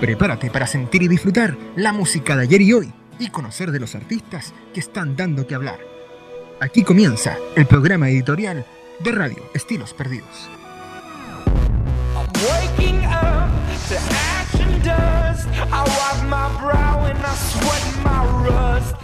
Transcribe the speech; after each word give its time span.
Prepárate 0.00 0.50
para 0.50 0.66
sentir 0.66 1.02
y 1.02 1.08
disfrutar 1.08 1.56
la 1.74 1.90
música 1.90 2.36
de 2.36 2.42
ayer 2.42 2.60
y 2.60 2.72
hoy 2.74 2.92
y 3.18 3.30
conocer 3.30 3.72
de 3.72 3.80
los 3.80 3.94
artistas 3.94 4.52
que 4.74 4.80
están 4.80 5.16
dando 5.16 5.46
que 5.46 5.54
hablar. 5.54 5.78
Aquí 6.60 6.82
comienza 6.82 7.38
el 7.54 7.66
programa 7.66 8.10
editorial 8.10 8.66
de 9.02 9.12
Radio 9.12 9.42
Estilos 9.54 9.94
Perdidos. 9.94 10.50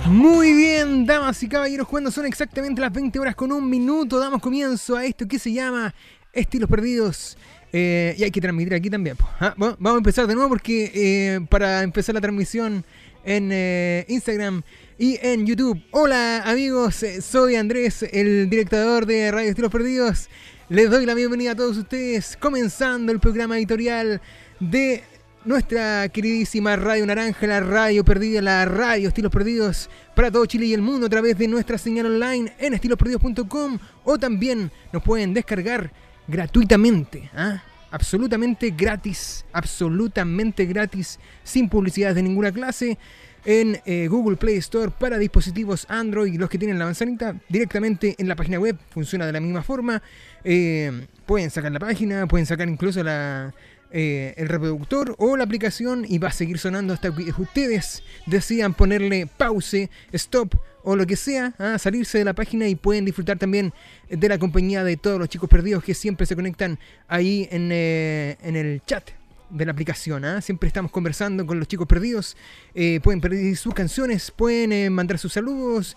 Muy 0.09 0.53
bien, 0.53 1.07
damas 1.07 1.43
y 1.43 1.49
caballeros, 1.49 1.89
cuando 1.89 2.11
son 2.11 2.27
exactamente 2.27 2.83
las 2.83 2.93
20 2.93 3.19
horas 3.19 3.35
con 3.35 3.51
un 3.51 3.69
minuto, 3.69 4.19
damos 4.19 4.43
comienzo 4.43 4.97
a 4.97 5.07
esto 5.07 5.27
que 5.27 5.39
se 5.39 5.55
llama 5.55 5.95
Estilos 6.35 6.69
Perdidos. 6.69 7.39
Eh, 7.73 8.15
y 8.19 8.25
hay 8.25 8.31
que 8.31 8.41
transmitir 8.41 8.75
aquí 8.75 8.91
también. 8.91 9.17
Ah, 9.41 9.55
vamos 9.57 9.95
a 9.95 9.97
empezar 9.97 10.27
de 10.27 10.35
nuevo 10.35 10.51
porque 10.51 10.91
eh, 10.95 11.41
para 11.49 11.83
empezar 11.83 12.15
la 12.15 12.21
transmisión 12.21 12.85
en 13.25 13.51
eh, 13.51 14.05
Instagram 14.09 14.63
y 14.99 15.19
en 15.23 15.47
YouTube. 15.47 15.81
Hola 15.91 16.43
amigos, 16.45 17.05
soy 17.23 17.57
Andrés, 17.57 18.03
el 18.13 18.51
director 18.51 19.07
de 19.07 19.31
Radio 19.31 19.49
Estilos 19.49 19.73
Perdidos. 19.73 20.29
Les 20.69 20.91
doy 20.91 21.07
la 21.07 21.15
bienvenida 21.15 21.53
a 21.53 21.57
todos 21.57 21.77
ustedes, 21.79 22.37
comenzando 22.39 23.11
el 23.11 23.21
programa 23.21 23.57
editorial 23.57 24.21
de 24.61 25.03
nuestra 25.45 26.09
queridísima 26.09 26.77
Radio 26.77 27.05
Naranja, 27.07 27.47
la 27.47 27.61
radio 27.61 28.05
perdida, 28.05 28.43
la 28.43 28.65
radio 28.67 29.09
Estilos 29.09 29.33
Perdidos 29.33 29.89
para 30.15 30.31
todo 30.31 30.45
Chile 30.47 30.67
y 30.67 30.75
el 30.75 30.83
mundo 30.83 31.07
a 31.07 31.11
través 31.11 31.39
de 31.39 31.49
nuestra 31.49 31.79
señal 31.79 32.07
online 32.07 32.53
en 32.59 32.75
estilosperdidos.com 32.75 33.79
o 34.05 34.19
también 34.19 34.71
nos 34.93 35.03
pueden 35.03 35.33
descargar 35.35 35.91
gratuitamente, 36.27 37.31
¿ah? 37.35 37.63
absolutamente 37.91 38.71
gratis, 38.71 39.45
absolutamente 39.53 40.65
gratis, 40.67 41.19
sin 41.45 41.69
publicidad 41.69 42.15
de 42.15 42.23
ninguna 42.23 42.51
clase, 42.51 42.99
en 43.45 43.81
eh, 43.85 44.07
Google 44.09 44.37
Play 44.37 44.57
Store 44.57 44.91
para 44.97 45.19
dispositivos 45.19 45.87
Android, 45.89 46.39
los 46.39 46.49
que 46.49 46.59
tienen 46.59 46.79
la 46.79 46.85
manzanita, 46.85 47.37
directamente 47.49 48.15
en 48.19 48.29
la 48.29 48.37
página 48.37 48.59
web, 48.59 48.77
funciona 48.91 49.27
de 49.27 49.33
la 49.33 49.41
misma 49.41 49.63
forma. 49.63 50.03
Eh, 50.45 51.07
pueden 51.27 51.51
sacar 51.51 51.73
la 51.73 51.81
página, 51.81 52.27
pueden 52.27 52.47
sacar 52.47 52.69
incluso 52.69 53.03
eh, 53.05 54.35
el 54.37 54.49
reproductor 54.49 55.15
o 55.19 55.37
la 55.37 55.45
aplicación 55.45 56.05
y 56.09 56.19
va 56.19 56.29
a 56.29 56.33
seguir 56.33 56.59
sonando 56.59 56.95
hasta 56.95 57.15
que 57.15 57.33
ustedes 57.37 58.03
decidan 58.27 58.75
ponerle 58.75 59.27
pause, 59.27 59.91
stop 60.13 60.55
o 60.85 60.97
lo 60.97 61.07
que 61.07 61.17
sea, 61.17 61.55
a 61.59 61.79
salirse 61.79 62.19
de 62.19 62.25
la 62.25 62.33
página 62.33 62.69
y 62.69 62.75
pueden 62.75 63.05
disfrutar 63.05 63.39
también 63.39 63.73
de 64.09 64.29
la 64.29 64.39
compañía 64.39 64.85
de 64.85 64.97
todos 64.97 65.19
los 65.19 65.29
chicos 65.29 65.49
perdidos 65.49 65.85
que 65.85 65.95
siempre 65.95 66.27
se 66.27 66.35
conectan 66.35 66.79
ahí 67.09 67.49
en, 67.51 67.71
eh, 67.73 68.37
el 68.43 68.83
chat 68.87 69.11
de 69.51 69.67
la 69.67 69.73
aplicación. 69.73 70.25
¿ah? 70.25 70.41
Siempre 70.41 70.67
estamos 70.67 70.91
conversando 70.91 71.47
con 71.47 71.59
los 71.59 71.69
chicos 71.69 71.87
perdidos. 71.87 72.37
Eh, 72.75 73.01
pueden 73.03 73.21
pedir 73.21 73.57
sus 73.57 73.75
canciones, 73.75 74.31
pueden 74.31 74.93
mandar 74.93 75.19
sus 75.19 75.33
saludos, 75.33 75.97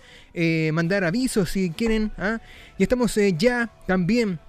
mandar 0.73 1.03
avisos 1.03 1.49
si 1.51 1.69
quieren. 1.69 2.11
¿ah? 2.17 2.39
Y 2.77 2.83
estamos 2.83 3.15
ya 3.37 3.71
también 3.87 4.39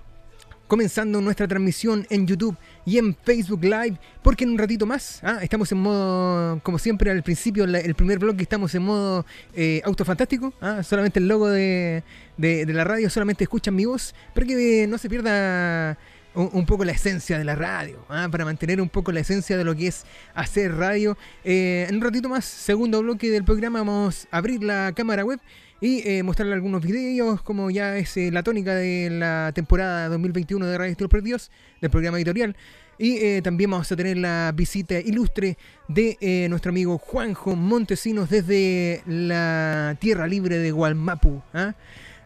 comenzando 0.67 1.21
nuestra 1.21 1.47
transmisión 1.47 2.07
en 2.11 2.27
YouTube 2.27 2.57
y 2.87 2.99
en 2.99 3.15
Facebook 3.15 3.65
Live, 3.65 3.99
porque 4.23 4.45
en 4.45 4.51
un 4.51 4.59
ratito 4.59 4.87
más 4.87 5.19
¿ah? 5.25 5.41
estamos 5.43 5.71
en 5.73 5.79
modo, 5.79 6.61
como 6.63 6.79
siempre 6.79 7.11
al 7.11 7.23
principio, 7.25 7.65
el 7.65 7.95
primer 7.97 8.21
blog 8.21 8.41
estamos 8.41 8.75
en 8.77 8.83
modo 8.83 9.27
eh, 9.55 9.83
autofantástico, 9.85 10.55
¿ah? 10.61 10.83
solamente 10.85 11.19
el 11.19 11.27
logo 11.27 11.51
de, 11.51 12.05
la 12.39 12.85
radio, 12.85 13.11
solamente 13.11 13.45
escuchan 13.45 13.75
mi 13.75 13.85
voz, 13.85 14.15
para 14.33 14.47
que 14.47 14.87
no 14.87 14.99
se 14.99 15.11
pierda 15.11 15.99
un, 16.35 16.65
poco 16.65 16.85
la 16.85 16.93
esencia 16.93 17.39
de 17.39 17.45
la 17.45 17.57
radio, 17.57 18.05
¿ah? 18.09 18.29
para 18.31 18.45
mantener 18.45 18.81
un 18.81 18.89
poco 18.89 19.11
la 19.11 19.21
esencia 19.21 19.57
de 19.57 19.65
lo 19.65 19.75
que 19.75 19.89
es 19.89 20.05
hacer 20.35 20.77
radio. 20.77 21.19
Eh, 21.45 21.87
en 21.89 21.97
un 21.97 22.03
ratito 22.03 22.29
más, 22.29 22.45
segundo 22.45 23.03
bloque 23.03 23.31
del 23.31 23.43
programa, 23.43 23.81
vamos 23.81 24.29
a 24.31 24.37
abrir 24.39 24.63
la 24.63 24.93
cámara 24.95 25.25
web 25.25 25.41
y 25.81 26.09
eh, 26.09 26.23
mostrarle 26.23 26.55
algunos 26.55 26.83
videos, 26.83 27.43
como 27.43 27.71
ya 27.71 27.97
es 27.97 28.17
eh, 28.17 28.31
la 28.33 28.43
tónica 28.43 28.75
de 28.75 29.11
la 29.11 29.53
temporada 29.55 30.09
2021 30.09 30.67
de 30.67 30.79
Radio 30.79 30.91
Estilos 30.91 31.11
Perdidos, 31.11 31.51
del 31.81 31.91
programa 31.91 32.17
editorial. 32.17 32.57
Y 32.99 33.17
eh, 33.19 33.43
también 33.43 33.71
vamos 33.71 33.93
a 33.93 33.97
tener 33.97 34.17
la 34.17 34.53
visita 34.55 34.99
ilustre 34.99 35.59
de 35.87 36.47
nuestro 36.49 36.71
amigo 36.71 36.97
Juanjo 36.97 37.55
Montesinos 37.55 38.31
desde 38.31 39.03
la 39.07 39.99
tierra 40.01 40.27
libre 40.27 40.57
de 40.57 40.71
Gualmapu. 40.71 41.43
¿ah? 41.53 41.75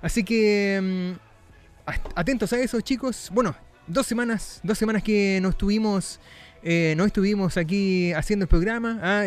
Así 0.00 0.22
que 0.22 0.78
mm, 0.80 1.90
atentos 2.14 2.52
a 2.52 2.60
eso, 2.60 2.80
chicos. 2.82 3.30
Bueno, 3.32 3.56
dos 3.88 4.06
semanas, 4.06 4.60
dos 4.62 4.78
semanas 4.78 5.02
que 5.02 5.40
no 5.42 5.48
estuvimos, 5.48 6.20
no 6.62 7.04
estuvimos 7.04 7.56
aquí 7.56 8.12
haciendo 8.12 8.44
el 8.44 8.48
programa. 8.48 9.24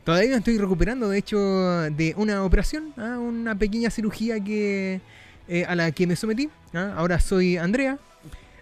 ¿Ah? 0.00 0.04
Todavía 0.04 0.36
estoy 0.36 0.58
recuperando, 0.58 1.08
de 1.10 1.18
hecho, 1.18 1.38
de 1.38 2.14
una 2.16 2.44
operación, 2.44 2.92
¿ah? 2.96 3.18
una 3.18 3.56
pequeña 3.56 3.90
cirugía 3.90 4.42
que 4.42 5.00
eh, 5.48 5.64
a 5.66 5.74
la 5.74 5.90
que 5.90 6.06
me 6.06 6.16
sometí. 6.16 6.48
¿ah? 6.74 6.94
Ahora 6.96 7.18
soy 7.20 7.56
Andrea. 7.56 7.98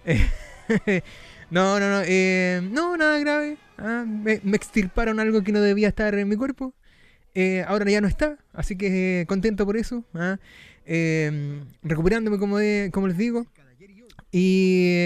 no, 1.50 1.78
no, 1.78 1.90
no, 1.90 2.02
eh, 2.06 2.60
no, 2.70 2.96
nada 2.96 3.18
grave. 3.18 3.58
¿ah? 3.76 4.04
Me, 4.06 4.40
extirparon 4.54 5.20
algo 5.20 5.42
que 5.42 5.52
no 5.52 5.60
debía 5.60 5.88
estar 5.88 6.14
en 6.14 6.28
mi 6.28 6.36
cuerpo. 6.36 6.74
Eh, 7.34 7.62
ahora 7.68 7.88
ya 7.90 8.00
no 8.00 8.08
está, 8.08 8.38
así 8.52 8.76
que 8.76 9.24
contento 9.28 9.64
por 9.64 9.76
eso. 9.76 10.04
recuperándome, 11.82 12.38
como, 12.38 12.56
como 12.90 13.08
les 13.08 13.18
digo. 13.18 13.46
Y 14.32 14.96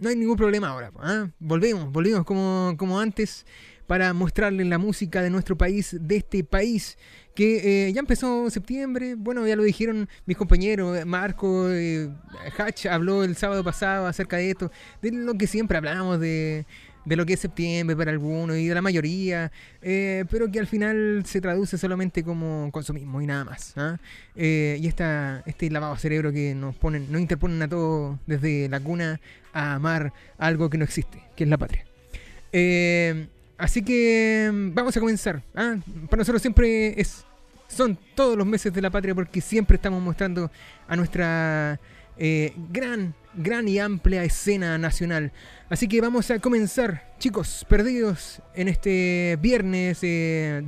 no 0.00 0.08
hay 0.08 0.16
ningún 0.16 0.36
problema 0.36 0.68
ahora. 0.68 0.90
Volvemos, 1.38 1.90
volvemos 1.92 2.24
como, 2.24 2.74
como 2.76 2.98
antes 2.98 3.46
para 3.86 4.12
mostrarles 4.12 4.66
la 4.66 4.78
música 4.78 5.22
de 5.22 5.30
nuestro 5.30 5.56
país, 5.56 5.96
de 6.00 6.16
este 6.16 6.44
país 6.44 6.96
que 7.34 7.88
eh, 7.88 7.92
ya 7.92 8.00
empezó 8.00 8.50
septiembre, 8.50 9.14
bueno, 9.16 9.46
ya 9.46 9.56
lo 9.56 9.62
dijeron 9.62 10.08
mis 10.26 10.36
compañeros, 10.36 11.04
Marco, 11.06 11.70
eh, 11.70 12.10
Hatch 12.58 12.86
habló 12.86 13.24
el 13.24 13.36
sábado 13.36 13.64
pasado 13.64 14.06
acerca 14.06 14.36
de 14.36 14.50
esto, 14.50 14.70
de 15.00 15.12
lo 15.12 15.34
que 15.34 15.46
siempre 15.46 15.78
hablamos 15.78 16.20
de, 16.20 16.66
de 17.06 17.16
lo 17.16 17.24
que 17.24 17.32
es 17.34 17.40
septiembre 17.40 17.96
para 17.96 18.10
algunos 18.10 18.58
y 18.58 18.66
de 18.66 18.74
la 18.74 18.82
mayoría, 18.82 19.50
eh, 19.80 20.24
pero 20.30 20.50
que 20.50 20.60
al 20.60 20.66
final 20.66 21.22
se 21.24 21.40
traduce 21.40 21.78
solamente 21.78 22.22
como 22.22 22.70
consumismo 22.70 23.22
y 23.22 23.26
nada 23.26 23.44
más. 23.44 23.72
¿ah? 23.76 23.98
y 24.34 24.86
esta, 24.86 25.42
este 25.46 25.70
lavado 25.70 25.96
cerebro 25.96 26.32
que 26.32 26.54
nos 26.54 26.76
ponen, 26.76 27.10
nos 27.10 27.20
interponen 27.20 27.62
a 27.62 27.68
todos 27.68 28.18
desde 28.26 28.68
la 28.68 28.80
cuna 28.80 29.20
a 29.54 29.74
amar 29.74 30.12
algo 30.36 30.68
que 30.68 30.76
no 30.76 30.84
existe, 30.84 31.22
que 31.34 31.44
es 31.44 31.50
la 31.50 31.56
patria. 31.56 31.86
Así 33.62 33.80
que 33.80 34.50
vamos 34.52 34.96
a 34.96 34.98
comenzar. 34.98 35.40
¿ah? 35.54 35.76
Para 36.10 36.22
nosotros 36.22 36.42
siempre 36.42 37.00
es, 37.00 37.24
son 37.68 37.96
todos 38.16 38.36
los 38.36 38.44
meses 38.44 38.72
de 38.72 38.82
la 38.82 38.90
patria 38.90 39.14
porque 39.14 39.40
siempre 39.40 39.76
estamos 39.76 40.02
mostrando 40.02 40.50
a 40.88 40.96
nuestra 40.96 41.78
eh, 42.18 42.52
gran, 42.72 43.14
gran 43.34 43.68
y 43.68 43.78
amplia 43.78 44.24
escena 44.24 44.76
nacional. 44.78 45.30
Así 45.70 45.86
que 45.86 46.00
vamos 46.00 46.28
a 46.32 46.40
comenzar, 46.40 47.14
chicos, 47.20 47.64
perdidos 47.68 48.42
en 48.56 48.66
este 48.66 49.38
viernes 49.40 50.00
10 50.00 50.02
eh, 50.02 50.62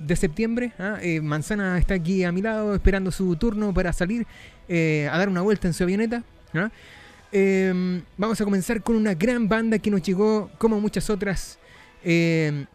de 0.00 0.16
septiembre. 0.16 0.72
¿ah? 0.80 0.98
Eh, 1.00 1.20
Manzana 1.20 1.78
está 1.78 1.94
aquí 1.94 2.24
a 2.24 2.32
mi 2.32 2.42
lado 2.42 2.74
esperando 2.74 3.12
su 3.12 3.36
turno 3.36 3.72
para 3.72 3.92
salir 3.92 4.26
a 4.68 5.16
dar 5.16 5.28
una 5.28 5.42
vuelta 5.42 5.68
en 5.68 5.74
su 5.74 5.84
avioneta. 5.84 6.24
¿ah? 6.54 6.70
Vamos 8.16 8.40
a 8.40 8.44
comenzar 8.44 8.82
con 8.82 8.96
una 8.96 9.14
gran 9.14 9.48
banda 9.48 9.78
que 9.78 9.92
nos 9.92 10.02
llegó, 10.02 10.50
como 10.58 10.80
muchas 10.80 11.08
otras, 11.08 11.59
Em, 12.02 12.66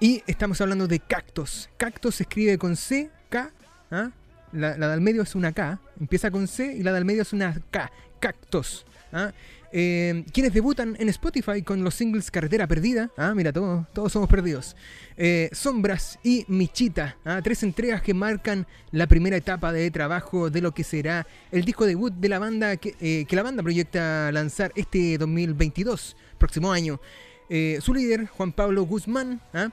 y 0.00 0.22
estamos 0.26 0.60
hablando 0.60 0.86
de 0.86 1.00
cactus. 1.00 1.68
Cactus 1.76 2.16
se 2.16 2.24
escribe 2.24 2.58
con 2.58 2.76
C, 2.76 3.10
K. 3.30 3.50
¿ah? 3.90 4.10
La, 4.52 4.76
del 4.76 5.00
medio 5.00 5.22
es 5.22 5.34
una 5.34 5.52
K. 5.52 5.80
Empieza 6.00 6.30
con 6.30 6.46
C 6.46 6.74
y 6.76 6.82
la 6.82 6.92
del 6.92 7.04
medio 7.04 7.22
es 7.22 7.32
una 7.32 7.58
K. 7.70 7.90
Cactus. 8.20 8.84
¿ah? 9.12 9.32
Em, 9.72 10.22
quienes 10.24 10.52
debutan 10.52 10.96
en 10.98 11.08
Spotify 11.08 11.62
con 11.62 11.82
los 11.82 11.94
singles 11.94 12.30
Carretera 12.30 12.66
Perdida. 12.66 13.10
¿ah? 13.16 13.32
Mira, 13.34 13.52
todos, 13.52 13.86
todos 13.94 14.12
somos 14.12 14.28
perdidos. 14.28 14.76
Eh, 15.16 15.48
Sombras 15.52 16.18
y 16.22 16.44
Michita. 16.48 17.16
Tres 17.42 17.62
entregas 17.62 18.02
que 18.02 18.12
marcan 18.12 18.66
la 18.92 19.06
primera 19.06 19.36
etapa 19.36 19.72
de 19.72 19.90
trabajo 19.90 20.50
de 20.50 20.60
lo 20.60 20.72
que 20.72 20.84
será 20.84 21.26
el 21.50 21.64
disco 21.64 21.86
debut 21.86 22.12
de 22.12 22.28
la 22.28 22.38
banda 22.38 22.76
que, 22.76 22.94
eh, 23.00 23.24
que 23.26 23.36
la 23.36 23.42
banda 23.42 23.62
proyecta 23.62 24.30
lanzar 24.30 24.72
este 24.76 25.16
2022, 25.16 26.16
próximo 26.38 26.70
año. 26.70 27.00
Eh, 27.48 27.78
su 27.80 27.94
líder, 27.94 28.26
Juan 28.26 28.52
Pablo 28.52 28.82
Guzmán, 28.84 29.40
¿ah? 29.54 29.70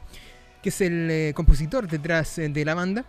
que 0.61 0.69
es 0.69 0.81
el 0.81 1.09
eh, 1.09 1.33
compositor 1.35 1.87
detrás 1.87 2.37
eh, 2.37 2.49
de 2.49 2.65
la 2.65 2.75
banda, 2.75 3.05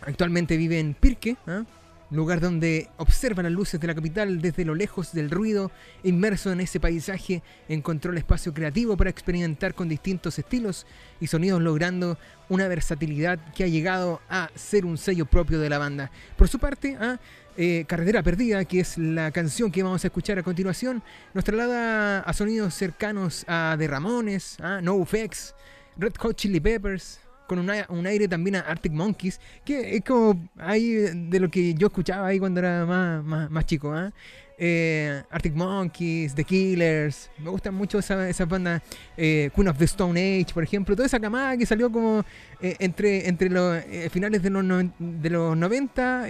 actualmente 0.00 0.56
vive 0.56 0.78
en 0.78 0.94
Pirque, 0.94 1.36
¿ah? 1.46 1.64
Lugar 2.12 2.40
donde 2.40 2.88
observa 2.98 3.42
las 3.42 3.52
luces 3.52 3.80
de 3.80 3.86
la 3.86 3.94
capital 3.94 4.40
desde 4.40 4.64
lo 4.64 4.74
lejos 4.74 5.12
del 5.12 5.30
ruido, 5.30 5.70
inmerso 6.02 6.52
en 6.52 6.60
ese 6.60 6.78
paisaje, 6.78 7.42
encontró 7.68 8.12
el 8.12 8.18
espacio 8.18 8.52
creativo 8.52 8.96
para 8.96 9.10
experimentar 9.10 9.74
con 9.74 9.88
distintos 9.88 10.38
estilos 10.38 10.86
y 11.20 11.26
sonidos, 11.26 11.60
logrando 11.62 12.18
una 12.48 12.68
versatilidad 12.68 13.38
que 13.54 13.64
ha 13.64 13.68
llegado 13.68 14.20
a 14.28 14.50
ser 14.54 14.84
un 14.84 14.98
sello 14.98 15.26
propio 15.26 15.58
de 15.58 15.70
la 15.70 15.78
banda. 15.78 16.10
Por 16.36 16.48
su 16.48 16.58
parte, 16.58 16.96
¿ah? 17.00 17.18
eh, 17.56 17.84
Carretera 17.88 18.22
Perdida, 18.22 18.64
que 18.66 18.80
es 18.80 18.98
la 18.98 19.30
canción 19.30 19.72
que 19.72 19.82
vamos 19.82 20.04
a 20.04 20.08
escuchar 20.08 20.38
a 20.38 20.42
continuación, 20.42 21.02
nos 21.32 21.44
traslada 21.44 22.20
a 22.20 22.32
sonidos 22.34 22.74
cercanos 22.74 23.44
a 23.48 23.74
The 23.78 23.88
Ramones, 23.88 24.58
¿ah? 24.60 24.80
No 24.82 25.02
Effects, 25.02 25.54
Red 25.96 26.12
Hot 26.18 26.36
Chili 26.36 26.60
Peppers, 26.60 27.21
con 27.56 27.98
un 27.98 28.06
aire 28.06 28.28
también 28.28 28.56
a 28.56 28.60
Arctic 28.60 28.92
Monkeys, 28.92 29.40
que 29.64 29.96
es 29.96 30.04
como 30.04 30.48
ahí 30.58 30.92
de 30.92 31.40
lo 31.40 31.50
que 31.50 31.74
yo 31.74 31.88
escuchaba 31.88 32.28
ahí 32.28 32.38
cuando 32.38 32.60
era 32.60 32.86
más, 32.86 33.50
más, 33.50 33.66
chico. 33.66 33.92
¿ah? 33.92 34.12
¿eh? 34.58 35.22
Arctic 35.30 35.54
Monkeys, 35.54 36.34
The 36.34 36.44
Killers, 36.44 37.30
me 37.38 37.50
gustan 37.50 37.74
mucho 37.74 37.98
esas 37.98 38.28
esa 38.28 38.44
bandas, 38.44 38.82
eh, 39.16 39.50
Queen 39.54 39.68
of 39.68 39.76
the 39.76 39.84
Stone 39.84 40.18
Age, 40.18 40.54
por 40.54 40.62
ejemplo, 40.62 40.94
toda 40.94 41.06
esa 41.06 41.20
camada 41.20 41.56
que 41.56 41.66
salió 41.66 41.90
como 41.90 42.24
eh, 42.60 42.76
entre, 42.78 43.28
entre 43.28 43.50
los 43.50 43.76
eh, 43.76 44.08
finales 44.10 44.42
de 44.42 44.50
los, 44.50 44.64
de 44.98 45.30
los 45.30 45.56
90, 45.56 46.26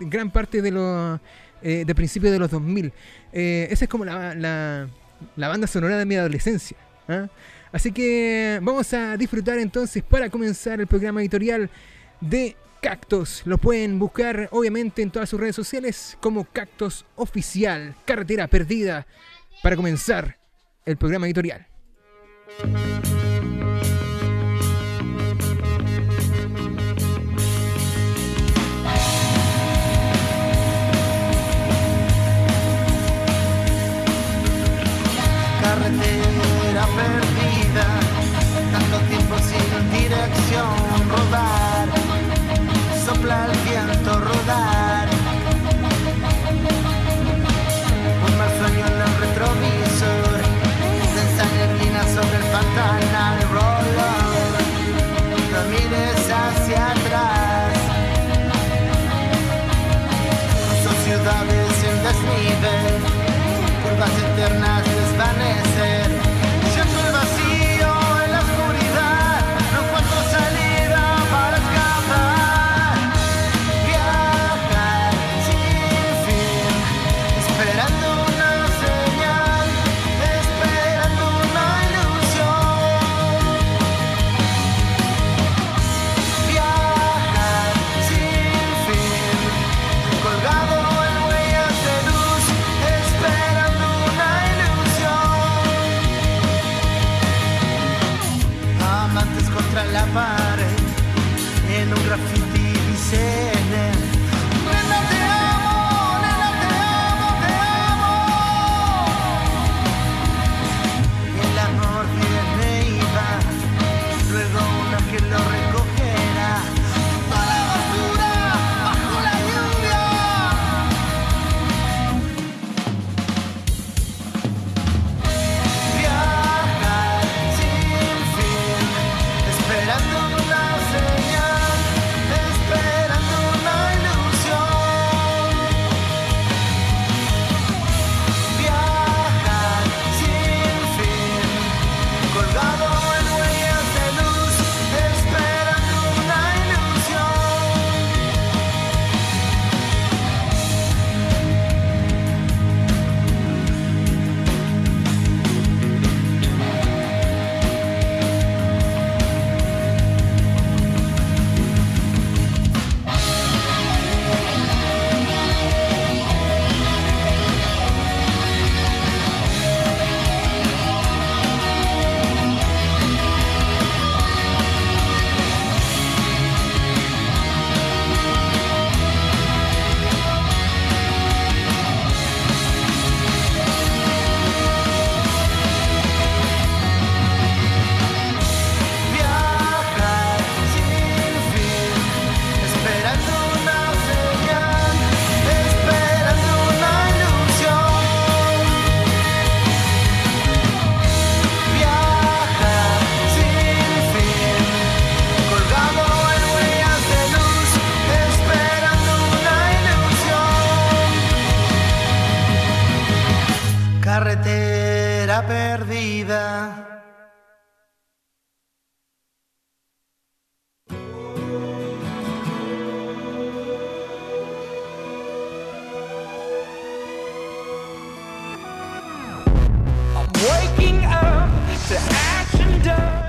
gran 0.00 0.30
parte 0.30 0.62
de 0.62 0.70
los 0.70 1.20
de 1.62 1.94
principios 1.94 2.32
de 2.32 2.38
los 2.38 2.50
2000. 2.50 2.90
esa 3.32 3.84
es 3.84 3.88
como 3.90 4.06
la, 4.06 4.34
la, 4.34 4.88
la, 5.36 5.48
banda 5.48 5.66
sonora 5.66 5.98
de 5.98 6.06
mi 6.06 6.14
adolescencia. 6.14 6.78
Así 7.72 7.92
que 7.92 8.58
vamos 8.62 8.92
a 8.94 9.16
disfrutar 9.16 9.58
entonces 9.58 10.02
para 10.02 10.28
comenzar 10.28 10.80
el 10.80 10.86
programa 10.86 11.20
editorial 11.20 11.70
de 12.20 12.56
Cactos. 12.80 13.42
Lo 13.44 13.58
pueden 13.58 13.98
buscar 13.98 14.48
obviamente 14.52 15.02
en 15.02 15.10
todas 15.10 15.28
sus 15.28 15.38
redes 15.38 15.56
sociales 15.56 16.16
como 16.20 16.44
Cactos 16.44 17.06
Oficial, 17.16 17.94
Carretera 18.04 18.48
Perdida, 18.48 19.06
para 19.62 19.76
comenzar 19.76 20.38
el 20.84 20.96
programa 20.96 21.26
editorial. 21.26 21.66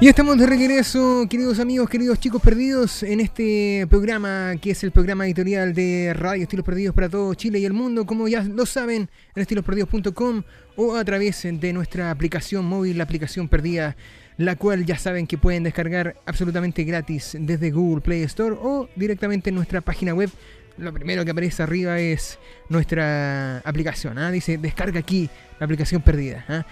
Y 0.01 0.07
estamos 0.07 0.35
de 0.39 0.47
regreso, 0.47 1.27
queridos 1.29 1.59
amigos, 1.59 1.87
queridos 1.87 2.19
chicos 2.19 2.41
perdidos, 2.41 3.03
en 3.03 3.19
este 3.19 3.85
programa 3.87 4.53
que 4.59 4.71
es 4.71 4.83
el 4.83 4.89
programa 4.89 5.27
editorial 5.27 5.75
de 5.75 6.15
Radio 6.15 6.41
Estilos 6.41 6.65
Perdidos 6.65 6.95
para 6.95 7.07
todo 7.07 7.35
Chile 7.35 7.59
y 7.59 7.65
el 7.65 7.73
mundo, 7.73 8.07
como 8.07 8.27
ya 8.27 8.41
lo 8.41 8.65
saben, 8.65 9.09
en 9.35 9.41
estilosperdidos.com 9.43 10.41
o 10.75 10.95
a 10.95 11.05
través 11.05 11.43
de 11.43 11.71
nuestra 11.71 12.09
aplicación 12.09 12.65
móvil, 12.65 12.97
la 12.97 13.03
aplicación 13.03 13.47
perdida, 13.47 13.95
la 14.37 14.55
cual 14.55 14.87
ya 14.87 14.97
saben 14.97 15.27
que 15.27 15.37
pueden 15.37 15.61
descargar 15.61 16.15
absolutamente 16.25 16.83
gratis 16.83 17.37
desde 17.39 17.69
Google 17.69 18.01
Play 18.01 18.23
Store 18.23 18.55
o 18.59 18.89
directamente 18.95 19.49
en 19.49 19.55
nuestra 19.55 19.81
página 19.81 20.15
web 20.15 20.31
lo 20.77 20.93
primero 20.93 21.23
que 21.23 21.31
aparece 21.31 21.61
arriba 21.61 21.99
es 21.99 22.39
nuestra 22.69 23.59
aplicación. 23.59 24.17
¿ah? 24.17 24.31
Dice, 24.31 24.57
descarga 24.57 24.99
aquí 24.99 25.29
la 25.59 25.65
aplicación 25.65 26.01
perdida. 26.01 26.43
¿ah? 26.47 26.65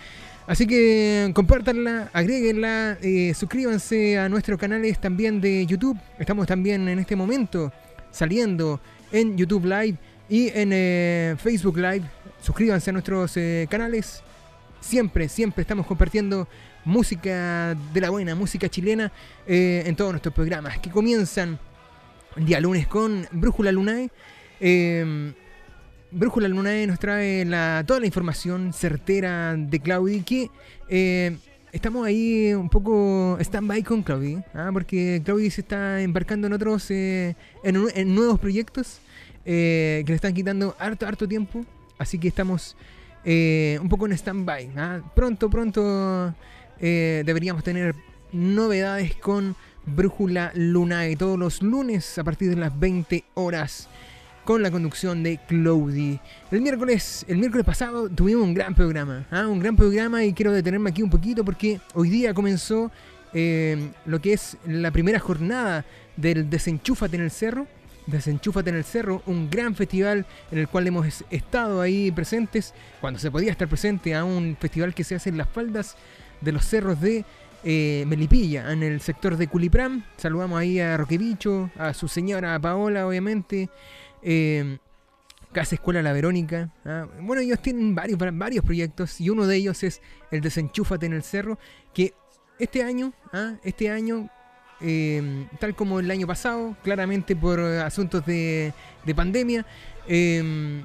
Así 0.49 0.65
que 0.65 1.29
compártanla, 1.35 2.09
agréguenla, 2.11 2.97
eh, 3.03 3.35
suscríbanse 3.35 4.17
a 4.17 4.27
nuestros 4.29 4.57
canales 4.57 4.99
también 4.99 5.39
de 5.39 5.63
YouTube. 5.67 5.95
Estamos 6.17 6.47
también 6.47 6.89
en 6.89 6.97
este 6.97 7.15
momento 7.15 7.71
saliendo 8.09 8.81
en 9.11 9.37
YouTube 9.37 9.65
Live 9.65 9.95
y 10.27 10.47
en 10.47 10.71
eh, 10.73 11.35
Facebook 11.37 11.77
Live. 11.77 12.01
Suscríbanse 12.41 12.89
a 12.89 12.93
nuestros 12.93 13.37
eh, 13.37 13.67
canales. 13.69 14.23
Siempre, 14.81 15.29
siempre 15.29 15.61
estamos 15.61 15.85
compartiendo 15.85 16.47
música 16.83 17.77
de 17.93 18.01
la 18.01 18.09
buena, 18.09 18.33
música 18.33 18.67
chilena 18.67 19.11
en 19.45 19.95
todos 19.95 20.13
nuestros 20.13 20.33
programas 20.33 20.79
que 20.79 20.89
comienzan 20.89 21.59
día 22.37 22.59
lunes 22.59 22.87
con 22.87 23.27
Brújula 23.33 23.71
Lunae. 23.71 24.09
Brújula 26.11 26.47
Lunae 26.47 26.87
nos 26.87 26.97
trae 26.97 27.45
toda 27.85 27.99
la 27.99 28.05
información 28.05 28.73
certera 28.73 29.55
de 29.55 29.79
Claudi 29.79 30.21
que 30.21 30.49
eh, 30.87 31.37
estamos 31.71 32.05
ahí 32.07 32.51
un 32.53 32.67
poco 32.67 33.37
stand-by 33.39 33.83
con 33.83 34.01
Claudi, 34.01 34.41
¿ah? 34.55 34.71
porque 34.73 35.21
Claudi 35.23 35.51
se 35.51 35.61
está 35.61 36.01
embarcando 36.01 36.47
en 36.47 36.53
otros, 36.53 36.89
eh, 36.89 37.35
en, 37.63 38.15
nuevos 38.15 38.39
proyectos 38.39 39.01
eh, 39.45 40.01
que 40.03 40.11
le 40.11 40.15
están 40.15 40.33
quitando 40.33 40.75
harto, 40.79 41.05
harto 41.05 41.27
tiempo, 41.27 41.63
así 41.99 42.17
que 42.17 42.27
estamos 42.27 42.75
un 43.23 43.87
poco 43.87 44.07
en 44.07 44.13
stand-by. 44.13 44.71
¿ah? 44.77 45.01
Pronto, 45.15 45.47
pronto 45.49 46.33
deberíamos 46.79 47.63
tener 47.63 47.93
novedades 48.31 49.15
con 49.15 49.55
Brújula 49.85 50.51
Lunae 50.55 51.15
todos 51.15 51.37
los 51.37 51.61
lunes 51.61 52.17
a 52.17 52.23
partir 52.23 52.49
de 52.49 52.55
las 52.55 52.77
20 52.79 53.25
horas 53.35 53.89
con 54.45 54.63
la 54.63 54.71
conducción 54.71 55.21
de 55.23 55.39
Claudi. 55.47 56.19
El 56.51 56.61
miércoles, 56.61 57.25
el 57.27 57.37
miércoles 57.37 57.65
pasado 57.65 58.09
tuvimos 58.09 58.43
un 58.43 58.53
gran 58.53 58.73
programa, 58.73 59.25
¿ah? 59.31 59.47
un 59.47 59.59
gran 59.59 59.75
programa 59.75 60.23
y 60.23 60.33
quiero 60.33 60.51
detenerme 60.51 60.89
aquí 60.89 61.03
un 61.03 61.09
poquito 61.09 61.43
porque 61.45 61.79
hoy 61.93 62.09
día 62.09 62.33
comenzó 62.33 62.91
eh, 63.33 63.89
lo 64.05 64.19
que 64.19 64.33
es 64.33 64.57
la 64.65 64.89
primera 64.91 65.19
jornada 65.19 65.85
del 66.17 66.49
Desenchúfate 66.49 67.15
en 67.15 67.23
el 67.23 67.31
Cerro. 67.31 67.67
Desenchúfate 68.07 68.71
en 68.71 68.77
el 68.77 68.83
Cerro, 68.83 69.21
un 69.27 69.51
gran 69.51 69.75
festival 69.75 70.25
en 70.51 70.57
el 70.57 70.67
cual 70.67 70.87
hemos 70.87 71.05
es- 71.05 71.23
estado 71.29 71.79
ahí 71.79 72.11
presentes, 72.11 72.73
cuando 73.01 73.19
se 73.19 73.29
podía 73.29 73.51
estar 73.51 73.67
presente 73.67 74.15
a 74.15 74.23
un 74.23 74.57
festival 74.59 74.95
que 74.95 75.03
se 75.03 75.13
hace 75.13 75.29
en 75.29 75.37
las 75.37 75.47
faldas 75.47 75.95
de 76.41 76.51
los 76.51 76.65
cerros 76.65 76.99
de 77.01 77.23
eh, 77.63 78.05
Melipilla, 78.07 78.71
en 78.71 78.81
el 78.81 78.99
sector 79.01 79.37
de 79.37 79.45
Culipram. 79.47 80.03
Saludamos 80.17 80.57
ahí 80.59 80.79
a 80.79 80.97
Roquebicho, 80.97 81.69
a 81.77 81.93
su 81.93 82.07
señora 82.07 82.57
Paola, 82.57 83.05
obviamente. 83.05 83.69
Eh, 84.21 84.77
Casa 85.51 85.75
Escuela 85.75 86.01
La 86.01 86.13
Verónica. 86.13 86.69
¿ah? 86.85 87.07
Bueno, 87.21 87.41
ellos 87.41 87.59
tienen 87.61 87.95
varios, 87.95 88.19
varios 88.19 88.63
proyectos 88.63 89.19
y 89.19 89.29
uno 89.29 89.47
de 89.47 89.55
ellos 89.55 89.83
es 89.83 90.01
el 90.31 90.41
Desenchúfate 90.41 91.05
en 91.07 91.13
el 91.13 91.23
Cerro, 91.23 91.57
que 91.93 92.13
este 92.59 92.83
año, 92.83 93.13
¿ah? 93.33 93.55
este 93.63 93.89
año, 93.89 94.29
eh, 94.81 95.47
tal 95.59 95.75
como 95.75 95.99
el 95.99 96.11
año 96.11 96.27
pasado, 96.27 96.75
claramente 96.83 97.35
por 97.35 97.59
asuntos 97.59 98.25
de, 98.25 98.73
de 99.05 99.15
pandemia, 99.15 99.65
eh, 100.07 100.83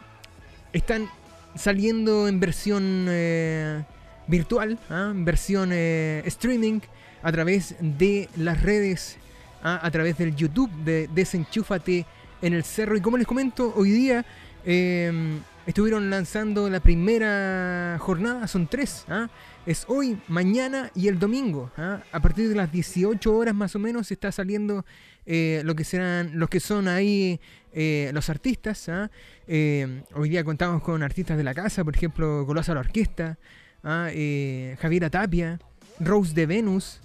están 0.72 1.08
saliendo 1.54 2.26
en 2.26 2.40
versión 2.40 3.06
eh, 3.08 3.82
virtual, 4.26 4.78
¿ah? 4.88 5.10
en 5.10 5.24
versión 5.24 5.70
eh, 5.72 6.22
streaming, 6.26 6.80
a 7.22 7.32
través 7.32 7.74
de 7.80 8.28
las 8.36 8.62
redes, 8.62 9.16
a 9.62 9.90
través 9.90 10.18
del 10.18 10.36
YouTube 10.36 10.70
de 10.84 11.08
Desenchúfate 11.14 12.04
en 12.44 12.52
el 12.52 12.62
Cerro. 12.62 12.96
Y 12.96 13.00
como 13.00 13.16
les 13.16 13.26
comento, 13.26 13.72
hoy 13.74 13.90
día 13.90 14.24
eh, 14.64 15.40
estuvieron 15.66 16.10
lanzando 16.10 16.68
la 16.68 16.80
primera 16.80 17.96
jornada, 17.98 18.46
son 18.46 18.66
tres. 18.66 19.04
¿ah? 19.08 19.28
Es 19.66 19.86
hoy, 19.88 20.18
mañana 20.28 20.90
y 20.94 21.08
el 21.08 21.18
domingo. 21.18 21.70
¿ah? 21.78 22.02
A 22.12 22.20
partir 22.20 22.48
de 22.48 22.54
las 22.54 22.70
18 22.70 23.34
horas 23.34 23.54
más 23.54 23.74
o 23.74 23.78
menos 23.78 24.10
está 24.12 24.30
saliendo 24.30 24.84
eh, 25.24 25.62
lo 25.64 25.74
que 25.74 25.84
serán, 25.84 26.38
los 26.38 26.50
que 26.50 26.60
son 26.60 26.86
ahí 26.86 27.40
eh, 27.72 28.10
los 28.12 28.28
artistas. 28.28 28.88
¿ah? 28.90 29.10
Eh, 29.48 30.02
hoy 30.14 30.28
día 30.28 30.44
contamos 30.44 30.82
con 30.82 31.02
artistas 31.02 31.38
de 31.38 31.44
la 31.44 31.54
casa, 31.54 31.82
por 31.82 31.96
ejemplo, 31.96 32.44
Golosa 32.44 32.74
la 32.74 32.80
Orquesta, 32.80 33.38
¿ah? 33.82 34.08
Eh, 34.10 34.76
Javiera 34.80 35.08
Tapia, 35.08 35.58
Rose 35.98 36.34
de 36.34 36.44
Venus. 36.46 37.00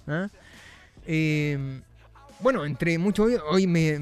Eh, 1.06 1.80
bueno, 2.42 2.64
entre 2.64 2.96
muchos, 2.98 3.30
hoy, 3.50 3.66
me, 3.66 3.98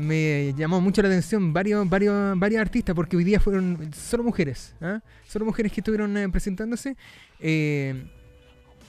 llamó 0.57 0.80
mucho 0.80 1.02
la 1.02 1.09
atención 1.09 1.52
varios, 1.52 1.88
varios, 1.88 2.38
varios 2.38 2.61
artistas, 2.61 2.95
porque 2.95 3.16
hoy 3.16 3.25
día 3.25 3.40
fueron 3.40 3.90
solo 3.95 4.23
mujeres, 4.23 4.75
¿ah? 4.80 5.00
solo 5.26 5.45
mujeres 5.45 5.73
que 5.73 5.80
estuvieron 5.80 6.16
eh, 6.16 6.28
presentándose. 6.28 6.97
eh, 7.40 7.95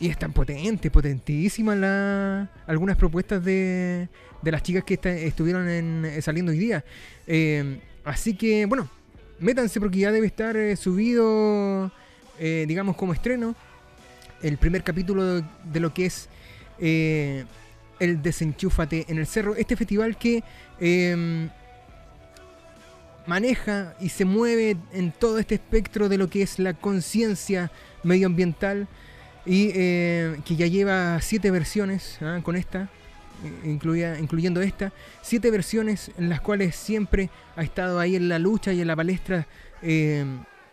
y 0.02 0.08
están 0.08 0.32
potentes, 0.32 0.90
potentísimas 0.92 1.78
la, 1.78 2.50
algunas 2.68 2.96
propuestas 2.96 3.44
de, 3.44 4.08
de 4.42 4.52
las 4.52 4.64
chicas 4.64 4.86
que 4.86 4.98
estuvieron 5.28 5.68
en- 5.68 6.06
eh, 6.06 6.22
saliendo 6.22 6.54
hoy 6.54 6.58
día. 6.58 6.86
Así 8.06 8.34
que, 8.36 8.66
bueno, 8.66 8.90
métanse 9.40 9.78
porque 9.82 10.00
ya 10.00 10.14
debe 10.14 10.26
estar 10.26 10.56
subido, 10.78 11.92
digamos, 12.40 12.96
como 12.96 13.12
estreno, 13.12 13.56
el 14.42 14.58
primer 14.58 14.84
capítulo 14.86 15.42
de, 15.42 15.80
lo 15.82 15.94
que 15.94 16.06
es 16.06 16.30
el 18.00 18.22
Desenchúfate 18.22 19.06
en 19.08 19.18
el 19.18 19.28
Cerro. 19.28 19.56
Este 19.56 19.76
festival 19.76 20.18
que 20.18 20.44
eh, 20.80 21.50
maneja 23.26 23.96
y 24.00 24.10
se 24.10 24.26
mueve 24.26 24.78
en 24.94 25.12
todo 25.12 25.40
este 25.40 25.56
espectro 25.56 26.10
de 26.10 26.18
lo 26.18 26.30
que 26.30 26.42
es 26.42 26.60
la 26.60 26.74
conciencia 26.74 27.72
medioambiental 28.04 28.88
y 29.46 29.72
eh, 29.74 30.40
que 30.46 30.56
ya 30.56 30.68
lleva 30.68 31.20
siete 31.22 31.52
versiones 31.52 32.18
¿ah? 32.22 32.40
con 32.44 32.56
esta, 32.56 32.90
eh, 33.44 33.70
incluida, 33.70 34.20
incluyendo 34.20 34.62
esta, 34.62 34.92
siete 35.22 35.52
versiones 35.52 36.12
en 36.18 36.30
las 36.30 36.42
cuales 36.42 36.76
siempre 36.76 37.30
ha 37.56 37.64
estado 37.64 38.00
ahí 38.00 38.16
en 38.16 38.30
la 38.30 38.40
lucha 38.40 38.74
y 38.74 38.82
en 38.82 38.88
la 38.88 38.96
palestra 38.96 39.48
eh, 39.82 40.26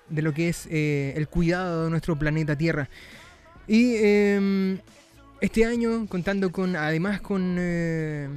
de 0.09 0.23
lo 0.23 0.33
que 0.33 0.49
es 0.49 0.66
eh, 0.71 1.14
el 1.16 1.28
cuidado 1.28 1.85
de 1.85 1.90
nuestro 1.90 2.18
planeta 2.18 2.56
Tierra. 2.56 2.88
Y 3.66 3.95
eh, 3.97 4.78
este 5.40 5.64
año, 5.64 6.07
contando 6.09 6.50
con, 6.50 6.76
además 6.76 7.21
con, 7.21 7.57
eh, 7.59 8.28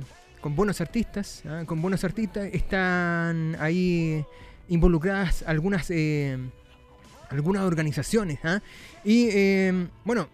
con 0.42 0.56
buenos 0.56 0.82
artistas, 0.82 1.44
¿ah? 1.46 1.64
con 1.66 1.82
buenos 1.82 2.04
artistas, 2.04 2.50
están 2.52 3.56
ahí 3.60 4.26
involucradas 4.68 5.44
algunas, 5.48 5.90
eh, 5.92 6.38
algunas 7.30 7.64
organizaciones. 7.64 8.40
¿ah? 8.44 8.62
Y 9.04 9.30
eh, 9.32 9.88
bueno, 10.04 10.28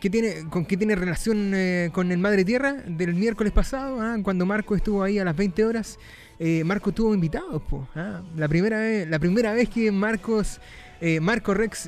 ¿qué 0.00 0.10
tiene, 0.10 0.48
¿con 0.50 0.64
qué 0.64 0.76
tiene 0.76 0.96
relación 0.96 1.54
con 1.92 2.10
el 2.10 2.18
Madre 2.18 2.44
Tierra 2.44 2.72
del 2.72 3.14
miércoles 3.14 3.52
pasado? 3.52 4.00
¿ah? 4.00 4.16
Cuando 4.22 4.44
Marco 4.44 4.74
estuvo 4.74 5.02
ahí 5.02 5.18
a 5.18 5.24
las 5.24 5.36
20 5.36 5.64
horas. 5.64 5.98
Marco 6.64 6.90
tuvo 6.90 7.14
invitados, 7.14 7.62
po, 7.62 7.86
¿ah? 7.94 8.20
la, 8.34 8.48
primera 8.48 8.80
vez, 8.80 9.08
la 9.08 9.20
primera 9.20 9.52
vez 9.52 9.68
que 9.68 9.92
Marcos, 9.92 10.60
Marco 11.20 11.54
Rex 11.54 11.86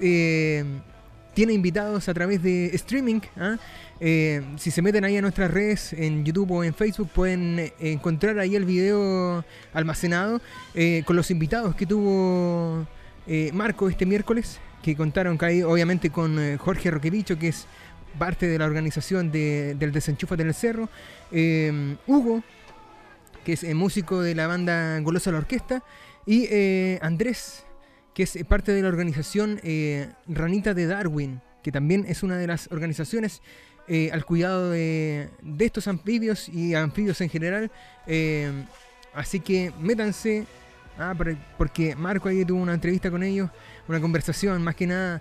tiene 1.34 1.52
invitados 1.52 2.08
a 2.08 2.14
través 2.14 2.42
de 2.42 2.66
streaming. 2.74 3.20
¿ah? 3.36 3.56
Eh, 4.00 4.42
si 4.56 4.70
se 4.70 4.82
meten 4.82 5.04
ahí 5.04 5.16
a 5.16 5.22
nuestras 5.22 5.50
redes 5.50 5.92
en 5.92 6.24
YouTube 6.24 6.50
o 6.52 6.64
en 6.64 6.74
Facebook 6.74 7.08
pueden 7.14 7.58
eh, 7.58 7.72
encontrar 7.80 8.38
ahí 8.38 8.56
el 8.56 8.64
video 8.64 9.44
almacenado 9.72 10.40
eh, 10.74 11.02
con 11.04 11.16
los 11.16 11.30
invitados 11.30 11.74
que 11.74 11.86
tuvo 11.86 12.86
Marco 13.52 13.88
este 13.88 14.04
miércoles, 14.04 14.60
que 14.82 14.94
contaron 14.94 15.38
que 15.38 15.46
ahí 15.46 15.62
obviamente 15.62 16.10
con 16.10 16.58
Jorge 16.58 16.90
Roquevicho, 16.90 17.38
que 17.38 17.48
es 17.48 17.66
parte 18.18 18.46
de 18.46 18.58
la 18.58 18.66
organización 18.66 19.32
de- 19.32 19.74
del 19.78 19.92
Desenchúfate 19.92 20.42
en 20.42 20.48
el 20.48 20.54
Cerro, 20.54 20.88
Hugo, 22.06 22.42
que 23.44 23.54
es 23.54 23.74
músico 23.74 24.20
de 24.20 24.34
la 24.34 24.46
banda 24.46 25.00
Golosa 25.00 25.32
la 25.32 25.38
Orquesta, 25.38 25.82
y 26.26 26.48
Andrés, 27.00 27.64
que 28.14 28.22
es 28.22 28.36
eh, 28.36 28.44
parte 28.44 28.72
de 28.72 28.80
la 28.80 28.88
organización 28.88 29.60
eh, 29.62 30.08
Ranita 30.28 30.72
de 30.72 30.86
Darwin, 30.86 31.40
que 31.62 31.72
también 31.72 32.04
es 32.08 32.22
una 32.22 32.36
de 32.36 32.46
las 32.46 32.70
organizaciones 32.70 33.42
eh, 33.88 34.10
al 34.12 34.24
cuidado 34.24 34.70
de, 34.70 35.28
estos 35.58 35.88
anfibios 35.88 36.48
y 36.48 36.74
anfibios 36.74 37.20
en 37.20 37.28
general. 37.28 37.70
así 39.14 39.40
que 39.40 39.72
métanse, 39.80 40.46
ah, 40.98 41.14
por- 41.16 41.36
porque 41.58 41.94
Marco 41.96 42.28
ahí 42.28 42.44
tuvo 42.44 42.62
una 42.62 42.74
entrevista 42.74 43.10
con 43.10 43.22
ellos, 43.22 43.50
una 43.88 44.00
conversación 44.00 44.62
más 44.62 44.74
que 44.76 44.86
nada. 44.86 45.20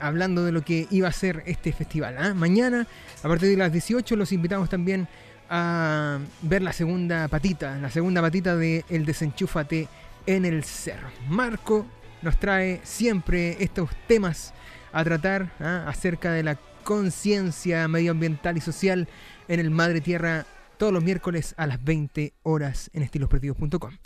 hablando 0.00 0.44
de 0.44 0.52
lo 0.52 0.62
que 0.62 0.86
iba 0.90 1.08
a 1.08 1.12
ser 1.12 1.42
este 1.46 1.72
festival. 1.72 2.16
¿ah? 2.18 2.34
Mañana, 2.34 2.86
a 3.22 3.28
partir 3.28 3.48
de 3.50 3.56
las 3.56 3.72
18, 3.72 4.16
los 4.16 4.32
invitamos 4.32 4.68
también 4.68 5.06
a 5.50 6.18
ver 6.42 6.62
la 6.62 6.72
segunda 6.72 7.26
patita, 7.28 7.76
la 7.78 7.90
segunda 7.90 8.20
patita 8.20 8.54
de 8.56 8.84
El 8.88 9.04
Desenchúfate 9.04 9.88
en 10.28 10.44
el 10.44 10.62
Cerro. 10.62 11.08
Marco 11.26 11.86
nos 12.20 12.38
trae 12.38 12.82
siempre 12.84 13.56
estos 13.60 13.88
temas 14.06 14.52
a 14.92 15.02
tratar 15.02 15.54
¿ah? 15.58 15.86
acerca 15.88 16.32
de 16.32 16.42
la 16.42 16.58
conciencia 16.84 17.88
medioambiental 17.88 18.58
y 18.58 18.60
social 18.60 19.08
en 19.48 19.58
el 19.58 19.70
Madre 19.70 20.02
Tierra 20.02 20.44
todos 20.76 20.92
los 20.92 21.02
miércoles 21.02 21.54
a 21.56 21.66
las 21.66 21.82
20 21.82 22.34
horas 22.42 22.90
en 22.92 23.02
estilosperdidos.com. 23.04 23.96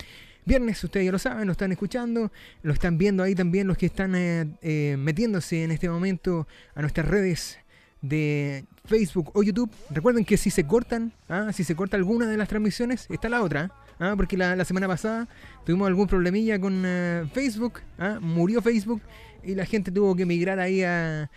viernes, 0.45 0.85
ustedes 0.85 1.07
ya 1.07 1.13
lo 1.13 1.19
saben, 1.19 1.47
lo 1.47 1.53
están 1.53 1.73
escuchando, 1.73 2.31
lo 2.63 2.73
están 2.73 2.99
viendo 2.99 3.25
ahí 3.25 3.35
también 3.35 3.67
los 3.67 3.77
que 3.77 3.87
están 3.87 4.15
eh, 4.15 4.47
eh, 4.63 4.95
metiéndose 4.97 5.65
en 5.65 5.73
este 5.73 5.89
momento 5.89 6.47
a 6.77 6.83
nuestras 6.83 7.09
redes 7.09 7.59
de 8.01 8.65
Facebook 8.85 9.33
o 9.35 9.43
YouTube. 9.43 9.73
Recuerden 9.91 10.25
que 10.25 10.37
si 10.37 10.51
se 10.51 10.65
cortan, 10.69 11.13
ah, 11.29 11.51
si 11.53 11.65
se 11.65 11.75
corta 11.75 11.97
alguna 11.97 12.27
de 12.27 12.37
las 12.37 12.49
transmisiones, 12.49 13.09
está 13.11 13.29
la 13.29 13.43
otra. 13.43 13.73
Ah, 13.99 14.15
porque 14.17 14.37
la, 14.37 14.65
semana 14.65 14.89
pasada 14.89 15.29
tuvimos 15.65 15.89
algún 15.89 16.07
problemilla 16.07 16.59
con 16.61 16.83
eh, 16.85 17.25
Facebook, 17.33 17.81
ah, 17.99 18.19
murió 18.21 18.63
Facebook 18.63 19.03
y 19.43 19.55
la 19.55 19.65
gente 19.65 19.91
tuvo 19.91 20.15
que 20.15 20.27
migrar 20.27 20.59
ahí 20.59 20.83
a, 20.83 21.29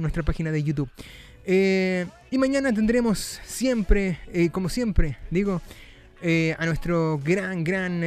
nuestra 0.00 0.22
página 0.22 0.50
de 0.50 0.62
YouTube. 0.62 0.90
Eh, 1.46 2.04
y 2.30 2.36
mañana 2.36 2.72
tendremos 2.74 3.40
siempre, 3.44 4.18
eh, 4.32 4.50
como 4.50 4.68
siempre, 4.68 5.16
digo, 5.30 5.62
a 6.58 6.66
nuestro 6.66 7.18
gran, 7.24 7.64
gran 7.64 8.02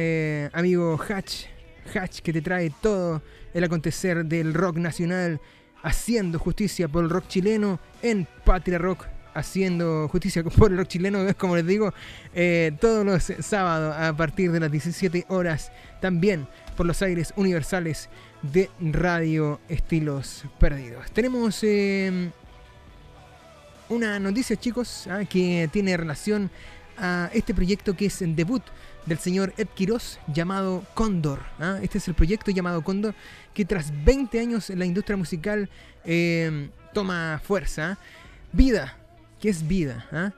amigo 0.52 1.00
Hatch. 1.08 1.46
Hatch 1.92 2.20
que 2.20 2.32
te 2.32 2.40
trae 2.40 2.70
todo 2.80 3.20
el 3.52 3.64
acontecer 3.64 4.24
del 4.24 4.54
rock 4.54 4.76
nacional, 4.76 5.40
haciendo 5.82 6.38
justicia 6.38 6.86
por 6.86 7.02
el 7.02 7.10
rock 7.10 7.26
chileno 7.26 7.80
en 8.02 8.28
Patria 8.44 8.78
Rock. 8.78 9.06
Haciendo 9.34 10.08
justicia 10.08 10.42
por 10.58 10.70
el 10.70 10.78
rock 10.78 10.88
chileno, 10.88 11.26
como 11.36 11.56
les 11.56 11.66
digo, 11.66 11.92
eh, 12.34 12.72
todos 12.80 13.04
los 13.04 13.32
sábados 13.44 13.94
a 13.96 14.16
partir 14.16 14.52
de 14.52 14.60
las 14.60 14.70
17 14.70 15.26
horas, 15.28 15.72
también 16.00 16.46
por 16.76 16.86
los 16.86 17.00
aires 17.02 17.32
universales 17.36 18.08
de 18.42 18.70
Radio 18.80 19.60
Estilos 19.68 20.44
Perdidos. 20.58 21.10
Tenemos 21.12 21.58
eh, 21.62 22.30
una 23.88 24.18
noticia, 24.18 24.56
chicos, 24.56 25.06
ah, 25.08 25.24
que 25.28 25.68
tiene 25.72 25.96
relación 25.96 26.50
a 26.98 27.30
este 27.32 27.54
proyecto 27.54 27.94
que 27.94 28.06
es 28.06 28.22
el 28.22 28.34
debut 28.34 28.62
del 29.06 29.18
señor 29.18 29.52
Ed 29.56 29.68
Quiroz 29.74 30.18
llamado 30.32 30.84
Cóndor. 30.94 31.40
ah. 31.58 31.78
Este 31.82 31.98
es 31.98 32.08
el 32.08 32.14
proyecto 32.14 32.50
llamado 32.50 32.82
Cóndor 32.82 33.14
que 33.54 33.64
tras 33.64 33.92
20 34.04 34.40
años 34.40 34.70
en 34.70 34.78
la 34.78 34.86
industria 34.86 35.16
musical 35.16 35.68
eh, 36.04 36.70
toma 36.92 37.40
fuerza. 37.44 37.98
Vida, 38.52 38.96
¿qué 39.42 39.50
es 39.50 39.66
vida? 39.68 40.06
ah? 40.12 40.32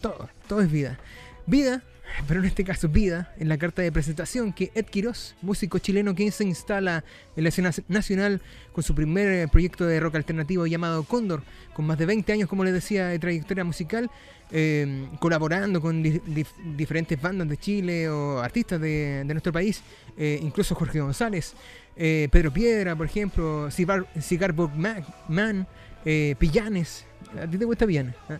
Todo, 0.00 0.30
todo 0.48 0.62
es 0.62 0.70
vida. 0.70 0.98
Vida, 1.46 1.82
pero 2.28 2.40
en 2.40 2.46
este 2.46 2.64
caso 2.64 2.88
vida, 2.88 3.34
en 3.38 3.48
la 3.50 3.58
carta 3.58 3.82
de 3.82 3.90
presentación 3.92 4.52
que 4.52 4.70
Ed 4.74 4.86
Quiroz, 4.86 5.34
músico 5.42 5.78
chileno 5.78 6.14
que 6.14 6.30
se 6.30 6.44
instala 6.44 7.04
en 7.36 7.42
la 7.42 7.48
escena 7.50 7.70
nacional 7.88 8.40
con 8.72 8.82
su 8.84 8.94
primer 8.94 9.28
eh, 9.28 9.48
proyecto 9.48 9.84
de 9.84 10.00
rock 10.00 10.14
alternativo 10.14 10.66
llamado 10.66 11.02
Cóndor, 11.02 11.42
con 11.74 11.86
más 11.86 11.98
de 11.98 12.06
20 12.06 12.32
años, 12.32 12.48
como 12.48 12.64
les 12.64 12.72
decía, 12.72 13.08
de 13.08 13.18
trayectoria 13.18 13.64
musical, 13.64 14.10
eh, 14.52 15.08
colaborando 15.20 15.80
con 15.80 16.02
di- 16.02 16.20
dif- 16.20 16.76
diferentes 16.76 17.20
bandas 17.20 17.48
de 17.48 17.56
Chile 17.56 18.08
o 18.08 18.38
artistas 18.40 18.80
de, 18.80 19.24
nuestro 19.26 19.52
país, 19.52 19.82
eh, 20.16 20.38
incluso 20.42 20.74
Jorge 20.74 21.00
González, 21.00 21.54
eh, 21.96 22.28
Pedro 22.30 22.52
Piedra, 22.52 22.94
por 22.94 23.06
ejemplo, 23.06 23.70
Cigar, 23.70 24.06
Cigar 24.20 24.52
eh, 26.04 26.34
Pillanes. 26.38 27.06
¿A 27.40 27.46
ti 27.46 27.58
te 27.58 27.64
gusta 27.64 27.86
Pillanes? 27.86 28.14
¿Ah? 28.28 28.38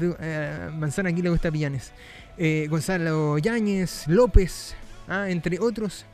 Eh, 0.00 0.70
Manzana 0.74 1.10
aquí 1.10 1.22
le 1.22 1.30
gusta 1.30 1.50
Pillanes. 1.50 1.92
Eh, 2.36 2.66
Gonzalo 2.68 3.38
Yáñez, 3.38 4.08
López, 4.08 4.74
ah, 5.08 5.28
entre 5.28 5.58
otros. 5.58 6.06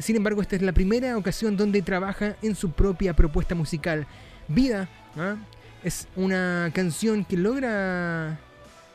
Sin 0.00 0.16
embargo, 0.16 0.42
esta 0.42 0.54
es 0.54 0.60
la 0.60 0.72
primera 0.72 1.16
ocasión 1.16 1.56
donde 1.56 1.80
trabaja 1.80 2.36
en 2.42 2.54
su 2.54 2.72
propia 2.72 3.14
propuesta 3.14 3.54
musical. 3.54 4.06
Vida 4.46 4.86
ah, 5.16 5.36
es 5.82 6.08
una 6.14 6.70
canción 6.74 7.24
que 7.24 7.38
logra 7.38 8.38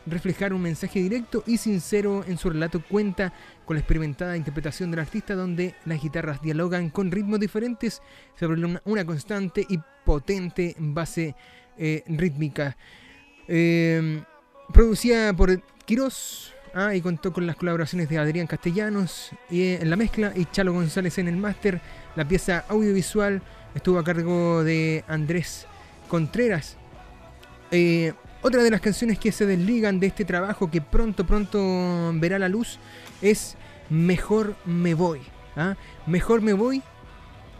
reflejar 0.06 0.54
un 0.54 0.62
mensaje 0.62 1.00
directo 1.00 1.44
y 1.48 1.58
sincero 1.58 2.24
en 2.28 2.38
su 2.38 2.50
relato. 2.50 2.82
Cuenta 2.88 3.34
con 3.68 3.76
la 3.76 3.82
experimentada 3.82 4.38
interpretación 4.38 4.90
del 4.90 5.02
artista 5.02 5.36
donde 5.36 5.76
las 5.86 6.02
guitarras 6.02 6.42
dialogan 6.42 6.90
con 6.90 7.12
ritmos 7.12 7.40
diferentes 7.40 8.02
sobre 8.40 8.80
una, 8.86 9.06
constante 9.06 9.66
y 9.68 9.78
potente 10.06 10.74
base 10.80 11.36
eh, 11.78 12.04
rítmica. 12.08 12.78
Eh, 13.50 14.24
producida 14.74 15.34
por 15.34 15.62
Quirós 15.86 16.54
ah, 16.74 16.96
y 16.96 17.02
contó 17.02 17.34
con 17.34 17.46
las 17.46 17.58
colaboraciones 17.58 18.08
de 18.08 18.18
Adrián 18.18 18.48
Castellanos 18.48 19.32
eh, 19.52 19.80
en 19.82 19.90
la 19.90 19.98
mezcla 19.98 20.32
y 20.34 20.46
Chalo 20.46 20.72
González 20.72 21.18
en 21.18 21.28
el 21.28 21.36
máster. 21.36 21.82
La 22.16 22.26
pieza 22.26 22.64
audiovisual 22.70 23.42
estuvo 23.76 24.00
a 24.00 24.04
cargo 24.06 24.64
de 24.64 25.04
Andrés 25.10 25.68
Contreras. 26.08 26.78
Eh, 27.72 28.14
otra 28.42 28.64
de 28.64 28.72
las 28.72 28.80
canciones 28.80 29.20
que 29.20 29.34
se 29.34 29.46
desligan 29.46 30.00
de 30.00 30.08
este 30.08 30.24
trabajo 30.24 30.72
que 30.72 30.80
pronto, 30.80 31.28
pronto 31.28 32.14
verá 32.14 32.40
la 32.40 32.48
luz 32.48 32.80
es 33.22 33.57
Mejor 33.90 34.56
me 34.66 34.94
voy. 34.94 35.22
¿ah? 35.56 35.76
Mejor 36.06 36.42
me 36.42 36.54
voy, 36.54 36.82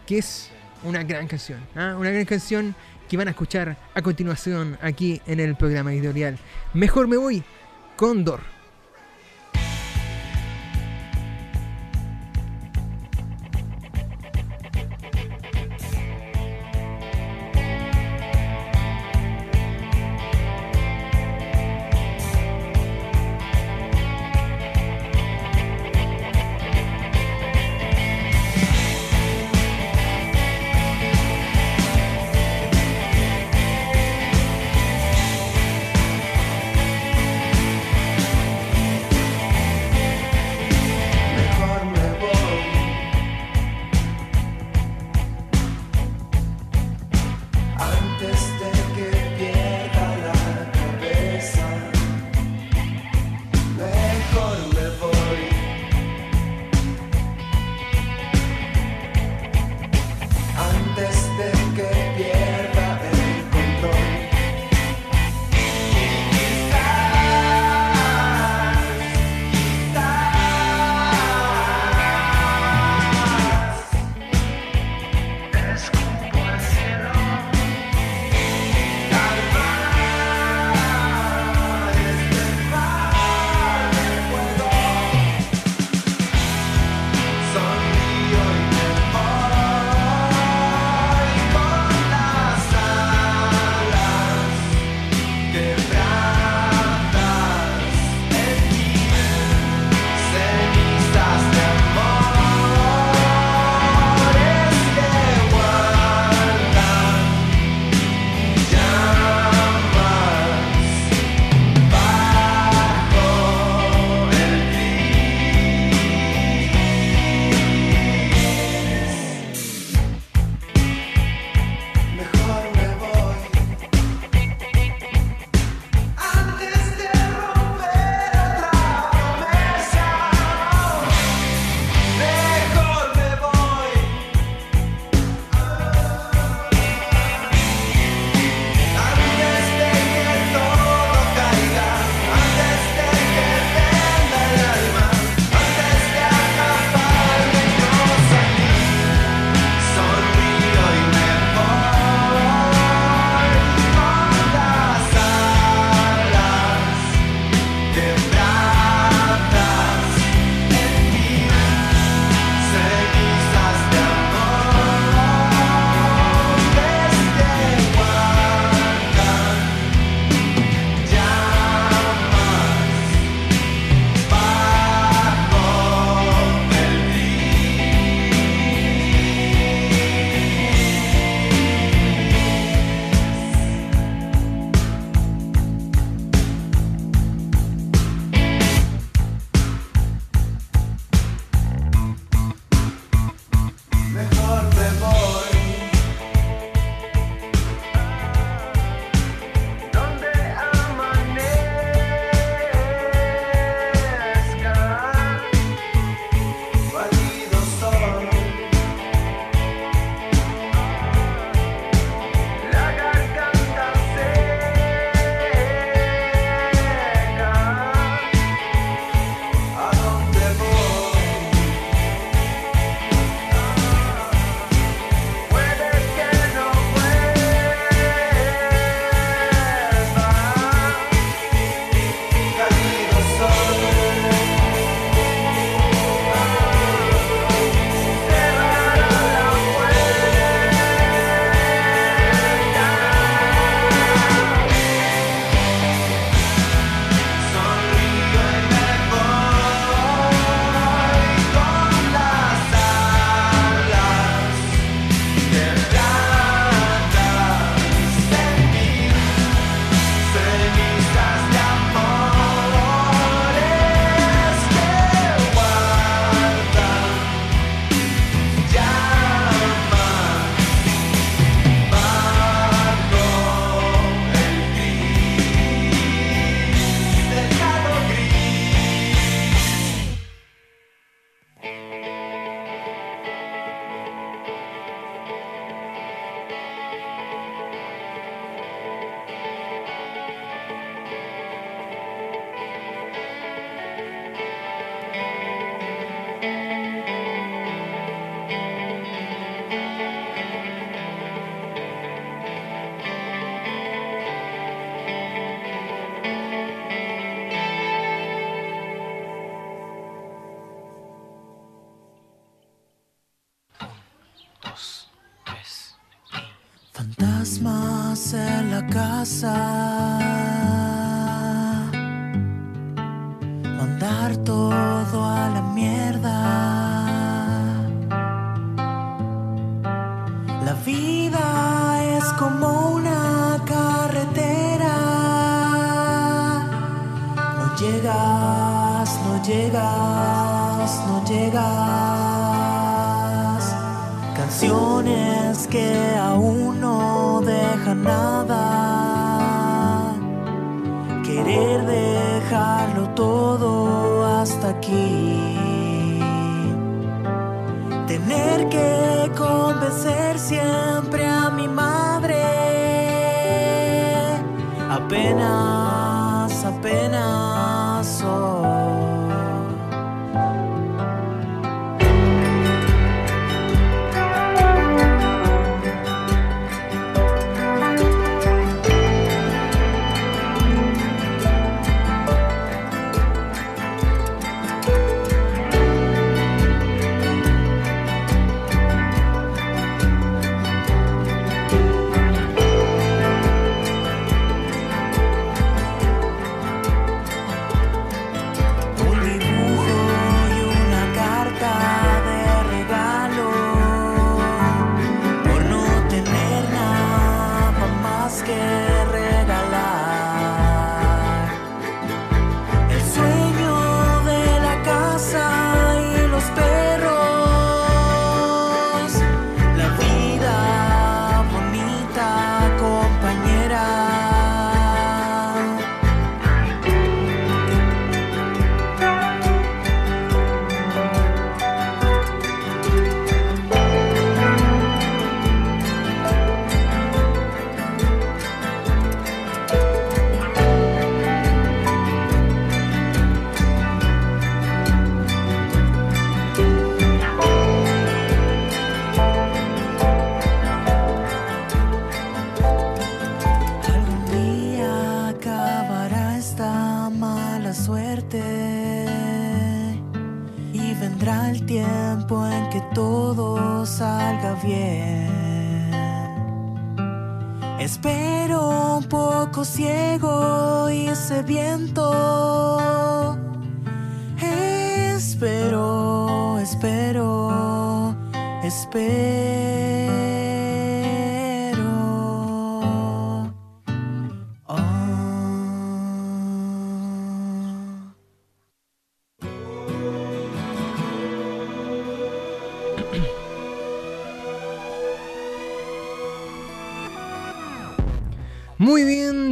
que 0.06 0.18
es 0.18 0.50
una 0.82 1.02
gran 1.02 1.26
canción. 1.26 1.60
¿ah? 1.74 1.96
Una 1.98 2.10
gran 2.10 2.24
canción 2.24 2.74
que 3.08 3.16
van 3.16 3.28
a 3.28 3.30
escuchar 3.30 3.76
a 3.94 4.02
continuación 4.02 4.78
aquí 4.82 5.20
en 5.26 5.40
el 5.40 5.56
programa 5.56 5.92
editorial. 5.92 6.38
Mejor 6.74 7.08
me 7.08 7.16
voy, 7.16 7.42
Cóndor. 7.96 8.57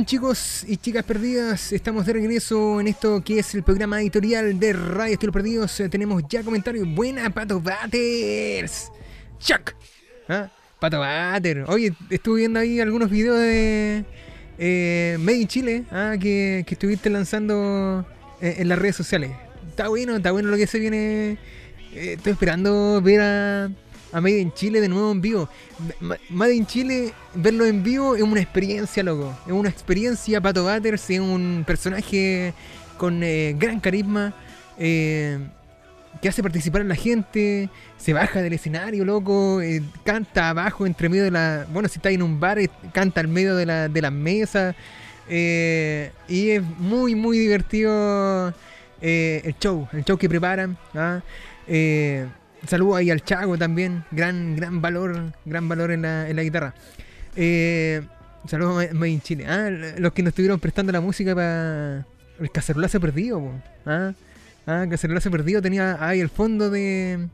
Chicos 0.06 0.64
y 0.68 0.76
chicas 0.76 1.04
perdidas, 1.04 1.72
estamos 1.72 2.06
de 2.06 2.12
regreso 2.12 2.80
en 2.80 2.86
esto 2.86 3.24
que 3.24 3.40
es 3.40 3.56
el 3.56 3.64
programa 3.64 4.00
editorial 4.00 4.56
de 4.58 4.72
Radio 4.72 5.14
Estilos 5.14 5.32
Perdidos. 5.32 5.80
Eh, 5.80 5.88
tenemos 5.88 6.22
ya 6.28 6.44
comentarios. 6.44 6.86
Buena, 6.86 7.28
Pato 7.28 7.60
Batters. 7.60 8.92
Chuck. 9.40 9.74
¿Ah? 10.28 10.48
Pato 10.78 11.00
Batter. 11.00 11.64
Oye, 11.66 11.92
estuve 12.08 12.38
viendo 12.38 12.60
ahí 12.60 12.78
algunos 12.78 13.10
videos 13.10 13.40
de 13.40 14.04
eh, 14.58 15.16
Made 15.18 15.38
in 15.38 15.48
Chile 15.48 15.84
ah, 15.90 16.14
que, 16.20 16.62
que 16.64 16.74
estuviste 16.74 17.10
lanzando 17.10 18.06
eh, 18.40 18.54
en 18.58 18.68
las 18.68 18.78
redes 18.78 18.94
sociales. 18.94 19.32
Está 19.68 19.88
bueno, 19.88 20.14
está 20.16 20.30
bueno 20.30 20.50
lo 20.50 20.56
que 20.56 20.68
se 20.68 20.78
viene. 20.78 21.36
Eh, 21.92 22.12
estoy 22.12 22.32
esperando 22.32 23.02
ver 23.02 23.22
a, 23.22 23.70
a 24.16 24.20
Made 24.20 24.38
in 24.40 24.52
Chile 24.52 24.80
de 24.80 24.88
nuevo 24.88 25.12
en 25.12 25.20
vivo. 25.20 25.48
Ma- 26.00 26.16
Made 26.30 26.54
in 26.54 26.66
Chile, 26.66 27.12
verlo 27.34 27.66
en 27.66 27.82
vivo 27.82 28.16
es 28.16 28.22
una 28.22 28.40
experiencia, 28.40 29.02
loco. 29.02 29.34
Es 29.46 29.52
una 29.52 29.68
experiencia. 29.68 30.40
Pato 30.40 30.64
Batters 30.64 31.10
es 31.10 31.20
un 31.20 31.64
personaje 31.66 32.54
con 32.96 33.22
eh, 33.22 33.54
gran 33.58 33.78
carisma. 33.80 34.32
eh, 34.78 35.38
que 36.22 36.30
hace 36.30 36.42
participar 36.42 36.80
a 36.80 36.84
la 36.84 36.94
gente, 36.94 37.68
se 37.98 38.14
baja 38.14 38.40
del 38.40 38.54
escenario, 38.54 39.04
loco, 39.04 39.60
eh, 39.60 39.82
canta 40.02 40.48
abajo 40.48 40.86
entre 40.86 41.10
medio 41.10 41.24
de 41.24 41.30
la... 41.30 41.66
Bueno, 41.70 41.90
si 41.90 41.98
está 41.98 42.08
en 42.10 42.22
un 42.22 42.40
bar, 42.40 42.58
canta 42.94 43.20
al 43.20 43.28
medio 43.28 43.54
de 43.54 43.66
la, 43.66 43.88
de 43.90 44.00
las 44.00 44.12
mesas. 44.12 44.74
eh, 45.28 46.10
y 46.26 46.50
es 46.52 46.62
muy, 46.78 47.14
muy 47.14 47.38
divertido 47.38 48.54
el 49.02 49.54
show, 49.60 49.86
el 49.92 50.04
show 50.06 50.16
que 50.16 50.26
preparan. 50.26 50.78
¿ah? 50.94 51.20
Eh, 52.62 52.66
saludo 52.66 52.96
ahí 52.96 53.10
al 53.10 53.22
Chago 53.22 53.56
también, 53.56 54.04
gran, 54.10 54.56
gran 54.56 54.80
valor, 54.80 55.32
gran 55.44 55.68
valor 55.68 55.90
en 55.90 56.02
la, 56.02 56.28
en 56.28 56.36
la 56.36 56.42
guitarra. 56.42 56.74
Eh, 57.36 58.02
saludos 58.46 58.86
a 58.90 58.94
Made 58.94 59.10
in 59.10 59.20
Chile. 59.20 59.46
Ah, 59.46 59.70
los 59.98 60.12
que 60.12 60.22
nos 60.22 60.30
estuvieron 60.30 60.58
prestando 60.60 60.92
la 60.92 61.00
música 61.00 61.34
para 61.34 62.06
el 62.40 62.50
cacerolazo 62.50 63.00
perdido. 63.00 63.40
po, 63.40 63.52
¿ah? 63.86 64.12
Ah, 64.66 64.86
perdido 65.30 65.62
tenía 65.62 65.96
ahí 66.00 66.18
el 66.20 66.28
fondo 66.28 66.70
de 66.70 67.28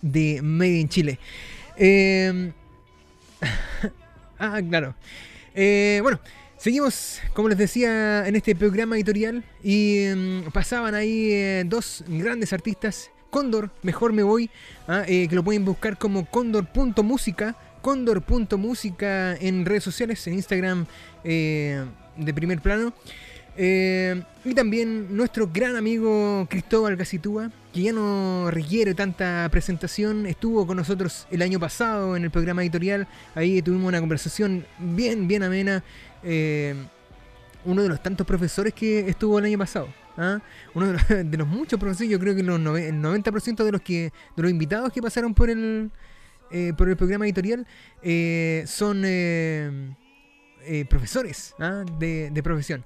de 0.00 0.40
Made 0.42 0.80
in 0.80 0.88
Chile. 0.88 1.18
Eh, 1.76 2.52
ah, 4.38 4.60
claro. 4.68 4.94
Eh, 5.54 6.00
bueno, 6.02 6.20
seguimos, 6.56 7.20
como 7.34 7.48
les 7.48 7.58
decía, 7.58 8.26
en 8.26 8.36
este 8.36 8.54
programa 8.54 8.96
editorial 8.96 9.44
y 9.62 10.06
mm, 10.14 10.50
pasaban 10.52 10.94
ahí 10.94 11.30
eh, 11.32 11.64
dos 11.66 12.04
grandes 12.06 12.52
artistas. 12.52 13.10
Cóndor, 13.30 13.70
mejor 13.82 14.12
me 14.12 14.22
voy, 14.22 14.50
ah, 14.88 15.04
eh, 15.06 15.28
que 15.28 15.34
lo 15.34 15.42
pueden 15.42 15.64
buscar 15.64 15.98
como 15.98 16.26
cóndor.música, 16.26 17.56
cóndor.música 17.82 19.36
en 19.36 19.64
redes 19.64 19.84
sociales, 19.84 20.26
en 20.26 20.34
Instagram 20.34 20.86
eh, 21.24 21.84
de 22.16 22.34
primer 22.34 22.60
plano. 22.60 22.92
Eh, 23.58 24.22
y 24.44 24.54
también 24.54 25.16
nuestro 25.16 25.48
gran 25.52 25.76
amigo 25.76 26.46
Cristóbal 26.48 26.96
Gacitúa, 26.96 27.50
que 27.72 27.82
ya 27.82 27.92
no 27.92 28.50
requiere 28.50 28.94
tanta 28.94 29.48
presentación, 29.50 30.26
estuvo 30.26 30.66
con 30.66 30.76
nosotros 30.76 31.26
el 31.30 31.42
año 31.42 31.58
pasado 31.58 32.16
en 32.16 32.24
el 32.24 32.30
programa 32.30 32.62
editorial. 32.62 33.08
Ahí 33.34 33.62
tuvimos 33.62 33.88
una 33.88 34.00
conversación 34.00 34.66
bien, 34.78 35.26
bien 35.26 35.42
amena. 35.42 35.82
Uno 37.64 37.82
de 37.82 37.88
los 37.88 38.02
tantos 38.02 38.26
profesores 38.26 38.74
que 38.74 39.08
estuvo 39.08 39.38
el 39.38 39.46
año 39.46 39.58
pasado. 39.58 39.88
¿Ah? 40.16 40.40
Uno 40.74 40.86
de 40.86 40.92
los, 40.92 41.08
de 41.30 41.36
los 41.36 41.46
muchos 41.46 41.78
profesores, 41.78 42.10
yo 42.10 42.18
creo 42.18 42.34
que 42.34 42.40
el 42.40 42.48
90% 42.48 43.64
de 43.64 43.72
los 43.72 43.80
que 43.80 44.12
de 44.36 44.42
los 44.42 44.50
invitados 44.50 44.92
que 44.92 45.02
pasaron 45.02 45.34
por 45.34 45.50
el 45.50 45.90
eh, 46.50 46.72
por 46.76 46.88
el 46.88 46.96
programa 46.96 47.24
editorial 47.24 47.66
eh, 48.02 48.62
son 48.68 49.02
eh, 49.04 49.94
profesores 50.88 51.54
¿ah? 51.58 51.84
de, 51.98 52.40
profesión. 52.42 52.84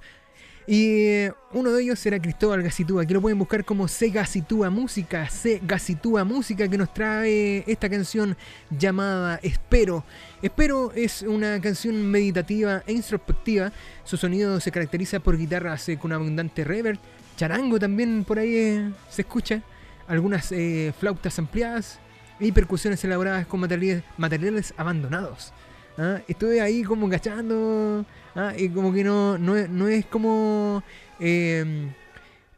Y 0.66 1.27
uno 1.53 1.73
de 1.73 1.83
ellos 1.83 1.99
será 1.99 2.21
Cristóbal 2.21 2.62
Gacitúa, 2.62 3.05
que 3.05 3.12
lo 3.12 3.21
pueden 3.21 3.38
buscar 3.38 3.64
como 3.64 3.88
C 3.88 4.11
Gacitúa 4.11 4.71
Música, 4.71 5.29
C 5.29 5.61
Gacitúa 5.62 6.23
Música, 6.23 6.69
que 6.69 6.79
nos 6.79 6.95
trae 6.95 7.64
esta 7.66 7.90
canción 7.90 8.37
llamada 8.71 9.40
Espero. 9.43 10.05
Espero 10.40 10.93
es 10.95 11.23
una 11.23 11.61
canción 11.61 12.09
meditativa 12.09 12.85
e 12.87 12.93
introspectiva. 12.93 13.73
Su 14.05 14.16
sonido 14.16 14.61
se 14.61 14.71
caracteriza 14.71 15.19
por 15.19 15.37
guitarras 15.37 15.90
con 15.99 16.12
abundante 16.12 16.62
reverb, 16.62 17.01
charango 17.40 17.79
también 17.79 18.22
por 18.24 18.38
ahí 18.38 18.55
eh, 18.55 18.90
se 19.09 19.22
escucha, 19.22 19.62
algunas 20.07 20.53
eh, 20.53 20.92
flautas 21.00 21.38
ampliadas 21.38 21.98
y 22.38 22.53
percusiones 22.53 23.03
elaboradas 23.03 23.46
con 23.46 23.61
materiales, 23.61 24.05
materiales 24.18 24.74
abandonados. 24.76 25.55
¿ah? 25.96 26.20
Estuve 26.29 26.61
ahí 26.61 26.83
como 26.83 27.09
cachando 27.09 28.05
¿ah? 28.35 28.53
y 28.55 28.68
como 28.68 28.92
que 28.92 29.05
no, 29.05 29.38
no, 29.38 29.55
no 29.68 29.88
es 29.88 30.05
como 30.05 30.83
eh, 31.18 31.88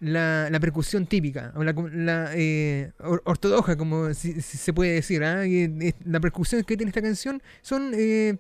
la, 0.00 0.50
la 0.50 0.58
percusión 0.58 1.06
típica 1.06 1.52
o 1.54 1.62
la, 1.62 1.72
la, 1.92 2.30
eh, 2.34 2.90
or- 2.98 3.22
ortodoxa 3.24 3.76
como 3.76 4.12
si, 4.14 4.40
se 4.40 4.72
puede 4.72 4.94
decir 4.94 5.22
¿ah? 5.22 5.46
Y, 5.46 5.94
la 6.04 6.18
percusión 6.18 6.64
que 6.64 6.76
tiene 6.76 6.90
esta 6.90 7.02
canción 7.02 7.40
son 7.60 7.92
eh, 7.94 8.36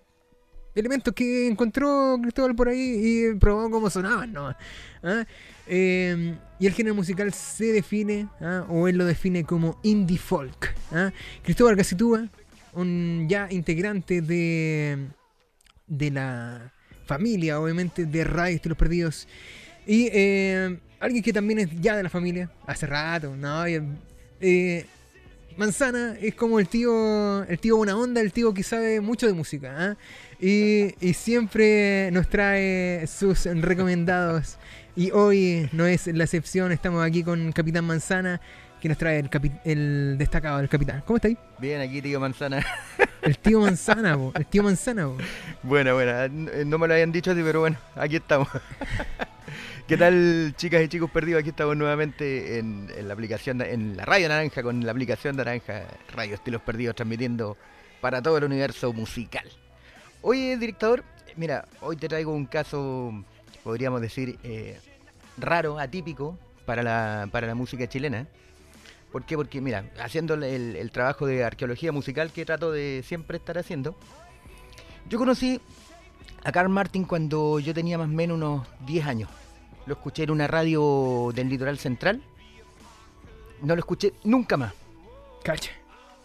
elementos 0.74 1.14
que 1.14 1.48
encontró 1.48 2.18
Cristóbal 2.20 2.54
por 2.54 2.68
ahí 2.68 3.30
y 3.32 3.34
probó 3.34 3.70
cómo 3.70 3.90
sonaban 3.90 4.32
¿no? 4.32 4.54
¿Ah? 5.02 5.24
Eh, 5.66 6.36
y 6.58 6.66
el 6.66 6.72
género 6.72 6.94
musical 6.94 7.32
se 7.32 7.66
define 7.66 8.28
¿ah? 8.40 8.64
o 8.68 8.88
él 8.88 8.96
lo 8.96 9.04
define 9.04 9.44
como 9.44 9.78
indie 9.82 10.18
folk 10.18 10.74
¿ah? 10.92 11.12
Cristóbal 11.42 11.76
Casitúa 11.76 12.28
un 12.74 13.26
ya 13.28 13.48
integrante 13.50 14.22
de, 14.22 15.08
de 15.86 16.10
la 16.10 16.72
familia, 17.06 17.60
obviamente, 17.60 18.06
de 18.06 18.24
Radio 18.24 18.56
Estilos 18.56 18.78
Perdidos. 18.78 19.28
Y 19.86 20.08
eh, 20.12 20.78
alguien 21.00 21.22
que 21.22 21.32
también 21.32 21.58
es 21.58 21.68
ya 21.80 21.96
de 21.96 22.02
la 22.02 22.08
familia, 22.08 22.50
hace 22.66 22.86
rato, 22.86 23.36
¿no? 23.36 23.66
Eh, 23.66 24.86
Manzana 25.56 26.16
es 26.20 26.34
como 26.34 26.58
el 26.58 26.68
tío, 26.68 27.44
el 27.44 27.58
tío 27.58 27.76
buena 27.76 27.96
onda, 27.96 28.20
el 28.20 28.32
tío 28.32 28.52
que 28.54 28.62
sabe 28.62 29.00
mucho 29.00 29.26
de 29.26 29.32
música, 29.32 29.74
¿ah? 29.76 29.96
y, 30.40 30.94
y 31.00 31.14
siempre 31.14 32.10
nos 32.12 32.28
trae 32.28 33.06
sus 33.06 33.44
recomendados. 33.44 34.58
Y 34.94 35.10
hoy 35.10 35.68
no 35.72 35.86
es 35.86 36.06
la 36.06 36.24
excepción, 36.24 36.72
estamos 36.72 37.04
aquí 37.04 37.22
con 37.22 37.52
Capitán 37.52 37.84
Manzana, 37.84 38.40
que 38.80 38.88
nos 38.88 38.98
trae 38.98 39.18
el, 39.20 39.30
el 39.64 40.18
destacado 40.18 40.58
del 40.58 40.68
capitán. 40.68 41.02
¿Cómo 41.06 41.16
está 41.16 41.28
ahí? 41.28 41.38
Bien, 41.58 41.80
aquí 41.80 42.02
tío 42.02 42.18
Manzana. 42.18 42.64
El 43.22 43.38
tío 43.38 43.60
Manzana, 43.60 44.18
el 44.34 44.46
tío 44.46 44.64
Manzana. 44.64 45.06
po. 45.06 45.16
Bueno, 45.62 45.94
bueno, 45.94 46.28
no 46.66 46.78
me 46.78 46.88
lo 46.88 46.94
habían 46.94 47.12
dicho 47.12 47.30
así, 47.30 47.40
pero 47.44 47.60
bueno, 47.60 47.78
aquí 47.94 48.16
estamos. 48.16 48.48
¿Qué 49.86 49.96
tal, 49.96 50.54
chicas 50.56 50.80
y 50.84 50.88
chicos 50.88 51.10
perdidos? 51.10 51.40
Aquí 51.40 51.50
estamos 51.50 51.76
nuevamente 51.76 52.58
en, 52.58 52.88
la 53.06 53.14
aplicación, 53.14 53.60
en 53.62 53.96
la 53.96 54.04
Radio 54.04 54.28
Naranja, 54.28 54.62
con 54.62 54.86
la 54.86 54.92
aplicación 54.92 55.36
Naranja, 55.36 55.82
Radio 56.14 56.36
Estilos 56.36 56.62
Perdidos, 56.62 56.94
transmitiendo 56.94 57.56
para 58.00 58.22
todo 58.22 58.38
el 58.38 58.44
universo 58.44 58.92
musical. 58.92 59.44
Oye, 60.22 60.56
director, 60.56 61.02
mira, 61.36 61.66
hoy 61.80 61.96
te 61.96 62.08
traigo 62.08 62.32
un 62.32 62.46
caso, 62.46 63.12
podríamos 63.64 64.00
decir, 64.00 64.38
eh, 64.44 64.78
raro, 65.36 65.80
atípico 65.80 66.38
para 66.64 66.84
la, 66.84 67.28
para 67.32 67.48
la 67.48 67.56
música 67.56 67.88
chilena. 67.88 68.28
¿Por 69.10 69.24
qué? 69.24 69.36
Porque, 69.36 69.60
mira, 69.60 69.90
haciendo 69.98 70.34
el, 70.34 70.44
el 70.44 70.90
trabajo 70.92 71.26
de 71.26 71.42
arqueología 71.42 71.90
musical 71.90 72.30
que 72.32 72.44
trato 72.44 72.70
de 72.70 73.02
siempre 73.04 73.36
estar 73.36 73.58
haciendo, 73.58 73.96
yo 75.08 75.18
conocí 75.18 75.60
a 76.44 76.52
Carl 76.52 76.68
Martin 76.68 77.04
cuando 77.04 77.58
yo 77.58 77.74
tenía 77.74 77.98
más 77.98 78.06
o 78.06 78.12
menos 78.12 78.36
unos 78.36 78.66
10 78.86 79.06
años. 79.06 79.28
Lo 79.86 79.94
escuché 79.94 80.22
en 80.24 80.30
una 80.30 80.46
radio 80.46 81.30
del 81.34 81.48
litoral 81.48 81.78
central. 81.78 82.22
No 83.62 83.74
lo 83.74 83.80
escuché 83.80 84.12
nunca 84.24 84.56
más. 84.56 84.72
Cacha. 85.42 85.70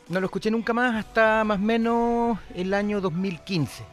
No 0.10 0.20
lo 0.20 0.28
escuché 0.28 0.52
nunca 0.52 0.74
más 0.74 0.96
hasta 0.96 1.44
más 1.44 1.58
o 1.58 1.62
menos 1.62 2.40
el 2.56 2.74
año 2.74 3.02
2015. 3.02 3.84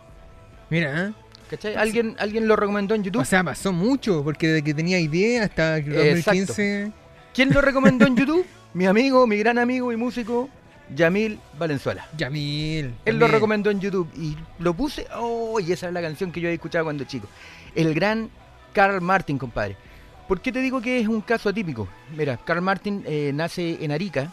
Mira, 0.71 1.07
¿eh? 1.07 1.13
¿Cachai? 1.51 1.75
¿Alguien, 1.77 2.17
alguien 2.19 2.47
lo 2.47 2.57
recomendó 2.57 2.95
en 2.95 3.05
YouTube? 3.05 3.21
o 3.21 3.25
sea, 3.25 3.43
pasó 3.43 3.73
mucho, 3.73 4.23
porque 4.23 4.49
desde 4.49 4.63
que 4.63 4.75
tenía 4.75 4.99
idea 4.99 5.45
hasta 5.45 5.79
el 5.79 5.93
2015. 5.93 6.93
¿Quién 7.35 7.53
lo 7.53 7.61
recomendó 7.61 8.07
en 8.07 8.17
YouTube? 8.17 8.47
mi 8.75 8.87
amigo, 8.87 9.27
mi 9.27 9.39
gran 9.39 9.59
amigo 9.59 9.93
y 9.93 9.97
músico, 9.97 10.49
Yamil 10.95 11.39
Valenzuela. 11.59 12.07
Yamil. 12.17 12.95
Él 13.05 13.19
lo 13.19 13.29
recomendó 13.29 13.71
en 13.71 13.81
YouTube 13.81 14.09
y 14.17 14.37
lo 14.59 14.75
puse. 14.75 15.07
¡Oh! 15.17 15.59
Y 15.61 15.73
esa 15.73 15.89
es 15.89 15.93
la 15.93 16.03
canción 16.03 16.31
que 16.31 16.41
yo 16.41 16.49
había 16.49 16.55
escuchado 16.55 16.85
cuando 16.85 17.05
chico. 17.05 17.29
El 17.75 17.95
gran 17.95 18.31
Carl 18.75 19.01
Martin, 19.01 19.39
compadre. 19.39 19.77
¿Por 20.29 20.41
qué 20.43 20.53
te 20.53 20.61
digo 20.61 20.81
que 20.83 21.01
es 21.01 21.09
un 21.09 21.21
caso 21.23 21.49
atípico? 21.49 21.89
Mira, 22.17 22.37
Carl 22.37 22.61
Martin 22.61 23.03
eh, 23.07 23.31
nace 23.35 23.83
en 23.83 23.93
Arica. 23.93 24.31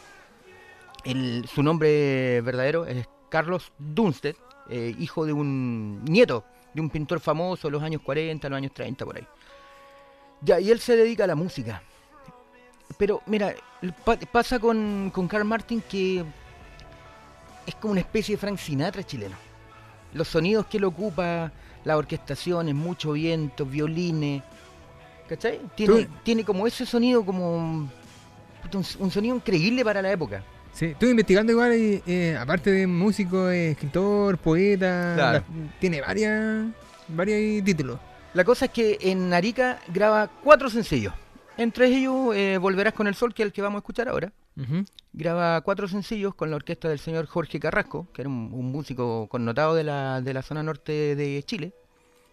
Su 1.54 1.64
nombre 1.64 2.42
verdadero 2.42 2.86
es 2.86 3.08
Carlos 3.30 3.72
Dunsted, 3.80 4.36
eh, 4.70 4.96
hijo 5.00 5.26
de 5.26 5.34
un 5.34 6.04
nieto 6.06 6.44
de 6.74 6.80
un 6.82 6.90
pintor 6.90 7.20
famoso 7.20 7.68
de 7.68 7.72
los 7.74 7.84
años 7.84 8.02
40, 8.02 8.48
los 8.50 8.58
años 8.58 8.72
30, 8.74 9.04
por 9.06 9.18
ahí. 9.18 9.28
Ya, 10.42 10.60
y 10.60 10.72
él 10.72 10.80
se 10.80 10.96
dedica 10.96 11.24
a 11.26 11.28
la 11.28 11.36
música. 11.36 11.82
Pero 12.98 13.22
mira, 13.26 13.54
pa- 14.06 14.18
pasa 14.32 14.60
con, 14.60 15.12
con 15.14 15.28
Carl 15.28 15.44
Martin 15.46 15.82
que 15.82 16.24
es 17.66 17.76
como 17.76 17.92
una 17.92 18.02
especie 18.02 18.36
de 18.36 18.40
Frank 18.40 18.58
Sinatra 18.58 19.04
chileno. 19.04 19.36
Los 20.14 20.28
sonidos 20.28 20.66
que 20.68 20.78
él 20.78 20.84
ocupa, 20.86 21.52
las 21.84 21.98
orquestaciones, 21.98 22.76
mucho 22.76 23.14
viento, 23.14 23.66
violines. 23.66 24.44
¿Cachai? 25.28 25.60
Tiene, 25.76 26.08
tiene 26.24 26.44
como 26.44 26.68
ese 26.68 26.86
sonido 26.86 27.26
como 27.26 27.56
un, 27.58 27.90
un 29.00 29.12
sonido 29.12 29.36
increíble 29.36 29.84
para 29.84 30.02
la 30.02 30.12
época. 30.12 30.44
Sí, 30.74 30.86
estuve 30.88 31.12
investigando 31.12 31.52
igual, 31.52 31.74
y, 31.76 32.02
eh, 32.08 32.38
aparte 32.40 32.72
de 32.72 32.88
músico, 32.88 33.50
es 33.50 33.72
escritor, 33.74 34.38
poeta, 34.38 35.14
Claro. 35.16 35.40
la- 35.40 35.80
tiene 35.80 36.02
varias, 36.02 36.66
varios 37.10 37.64
títulos. 37.64 38.00
La 38.34 38.44
cosa 38.46 38.66
es 38.66 38.72
que 38.72 38.98
en 39.02 39.34
Arica 39.34 39.80
graba 39.88 40.30
cuatro 40.44 40.70
sencillos. 40.70 41.14
Entre 41.58 41.88
ellos, 41.88 42.34
eh, 42.36 42.58
Volverás 42.58 42.94
con 42.94 43.08
el 43.08 43.16
Sol, 43.16 43.34
que 43.34 43.44
es 43.44 43.48
el 43.48 43.54
que 43.54 43.62
vamos 43.62 43.80
a 43.80 43.82
escuchar 43.82 44.08
ahora. 44.08 44.32
Graba 45.14 45.62
cuatro 45.62 45.88
sencillos 45.88 46.36
con 46.36 46.50
la 46.50 46.56
orquesta 46.56 46.88
del 46.88 47.00
señor 47.00 47.26
Jorge 47.26 47.60
Carrasco, 47.60 48.08
que 48.14 48.22
era 48.22 48.30
un, 48.30 48.52
un 48.54 48.72
músico 48.72 49.28
connotado 49.28 49.76
de 49.76 49.84
la, 49.84 50.22
de 50.22 50.34
la 50.34 50.42
zona 50.42 50.64
norte 50.64 51.16
de 51.16 51.44
Chile, 51.44 51.74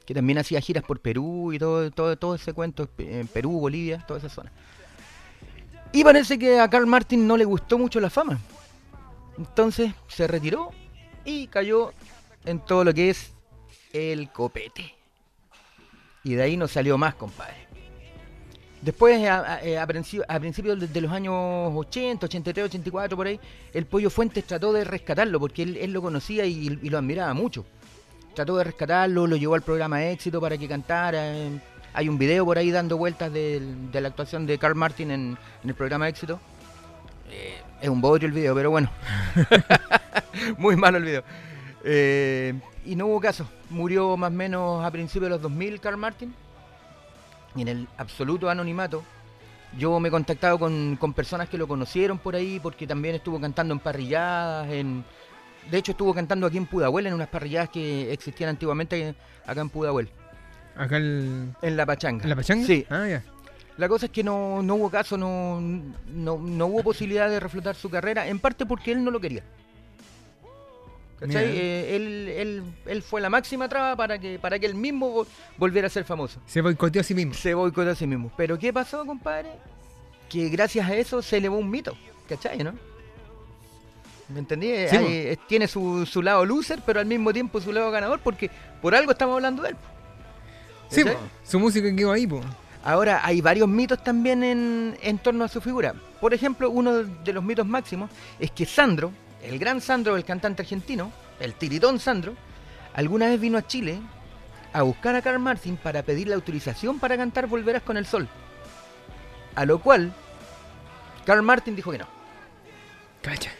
que 0.04 0.14
también 0.14 0.38
hacía 0.38 0.60
giras 0.60 0.84
por 0.84 1.00
Perú 1.00 1.52
y 1.52 1.58
todo, 1.58 1.90
todo, 1.90 2.16
todo 2.16 2.34
ese 2.34 2.52
cuento, 2.52 2.88
en 2.98 3.26
Perú, 3.28 3.60
Bolivia, 3.60 4.04
toda 4.06 4.18
esa 4.18 4.28
zona. 4.28 4.52
Y 5.92 6.04
parece 6.04 6.38
que 6.38 6.60
a 6.60 6.68
Carl 6.68 6.86
Martin 6.86 7.26
no 7.26 7.36
le 7.36 7.44
gustó 7.44 7.78
mucho 7.78 8.00
la 8.00 8.10
fama. 8.10 8.38
Entonces 9.38 9.92
se 10.08 10.26
retiró 10.26 10.70
y 11.24 11.46
cayó 11.46 11.92
en 12.44 12.60
todo 12.60 12.84
lo 12.84 12.92
que 12.92 13.10
es 13.10 13.32
el 13.92 14.30
copete. 14.30 14.94
Y 16.24 16.34
de 16.34 16.42
ahí 16.42 16.56
no 16.56 16.68
salió 16.68 16.98
más, 16.98 17.14
compadre. 17.14 17.67
Después, 18.82 19.26
a, 19.28 19.54
a- 19.54 19.62
eh, 19.64 19.78
a 19.78 19.86
principio- 19.86 20.24
a 20.28 20.38
principios 20.38 20.92
de, 20.92 21.00
los 21.00 21.10
años 21.10 21.34
80, 21.74 22.26
83, 22.26 22.66
84, 22.66 23.16
por 23.16 23.26
ahí, 23.26 23.40
el 23.74 23.86
Pollo 23.86 24.08
Fuentes 24.10 24.44
trató 24.44 24.72
de 24.72 24.84
rescatarlo 24.84 25.40
porque 25.40 25.62
él, 25.64 25.76
él 25.76 25.92
lo 25.92 26.00
conocía 26.00 26.44
y, 26.46 26.68
lo 26.70 26.98
admiraba 26.98 27.34
mucho. 27.34 27.64
Trató 28.34 28.56
de 28.56 28.64
rescatarlo, 28.64 29.26
lo 29.26 29.36
llevó 29.36 29.54
al 29.56 29.62
programa 29.62 30.04
Éxito 30.06 30.40
para 30.40 30.56
que 30.56 30.68
cantara. 30.68 31.24
Hay 31.92 32.08
un 32.08 32.18
video 32.18 32.44
por 32.44 32.56
ahí 32.56 32.70
dando 32.70 32.96
vueltas 32.96 33.32
de, 33.32 33.60
la 33.92 34.08
actuación 34.08 34.46
de 34.46 34.58
Carl 34.58 34.76
Martin 34.76 35.10
en, 35.10 35.38
en 35.64 35.68
el 35.68 35.74
programa 35.74 36.08
Éxito. 36.08 36.38
Eh, 37.30 37.58
es 37.80 37.88
un 37.88 38.00
bodrio 38.00 38.28
el 38.28 38.32
video, 38.32 38.54
pero 38.54 38.70
bueno. 38.70 38.90
Muy 40.58 40.76
malo 40.76 40.98
el 40.98 41.04
video. 41.04 41.24
Eh, 41.82 42.54
y 42.86 42.94
no 42.94 43.06
hubo 43.06 43.20
caso. 43.20 43.48
Murió 43.70 44.16
más 44.16 44.30
o 44.30 44.34
menos 44.34 44.84
a 44.84 44.90
principios 44.92 45.24
de 45.24 45.30
los 45.30 45.42
2000 45.42 45.80
Carl 45.80 45.96
Martin. 45.96 46.32
Y 47.58 47.62
en 47.62 47.68
el 47.68 47.88
absoluto 47.96 48.48
anonimato. 48.48 49.02
Yo 49.76 49.98
me 50.00 50.08
he 50.08 50.10
contactado 50.10 50.58
con, 50.58 50.96
con 50.96 51.12
personas 51.12 51.48
que 51.48 51.58
lo 51.58 51.68
conocieron 51.68 52.18
por 52.18 52.34
ahí 52.34 52.58
porque 52.58 52.86
también 52.86 53.16
estuvo 53.16 53.40
cantando 53.40 53.74
en 53.74 53.80
parrilladas. 53.80 54.70
En, 54.70 55.04
de 55.70 55.78
hecho 55.78 55.92
estuvo 55.92 56.14
cantando 56.14 56.46
aquí 56.46 56.56
en 56.56 56.66
Pudahuel 56.66 57.06
en 57.06 57.14
unas 57.14 57.28
parrilladas 57.28 57.68
que 57.68 58.12
existían 58.12 58.50
antiguamente 58.50 59.14
acá 59.46 59.60
en 59.60 59.68
Pudahuel. 59.68 60.08
Acá 60.76 60.96
el, 60.96 61.52
En 61.60 61.76
La 61.76 61.84
Pachanga. 61.84 62.22
¿en 62.22 62.30
la 62.30 62.36
pachanga. 62.36 62.66
Sí. 62.66 62.86
Ah, 62.88 63.06
ya. 63.08 63.22
La 63.76 63.88
cosa 63.88 64.06
es 64.06 64.12
que 64.12 64.24
no, 64.24 64.62
no 64.62 64.74
hubo 64.74 64.90
caso, 64.90 65.16
no, 65.16 65.60
no, 65.60 66.38
no 66.38 66.66
hubo 66.66 66.82
posibilidad 66.82 67.28
de 67.30 67.38
reflotar 67.38 67.76
su 67.76 67.88
carrera, 67.88 68.26
en 68.26 68.40
parte 68.40 68.66
porque 68.66 68.90
él 68.90 69.04
no 69.04 69.10
lo 69.10 69.20
quería. 69.20 69.44
¿Cachai? 71.20 71.44
Eh, 71.46 71.96
él, 71.96 72.28
él, 72.28 72.62
él 72.86 73.02
fue 73.02 73.20
la 73.20 73.28
máxima 73.28 73.68
traba 73.68 73.96
para 73.96 74.18
que, 74.18 74.38
para 74.38 74.58
que 74.58 74.66
él 74.66 74.74
mismo 74.74 75.12
vol- 75.24 75.26
volviera 75.56 75.86
a 75.88 75.90
ser 75.90 76.04
famoso. 76.04 76.40
Se 76.46 76.60
boicoteó 76.60 77.00
a 77.00 77.04
sí 77.04 77.14
mismo. 77.14 77.34
Se 77.34 77.54
boicotó 77.54 77.90
a 77.90 77.94
sí 77.94 78.06
mismo. 78.06 78.30
Pero 78.36 78.58
¿qué 78.58 78.72
pasó, 78.72 79.04
compadre? 79.04 79.50
Que 80.28 80.48
gracias 80.48 80.88
a 80.88 80.94
eso 80.94 81.20
se 81.22 81.38
elevó 81.38 81.56
un 81.58 81.68
mito, 81.70 81.96
¿cachai, 82.28 82.58
no? 82.58 82.72
¿Me 84.28 84.40
entendí? 84.40 84.68
Sí, 84.88 84.96
Hay- 84.96 85.04
po. 85.04 85.10
eh, 85.10 85.38
tiene 85.48 85.66
su, 85.66 86.04
su 86.06 86.22
lado 86.22 86.44
loser, 86.44 86.80
pero 86.84 87.00
al 87.00 87.06
mismo 87.06 87.32
tiempo 87.32 87.60
su 87.60 87.72
lado 87.72 87.90
ganador, 87.90 88.20
porque 88.22 88.50
por 88.82 88.94
algo 88.94 89.10
estamos 89.12 89.34
hablando 89.34 89.62
de 89.62 89.70
él. 89.70 89.76
Sí, 90.90 91.02
su 91.44 91.58
música 91.58 91.94
quedó 91.94 92.12
ahí, 92.12 92.26
po. 92.26 92.40
Ahora, 92.84 93.20
hay 93.24 93.40
varios 93.40 93.68
mitos 93.68 94.02
también 94.04 94.42
en, 94.44 94.96
en 95.02 95.18
torno 95.18 95.44
a 95.44 95.48
su 95.48 95.60
figura. 95.60 95.94
Por 96.20 96.32
ejemplo, 96.32 96.70
uno 96.70 97.02
de 97.04 97.32
los 97.32 97.42
mitos 97.42 97.66
máximos 97.66 98.10
es 98.38 98.50
que 98.50 98.64
Sandro, 98.64 99.10
el 99.42 99.58
gran 99.58 99.80
Sandro, 99.80 100.16
el 100.16 100.24
cantante 100.24 100.62
argentino, 100.62 101.12
el 101.40 101.54
tiritón 101.54 101.98
Sandro, 101.98 102.34
alguna 102.94 103.26
vez 103.28 103.40
vino 103.40 103.58
a 103.58 103.66
Chile 103.66 104.00
a 104.72 104.82
buscar 104.82 105.14
a 105.16 105.22
Carl 105.22 105.38
Martin 105.38 105.76
para 105.76 106.02
pedir 106.02 106.28
la 106.28 106.34
autorización 106.34 106.98
para 106.98 107.16
cantar 107.16 107.46
Volverás 107.46 107.82
con 107.82 107.96
el 107.96 108.06
Sol. 108.06 108.28
A 109.54 109.64
lo 109.64 109.80
cual, 109.80 110.12
Carl 111.24 111.42
Martin 111.42 111.74
dijo 111.74 111.90
que 111.90 111.98
no. 111.98 112.06
Cacha. 113.22 113.50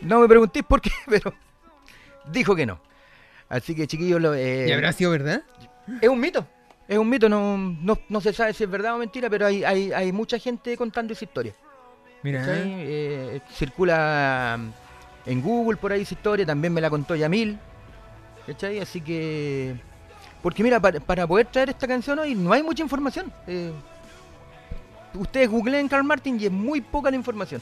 No 0.00 0.20
me 0.20 0.28
preguntéis 0.28 0.64
por 0.64 0.80
qué, 0.80 0.90
pero 1.06 1.34
dijo 2.30 2.54
que 2.54 2.66
no. 2.66 2.80
Así 3.48 3.74
que, 3.74 3.86
chiquillos, 3.86 4.20
lo, 4.20 4.34
eh, 4.34 4.66
¿Y 4.68 4.72
habrá 4.72 4.92
sido 4.92 5.10
verdad? 5.10 5.42
es 6.00 6.08
un 6.08 6.20
mito. 6.20 6.46
Es 6.86 6.98
un 6.98 7.08
mito, 7.08 7.28
no, 7.28 7.56
no, 7.56 7.98
no 8.08 8.20
se 8.20 8.32
sabe 8.32 8.52
si 8.52 8.64
es 8.64 8.70
verdad 8.70 8.94
o 8.94 8.98
mentira, 8.98 9.30
pero 9.30 9.46
hay, 9.46 9.64
hay, 9.64 9.92
hay 9.92 10.12
mucha 10.12 10.38
gente 10.38 10.76
contando 10.76 11.12
esa 11.12 11.24
historia. 11.24 11.54
Mira. 12.22 12.44
Eh, 12.46 13.40
circula 13.52 14.58
en 15.26 15.42
Google 15.42 15.76
por 15.76 15.92
ahí 15.92 16.02
esa 16.02 16.14
historia, 16.14 16.46
también 16.46 16.72
me 16.72 16.80
la 16.80 16.90
contó 16.90 17.14
Yamil. 17.14 17.58
¿Cachai? 18.46 18.78
Así 18.80 19.00
que. 19.00 19.76
Porque 20.42 20.62
mira, 20.62 20.80
para, 20.80 21.26
poder 21.26 21.46
traer 21.46 21.70
esta 21.70 21.86
canción 21.86 22.18
hoy 22.18 22.34
no 22.34 22.52
hay 22.52 22.62
mucha 22.62 22.82
información. 22.82 23.30
Eh, 23.46 23.72
ustedes 25.14 25.48
googleen 25.50 25.88
Carl 25.88 26.04
Martin 26.04 26.40
y 26.40 26.46
es 26.46 26.52
muy 26.52 26.80
poca 26.80 27.10
la 27.10 27.16
información. 27.16 27.60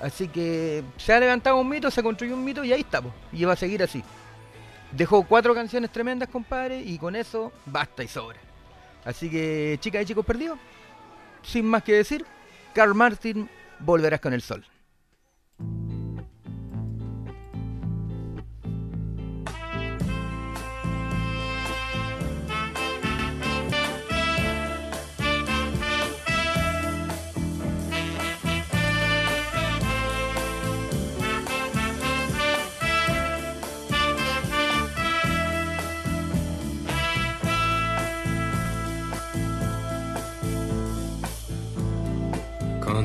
Así 0.00 0.26
que 0.26 0.82
se 0.96 1.12
ha 1.12 1.20
levantado 1.20 1.56
un 1.58 1.68
mito, 1.68 1.88
se 1.90 2.02
construyó 2.02 2.34
un 2.34 2.44
mito 2.44 2.64
y 2.64 2.72
ahí 2.72 2.80
está, 2.80 3.00
y 3.30 3.44
va 3.44 3.52
a 3.52 3.56
seguir 3.56 3.84
así. 3.84 4.02
Dejó 4.90 5.22
cuatro 5.22 5.54
canciones 5.54 5.90
tremendas, 5.90 6.28
compadre, 6.28 6.80
y 6.80 6.98
con 6.98 7.14
eso 7.14 7.52
basta 7.64 8.02
y 8.02 8.08
sobra. 8.08 8.38
Así 9.04 9.30
que, 9.30 9.78
chicas 9.80 10.02
y 10.02 10.06
chicos 10.06 10.26
perdidos, 10.26 10.58
sin 11.42 11.66
más 11.66 11.84
que 11.84 11.94
decir, 11.94 12.26
Carl 12.74 12.94
Martin, 12.94 13.48
volverás 13.78 14.20
con 14.20 14.32
el 14.32 14.42
sol. 14.42 14.64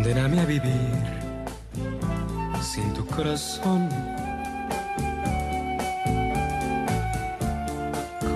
Condéname 0.08 0.40
a 0.40 0.46
vivir 0.46 1.04
sin 2.62 2.94
tu 2.94 3.06
corazón. 3.08 3.90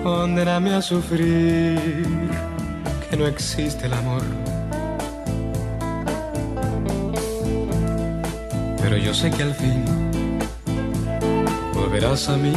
Condéname 0.02 0.74
a 0.74 0.82
sufrir 0.82 1.96
que 3.08 3.16
no 3.16 3.26
existe 3.26 3.86
el 3.86 3.94
amor. 3.94 4.20
Pero 8.82 8.98
yo 8.98 9.14
sé 9.14 9.30
que 9.30 9.42
al 9.42 9.54
fin 9.54 9.82
volverás 11.72 12.28
a 12.28 12.36
mí. 12.36 12.52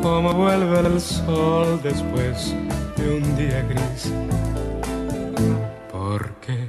Como 0.00 0.32
vuelve 0.32 0.78
el 0.78 1.00
sol 1.00 1.80
después 1.82 2.54
de 2.98 3.16
un 3.16 3.36
día 3.36 3.62
gris. 3.62 4.12
Porque 5.90 6.68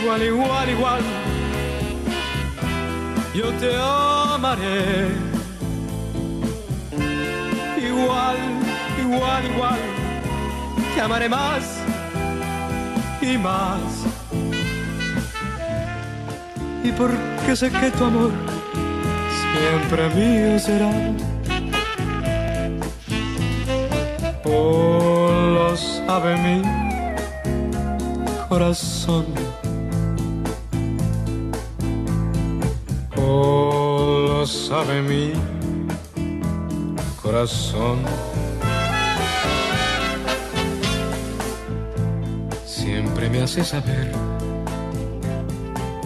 igual, 0.00 0.22
igual, 0.22 0.70
igual, 0.70 1.02
yo 3.34 3.52
te 3.60 3.76
amaré. 3.76 5.08
Igual, 7.76 8.36
igual, 9.00 9.44
igual, 9.44 9.78
te 10.94 11.00
amaré 11.00 11.28
más 11.28 11.80
y 13.20 13.36
más. 13.36 13.80
Y 16.82 16.92
porque 16.92 17.54
sé 17.54 17.70
que 17.70 17.90
tu 17.90 18.04
amor 18.04 18.32
siempre 19.52 20.08
mío 20.14 20.58
será. 20.58 20.90
Oh, 24.50 25.28
lo 25.54 25.76
sabe 25.76 26.36
mi 26.36 26.62
corazón. 28.48 29.26
Oh, 33.16 34.24
lo 34.26 34.46
sabe 34.46 35.02
mi 35.02 35.32
corazón. 37.20 37.98
Siempre 42.64 43.28
me 43.28 43.42
hace 43.42 43.62
saber 43.64 44.10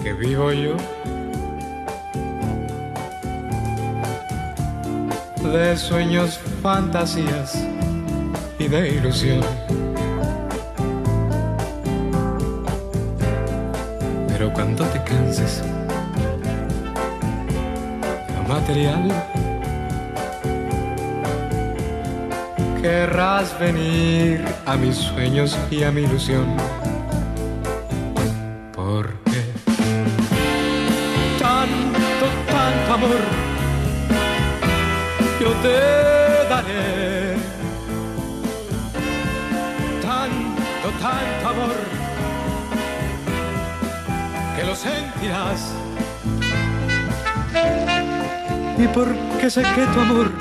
que 0.03 0.13
vivo 0.15 0.53
yo 0.53 0.77
de 5.53 5.77
sueños, 5.77 6.41
fantasías 6.63 7.72
de 8.73 8.89
ilusión. 8.89 9.41
Pero 14.29 14.51
cuando 14.55 14.83
te 14.87 15.03
canses 15.05 15.63
lo 18.35 18.49
material, 18.49 19.13
querrás 22.81 23.59
venir 23.61 24.43
a 24.65 24.77
mis 24.77 24.97
sueños 24.97 25.59
y 25.71 25.83
a 25.83 25.93
mi 25.93 26.05
ilusión. 26.05 26.47
Y 48.77 48.89
porque 48.89 49.49
sé 49.49 49.63
que 49.63 49.87
tu 49.87 50.01
amor 50.01 50.33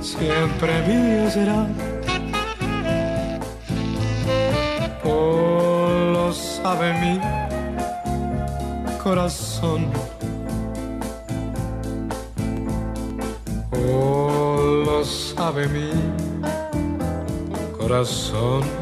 siempre 0.00 0.80
mío 0.86 1.28
será. 1.28 1.66
Oh, 5.04 6.10
lo 6.12 6.32
sabe 6.32 6.92
mi 7.00 7.18
corazón. 9.02 9.90
Oh, 13.72 14.84
lo 14.86 15.04
sabe 15.04 15.66
mi 15.66 15.90
corazón. 17.76 18.79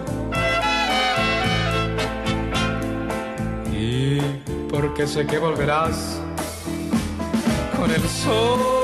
Porque 4.98 5.12
sé 5.12 5.24
que 5.28 5.38
volverás 5.38 6.20
con 7.76 7.88
el 7.88 8.02
sol. 8.08 8.77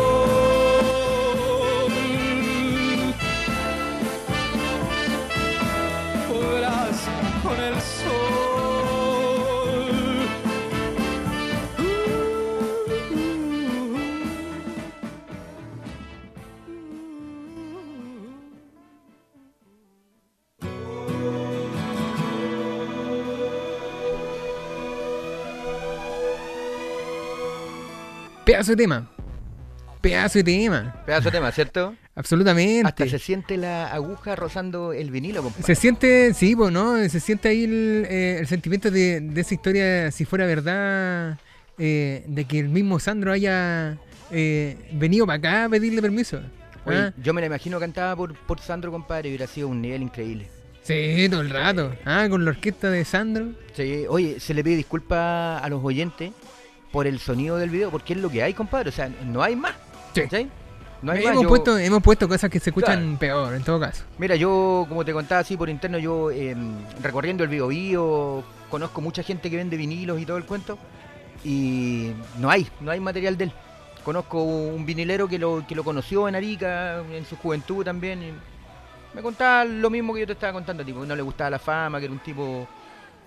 Pedazo 28.64 28.72
de 28.72 28.76
tema. 28.76 29.10
Pedazo 30.00 30.38
de 30.38 30.44
tema. 30.44 31.02
Pedazo 31.04 31.24
de 31.24 31.30
tema, 31.32 31.52
¿cierto? 31.52 31.94
Absolutamente. 32.14 32.88
Hasta 32.88 33.06
se 33.06 33.18
siente 33.18 33.56
la 33.56 33.88
aguja 33.88 34.36
rozando 34.36 34.92
el 34.92 35.10
vinilo, 35.10 35.42
compadre. 35.42 35.66
Se 35.66 35.74
siente, 35.74 36.32
sí, 36.32 36.56
pues, 36.56 36.72
¿no? 36.72 36.96
Se 37.08 37.20
siente 37.20 37.48
ahí 37.48 37.64
el, 37.64 38.06
eh, 38.08 38.38
el 38.40 38.46
sentimiento 38.46 38.90
de, 38.90 39.20
de 39.20 39.40
esa 39.40 39.54
historia, 39.54 40.10
si 40.10 40.24
fuera 40.24 40.46
verdad, 40.46 41.38
eh, 41.78 42.24
de 42.26 42.44
que 42.44 42.58
el 42.58 42.68
mismo 42.68 42.98
Sandro 42.98 43.32
haya 43.32 43.98
eh, 44.30 44.76
venido 44.92 45.26
para 45.26 45.38
acá 45.38 45.64
a 45.64 45.68
pedirle 45.68 46.00
permiso. 46.00 46.40
Oye, 46.86 46.98
¿ah? 46.98 47.12
yo 47.22 47.34
me 47.34 47.40
la 47.40 47.48
imagino 47.48 47.80
cantada 47.80 48.14
por, 48.16 48.34
por 48.34 48.60
Sandro, 48.60 48.92
compadre, 48.92 49.28
y 49.28 49.32
hubiera 49.32 49.46
sido 49.46 49.68
un 49.68 49.82
nivel 49.82 50.02
increíble. 50.02 50.48
Sí, 50.82 51.26
todo 51.30 51.40
el 51.40 51.50
rato. 51.50 51.94
Ah, 52.04 52.26
con 52.28 52.44
la 52.44 52.50
orquesta 52.50 52.90
de 52.90 53.04
Sandro. 53.04 53.52
Sí, 53.74 54.04
oye, 54.08 54.38
se 54.38 54.54
le 54.54 54.62
pide 54.62 54.76
disculpas 54.76 55.62
a 55.62 55.68
los 55.68 55.82
oyentes 55.82 56.32
por 56.94 57.08
el 57.08 57.18
sonido 57.18 57.56
del 57.56 57.70
video, 57.70 57.90
porque 57.90 58.12
es 58.12 58.20
lo 58.20 58.30
que 58.30 58.40
hay, 58.40 58.54
compadre. 58.54 58.90
O 58.90 58.92
sea, 58.92 59.08
no 59.24 59.42
hay 59.42 59.56
más. 59.56 59.74
Sí. 60.14 60.22
No 61.02 61.10
hay 61.10 61.24
más. 61.24 61.32
hemos, 61.32 61.42
Yo- 61.42 61.48
puesto, 61.48 61.76
hemos 61.76 62.00
puesto 62.04 62.28
cosas 62.28 62.48
que 62.48 62.60
se 62.60 62.70
escuchan 62.70 63.16
Claro. 63.16 63.18
peor, 63.18 63.54
en 63.56 63.64
todo 63.64 63.80
caso. 63.80 64.04
Mira, 64.16 64.36
yo, 64.36 64.86
como 64.88 65.04
te 65.04 65.12
contaba 65.12 65.40
así 65.40 65.56
por 65.56 65.68
interno, 65.68 65.98
yo 65.98 66.30
eh, 66.30 66.54
recorriendo 67.02 67.42
el 67.42 67.50
Bio 67.50 67.66
Bio, 67.66 68.44
conozco 68.70 69.00
mucha 69.00 69.24
gente 69.24 69.50
que 69.50 69.56
vende 69.56 69.76
vinilos 69.76 70.20
y 70.20 70.24
todo 70.24 70.36
el 70.36 70.44
cuento, 70.44 70.78
y 71.44 72.12
no 72.38 72.48
hay, 72.48 72.68
no 72.80 72.92
hay 72.92 73.00
material 73.00 73.36
de 73.36 73.44
él. 73.44 73.52
Conozco 74.04 74.40
un 74.44 74.86
vinilero 74.86 75.26
que 75.26 75.38
lo, 75.40 75.66
que 75.66 75.74
lo 75.74 75.82
conoció 75.82 76.28
en 76.28 76.36
Arica, 76.36 77.00
en 77.12 77.26
su 77.26 77.34
juventud 77.36 77.84
también, 77.84 78.22
y 78.22 78.32
me 79.16 79.20
contaba 79.20 79.64
lo 79.64 79.90
mismo 79.90 80.14
que 80.14 80.20
yo 80.20 80.26
te 80.26 80.34
estaba 80.34 80.52
contando, 80.52 80.84
tipo, 80.84 81.00
que 81.00 81.08
no 81.08 81.16
le 81.16 81.22
gustaba 81.22 81.50
la 81.50 81.58
fama, 81.58 81.98
que 81.98 82.04
era 82.04 82.12
un 82.14 82.20
tipo 82.20 82.68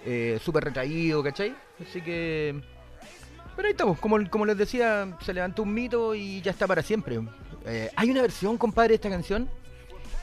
eh, 0.05 0.39
súper 0.41 0.63
retraído, 0.63 1.21
¿cachai? 1.21 1.53
Así 1.85 1.99
que... 2.01 2.61
Pero 3.57 3.67
ahí 3.67 3.71
estamos, 3.71 3.99
como, 3.99 4.17
como 4.29 4.45
les 4.45 4.55
decía, 4.57 5.17
se 5.25 5.33
levantó 5.33 5.63
un 5.63 5.73
mito 5.73 6.15
y 6.15 6.39
ya 6.41 6.51
está 6.51 6.65
para 6.67 6.81
siempre. 6.81 7.19
Eh, 7.65 7.89
hay 7.95 8.09
una 8.11 8.21
versión, 8.21 8.57
compadre, 8.57 8.89
de 8.89 8.95
esta 8.95 9.09
canción 9.09 9.49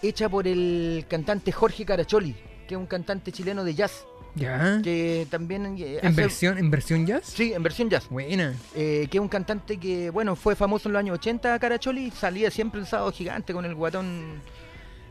hecha 0.02 0.28
por 0.30 0.46
el 0.48 1.04
cantante 1.08 1.52
Jorge 1.52 1.84
Caracholi, 1.84 2.34
que 2.66 2.74
es 2.74 2.78
un 2.80 2.86
cantante 2.86 3.32
chileno 3.32 3.64
de 3.64 3.74
jazz, 3.74 4.06
Ya. 4.36 4.80
que 4.82 5.26
también 5.30 5.76
eh, 5.78 5.98
¿En 6.00 6.08
hace- 6.08 6.20
versión, 6.22 6.58
¿En 6.58 6.70
versión 6.70 7.06
jazz? 7.06 7.24
Sí, 7.26 7.52
en 7.52 7.62
versión 7.62 7.90
jazz. 7.90 8.08
Buena. 8.08 8.54
Eh, 8.74 9.08
que 9.10 9.18
es 9.18 9.20
un 9.20 9.28
cantante 9.28 9.78
que, 9.78 10.10
bueno, 10.10 10.36
fue 10.36 10.54
famoso 10.56 10.88
en 10.88 10.92
los 10.94 11.00
años 11.00 11.14
80, 11.18 11.58
Caracholi, 11.58 12.10
salía 12.12 12.50
siempre 12.50 12.80
el 12.80 12.86
sábado 12.86 13.10
gigante 13.12 13.52
con 13.52 13.64
el 13.64 13.74
guatón 13.74 14.40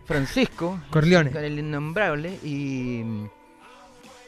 Francisco, 0.06 0.80
Corleone. 0.92 1.32
con 1.32 1.44
el 1.44 1.60
innombrable, 1.60 2.38
y 2.44 3.02
mm, 3.04 3.26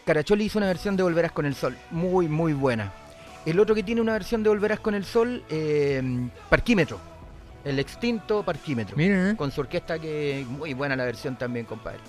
Caracholi 0.05 0.45
hizo 0.45 0.57
una 0.59 0.67
versión 0.67 0.95
de 0.97 1.03
Volverás 1.03 1.31
con 1.31 1.45
el 1.45 1.55
Sol, 1.55 1.77
muy, 1.91 2.27
muy 2.27 2.53
buena. 2.53 2.91
El 3.45 3.59
otro 3.59 3.75
que 3.75 3.83
tiene 3.83 4.01
una 4.01 4.13
versión 4.13 4.41
de 4.43 4.49
Volverás 4.49 4.79
con 4.79 4.95
el 4.95 5.05
Sol, 5.05 5.43
eh, 5.49 6.01
Parquímetro, 6.49 6.99
el 7.63 7.77
extinto 7.79 8.43
Parquímetro 8.43 8.95
Mira, 8.97 9.31
¿eh? 9.31 9.35
con 9.35 9.51
su 9.51 9.61
orquesta 9.61 9.99
que 9.99 10.45
muy 10.49 10.73
buena 10.73 10.95
la 10.95 11.05
versión 11.05 11.35
también, 11.37 11.65
compadre. 11.65 11.99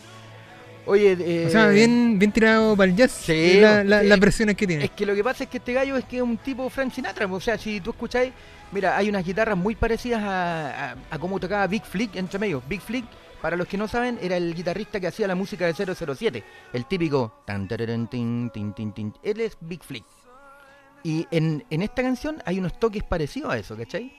Oye, 0.87 1.17
eh, 1.19 1.47
O 1.49 1.51
sea, 1.51 1.67
bien, 1.69 2.17
bien 2.19 2.31
tirado 2.31 2.77
para 2.77 2.89
el 2.91 2.97
jazz. 2.97 3.11
Sí, 3.11 3.59
la- 3.61 3.83
la- 3.83 4.03
sí. 4.03 4.07
las 4.07 4.21
versiones 4.21 4.57
que 4.57 4.67
tiene. 4.69 4.85
es 4.85 4.91
que 4.93 5.05
lo 5.05 5.15
que 5.17 5.25
pasa 5.25 5.45
es 5.45 5.51
que 5.51 5.59
este 5.59 5.73
gallo 5.73 5.97
es 5.97 6.05
que 6.05 6.17
es 6.19 6.23
un 6.23 6.37
tipo 6.39 6.71
Frank 6.71 6.93
Sinatra, 6.93 7.27
o 7.27 7.41
sea, 7.41 7.59
si 7.59 7.81
tú 7.81 7.91
escucháis, 7.91 8.33
mira, 8.71 8.97
hay 8.97 9.09
unas 9.09 9.25
guitarras 9.25 9.57
muy 9.59 9.75
parecidas 9.75 10.23
a, 10.23 10.93
a, 10.93 10.97
a 11.11 11.19
cómo 11.19 11.41
tocaba 11.41 11.67
Big 11.67 11.85
Flick 11.85 12.15
entre 12.15 12.39
medio. 12.39 12.63
Big 12.69 12.81
Flick, 12.81 13.05
para 13.43 13.57
los 13.57 13.67
que 13.67 13.77
no 13.77 13.89
saben, 13.89 14.17
era 14.23 14.37
el 14.37 14.55
guitarrista 14.55 15.01
que 15.01 15.09
hacía 15.09 15.27
la 15.27 15.35
música 15.35 15.67
de 15.67 15.75
007, 15.75 16.45
el 16.73 16.87
típico 16.87 17.43
tan 17.45 17.67
tin, 18.09 18.51
tin, 18.51 18.93
tin. 18.93 19.13
Él 19.25 19.41
es 19.41 19.57
Big 19.61 19.83
Flick. 19.83 20.05
Y 21.07 21.25
en, 21.31 21.63
en 21.71 21.83
esta 21.83 22.03
canción 22.03 22.43
hay 22.45 22.59
unos 22.59 22.81
toques 22.81 23.05
parecidos 23.05 23.53
a 23.53 23.59
eso, 23.59 23.77
¿cachai? 23.77 24.13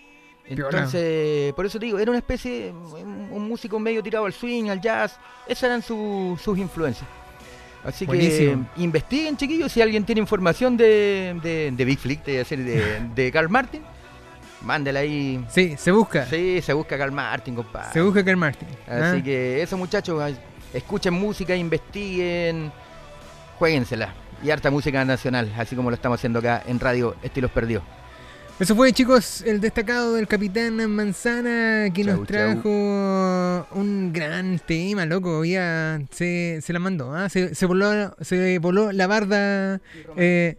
Entonces, 0.46 1.52
por 1.54 1.66
eso 1.66 1.78
te 1.80 1.86
digo, 1.88 2.00
era 2.00 2.10
una 2.12 2.20
especie, 2.20 2.72
un, 2.72 3.28
un 3.32 3.50
músico 3.50 3.78
medio 3.78 4.02
tirado 4.02 4.26
al 4.26 4.32
swing, 4.32 4.70
al 4.70 4.80
jazz, 4.80 5.20
esas 5.46 5.64
eran 5.66 5.82
su- 5.82 6.40
sus 6.42 6.58
influencias. 6.58 7.06
Así 7.84 8.06
Buenísimo. 8.06 8.66
que 8.74 8.82
investiguen, 8.84 9.36
chiquillos, 9.36 9.70
si 9.72 9.82
alguien 9.82 10.06
tiene 10.06 10.22
información 10.22 10.78
de, 10.78 11.38
de, 11.44 11.72
de 11.76 11.86
Big 11.86 12.00
Flick, 12.00 12.24
de, 12.24 12.44
de, 12.46 13.10
de 13.14 13.32
Carl 13.34 13.50
Martin, 13.50 13.82
mándela 14.62 15.02
ahí. 15.02 15.44
Sí, 15.50 15.76
se 15.78 15.92
busca. 15.92 16.26
Sí, 16.26 16.62
se 16.62 16.72
busca 16.72 16.98
Carl 16.98 17.12
Martin, 17.12 17.56
compadre. 17.56 17.92
Se 17.92 18.02
busca 18.02 18.24
Carl 18.24 18.38
Martin. 18.38 18.68
Así 18.88 19.18
¿ah? 19.20 19.22
que 19.24 19.62
eso, 19.62 19.78
muchachos, 19.78 20.34
escuchen 20.74 21.14
música, 21.14 21.54
investiguen, 21.54 22.72
jueguensela. 23.60 24.14
Y 24.44 24.52
harta 24.52 24.70
música 24.70 25.04
nacional, 25.04 25.52
así 25.58 25.76
como 25.76 25.90
lo 25.90 25.96
estamos 25.96 26.20
haciendo 26.20 26.40
acá 26.40 26.64
en 26.68 26.80
Radio 26.80 27.16
Estilos 27.24 27.52
Perdidos. 27.52 27.84
Eso 28.60 28.76
fue, 28.76 28.92
chicos, 28.92 29.44
el 29.44 29.62
destacado 29.62 30.16
del 30.16 30.28
Capitán 30.28 30.76
Manzana 30.90 31.92
que 31.94 32.04
Chau, 32.04 32.18
nos 32.18 32.28
trajo 32.28 33.68
un 33.72 34.12
gran 34.12 34.58
tema, 34.58 35.06
loco. 35.06 35.46
Ya 35.46 36.02
se, 36.10 36.60
se 36.64 36.74
la 36.74 36.80
mandó, 36.80 37.14
¿ah? 37.14 37.30
se, 37.30 37.54
se, 37.54 37.66
voló, 37.68 38.16
se 38.20 38.58
voló 38.58 38.92
la 38.92 39.06
barda. 39.06 39.80
Eh, 40.16 40.58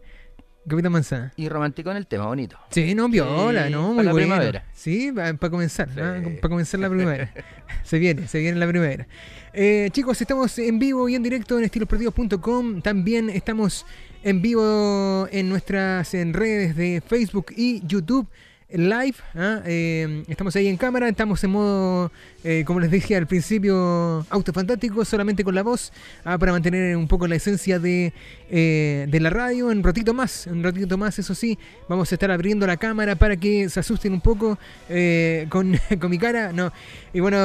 Capitán 0.68 0.92
Manzana. 0.92 1.32
Y 1.36 1.48
romántico 1.48 1.90
en 1.90 1.96
el 1.96 2.06
tema, 2.06 2.26
bonito. 2.26 2.56
Sí, 2.70 2.94
no, 2.94 3.08
viola, 3.08 3.66
Sí, 3.66 3.72
¿no? 3.72 3.82
para 3.82 3.94
Muy 3.94 4.04
la 4.04 4.12
bueno. 4.12 4.26
primavera. 4.34 4.64
Sí, 4.74 5.12
para 5.12 5.36
comenzar, 5.50 5.88
Sí. 5.88 5.94
para 5.96 6.48
comenzar 6.48 6.80
la 6.80 6.88
primavera. 6.90 7.32
se 7.84 7.98
viene, 7.98 8.26
se 8.28 8.38
viene 8.38 8.58
la 8.58 8.66
primavera. 8.68 9.06
Eh, 9.52 9.88
chicos, 9.92 10.20
estamos 10.20 10.58
en 10.58 10.78
vivo 10.78 11.08
y 11.08 11.14
en 11.14 11.22
directo 11.22 11.58
en 11.58 11.64
estilosperdidos.com. 11.64 12.80
También 12.82 13.30
estamos 13.30 13.86
en 14.22 14.42
vivo 14.42 15.26
en 15.30 15.48
nuestras 15.48 16.12
en 16.14 16.32
redes 16.34 16.76
de 16.76 17.02
Facebook 17.06 17.46
y 17.56 17.80
YouTube 17.86 18.28
live. 18.70 19.16
¿ah? 19.34 19.62
Eh, 19.64 20.24
estamos 20.28 20.54
ahí 20.56 20.68
en 20.68 20.76
cámara, 20.76 21.08
estamos 21.08 21.42
en 21.42 21.50
modo, 21.50 22.12
eh, 22.44 22.64
como 22.66 22.80
les 22.80 22.90
dije 22.90 23.16
al 23.16 23.26
principio, 23.26 24.26
autofantástico, 24.28 25.04
solamente 25.04 25.42
con 25.42 25.54
la 25.54 25.62
voz, 25.62 25.92
ah, 26.24 26.36
para 26.38 26.52
mantener 26.52 26.96
un 26.96 27.08
poco 27.08 27.26
la 27.26 27.36
esencia 27.36 27.78
de, 27.78 28.12
eh, 28.50 29.06
de 29.08 29.20
la 29.20 29.30
radio. 29.30 29.68
Un 29.68 29.82
ratito 29.82 30.12
más, 30.12 30.46
un 30.46 30.62
ratito 30.62 30.98
más, 30.98 31.18
eso 31.18 31.34
sí, 31.34 31.58
vamos 31.88 32.12
a 32.12 32.14
estar 32.14 32.30
abriendo 32.30 32.66
la 32.66 32.76
cámara 32.76 33.16
para 33.16 33.36
que 33.36 33.68
se 33.68 33.80
asusten 33.80 34.12
un 34.12 34.20
poco 34.20 34.58
eh, 34.88 35.46
con, 35.48 35.78
con 36.00 36.10
mi 36.10 36.18
cara. 36.18 36.52
No, 36.52 36.72
y 37.12 37.20
bueno, 37.20 37.38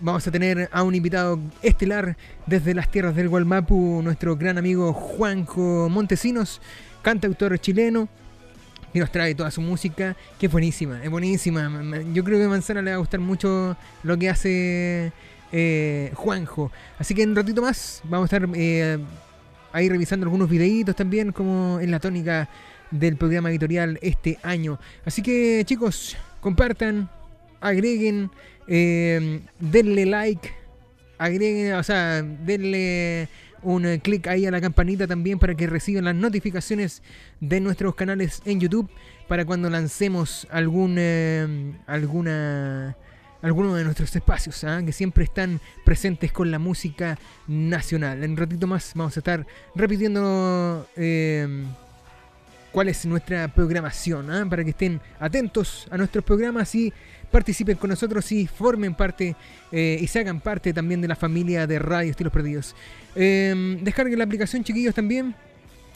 vamos 0.00 0.26
a 0.26 0.30
tener 0.30 0.68
a 0.72 0.82
un 0.82 0.94
invitado 0.94 1.38
estelar 1.62 2.16
desde 2.46 2.74
las 2.74 2.90
tierras 2.90 3.14
del 3.14 3.28
Gualmapu, 3.28 4.00
nuestro 4.02 4.36
gran 4.36 4.58
amigo 4.58 4.92
Juanjo 4.92 5.88
Montesinos, 5.88 6.60
cantautor 7.02 7.58
chileno 7.60 8.08
y 8.92 8.98
nos 8.98 9.12
trae 9.12 9.34
toda 9.34 9.50
su 9.50 9.60
música, 9.60 10.16
que 10.38 10.46
es 10.46 10.52
buenísima, 10.52 11.02
es 11.02 11.10
buenísima. 11.10 11.70
Yo 12.12 12.24
creo 12.24 12.38
que 12.38 12.44
a 12.44 12.48
Manzana 12.48 12.82
le 12.82 12.90
va 12.90 12.96
a 12.96 13.00
gustar 13.00 13.20
mucho 13.20 13.76
lo 14.02 14.16
que 14.16 14.30
hace 14.30 15.12
eh, 15.52 16.10
Juanjo. 16.14 16.70
Así 16.98 17.14
que 17.14 17.22
en 17.22 17.30
un 17.30 17.36
ratito 17.36 17.62
más 17.62 18.00
vamos 18.04 18.32
a 18.32 18.36
estar 18.36 18.48
eh, 18.54 18.98
ahí 19.72 19.88
revisando 19.88 20.24
algunos 20.24 20.48
videitos 20.48 20.96
también, 20.96 21.32
como 21.32 21.78
en 21.80 21.90
la 21.90 22.00
tónica 22.00 22.48
del 22.90 23.16
programa 23.16 23.50
editorial 23.50 23.98
este 24.02 24.38
año. 24.42 24.78
Así 25.04 25.22
que 25.22 25.62
chicos, 25.66 26.16
compartan, 26.40 27.08
agreguen, 27.60 28.30
eh, 28.66 29.40
denle 29.58 30.06
like, 30.06 30.50
agreguen, 31.18 31.74
o 31.74 31.82
sea, 31.82 32.22
denle 32.22 33.28
un 33.62 33.86
eh, 33.86 34.00
clic 34.00 34.26
ahí 34.26 34.46
a 34.46 34.50
la 34.50 34.60
campanita 34.60 35.06
también 35.06 35.38
para 35.38 35.54
que 35.54 35.66
reciban 35.66 36.04
las 36.04 36.14
notificaciones 36.14 37.02
de 37.40 37.60
nuestros 37.60 37.94
canales 37.94 38.42
en 38.44 38.60
YouTube 38.60 38.90
para 39.26 39.44
cuando 39.44 39.70
lancemos 39.70 40.46
algún 40.50 40.96
eh, 40.98 41.74
alguna 41.86 42.96
alguno 43.42 43.74
de 43.74 43.84
nuestros 43.84 44.14
espacios 44.16 44.64
¿ah? 44.64 44.80
que 44.84 44.92
siempre 44.92 45.24
están 45.24 45.60
presentes 45.84 46.32
con 46.32 46.50
la 46.50 46.58
música 46.58 47.18
nacional. 47.46 48.24
En 48.24 48.32
un 48.32 48.36
ratito 48.36 48.66
más 48.66 48.92
vamos 48.94 49.16
a 49.16 49.20
estar 49.20 49.46
repitiendo 49.74 50.88
eh, 50.96 51.64
cuál 52.72 52.88
es 52.88 53.04
nuestra 53.06 53.48
programación 53.48 54.30
¿ah? 54.30 54.46
para 54.48 54.64
que 54.64 54.70
estén 54.70 55.00
atentos 55.18 55.86
a 55.90 55.96
nuestros 55.96 56.24
programas 56.24 56.74
y 56.74 56.92
participen 57.30 57.76
con 57.76 57.90
nosotros 57.90 58.30
y 58.32 58.46
formen 58.46 58.94
parte 58.94 59.36
eh, 59.70 59.98
y 60.00 60.06
se 60.06 60.20
hagan 60.20 60.40
parte 60.40 60.72
también 60.72 61.00
de 61.00 61.08
la 61.08 61.16
familia 61.16 61.66
de 61.66 61.78
Radio 61.78 62.10
Estilos 62.10 62.32
Perdidos. 62.32 62.74
Eh, 63.14 63.78
descarguen 63.82 64.18
la 64.18 64.24
aplicación, 64.24 64.64
chiquillos, 64.64 64.94
también. 64.94 65.34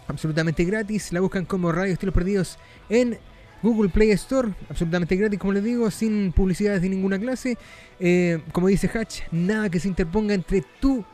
Absolutamente 0.08 0.64
gratis. 0.64 1.12
La 1.12 1.20
buscan 1.20 1.44
como 1.44 1.72
Radio 1.72 1.92
Estilos 1.92 2.14
Perdidos 2.14 2.58
en 2.88 3.18
Google 3.62 3.88
Play 3.88 4.10
Store. 4.10 4.50
Absolutamente 4.68 5.16
gratis, 5.16 5.38
como 5.38 5.52
les 5.52 5.64
digo, 5.64 5.90
sin 5.90 6.32
publicidades 6.32 6.82
de 6.82 6.88
ninguna 6.88 7.18
clase. 7.18 7.56
Eh, 8.00 8.40
como 8.52 8.68
dice 8.68 8.90
Hatch, 8.92 9.20
nada 9.30 9.70
que 9.70 9.80
se 9.80 9.88
interponga 9.88 10.34
entre 10.34 10.64
tú, 10.80 11.04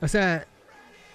o 0.00 0.08
sea, 0.08 0.46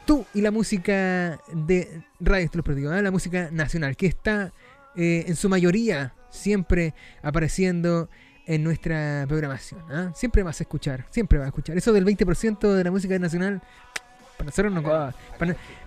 tú 0.10 0.26
y 0.34 0.42
la 0.42 0.50
música 0.50 1.40
de 1.54 2.02
Radio 2.20 2.46
Estilos 2.46 2.66
Perdidos, 2.66 2.98
¿eh? 2.98 3.04
la 3.04 3.12
música 3.12 3.50
nacional, 3.52 3.96
que 3.96 4.08
está 4.08 4.52
eh, 4.96 5.26
en 5.28 5.36
su 5.36 5.50
mayoría 5.50 6.16
siempre 6.32 6.96
apareciendo 7.22 8.10
en 8.48 8.64
nuestra 8.64 9.26
programación. 9.28 9.82
¿ah? 9.92 10.12
Siempre 10.16 10.42
vas 10.42 10.60
a 10.62 10.64
escuchar, 10.64 11.06
siempre 11.12 11.38
vas 11.38 11.46
a 11.46 11.50
escuchar. 11.50 11.78
Eso 11.78 11.94
del 11.94 12.06
20% 12.06 12.74
de 12.74 12.84
la 12.84 12.90
música 12.90 13.20
nacional 13.20 13.62
Para 14.36 14.46
nosotros 14.46 14.74
no. 14.74 14.82
para- 14.82 15.14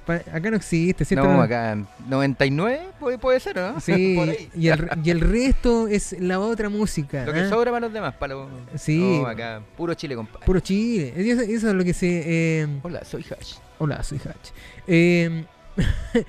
para- 0.07 0.23
acá 0.33 0.51
no 0.53 0.57
existe, 0.57 1.05
¿cierto? 1.05 1.27
No, 1.27 1.43
acá 1.43 1.77
99 2.07 2.81
puede, 3.01 3.18
puede 3.18 3.41
ser, 3.41 3.59
¿o 3.59 3.73
¿no? 3.73 3.81
Sí, 3.81 4.16
y 4.55 4.68
el, 4.68 4.89
y 5.03 5.11
el 5.11 5.20
resto 5.20 5.89
es 5.89 6.14
la 6.20 6.39
otra 6.39 6.68
música. 6.68 7.25
Lo 7.27 7.33
que 7.33 7.41
¿ah? 7.41 7.49
sobra 7.49 7.73
para 7.73 7.87
los 7.87 7.93
demás, 7.93 8.14
para 8.14 8.35
los... 8.35 8.49
Sí. 8.77 9.01
No, 9.20 9.27
acá, 9.27 9.61
puro 9.77 9.95
Chile, 9.95 10.14
compadre. 10.14 10.47
Puro 10.47 10.61
Chile. 10.61 11.12
Eso, 11.16 11.41
eso 11.41 11.68
es 11.70 11.75
lo 11.75 11.83
que 11.83 11.93
se. 11.93 12.23
eh, 12.62 12.68
Hola, 12.85 13.05
soy 13.05 13.25
Hash. 13.25 13.55
Hola, 13.79 14.03
soy 14.03 14.18
Hatch. 14.18 14.51
Eh, 14.87 15.45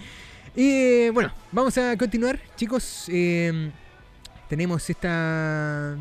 y 0.55 0.69
eh, 0.69 1.11
bueno, 1.13 1.31
vamos 1.51 1.77
a 1.77 1.95
continuar, 1.97 2.39
chicos. 2.55 3.05
Eh, 3.09 3.71
tenemos 4.49 4.89
esta. 4.89 5.97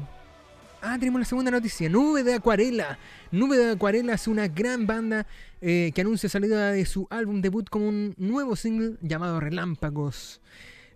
Ah, 0.85 0.97
tenemos 0.99 1.21
la 1.21 1.25
segunda 1.25 1.51
noticia. 1.51 1.89
Nube 1.89 2.25
de 2.25 2.35
Acuarela. 2.35 2.99
Nube 3.31 3.57
de 3.57 3.73
Acuarela 3.73 4.15
es 4.15 4.27
una 4.27 4.49
gran 4.49 4.87
banda 4.87 5.27
eh, 5.61 5.93
que 5.95 6.01
anuncia 6.01 6.29
salida 6.29 6.73
de 6.73 6.85
su 6.85 7.07
álbum 7.09 7.41
debut 7.41 7.69
con 7.69 7.83
un 7.83 8.15
nuevo 8.19 8.57
single 8.57 8.97
llamado 9.01 9.39
Relámpagos. 9.39 10.41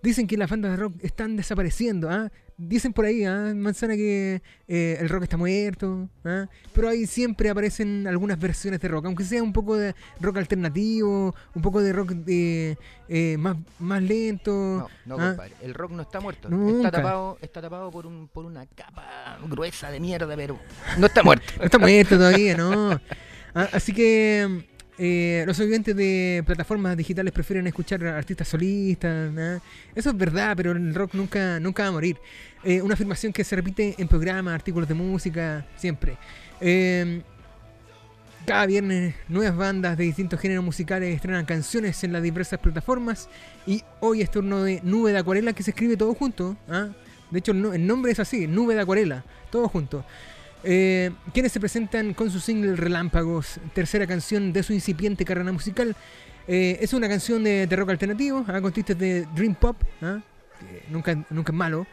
Dicen 0.02 0.26
que 0.26 0.36
las 0.36 0.50
bandas 0.50 0.72
de 0.72 0.76
rock 0.76 0.94
están 1.02 1.36
desapareciendo. 1.36 2.08
¿ah? 2.10 2.30
Dicen 2.56 2.92
por 2.92 3.04
ahí, 3.04 3.24
¿ah? 3.24 3.52
Manzana, 3.54 3.94
que 3.96 4.40
eh, 4.68 4.96
el 5.00 5.08
rock 5.08 5.24
está 5.24 5.36
muerto. 5.36 6.08
¿ah? 6.24 6.46
Pero 6.72 6.88
ahí 6.88 7.06
siempre 7.06 7.50
aparecen 7.50 8.06
algunas 8.06 8.38
versiones 8.38 8.80
de 8.80 8.88
rock, 8.88 9.06
aunque 9.06 9.24
sea 9.24 9.42
un 9.42 9.52
poco 9.52 9.76
de 9.76 9.94
rock 10.20 10.38
alternativo, 10.38 11.34
un 11.54 11.62
poco 11.62 11.82
de 11.82 11.92
rock 11.92 12.10
de, 12.10 12.78
eh, 13.08 13.36
más, 13.38 13.56
más 13.78 14.02
lento. 14.02 14.88
No, 15.04 15.16
no, 15.16 15.22
¿ah? 15.22 15.28
compadre. 15.28 15.54
El 15.62 15.74
rock 15.74 15.92
no 15.92 16.02
está 16.02 16.20
muerto. 16.20 16.48
Nunca. 16.48 16.88
Está 16.88 17.02
tapado, 17.02 17.38
está 17.40 17.60
tapado 17.60 17.90
por, 17.90 18.06
un, 18.06 18.28
por 18.28 18.44
una 18.44 18.66
capa 18.66 19.38
gruesa 19.48 19.90
de 19.90 20.00
mierda, 20.00 20.34
pero 20.36 20.58
no 20.98 21.06
está 21.06 21.22
muerto. 21.22 21.52
No 21.58 21.64
está 21.64 21.78
muerto 21.78 22.16
todavía, 22.16 22.56
¿no? 22.56 23.00
Ah, 23.58 23.70
así 23.72 23.94
que 23.94 24.66
eh, 24.98 25.44
los 25.46 25.58
oyentes 25.60 25.94
de 25.94 26.42
plataformas 26.46 26.96
digitales 26.96 27.32
prefieren 27.32 27.66
escuchar 27.66 28.04
artistas 28.06 28.48
solistas. 28.48 29.32
¿no? 29.32 29.60
Eso 29.94 30.10
es 30.10 30.16
verdad, 30.16 30.54
pero 30.56 30.72
el 30.72 30.94
rock 30.94 31.14
nunca, 31.14 31.60
nunca 31.60 31.82
va 31.84 31.88
a 31.88 31.92
morir. 31.92 32.16
Eh, 32.64 32.80
una 32.82 32.94
afirmación 32.94 33.32
que 33.32 33.44
se 33.44 33.54
repite 33.56 33.94
en 33.98 34.08
programas, 34.08 34.54
artículos 34.54 34.88
de 34.88 34.94
música, 34.94 35.66
siempre. 35.76 36.16
Eh, 36.60 37.20
cada 38.46 38.66
viernes 38.66 39.14
nuevas 39.28 39.56
bandas 39.56 39.96
de 39.98 40.04
distintos 40.04 40.38
géneros 40.40 40.64
musicales 40.64 41.14
estrenan 41.14 41.44
canciones 41.44 42.02
en 42.04 42.12
las 42.12 42.22
diversas 42.22 42.60
plataformas 42.60 43.28
y 43.66 43.82
hoy 44.00 44.22
es 44.22 44.30
turno 44.30 44.62
de 44.62 44.80
Nube 44.84 45.10
de 45.12 45.18
Acuarela 45.18 45.52
que 45.52 45.64
se 45.64 45.72
escribe 45.72 45.96
todo 45.96 46.14
junto. 46.14 46.56
¿ah? 46.68 46.88
De 47.30 47.40
hecho, 47.40 47.52
no- 47.52 47.72
el 47.72 47.84
nombre 47.84 48.12
es 48.12 48.20
así, 48.20 48.46
Nube 48.46 48.74
de 48.76 48.82
Acuarela, 48.82 49.24
todo 49.50 49.68
junto. 49.68 50.04
Eh, 50.68 51.12
quienes 51.32 51.52
se 51.52 51.60
presentan 51.60 52.12
con 52.12 52.28
su 52.28 52.40
single 52.40 52.74
Relámpagos, 52.74 53.60
tercera 53.72 54.04
canción 54.04 54.52
de 54.52 54.64
su 54.64 54.72
incipiente 54.72 55.24
carrera 55.24 55.52
musical. 55.52 55.94
Eh, 56.48 56.78
es 56.80 56.92
una 56.92 57.08
canción 57.08 57.44
de, 57.44 57.68
rock 57.70 57.90
alternativo, 57.90 58.44
¿ah? 58.48 58.60
con 58.60 58.72
de 58.72 59.28
Dream 59.32 59.54
Pop, 59.54 59.76
¿ah? 60.02 60.20
nunca, 60.90 61.24
nunca 61.30 61.52
es 61.52 61.56
malo. 61.56 61.86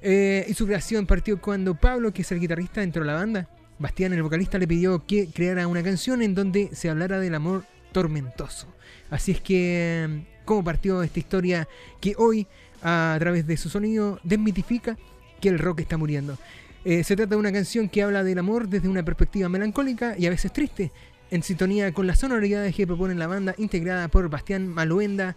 Eh, 0.00 0.46
y 0.48 0.54
su 0.54 0.64
creación 0.64 1.06
partió 1.06 1.38
cuando 1.38 1.74
Pablo, 1.74 2.14
que 2.14 2.22
es 2.22 2.32
el 2.32 2.40
guitarrista 2.40 2.80
dentro 2.80 3.02
de 3.02 3.08
la 3.08 3.14
banda, 3.14 3.46
Bastián, 3.78 4.14
el 4.14 4.22
vocalista, 4.22 4.56
le 4.56 4.66
pidió 4.66 5.04
que 5.06 5.28
creara 5.28 5.66
una 5.66 5.82
canción 5.82 6.22
en 6.22 6.34
donde 6.34 6.70
se 6.72 6.88
hablara 6.88 7.20
del 7.20 7.34
amor 7.34 7.64
tormentoso. 7.92 8.68
Así 9.10 9.32
es 9.32 9.40
que, 9.42 10.24
¿cómo 10.46 10.64
partió 10.64 11.02
esta 11.02 11.18
historia 11.18 11.68
que 12.00 12.14
hoy, 12.16 12.46
a 12.82 13.16
través 13.18 13.46
de 13.46 13.58
su 13.58 13.68
sonido, 13.68 14.18
desmitifica 14.22 14.96
que 15.42 15.50
el 15.50 15.58
rock 15.58 15.80
está 15.80 15.98
muriendo? 15.98 16.38
Eh, 16.84 17.02
se 17.04 17.16
trata 17.16 17.30
de 17.30 17.36
una 17.36 17.50
canción 17.52 17.88
que 17.88 18.02
habla 18.02 18.22
del 18.22 18.38
amor 18.38 18.68
desde 18.68 18.88
una 18.88 19.02
perspectiva 19.02 19.48
melancólica 19.48 20.14
y 20.18 20.26
a 20.26 20.30
veces 20.30 20.52
triste, 20.52 20.92
en 21.30 21.42
sintonía 21.42 21.92
con 21.92 22.06
las 22.06 22.18
sonoridades 22.18 22.74
que 22.74 22.86
propone 22.86 23.14
la 23.14 23.26
banda, 23.26 23.54
integrada 23.58 24.08
por 24.08 24.28
Bastián 24.28 24.68
Maluenda, 24.68 25.34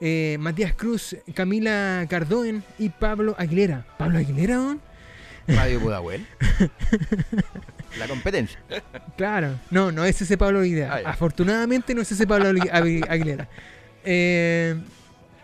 eh, 0.00 0.36
Matías 0.40 0.74
Cruz, 0.74 1.16
Camila 1.34 2.04
Cardoen 2.08 2.62
y 2.78 2.90
Pablo 2.90 3.34
Aguilera. 3.38 3.86
¿Pablo 3.98 4.18
Aguilera? 4.18 4.58
weón? 4.60 4.80
Radio 5.48 5.80
Pudahuel. 5.82 6.26
La 7.98 8.08
competencia. 8.08 8.58
Claro, 9.16 9.58
no, 9.70 9.92
no 9.92 10.04
es 10.04 10.20
ese 10.20 10.36
Pablo 10.36 10.60
Aguilera. 10.60 10.96
Ah. 11.04 11.10
Afortunadamente 11.10 11.94
no 11.94 12.02
es 12.02 12.10
ese 12.12 12.26
Pablo 12.26 12.50
Agui- 12.50 12.70
Agui- 12.70 13.06
Aguilera. 13.08 13.48
Eh, 14.04 14.74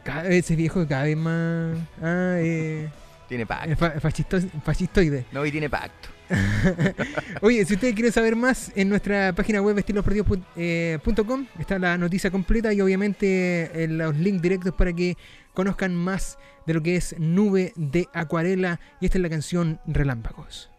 cada 0.04 0.22
vez 0.24 0.44
ese 0.44 0.56
viejo 0.56 0.86
cada 0.86 1.04
vez 1.04 1.16
más 1.16 1.76
ah, 2.02 2.34
eh, 2.38 2.88
Tiene 3.30 3.46
pacto. 3.46 3.74
fa- 3.76 3.94
fascisto- 4.00 4.40
fascistoide. 4.62 5.24
No, 5.32 5.46
y 5.46 5.50
tiene 5.50 5.70
pacto. 5.70 6.10
Oye, 7.40 7.64
si 7.64 7.74
ustedes 7.74 7.94
quieren 7.94 8.12
saber 8.12 8.36
más, 8.36 8.70
en 8.76 8.88
nuestra 8.88 9.32
página 9.32 9.62
web 9.62 9.78
estilosperdidos.com 9.78 11.46
está 11.58 11.78
la 11.78 11.96
noticia 11.96 12.30
completa 12.30 12.72
y 12.72 12.80
obviamente 12.80 13.84
eh, 13.84 13.88
los 13.88 14.16
links 14.16 14.42
directos 14.42 14.74
para 14.74 14.92
que 14.92 15.16
conozcan 15.54 15.94
más 15.94 16.38
de 16.66 16.74
lo 16.74 16.82
que 16.82 16.96
es 16.96 17.14
Nube 17.18 17.72
de 17.76 18.06
Acuarela. 18.12 18.78
Y 19.00 19.06
esta 19.06 19.18
es 19.18 19.22
la 19.22 19.30
canción 19.30 19.80
Relámpagos. 19.86 20.70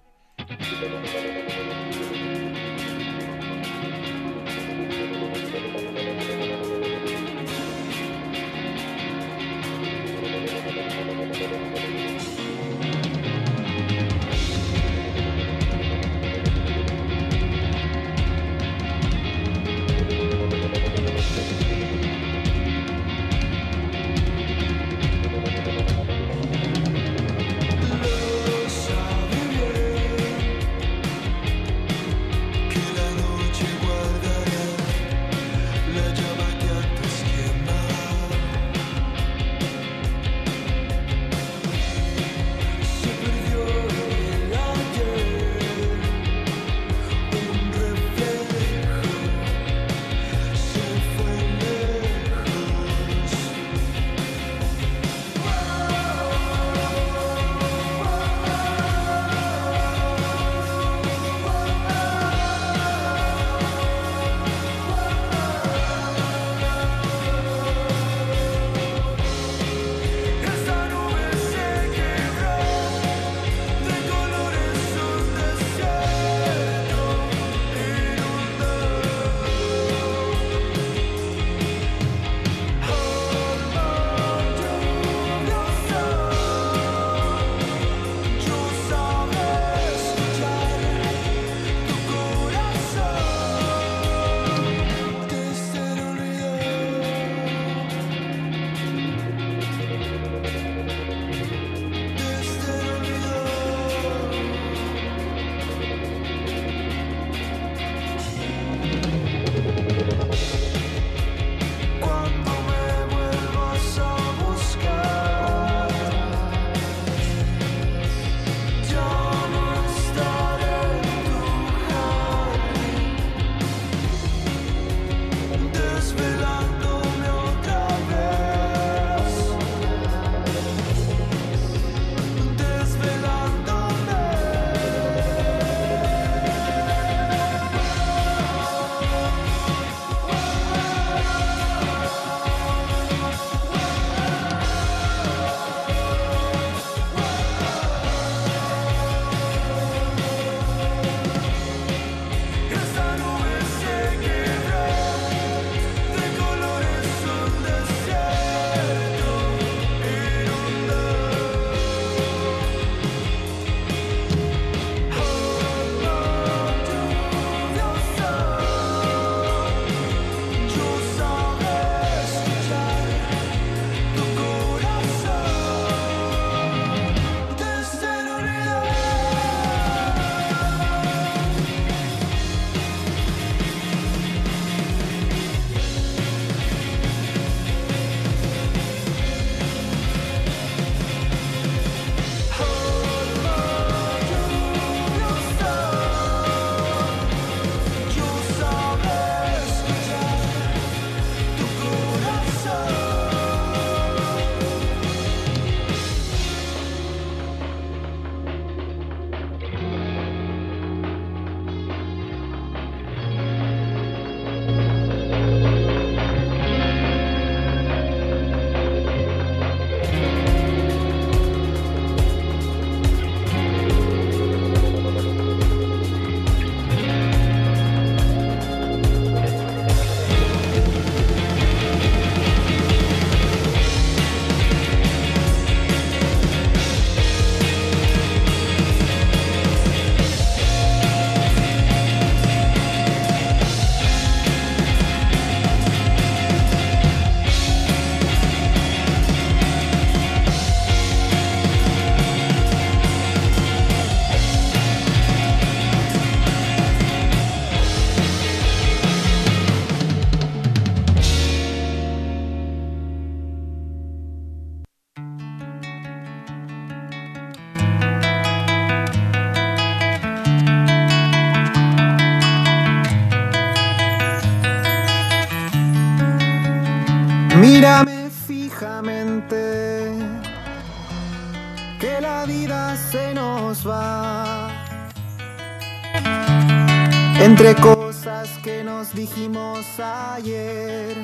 Dijimos 289.13 289.85
ayer, 289.99 291.15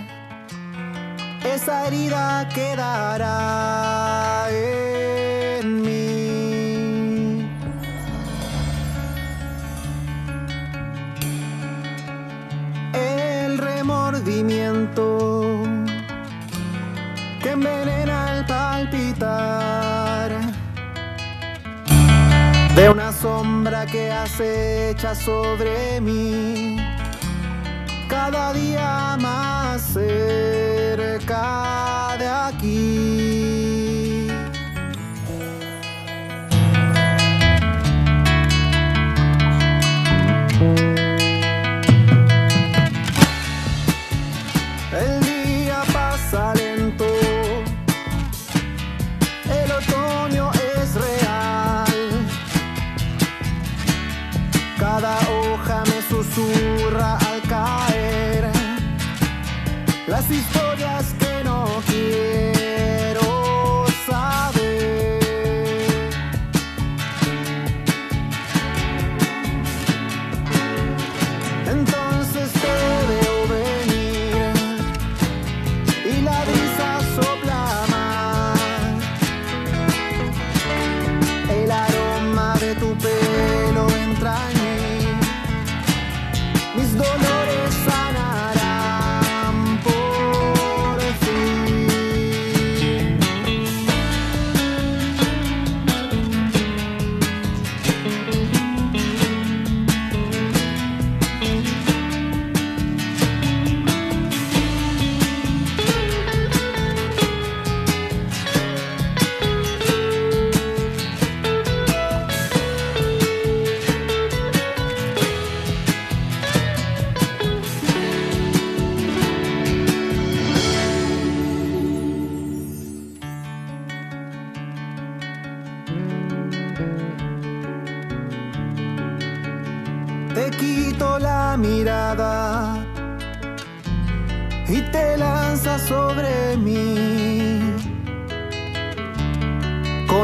esa 1.44 1.88
herida 1.88 2.48
quedará 2.54 4.48
en 4.52 5.82
mí. 5.82 7.50
El 12.94 13.58
remordimiento 13.58 15.64
que 17.42 17.52
envenena 17.52 18.34
al 18.34 18.46
palpitar 18.46 20.32
de 22.76 22.90
una 22.90 23.12
sombra 23.12 23.86
que 23.86 24.12
acecha 24.12 25.16
sobre 25.16 26.02
mí 26.02 26.67
cada 28.32 28.52
día 28.52 29.16
más 29.22 29.82
cerca 29.94 30.27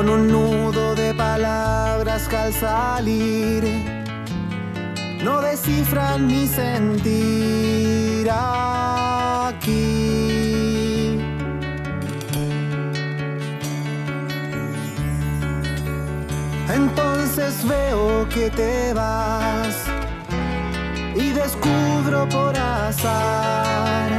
con 0.04 0.10
un 0.10 0.28
nudo 0.28 0.96
de 0.96 1.14
palabras 1.14 2.28
que 2.28 2.36
al 2.36 2.54
salir 2.54 3.64
no 5.24 5.40
descifran 5.42 6.28
mi 6.28 6.46
sentir 6.48 8.30
aquí. 8.30 9.62
Entonces 16.74 17.66
veo 17.66 18.28
que 18.28 18.50
te 18.50 18.94
vas 18.94 19.86
y 21.16 21.30
descubro 21.30 22.28
por 22.28 22.58
azar 22.58 24.12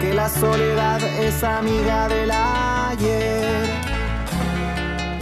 que 0.00 0.12
la 0.14 0.28
soledad 0.28 1.00
es 1.20 1.44
amiga 1.44 2.08
del 2.08 2.30
y 3.00 3.06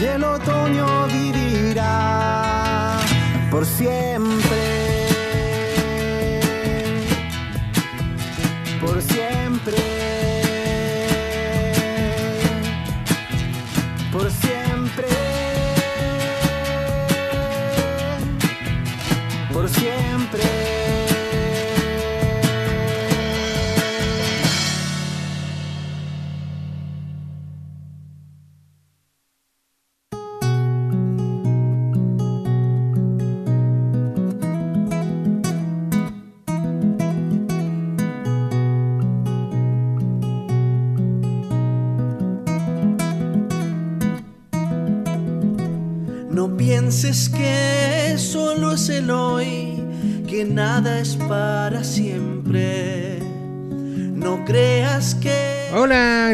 el 0.05 0.25
otoño 0.25 1.07
vivirá 1.09 2.99
por 3.51 3.67
siempre. 3.67 5.07
Por 8.81 9.03
siempre. 9.03 9.16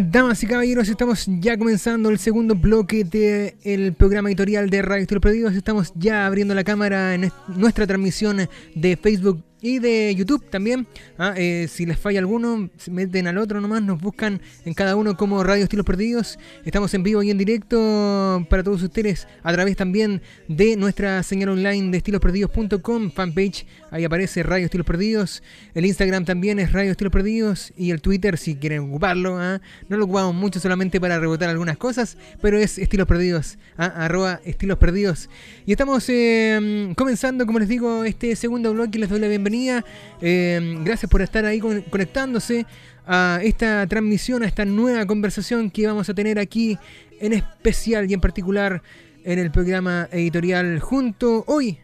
Damas 0.00 0.42
y 0.42 0.46
caballeros, 0.46 0.88
estamos 0.88 1.26
ya 1.40 1.56
comenzando 1.58 2.08
el 2.08 2.18
segundo 2.18 2.54
bloque 2.54 3.04
del 3.04 3.92
programa 3.94 4.28
editorial 4.30 4.70
de 4.70 4.80
Radio 4.80 5.02
Estilos 5.02 5.20
Perdidos. 5.22 5.54
Estamos 5.54 5.92
ya 5.94 6.26
abriendo 6.26 6.54
la 6.54 6.64
cámara 6.64 7.14
en 7.14 7.24
est- 7.24 7.34
nuestra 7.48 7.86
transmisión 7.86 8.48
de 8.74 8.96
Facebook 8.96 9.44
y 9.62 9.78
de 9.78 10.14
YouTube 10.14 10.44
también. 10.50 10.86
Ah, 11.16 11.34
eh, 11.36 11.68
si 11.70 11.86
les 11.86 11.98
falla 11.98 12.18
alguno, 12.18 12.68
meten 12.90 13.28
al 13.28 13.38
otro 13.38 13.60
nomás, 13.60 13.82
nos 13.82 14.00
buscan 14.00 14.42
en 14.64 14.74
cada 14.74 14.96
uno 14.96 15.16
como 15.16 15.42
Radio 15.44 15.62
Estilos 15.62 15.86
Perdidos. 15.86 16.38
Estamos 16.64 16.92
en 16.94 17.04
vivo 17.04 17.22
y 17.22 17.30
en 17.30 17.38
directo 17.38 18.44
para 18.50 18.64
todos 18.64 18.82
ustedes 18.82 19.28
a 19.42 19.52
través 19.52 19.76
también 19.76 20.20
de 20.48 20.76
nuestra 20.76 21.22
señal 21.22 21.50
online 21.50 21.92
de 21.92 21.98
estilosperdidos.com, 21.98 23.12
fanpage, 23.12 23.64
ahí 23.90 24.04
aparece 24.04 24.42
Radio 24.42 24.64
Estilos 24.64 24.86
Perdidos. 24.86 25.42
El 25.74 25.86
Instagram 25.86 26.24
también 26.24 26.58
es 26.58 26.72
Radio 26.72 26.90
Estilos 26.90 27.12
Perdidos 27.12 27.72
y 27.76 27.92
el 27.92 28.02
Twitter 28.02 28.36
si 28.36 28.56
quieren 28.56 28.80
ocuparlo. 28.80 29.38
ah. 29.38 29.60
No 29.88 29.96
lo 29.96 30.04
ocupamos 30.04 30.34
mucho 30.34 30.58
solamente 30.58 31.00
para 31.00 31.20
rebotar 31.20 31.48
algunas 31.48 31.76
cosas, 31.76 32.18
pero 32.40 32.58
es 32.58 32.78
Estilos 32.78 33.06
Perdidos, 33.06 33.58
ah, 33.76 33.86
arroba 33.86 34.40
Estilos 34.44 34.78
Perdidos. 34.78 35.30
Y 35.66 35.70
estamos 35.70 36.04
eh, 36.08 36.92
comenzando, 36.96 37.46
como 37.46 37.60
les 37.60 37.68
digo, 37.68 38.02
este 38.04 38.34
segundo 38.34 38.72
bloque. 38.72 38.98
Les 38.98 39.08
doy 39.08 39.20
la 39.20 39.28
bienvenida. 39.28 39.51
Eh, 39.54 40.76
gracias 40.84 41.10
por 41.10 41.22
estar 41.22 41.44
ahí 41.44 41.60
con- 41.60 41.82
conectándose 41.82 42.66
a 43.06 43.40
esta 43.42 43.86
transmisión, 43.86 44.42
a 44.42 44.46
esta 44.46 44.64
nueva 44.64 45.04
conversación 45.06 45.70
que 45.70 45.86
vamos 45.86 46.08
a 46.08 46.14
tener 46.14 46.38
aquí 46.38 46.78
en 47.20 47.32
especial 47.32 48.10
y 48.10 48.14
en 48.14 48.20
particular 48.20 48.82
en 49.24 49.38
el 49.38 49.50
programa 49.50 50.08
editorial 50.12 50.80
junto 50.80 51.44
hoy 51.46 51.78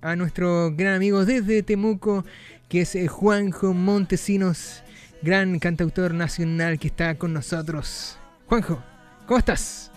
a 0.00 0.16
nuestro 0.16 0.72
gran 0.74 0.94
amigo 0.94 1.24
desde 1.24 1.62
Temuco, 1.62 2.24
que 2.68 2.82
es 2.82 2.94
eh, 2.94 3.06
Juanjo 3.08 3.74
Montesinos. 3.74 4.82
gran 5.22 5.58
cantautor 5.58 6.14
nacional 6.14 6.78
que 6.78 6.88
está 6.88 7.14
con 7.16 7.32
nosotros. 7.34 8.16
Juanjo, 8.46 8.82
¿cómo 9.26 9.38
estás? 9.38 9.90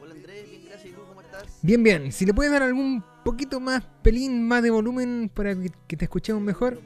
Hola 0.00 0.12
Andrés, 0.14 0.50
bien, 0.50 0.62
gracias. 0.68 0.90
¿Y 0.90 0.94
tú 0.94 1.00
cómo 1.06 1.20
estás? 1.20 1.44
Bien, 1.62 1.82
bien. 1.82 2.10
Si 2.12 2.26
le 2.26 2.34
puedes 2.34 2.50
dar 2.52 2.62
algún 2.62 3.04
poquito 3.24 3.58
más, 3.58 3.82
pelín 4.02 4.46
más 4.46 4.62
de 4.62 4.70
volumen 4.70 5.30
para 5.32 5.54
que, 5.54 5.96
te 5.96 6.04
escuchemos 6.04 6.42
mejor. 6.42 6.80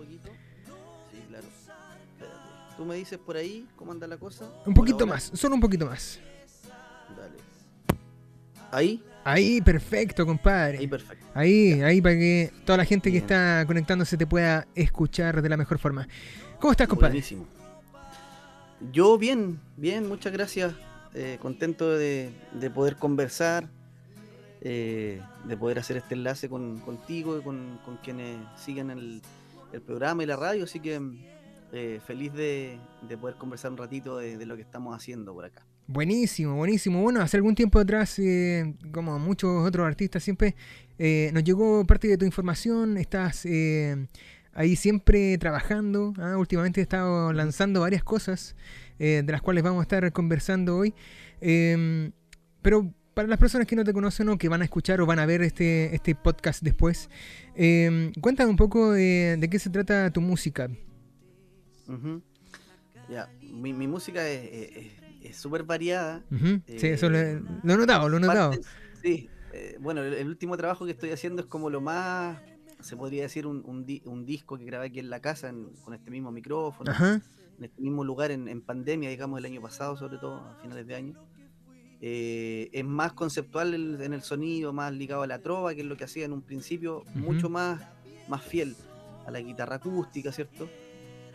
Tú 2.76 2.84
me 2.84 2.94
dices 2.94 3.18
por 3.18 3.36
ahí 3.36 3.66
cómo 3.76 3.92
anda 3.92 4.06
la 4.06 4.16
cosa. 4.16 4.48
Un 4.64 4.72
poquito 4.72 5.06
más, 5.06 5.32
solo 5.34 5.56
un 5.56 5.60
poquito 5.60 5.84
más. 5.84 6.20
Dale. 7.16 7.36
Ahí, 8.70 9.02
Ahí, 9.24 9.60
perfecto, 9.60 10.24
compadre. 10.24 10.78
ahí 10.78 10.86
perfecto. 10.86 11.26
Ahí, 11.34 11.82
ahí 11.82 12.00
para 12.00 12.14
que 12.14 12.50
toda 12.64 12.78
la 12.78 12.84
gente 12.86 13.12
que 13.12 13.18
está 13.18 13.62
conectándose 13.66 14.16
te 14.16 14.26
pueda 14.26 14.66
escuchar 14.74 15.42
de 15.42 15.48
la 15.50 15.56
mejor 15.58 15.78
forma. 15.78 16.08
¿Cómo 16.58 16.70
estás, 16.70 16.88
compadre? 16.88 17.12
Buenísimo. 17.12 17.46
Yo 18.90 19.18
bien, 19.18 19.60
bien, 19.76 20.08
muchas 20.08 20.32
gracias. 20.32 20.72
Eh, 21.14 21.38
contento 21.42 21.90
de, 21.90 22.30
de 22.52 22.70
poder 22.70 22.96
conversar, 22.96 23.68
eh, 24.60 25.22
de 25.44 25.56
poder 25.56 25.78
hacer 25.78 25.96
este 25.96 26.14
enlace 26.14 26.48
con, 26.48 26.80
contigo 26.80 27.38
y 27.38 27.42
con, 27.42 27.78
quienes 28.02 28.38
siguen 28.56 28.90
el, 28.90 29.22
el 29.72 29.80
programa 29.82 30.22
y 30.22 30.26
la 30.26 30.36
radio. 30.36 30.64
Así 30.64 30.80
que 30.80 31.00
eh, 31.72 32.00
feliz 32.06 32.32
de, 32.32 32.78
de 33.08 33.16
poder 33.16 33.36
conversar 33.36 33.70
un 33.70 33.76
ratito 33.76 34.18
de, 34.18 34.44
lo 34.46 34.56
que 34.56 34.62
estamos 34.62 34.96
haciendo 34.96 35.32
por 35.32 35.44
acá. 35.44 35.64
Buenísimo, 35.86 36.56
buenísimo. 36.56 37.02
Bueno, 37.02 37.20
hace 37.20 37.36
algún 37.36 37.54
tiempo 37.54 37.78
atrás, 37.78 38.18
eh, 38.18 38.74
como 38.92 39.18
muchos 39.18 39.66
otros 39.66 39.86
artistas, 39.86 40.22
siempre 40.22 40.54
nos 41.32 41.44
llegó 41.44 41.86
parte 41.86 42.08
de 42.08 42.18
tu 42.18 42.24
información. 42.24 42.98
Estás 42.98 43.46
ahí 44.52 44.76
siempre 44.76 45.38
trabajando. 45.38 46.12
¿ah? 46.18 46.36
Últimamente 46.36 46.80
he 46.80 46.82
estado 46.82 47.32
lanzando 47.32 47.80
varias 47.80 48.02
cosas 48.02 48.56
de 48.98 49.24
las 49.26 49.40
cuales 49.40 49.62
vamos 49.62 49.80
a 49.80 49.82
estar 49.82 50.12
conversando 50.12 50.76
hoy. 50.76 50.94
Em, 51.40 52.12
pero 52.62 52.92
para 53.18 53.26
las 53.26 53.38
personas 53.40 53.66
que 53.66 53.74
no 53.74 53.82
te 53.82 53.92
conocen 53.92 54.28
o 54.28 54.38
que 54.38 54.48
van 54.48 54.60
a 54.60 54.64
escuchar 54.64 55.00
o 55.00 55.06
van 55.06 55.18
a 55.18 55.26
ver 55.26 55.42
este, 55.42 55.92
este 55.92 56.14
podcast 56.14 56.62
después, 56.62 57.10
em, 57.56 58.12
cuéntame 58.20 58.48
un 58.48 58.56
poco 58.56 58.92
de, 58.92 59.36
de 59.40 59.50
qué 59.50 59.58
se 59.58 59.70
trata 59.70 60.08
tu 60.12 60.20
música. 60.20 60.68
Mi, 63.42 63.72
mi 63.72 63.88
música 63.88 64.24
es- 64.28 64.92
súper 65.36 65.64
variada. 65.64 66.22
Sí, 66.76 66.86
eso 66.86 67.10
lo, 67.10 67.18
Eh, 67.18 67.42
he 67.64 67.76
notado, 67.76 68.08
lo 68.08 68.18
he 68.18 68.20
notado. 68.20 68.52
Sí, 69.02 69.28
eh, 69.52 69.76
bueno, 69.80 70.02
el, 70.04 70.14
el 70.14 70.28
último 70.28 70.56
trabajo 70.56 70.84
que 70.84 70.92
estoy 70.92 71.10
haciendo 71.10 71.42
es 71.42 71.48
como 71.48 71.70
lo 71.70 71.80
más, 71.80 72.38
se 72.80 72.96
podría 72.96 73.22
decir, 73.24 73.48
un, 73.48 73.64
un 73.66 73.84
di- 73.84 74.00
un 74.04 74.24
disco 74.26 74.56
que 74.58 74.64
grabé 74.64 74.86
aquí 74.86 75.00
en 75.00 75.10
la 75.10 75.18
casa 75.20 75.48
en- 75.48 75.70
con 75.84 75.92
este 75.92 76.12
mismo 76.12 76.30
micrófono, 76.30 76.92
Ajá. 76.92 77.20
en 77.58 77.64
este 77.64 77.82
mismo 77.82 78.04
lugar, 78.04 78.30
en, 78.30 78.46
en 78.46 78.60
pandemia, 78.62 79.10
digamos, 79.10 79.40
el 79.40 79.44
año 79.46 79.60
pasado, 79.60 79.96
sobre 79.96 80.18
todo, 80.18 80.36
a 80.36 80.54
finales 80.62 80.86
de 80.86 80.94
año. 80.94 81.14
Eh, 82.00 82.70
es 82.72 82.84
más 82.84 83.12
conceptual 83.12 83.74
el- 83.74 84.00
en 84.00 84.12
el 84.12 84.22
sonido, 84.22 84.72
más 84.72 84.92
ligado 84.92 85.22
a 85.22 85.26
la 85.26 85.40
trova, 85.40 85.74
que 85.74 85.80
es 85.80 85.86
lo 85.86 85.96
que 85.96 86.04
hacía 86.04 86.24
en 86.24 86.32
un 86.32 86.42
principio, 86.42 87.02
mucho 87.14 87.48
más, 87.50 87.80
más 88.28 88.42
fiel 88.42 88.76
a 89.26 89.30
la 89.30 89.40
guitarra 89.40 89.76
acústica, 89.76 90.30
¿cierto? 90.32 90.68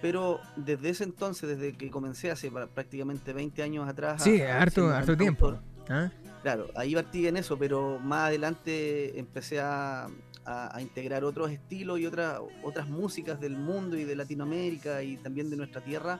Pero 0.01 0.39
desde 0.55 0.89
ese 0.89 1.03
entonces, 1.05 1.49
desde 1.57 1.73
que 1.77 1.89
comencé 1.89 2.31
hace 2.31 2.49
prácticamente 2.51 3.31
20 3.33 3.61
años 3.63 3.87
atrás. 3.87 4.23
Sí, 4.23 4.41
a 4.41 4.61
harto, 4.61 4.89
harto 4.89 5.15
tiempo. 5.17 5.59
¿ah? 5.89 6.09
Claro, 6.41 6.67
ahí 6.75 6.93
partí 6.93 7.27
en 7.27 7.37
eso, 7.37 7.57
pero 7.57 7.99
más 7.99 8.27
adelante 8.27 9.17
empecé 9.19 9.59
a, 9.61 10.07
a- 10.45 10.75
a 10.75 10.81
integrar 10.81 11.23
otros 11.23 11.51
estilos 11.51 11.99
y 11.99 12.05
otras 12.05 12.87
músicas 12.89 13.39
del 13.39 13.57
mundo 13.57 13.95
y 13.97 14.03
de 14.03 14.15
Latinoamérica 14.15 15.01
y 15.03 15.15
también 15.17 15.49
de 15.49 15.55
nuestra 15.57 15.81
tierra. 15.81 16.19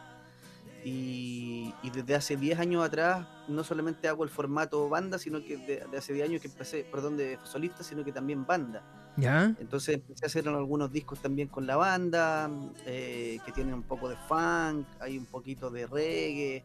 Y, 0.86 1.74
y 1.82 1.90
desde 1.92 2.16
hace 2.16 2.36
10 2.36 2.60
años 2.60 2.84
atrás 2.84 3.26
no 3.48 3.64
solamente 3.64 4.08
hago 4.08 4.24
el 4.24 4.30
formato 4.30 4.90
banda, 4.90 5.18
sino 5.18 5.44
que 5.44 5.58
de, 5.58 5.86
de 5.90 5.98
hace 5.98 6.14
10 6.14 6.30
años 6.30 6.42
que 6.42 6.48
empecé, 6.48 6.86
perdón, 6.92 7.18
de 7.18 7.40
solista, 7.44 7.84
sino 7.84 8.04
que 8.04 8.12
también 8.12 8.46
banda. 8.46 8.84
¿Ya? 9.16 9.56
Entonces 9.60 9.96
empecé 9.96 10.26
a 10.26 10.28
hacer 10.28 10.48
algunos 10.48 10.92
discos 10.92 11.22
también 11.22 11.48
con 11.48 11.68
la 11.68 11.76
banda, 11.76 12.50
eh, 12.86 13.40
que 13.46 13.52
tienen 13.52 13.76
un 13.76 13.84
poco 13.84 14.10
de 14.10 14.16
funk, 14.28 14.88
hay 15.00 15.18
un 15.18 15.26
poquito 15.26 15.70
de 15.70 15.86
reggae, 15.86 16.64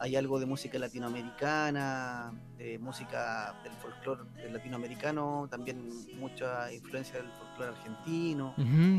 hay 0.00 0.16
algo 0.16 0.38
de 0.40 0.46
música 0.46 0.78
latinoamericana, 0.78 2.32
de 2.56 2.78
música 2.78 3.54
del 3.62 3.72
folclore 3.74 4.22
latinoamericano, 4.50 5.48
también 5.50 5.88
mucha 6.18 6.72
influencia 6.72 7.16
del 7.20 7.30
folclore 7.32 7.72
argentino. 7.76 8.54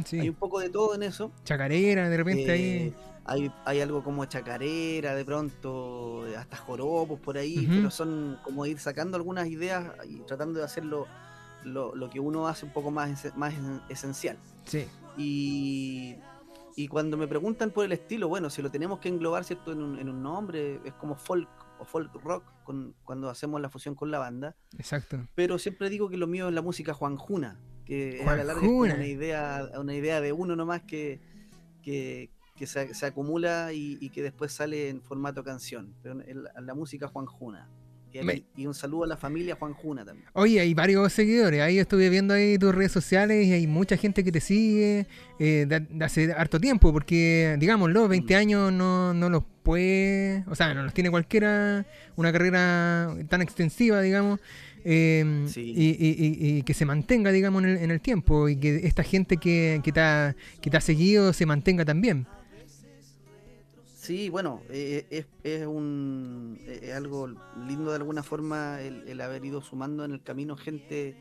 Sí. 0.06 0.20
Hay 0.20 0.30
un 0.30 0.36
poco 0.36 0.60
de 0.60 0.70
todo 0.70 0.96
en 0.96 1.04
eso. 1.04 1.32
Chacarera, 1.44 2.10
de 2.10 2.18
repente 2.18 2.52
ahí. 2.52 2.62
Eh, 2.62 2.94
hay, 3.26 3.52
hay 3.66 3.82
algo 3.82 4.04
como 4.04 4.26
chacarera, 4.26 5.14
de 5.16 5.24
pronto, 5.26 6.24
hasta 6.38 6.58
joropos 6.58 7.20
por 7.20 7.38
ahí, 7.38 7.68
pero 7.70 7.92
son 7.92 8.40
como 8.44 8.66
ir 8.66 8.80
sacando 8.80 9.18
algunas 9.18 9.48
ideas 9.48 9.86
y 10.08 10.20
tratando 10.22 10.60
de 10.60 10.66
hacerlo 10.66 11.06
lo, 11.64 11.94
lo 11.96 12.10
que 12.10 12.20
uno 12.20 12.48
hace 12.48 12.66
un 12.66 12.72
poco 12.72 12.90
más, 12.90 13.36
más 13.36 13.54
esen- 13.54 13.82
esencial. 13.90 14.38
Sí. 14.66 14.88
Y, 15.18 16.16
y 16.80 16.88
cuando 16.88 17.18
me 17.18 17.28
preguntan 17.28 17.72
por 17.72 17.84
el 17.84 17.92
estilo, 17.92 18.30
bueno, 18.30 18.50
si 18.50 18.62
lo 18.62 18.72
tenemos 18.72 19.00
que 19.00 19.10
englobar 19.10 19.44
¿cierto? 19.44 19.74
En, 19.74 19.82
un, 19.82 20.00
en 20.00 20.08
un 20.08 20.24
nombre, 20.24 20.80
es 20.86 20.94
como 20.94 21.18
folk 21.18 21.50
o 21.78 21.84
folk 21.84 22.10
rock 22.24 22.46
con, 22.64 22.96
cuando 23.04 23.30
hacemos 23.30 23.60
la 23.60 23.70
fusión 23.70 23.96
con 23.96 24.12
la 24.12 24.18
banda, 24.18 24.56
Exacto. 24.78 25.28
pero 25.36 25.60
siempre 25.60 25.90
digo 25.90 26.10
que 26.10 26.16
lo 26.16 26.26
mío 26.26 26.48
es 26.48 26.54
la 26.54 26.62
música 26.62 26.94
juanjuna, 26.94 27.60
que 27.84 28.24
a 28.26 28.34
la 28.34 28.46
larga 28.46 28.62
es 28.66 28.70
una 28.70 29.06
idea, 29.06 29.70
una 29.78 29.94
idea 29.94 30.22
de 30.22 30.32
uno 30.32 30.56
nomás 30.56 30.82
que, 30.84 31.20
que, 31.84 32.30
que 32.56 32.66
se, 32.66 32.94
se 32.94 33.06
acumula 33.06 33.74
y, 33.74 33.98
y 34.00 34.10
que 34.10 34.24
después 34.24 34.54
sale 34.54 34.88
en 34.88 35.02
formato 35.02 35.44
canción, 35.44 35.94
pero 36.02 36.16
la, 36.16 36.62
la 36.62 36.74
música 36.76 37.10
juanjuna. 37.10 37.68
Y, 38.12 38.18
aquí- 38.18 38.26
Me- 38.26 38.44
y 38.56 38.66
un 38.66 38.74
saludo 38.74 39.04
a 39.04 39.08
la 39.08 39.18
familia 39.18 39.56
Juanjuna 39.56 40.04
también. 40.04 40.28
Oye, 40.34 40.60
hay 40.60 40.74
varios 40.74 41.14
seguidores. 41.14 41.62
Ahí 41.62 41.78
estuve 41.78 42.10
viendo 42.10 42.34
ahí 42.34 42.58
tus 42.58 42.74
redes 42.74 42.92
sociales 42.92 43.46
y 43.46 43.54
hay 43.54 43.68
mucha 43.68 43.98
gente 43.98 44.24
que 44.24 44.32
te 44.32 44.42
sigue 44.42 45.06
eh, 45.40 45.66
de, 45.68 45.80
de 45.82 46.06
hace 46.06 46.32
harto 46.34 46.60
tiempo, 46.60 46.92
porque, 46.92 47.56
digámoslo, 47.60 48.08
20 48.08 48.34
Mm. 48.34 48.38
años 48.38 48.74
no, 48.74 49.14
no 49.14 49.30
los 49.30 49.44
puede, 49.64 50.44
o 50.48 50.56
sea, 50.56 50.74
no 50.74 50.82
los 50.84 50.94
tiene 50.94 51.12
cualquiera, 51.12 51.86
una 52.16 52.32
carrera 52.32 53.16
tan 53.30 53.42
extensiva, 53.44 54.02
digamos, 54.02 54.40
eh, 54.84 55.46
Sí. 55.48 55.62
y, 55.76 55.90
y- 55.90 56.16
y- 56.26 56.58
y 56.58 56.64
que 56.64 56.74
se 56.74 56.86
mantenga, 56.86 57.32
digamos, 57.32 57.64
en 57.64 57.70
el, 57.70 57.78
en 57.78 57.92
el 57.92 58.02
tiempo 58.02 58.50
y 58.50 58.56
que 58.56 58.88
esta 58.88 59.04
gente 59.04 59.38
que, 59.38 59.82
que, 59.84 59.92
te 59.92 60.00
ha, 60.00 60.36
que 60.62 60.70
te 60.70 60.78
ha 60.78 60.82
seguido 60.82 61.32
se 61.34 61.46
mantenga 61.46 61.86
también. 61.86 62.26
Sí, 64.02 64.30
bueno, 64.30 64.66
eh, 64.70 65.08
es, 65.10 65.28
es 65.44 65.68
un 65.68 66.62
eh, 66.66 66.80
es 66.84 66.94
algo 66.96 67.28
lindo 67.52 67.92
de 67.92 67.98
alguna 67.98 68.24
forma 68.24 68.82
el, 68.82 69.04
el 69.08 69.20
haber 69.22 69.44
ido 69.44 69.62
sumando 69.62 70.06
en 70.06 70.12
el 70.14 70.24
camino 70.24 70.56
gente 70.56 71.18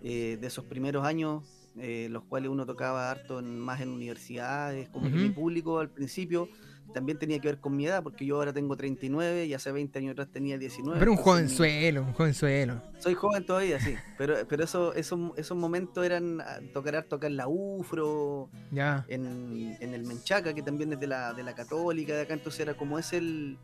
eh, 0.00 0.38
de 0.40 0.46
esos 0.46 0.64
primeros 0.66 1.04
años, 1.06 1.44
eh, 1.76 2.08
los 2.10 2.24
cuales 2.24 2.50
uno 2.50 2.66
tocaba 2.66 3.10
harto 3.10 3.38
en, 3.40 3.58
más 3.58 3.80
en 3.80 3.90
universidades, 3.90 4.88
como 4.90 5.10
mi 5.10 5.28
Ujú. 5.28 5.34
público 5.34 5.78
al 5.80 5.90
principio 5.90 6.50
también 6.92 7.18
tenía 7.18 7.38
que 7.40 7.48
ver 7.48 7.58
con 7.58 7.74
mi 7.76 7.86
edad, 7.86 8.02
porque 8.02 8.24
yo 8.26 8.36
ahora 8.36 8.52
tengo 8.52 8.76
39 8.76 9.46
y 9.46 9.54
hace 9.54 9.72
20 9.72 9.98
años 9.98 10.12
atrás 10.12 10.28
tenía 10.32 10.58
19. 10.58 10.98
Pero 10.98 11.10
un 11.12 11.16
jovenzuelo, 11.18 12.02
un 12.02 12.12
jovenzuelo. 12.12 12.82
soy 12.98 13.14
joven 13.14 13.44
todavía, 13.44 13.80
sí, 13.80 13.94
pero, 14.18 14.36
pero 14.48 14.64
eso, 14.64 14.94
esos, 14.94 15.18
esos 15.36 15.56
momentos 15.56 16.04
eran 16.04 16.40
ah, 16.40 16.58
tocar 16.72 17.04
en 17.22 17.36
la 17.36 17.48
UFRO, 17.48 18.48
Ya. 18.70 19.04
en, 19.08 19.76
en 19.80 19.94
el 19.94 20.04
Menchaca, 20.04 20.54
que 20.54 20.62
también 20.62 20.92
es 20.92 21.00
de 21.00 21.06
la, 21.06 21.32
de 21.34 21.42
la 21.42 21.54
católica 21.54 22.14
de 22.14 22.22
acá, 22.22 22.34
entonces 22.34 22.60
era 22.60 22.74
como 22.74 22.98
es 22.98 23.12
el, 23.12 23.58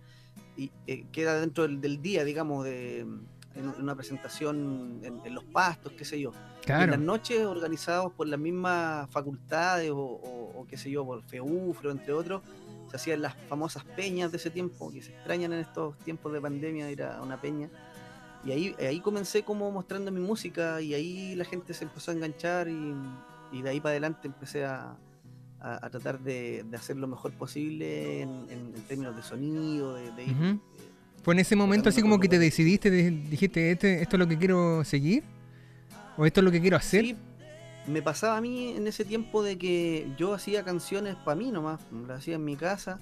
y, 0.56 0.70
eh, 0.86 1.04
queda 1.12 1.38
dentro 1.40 1.64
del, 1.64 1.80
del 1.80 2.00
día, 2.02 2.24
digamos, 2.24 2.64
de 2.64 3.06
en 3.54 3.66
una 3.80 3.96
presentación 3.96 5.00
en, 5.02 5.20
en 5.24 5.34
los 5.34 5.42
pastos, 5.42 5.92
qué 5.98 6.04
sé 6.04 6.20
yo. 6.20 6.32
En 6.68 6.90
las 6.90 7.00
noches 7.00 7.44
organizados 7.44 8.12
por 8.12 8.28
las 8.28 8.38
mismas 8.38 9.08
facultades 9.10 9.90
o, 9.90 9.96
o- 9.98 10.60
o 10.60 10.66
qué 10.66 10.76
sé 10.76 10.90
yo, 10.90 11.04
por 11.04 11.22
FEUFRO, 11.24 11.90
entre 11.90 12.12
otros, 12.12 12.42
se 12.90 12.96
hacían 12.96 13.22
las 13.22 13.34
famosas 13.48 13.84
peñas 13.84 14.30
de 14.30 14.36
ese 14.38 14.50
tiempo, 14.50 14.90
que 14.90 15.02
se 15.02 15.10
extrañan 15.12 15.52
en 15.52 15.60
estos 15.60 15.96
tiempos 15.98 16.32
de 16.32 16.40
pandemia 16.40 16.90
ir 16.90 17.02
a 17.02 17.20
una 17.22 17.40
peña. 17.40 17.68
Y 18.44 18.52
ahí, 18.52 18.74
ahí 18.78 19.00
comencé 19.00 19.42
como 19.42 19.70
mostrando 19.72 20.10
mi 20.12 20.20
música 20.20 20.80
y 20.80 20.94
ahí 20.94 21.34
la 21.34 21.44
gente 21.44 21.74
se 21.74 21.84
empezó 21.84 22.10
a 22.10 22.14
enganchar 22.14 22.68
y, 22.68 22.94
y 23.52 23.62
de 23.62 23.68
ahí 23.70 23.80
para 23.80 23.90
adelante 23.92 24.28
empecé 24.28 24.64
a, 24.64 24.96
a- 25.60 25.86
a 25.86 25.90
tratar 25.90 26.20
de, 26.20 26.64
de 26.70 26.76
hacer 26.76 26.96
lo 26.96 27.08
mejor 27.08 27.32
posible 27.32 28.22
en, 28.22 28.28
en- 28.48 28.72
en 28.76 28.82
términos 28.86 29.16
de 29.16 29.22
sonido, 29.22 29.94
de, 29.96 30.12
de 30.12 30.24
ir, 30.24 30.36
eh, 30.40 30.58
¿Fue 31.24 31.34
en 31.34 31.40
ese 31.40 31.56
momento 31.56 31.88
así 31.88 32.00
como 32.00 32.20
que 32.20 32.28
te 32.28 32.38
decidiste, 32.38 32.90
de- 32.90 33.10
dijiste, 33.10 33.72
este, 33.72 34.00
esto 34.02 34.16
es 34.16 34.20
lo 34.20 34.28
que 34.28 34.38
quiero 34.38 34.84
seguir? 34.84 35.24
¿O 36.16 36.24
esto 36.24 36.40
es 36.40 36.44
lo 36.44 36.50
que 36.52 36.60
quiero 36.60 36.76
hacer? 36.76 37.04
Sí, 37.06 37.16
me 37.88 38.02
pasaba 38.02 38.36
a 38.36 38.40
mí 38.40 38.68
en 38.76 38.86
ese 38.86 39.04
tiempo 39.04 39.42
de 39.42 39.58
que 39.58 40.10
yo 40.16 40.34
hacía 40.34 40.64
canciones 40.64 41.16
para 41.16 41.34
mí 41.36 41.50
nomás, 41.50 41.80
las 42.06 42.18
hacía 42.18 42.34
en 42.36 42.44
mi 42.44 42.56
casa 42.56 43.00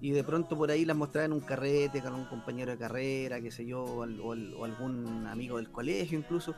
y 0.00 0.10
de 0.10 0.22
pronto 0.24 0.56
por 0.56 0.70
ahí 0.70 0.84
las 0.84 0.96
mostraba 0.96 1.24
en 1.24 1.32
un 1.32 1.40
carrete 1.40 2.02
con 2.02 2.14
un 2.14 2.26
compañero 2.26 2.70
de 2.72 2.78
carrera, 2.78 3.40
qué 3.40 3.50
sé 3.50 3.64
yo, 3.66 3.82
o, 3.82 4.04
o 4.04 4.36
o 4.58 4.64
algún 4.64 5.26
amigo 5.26 5.56
del 5.56 5.70
colegio 5.70 6.18
incluso, 6.18 6.54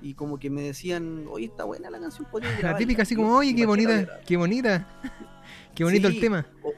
y 0.00 0.14
como 0.14 0.38
que 0.38 0.50
me 0.50 0.62
decían, 0.62 1.26
oye, 1.28 1.46
está 1.46 1.64
buena 1.64 1.90
la 1.90 1.98
canción, 1.98 2.26
La 2.32 2.38
grabarla". 2.58 2.78
típica 2.78 3.02
así 3.02 3.16
como, 3.16 3.36
oye, 3.36 3.54
qué 3.54 3.66
bonita, 3.66 4.20
qué 4.24 4.36
bonita, 4.42 4.86
qué 5.74 5.84
bonito 5.84 6.06
el 6.08 6.20
tema. 6.20 6.46
o- 6.62 6.74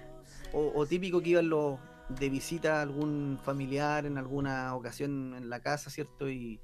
o, 0.54 0.72
o 0.80 0.86
típico 0.86 1.20
que 1.20 1.30
iban 1.30 1.50
los 1.50 1.78
de 2.08 2.30
visita 2.30 2.78
a 2.78 2.82
algún 2.82 3.38
familiar 3.44 4.06
en 4.06 4.16
alguna 4.16 4.74
ocasión 4.74 5.34
en 5.34 5.50
la 5.50 5.60
casa, 5.60 5.90
¿cierto? 5.90 6.30
Y, 6.30 6.58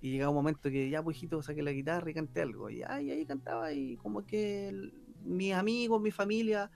y 0.00 0.10
llegaba 0.12 0.30
un 0.30 0.36
momento 0.36 0.70
que 0.70 0.88
ya, 0.90 1.02
pues 1.02 1.16
hijito, 1.16 1.42
saqué 1.42 1.62
la 1.62 1.72
guitarra 1.72 2.10
y 2.10 2.14
canté 2.14 2.42
algo. 2.42 2.68
Y, 2.70 2.82
ay, 2.82 3.10
ahí 3.10 3.24
cantaba 3.26 3.72
y 3.72 3.96
como 3.96 4.24
que 4.26 4.68
el- 4.68 4.92
mis 5.24 5.54
amigos, 5.54 6.00
mi 6.00 6.10
familia, 6.10 6.70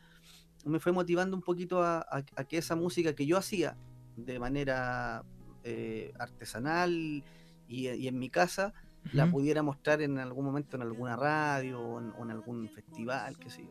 me 0.64 0.81
fue 0.81 0.93
motivando 0.93 1.37
un 1.37 1.43
poquito 1.43 1.83
a, 1.83 1.99
a- 2.01 2.25
a 2.37 2.45
que 2.45 2.59
esa 2.59 2.75
música 2.77 3.14
que 3.14 3.27
yo 3.27 3.37
hacía 3.37 3.77
de 4.16 4.39
manera 4.39 5.25
eh, 5.64 6.12
artesanal 6.18 6.93
y, 6.93 7.25
y 7.68 8.09
en 8.09 8.18
mi 8.18 8.31
casa, 8.31 8.73
la 9.12 9.31
pudiera 9.31 9.62
mostrar 9.62 10.03
en 10.03 10.18
algún 10.18 10.45
momento 10.45 10.77
en 10.77 10.83
alguna 10.83 11.16
radio 11.16 11.81
o 11.81 12.01
en, 12.01 12.11
o 12.18 12.23
en 12.25 12.31
algún 12.31 12.68
festival, 12.71 13.39
qué 13.39 13.49
sé 13.51 13.62
yo. 13.62 13.71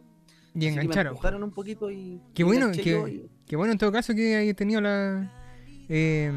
Y 0.56 0.66
Así 0.68 0.70
que 0.70 0.76
me 0.76 0.82
engancharon. 0.86 1.44
un 1.44 1.52
poquito 1.52 1.92
y. 1.92 2.20
Qué 2.34 2.44
bueno, 2.44 2.72
que- 2.72 3.10
y- 3.10 3.30
Qué 3.46 3.56
bueno 3.56 3.72
en 3.74 3.78
todo 3.78 3.92
caso 3.92 4.14
que 4.16 4.36
hayas 4.36 4.56
tenido 4.56 4.82
la, 4.82 5.32
eh, 5.88 6.32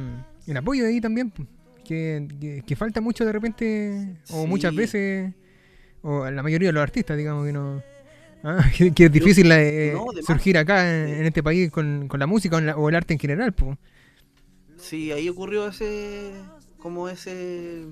el 0.47 0.57
apoyo 0.57 0.83
de 0.85 0.91
ahí 0.91 1.01
también. 1.01 1.33
Que, 1.93 2.29
que, 2.41 2.63
que 2.67 2.77
falta 2.77 3.01
mucho 3.01 3.25
de 3.25 3.33
repente, 3.33 4.17
o 4.31 4.47
muchas 4.47 4.75
veces, 4.75 5.33
o 6.03 6.29
la 6.31 6.43
mayoría 6.43 6.69
de 6.69 6.73
los 6.73 6.83
artistas, 6.83 7.17
digamos 7.19 7.47
que 7.47 7.53
no. 7.53 7.83
ah, 8.45 8.65
que, 8.77 8.93
que 8.93 9.05
es 9.07 9.13
difícil 9.13 9.51
eh, 9.53 9.93
no, 9.95 10.07
más. 10.07 10.25
surgir 10.25 10.57
acá 10.59 10.77
en, 10.91 11.27
este 11.27 11.43
país 11.43 11.71
con, 11.71 12.09
con 12.09 12.19
la 12.21 12.27
música 12.27 12.57
o, 12.57 12.59
en 12.61 12.67
la- 12.67 12.77
o 12.77 12.89
el 12.89 12.95
arte 12.95 13.13
en 13.15 13.21
general. 13.21 13.53
pu. 13.53 13.77
Sí, 14.77 15.13
ahí 15.13 15.29
ocurrió 15.29 15.69
ese. 15.69 16.33
Como 16.79 17.09
ese. 17.09 17.85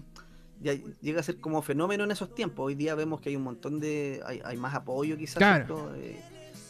Ya 0.63 0.73
llega 1.01 1.21
a 1.21 1.23
ser 1.23 1.39
como 1.41 1.63
fenómeno 1.63 2.05
en 2.05 2.11
esos 2.11 2.35
tiempos. 2.35 2.67
Hoy 2.67 2.75
día 2.75 2.95
vemos 2.95 3.21
que 3.21 3.29
hay 3.31 3.37
un 3.37 3.43
montón 3.45 3.81
de. 3.81 4.21
Hay, 4.27 4.41
hay 4.45 4.57
más 4.57 4.75
apoyo, 4.75 5.17
quizás. 5.17 5.67
Eh, 5.97 6.21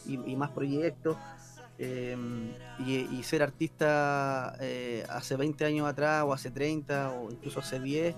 y, 0.07 0.15
y 0.33 0.37
más 0.37 0.51
proyectos. 0.51 1.17
Eh, 1.83 2.15
y, 2.79 2.93
y 3.17 3.23
ser 3.23 3.43
artista 3.43 4.55
eh, 4.61 5.05
hace 5.09 5.37
20 5.37 5.65
años 5.65 5.89
atrás, 5.89 6.25
o 6.27 6.33
hace 6.33 6.51
30, 6.51 7.11
o 7.13 7.31
incluso 7.31 7.61
hace 7.61 7.81
10, 7.81 8.15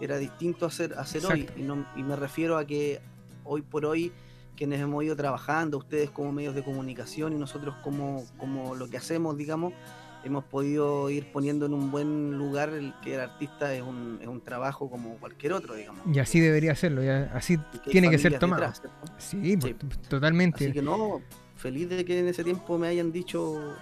era 0.00 0.18
distinto 0.18 0.66
a 0.66 0.70
ser, 0.70 0.94
a 0.98 1.06
ser 1.06 1.24
hoy. 1.26 1.48
Y, 1.56 1.62
no- 1.62 1.86
y 1.96 2.02
me 2.02 2.16
refiero 2.16 2.58
a 2.58 2.66
que 2.66 3.00
hoy 3.44 3.62
por 3.62 3.86
hoy, 3.86 4.12
quienes 4.56 4.80
hemos 4.80 5.02
ido 5.04 5.14
trabajando, 5.16 5.78
ustedes 5.78 6.10
como 6.10 6.32
medios 6.32 6.54
de 6.54 6.62
comunicación 6.64 7.32
y 7.32 7.36
nosotros 7.36 7.74
como, 7.82 8.24
como 8.36 8.74
lo 8.74 8.88
que 8.90 8.96
hacemos, 8.96 9.36
digamos, 9.36 9.72
hemos 10.24 10.44
podido 10.44 11.10
ir 11.10 11.30
poniendo 11.32 11.66
en 11.66 11.74
un 11.74 11.90
buen 11.90 12.38
lugar 12.38 12.70
el 12.70 12.94
que 13.02 13.14
el 13.14 13.20
artista 13.20 13.74
es 13.74 13.82
un, 13.82 14.18
es 14.22 14.26
un 14.26 14.40
trabajo 14.40 14.88
como 14.90 15.16
cualquier 15.18 15.52
otro, 15.52 15.74
digamos. 15.74 16.00
Y 16.12 16.18
así 16.18 16.40
debería 16.40 16.74
serlo, 16.74 17.02
así 17.32 17.54
Y 17.54 17.78
que 17.78 17.82
hay 17.86 17.92
tiene 17.92 18.10
que 18.10 18.18
ser 18.18 18.38
tomado. 18.38 18.62
detrás, 18.62 18.80
¿cierto? 18.80 19.12
Sí, 19.18 19.56
pu, 19.56 19.66
Sí. 19.66 19.76
totalmente. 20.08 20.64
Así 20.64 20.72
que 20.72 20.82
no, 20.82 21.20
feliz 21.64 21.88
de 21.88 22.04
que 22.04 22.18
en 22.18 22.28
ese 22.28 22.44
tiempo 22.44 22.76
me 22.76 22.88
hayan 22.88 23.10
dicho, 23.10 23.74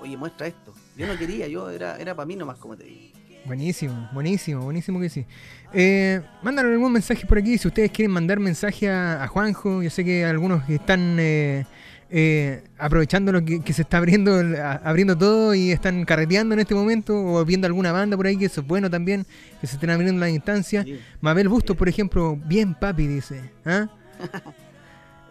oye, 0.00 0.16
muestra 0.16 0.48
esto. 0.48 0.74
Yo 0.96 1.06
no 1.06 1.16
quería, 1.16 1.46
yo 1.46 1.70
era, 1.70 1.96
era 1.96 2.12
para 2.16 2.26
mí 2.26 2.34
nomás, 2.34 2.58
como 2.58 2.76
te 2.76 2.82
digo. 2.84 3.14
Buenísimo, 3.46 4.08
buenísimo, 4.12 4.62
buenísimo 4.62 4.98
que 5.00 5.08
sí. 5.08 5.24
Eh, 5.72 6.20
mándanos 6.42 6.72
algún 6.72 6.90
mensaje 6.92 7.24
por 7.24 7.38
aquí 7.38 7.56
si 7.56 7.68
ustedes 7.68 7.92
quieren 7.92 8.10
mandar 8.10 8.40
mensaje 8.40 8.88
a, 8.90 9.22
a 9.22 9.28
Juanjo. 9.28 9.80
Yo 9.82 9.90
sé 9.90 10.04
que 10.04 10.24
algunos 10.24 10.64
que 10.64 10.74
están 10.76 11.16
eh, 11.20 11.64
eh, 12.10 12.64
aprovechando 12.78 13.30
lo 13.30 13.44
que, 13.44 13.60
que 13.60 13.72
se 13.72 13.82
está 13.82 13.98
abriendo, 13.98 14.32
a- 14.34 14.80
abriendo 14.84 15.16
todo 15.16 15.54
y 15.54 15.70
están 15.70 16.04
carreteando 16.04 16.54
en 16.54 16.60
este 16.60 16.74
momento 16.74 17.14
o 17.16 17.44
viendo 17.44 17.66
alguna 17.68 17.92
banda 17.92 18.16
por 18.16 18.26
ahí 18.26 18.36
que 18.36 18.46
eso 18.46 18.60
es 18.62 18.66
bueno 18.66 18.90
también, 18.90 19.24
que 19.60 19.66
se 19.68 19.74
estén 19.76 19.90
abriendo 19.90 20.18
las 20.20 20.30
instancias. 20.30 20.84
Sí. 20.84 20.98
Mabel 21.20 21.48
Busto, 21.48 21.74
por 21.76 21.88
ejemplo, 21.88 22.36
bien 22.46 22.74
papi, 22.74 23.06
dice. 23.06 23.52
¿ah? 23.66 23.86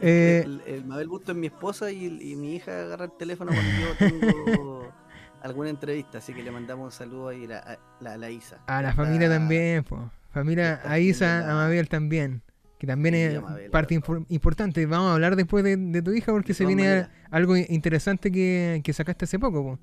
Eh, 0.05 0.43
el, 0.45 0.61
el 0.67 0.85
Mabel 0.85 1.07
Busto 1.07 1.31
es 1.31 1.37
mi 1.37 1.47
esposa 1.47 1.91
y, 1.91 2.05
y 2.05 2.35
mi 2.35 2.55
hija 2.55 2.81
agarra 2.81 3.05
el 3.05 3.11
teléfono 3.17 3.51
cuando 3.53 3.71
yo 3.71 3.95
tengo 3.97 4.93
alguna 5.41 5.69
entrevista, 5.69 6.17
así 6.19 6.33
que 6.33 6.43
le 6.43 6.51
mandamos 6.51 6.85
un 6.85 6.91
saludo 6.91 7.29
ahí 7.29 7.45
a 7.45 7.47
la, 7.47 7.57
a 7.59 7.77
la, 8.01 8.13
a 8.13 8.17
la 8.17 8.29
Isa. 8.29 8.59
A 8.67 8.81
la 8.81 8.89
Está- 8.89 9.03
familia 9.03 9.29
también, 9.29 9.83
po. 9.83 10.09
Familia 10.31 10.81
a 10.83 10.97
Isa, 10.99 11.49
a 11.49 11.53
Mabel 11.55 11.87
también. 11.89 12.41
Que 12.79 12.87
también 12.87 13.15
es 13.15 13.41
Mabel, 13.41 13.69
parte 13.71 13.93
importante. 14.29 14.85
Vamos 14.85 15.11
a 15.11 15.13
hablar 15.13 15.35
después 15.37 15.63
de, 15.63 15.77
de 15.77 16.01
tu 16.01 16.11
hija 16.11 16.31
porque 16.33 16.49
De 16.49 16.53
se 16.55 16.65
viene 16.65 17.07
algo 17.31 17.55
interesante 17.55 18.29
que, 18.31 18.81
que 18.83 18.91
sacaste 18.93 19.23
hace 19.25 19.39
poco. 19.39 19.63
po. 19.63 19.79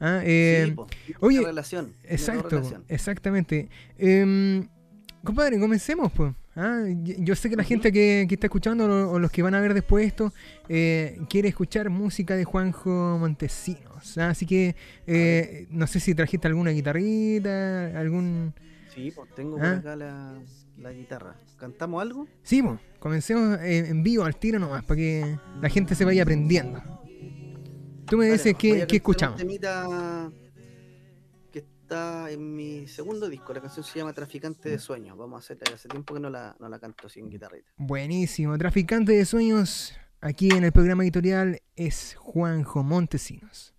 Ah, 0.00 0.20
eh, 0.24 0.62
Sí, 0.68 0.72
po, 0.72 0.86
tiene 0.86 1.16
oye, 1.20 1.42
relación, 1.44 1.92
exacto, 2.04 2.48
relación. 2.48 2.84
exactamente. 2.88 3.68
Em, 3.98 4.66
compadre, 5.22 5.58
comencemos, 5.60 6.10
pues. 6.12 6.32
Ah, 6.56 6.82
yo 6.98 7.36
sé 7.36 7.48
que 7.48 7.56
la 7.56 7.62
gente 7.64 7.92
que, 7.92 8.26
que 8.28 8.34
está 8.34 8.48
escuchando 8.48 8.84
o, 8.86 9.12
o 9.12 9.18
los 9.18 9.30
que 9.30 9.40
van 9.42 9.54
a 9.54 9.60
ver 9.60 9.72
después 9.72 10.04
esto 10.06 10.32
eh, 10.68 11.20
quiere 11.28 11.48
escuchar 11.48 11.90
música 11.90 12.34
de 12.36 12.44
Juanjo 12.44 13.18
Montesinos. 13.18 14.18
ah, 14.18 14.30
Así 14.30 14.46
que 14.46 14.74
eh, 15.06 15.66
no 15.70 15.86
sé 15.86 16.00
si 16.00 16.14
trajiste 16.14 16.48
alguna 16.48 16.70
guitarrita, 16.70 17.98
algún... 17.98 18.52
Sí, 18.94 19.12
pues 19.14 19.30
tengo 19.36 19.56
Ah. 19.58 19.60
por 19.60 19.68
acá 19.78 19.96
la, 19.96 20.38
la 20.78 20.92
guitarra. 20.92 21.36
¿Cantamos 21.56 22.02
algo? 22.02 22.26
Sí, 22.42 22.60
pues, 22.62 22.80
comencemos 22.98 23.58
eh, 23.60 23.86
en 23.88 24.02
vivo 24.02 24.24
al 24.24 24.34
tiro 24.36 24.58
nomás, 24.58 24.82
para 24.82 24.96
que 24.96 25.38
la 25.62 25.68
gente 25.68 25.94
se 25.94 26.04
vaya 26.04 26.22
aprendiendo. 26.22 26.82
Tú 28.06 28.16
me 28.16 28.24
Dale, 28.24 28.32
dices 28.38 28.54
qué, 28.58 28.86
qué 28.88 28.94
un 28.94 28.96
escuchamos. 28.96 29.36
temita 29.38 30.28
está 31.90 32.30
en 32.30 32.54
mi 32.54 32.86
segundo 32.86 33.28
disco. 33.28 33.52
La 33.52 33.60
canción 33.60 33.84
se 33.84 33.98
llama 33.98 34.12
Traficante 34.12 34.68
de 34.68 34.78
Sueños. 34.78 35.18
Vamos 35.18 35.36
a 35.36 35.38
hacerla. 35.38 35.74
Hace 35.74 35.88
tiempo 35.88 36.14
que 36.14 36.20
no 36.20 36.30
la, 36.30 36.54
no 36.60 36.68
la 36.68 36.78
canto 36.78 37.08
sin 37.08 37.28
guitarrita. 37.28 37.68
Buenísimo, 37.76 38.56
traficante 38.58 39.12
de 39.12 39.24
sueños. 39.24 39.92
Aquí 40.20 40.50
en 40.52 40.62
el 40.62 40.70
programa 40.70 41.02
editorial 41.02 41.60
es 41.74 42.14
Juanjo 42.16 42.84
Montesinos. 42.84 43.74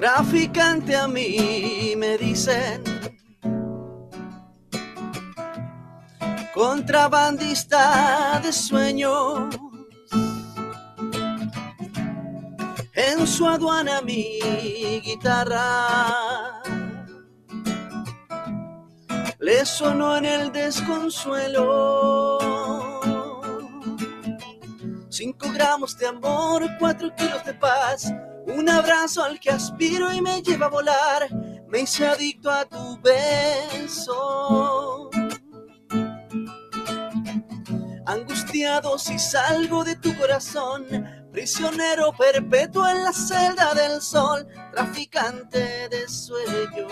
Traficante 0.00 0.96
a 0.96 1.06
mí 1.06 1.92
me 1.94 2.16
dicen. 2.16 2.82
Contrabandista 6.54 8.40
de 8.42 8.50
sueños. 8.50 9.54
En 12.94 13.26
su 13.26 13.46
aduana 13.46 14.00
mi 14.00 14.40
guitarra 15.04 16.62
le 19.38 19.66
sonó 19.66 20.16
en 20.16 20.24
el 20.24 20.50
desconsuelo. 20.50 22.38
Cinco 25.10 25.50
gramos 25.52 25.98
de 25.98 26.06
amor, 26.06 26.66
cuatro 26.78 27.14
kilos 27.16 27.44
de 27.44 27.52
paz, 27.52 28.10
un 28.46 28.68
abrazo 28.68 29.22
al 29.22 29.40
que 29.40 29.50
aspiro 29.50 30.12
y 30.12 30.20
me 30.20 30.42
lleva 30.42 30.66
a 30.66 30.70
volar. 30.70 31.28
Me 31.68 31.80
hice 31.80 32.06
adicto 32.06 32.50
a 32.50 32.64
tu 32.64 32.98
beso. 33.00 35.10
Angustiado 38.06 38.98
si 38.98 39.18
salgo 39.18 39.84
de 39.84 39.94
tu 39.96 40.16
corazón, 40.18 40.86
prisionero 41.30 42.12
perpetuo 42.16 42.88
en 42.88 43.04
la 43.04 43.12
celda 43.12 43.72
del 43.74 44.00
sol, 44.00 44.46
traficante 44.72 45.88
de 45.88 46.08
sueños. 46.08 46.88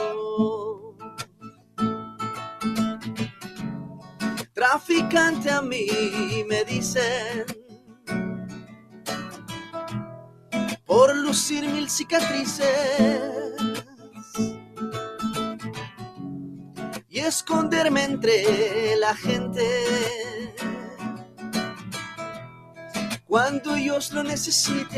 Traficante 4.52 5.50
a 5.50 5.62
mí 5.62 5.86
me 6.48 6.64
dicen 6.64 7.46
por 10.88 11.14
lucir 11.14 11.68
mil 11.68 11.88
cicatrices 11.90 12.66
y 17.10 17.20
esconderme 17.20 18.04
entre 18.04 18.96
la 18.96 19.14
gente 19.14 19.84
cuando 23.26 23.76
ellos 23.76 24.12
lo 24.12 24.22
necesiten. 24.22 24.96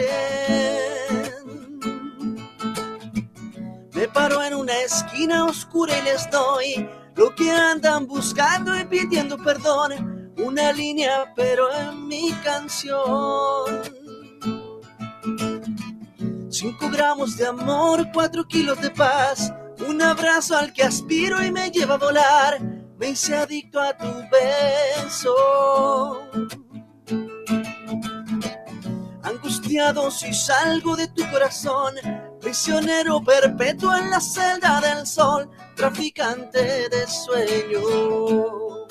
Me 3.92 4.06
paro 4.06 4.42
en 4.44 4.54
una 4.54 4.78
esquina 4.80 5.44
oscura 5.44 5.98
y 5.98 6.02
les 6.02 6.30
doy 6.30 6.88
lo 7.16 7.34
que 7.34 7.50
andan 7.50 8.06
buscando 8.06 8.78
y 8.78 8.84
pidiendo 8.84 9.36
perdón. 9.36 10.32
Una 10.38 10.72
línea, 10.72 11.34
pero 11.36 11.68
en 11.74 12.06
mi 12.06 12.32
canción. 12.44 13.99
Cinco 16.60 16.90
gramos 16.90 17.38
de 17.38 17.46
amor, 17.46 18.06
cuatro 18.12 18.46
kilos 18.46 18.78
de 18.82 18.90
paz. 18.90 19.50
Un 19.88 20.02
abrazo 20.02 20.54
al 20.58 20.74
que 20.74 20.82
aspiro 20.82 21.42
y 21.42 21.50
me 21.50 21.70
lleva 21.70 21.94
a 21.94 21.96
volar. 21.96 22.60
Me 22.98 23.08
hice 23.08 23.34
adicto 23.34 23.80
a 23.80 23.96
tu 23.96 24.04
beso. 24.30 25.34
Angustiado 29.22 30.10
si 30.10 30.34
salgo 30.34 30.96
de 30.96 31.08
tu 31.08 31.22
corazón, 31.30 31.94
prisionero 32.42 33.24
perpetuo 33.24 33.96
en 33.96 34.10
la 34.10 34.20
celda 34.20 34.82
del 34.82 35.06
sol, 35.06 35.48
traficante 35.74 36.90
de 36.90 37.06
sueños. 37.06 38.86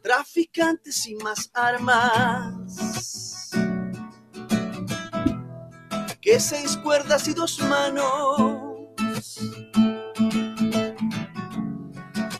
Traficante 0.00 0.92
sin 0.92 1.18
más 1.18 1.50
armas 1.52 3.39
que 6.30 6.38
seis 6.38 6.76
cuerdas 6.76 7.26
y 7.26 7.34
dos 7.34 7.58
manos. 7.58 8.78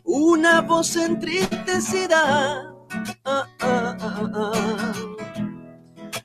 Una 0.04 0.60
voz 0.60 0.94
entristecida 0.94 2.20
ah, 3.24 3.48
ah, 3.60 3.96
ah, 4.00 4.30
ah, 4.32 4.92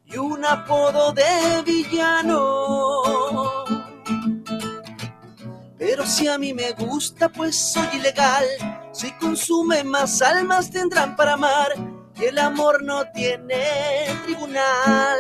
y 0.06 0.16
un 0.16 0.46
apodo 0.46 1.12
de 1.12 1.64
villano. 1.66 3.02
Pero 5.80 6.06
si 6.06 6.28
a 6.28 6.38
mí 6.38 6.54
me 6.54 6.72
gusta, 6.74 7.30
pues 7.30 7.56
soy 7.74 7.88
ilegal. 7.94 8.46
Si 8.92 9.12
consume 9.14 9.84
más 9.84 10.22
almas 10.22 10.70
tendrán 10.70 11.16
para 11.16 11.34
amar. 11.34 11.74
Y 12.16 12.26
el 12.26 12.38
amor 12.38 12.84
no 12.84 13.04
tiene 13.12 13.64
tribunal. 14.24 15.18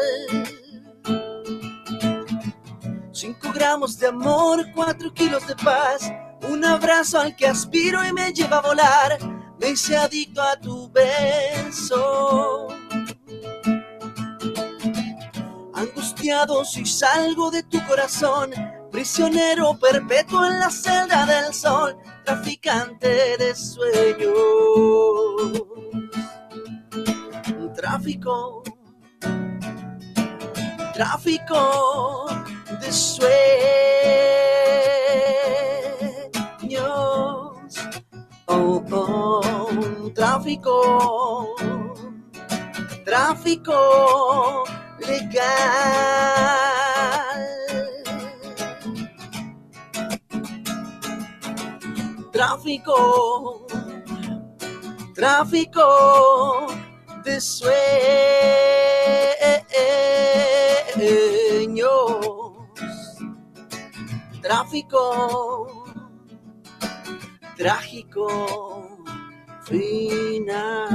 Gramos 3.56 3.98
de 3.98 4.08
amor, 4.08 4.66
cuatro 4.76 5.12
kilos 5.14 5.48
de 5.48 5.56
paz. 5.56 6.12
Un 6.50 6.64
abrazo 6.64 7.20
al 7.20 7.36
que 7.36 7.48
aspiro 7.48 8.06
y 8.06 8.12
me 8.12 8.32
lleva 8.34 8.58
a 8.58 8.62
volar. 8.62 9.18
Me 9.60 9.70
hice 9.70 9.98
adicto 9.98 10.42
a 10.42 10.60
tu 10.60 10.92
beso. 10.92 12.68
Angustiado 15.74 16.66
si 16.66 16.86
salgo 16.86 17.50
de 17.50 17.64
tu 17.64 17.84
corazón. 17.88 18.52
Prisionero 18.92 19.80
perpetuo 19.80 20.46
en 20.46 20.60
la 20.60 20.70
celda 20.70 21.26
del 21.26 21.54
sol. 21.54 21.98
Traficante 22.26 23.38
de 23.38 23.56
sueños. 23.56 24.34
Tráfico 27.76 28.64
tráfico 30.96 32.26
de 32.80 32.92
sueños. 32.92 33.36
Oh, 38.48 38.84
oh, 38.92 40.12
tráfico, 40.14 41.56
tráfico 43.04 44.64
legal. 45.00 45.56
Tráfico, 52.32 53.66
tráfico 55.14 56.68
de 57.24 57.40
sueños. 57.40 58.06
Tráfico, 64.46 65.86
trágico 67.58 68.28
final. 69.64 70.86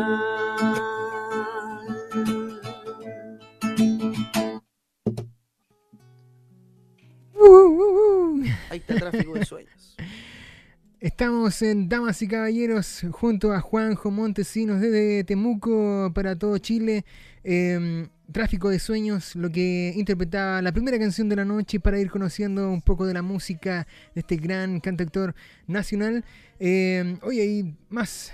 Uh, 7.34 7.42
uh, 7.42 8.38
uh. 8.38 8.44
Ahí 8.70 8.78
está 8.78 8.94
tráfico 8.94 9.34
de 9.34 9.44
sueños. 9.44 9.96
Estamos 11.00 11.60
en 11.62 11.88
Damas 11.88 12.22
y 12.22 12.28
Caballeros 12.28 13.04
junto 13.10 13.52
a 13.52 13.60
Juanjo 13.60 14.12
Montesinos 14.12 14.80
desde 14.80 15.24
Temuco 15.24 16.12
para 16.14 16.38
todo 16.38 16.56
Chile. 16.58 17.04
Eh, 17.42 18.06
Tráfico 18.32 18.68
de 18.68 18.78
Sueños, 18.78 19.34
lo 19.34 19.50
que 19.50 19.92
interpretaba 19.96 20.62
la 20.62 20.72
primera 20.72 20.98
canción 20.98 21.28
de 21.28 21.36
la 21.36 21.44
noche 21.44 21.80
para 21.80 21.98
ir 21.98 22.10
conociendo 22.10 22.70
un 22.70 22.82
poco 22.82 23.06
de 23.06 23.14
la 23.14 23.22
música 23.22 23.86
de 24.14 24.20
este 24.20 24.36
gran 24.36 24.80
cantautor 24.80 25.34
nacional. 25.66 26.24
Eh, 26.58 27.16
hoy 27.22 27.40
hay 27.40 27.76
más, 27.88 28.32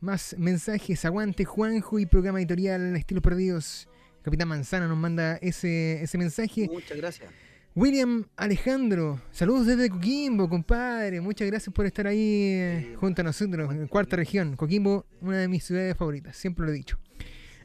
más 0.00 0.34
mensajes. 0.38 1.04
Aguante 1.04 1.44
Juanjo 1.44 1.98
y 1.98 2.06
programa 2.06 2.38
editorial 2.38 2.96
Estilos 2.96 3.22
Perdidos. 3.22 3.88
Capitán 4.22 4.48
Manzana 4.48 4.88
nos 4.88 4.98
manda 4.98 5.36
ese, 5.36 6.02
ese 6.02 6.18
mensaje. 6.18 6.68
Muchas 6.72 6.96
gracias. 6.96 7.30
William 7.74 8.24
Alejandro, 8.36 9.20
saludos 9.30 9.66
desde 9.66 9.90
Coquimbo, 9.90 10.48
compadre. 10.48 11.20
Muchas 11.20 11.46
gracias 11.46 11.74
por 11.74 11.84
estar 11.84 12.06
ahí 12.06 12.52
eh, 12.54 12.96
junto 12.98 13.20
a 13.20 13.24
nosotros, 13.24 13.70
en 13.70 13.86
cuarta 13.86 14.16
región. 14.16 14.56
Coquimbo, 14.56 15.04
una 15.20 15.36
de 15.36 15.48
mis 15.48 15.62
ciudades 15.62 15.94
favoritas, 15.94 16.36
siempre 16.36 16.64
lo 16.64 16.72
he 16.72 16.74
dicho. 16.74 16.98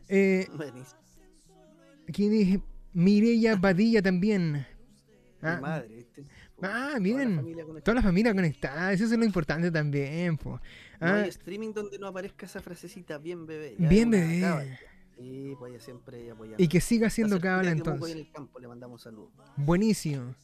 Eh, 0.09 0.47
Buenísimo. 0.55 1.00
Aquí 2.07 2.29
dice 2.29 2.61
Mireya 2.93 3.55
Badilla 3.55 4.01
también. 4.01 4.51
Mi 4.53 5.47
Ah, 5.49 5.59
madre, 5.61 5.87
¿viste? 5.95 6.23
ah, 6.61 6.97
bien. 7.01 7.43
Toda 7.83 7.95
la 7.95 8.01
familia 8.01 8.33
conectada, 8.33 8.93
eso 8.93 9.05
es 9.05 9.11
lo 9.11 9.25
importante 9.25 9.71
también. 9.71 10.37
po. 10.37 10.51
No 10.99 11.07
Ah, 11.07 11.15
hay 11.23 11.29
streaming 11.29 11.73
donde 11.73 11.97
no 11.97 12.07
aparezca 12.07 12.45
esa 12.45 12.61
frasecita 12.61 13.17
bien 13.17 13.45
bebé. 13.47 13.75
ya 13.79 13.89
bien 13.89 14.13
es 14.13 14.27
bebé. 14.27 14.41
cábala. 14.41 14.79
Sí, 15.17 15.55
pues 15.59 15.83
siempre 15.83 16.31
apoyando. 16.31 16.63
Y 16.63 16.67
que 16.67 16.79
siga 16.81 17.09
siendo 17.09 17.39
cábala 17.39 17.71
entonces. 17.71 18.11
en 18.13 18.17
el 18.19 18.31
campo 18.31 18.59
le 18.59 18.67
mandamos 18.67 19.01
saludos. 19.01 19.31
Buenísimo. 19.57 20.35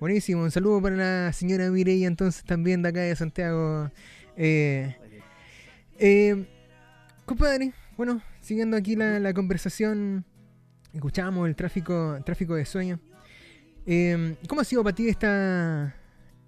Buenísimo. 0.00 0.42
Un 0.42 0.50
saludo 0.50 0.80
para 0.82 0.96
la 0.96 1.32
señora 1.32 1.70
Mireya 1.70 2.06
entonces 2.06 2.44
también 2.44 2.82
de 2.82 2.88
acá 2.90 3.00
de 3.00 3.16
Santiago. 3.16 3.90
Eh, 4.36 4.96
Eh, 5.98 6.44
compadre, 7.24 7.72
bueno, 7.96 8.20
siguiendo 8.40 8.76
aquí 8.76 8.96
la, 8.96 9.20
la 9.20 9.32
conversación, 9.32 10.24
escuchábamos 10.94 11.48
el 11.48 11.56
tráfico, 11.56 12.18
tráfico 12.24 12.54
de 12.54 12.64
sueños. 12.64 13.00
Eh, 13.86 14.36
¿Cómo 14.48 14.60
ha 14.60 14.64
sido 14.64 14.82
para 14.82 14.94
ti 14.94 15.08
esta, 15.08 15.94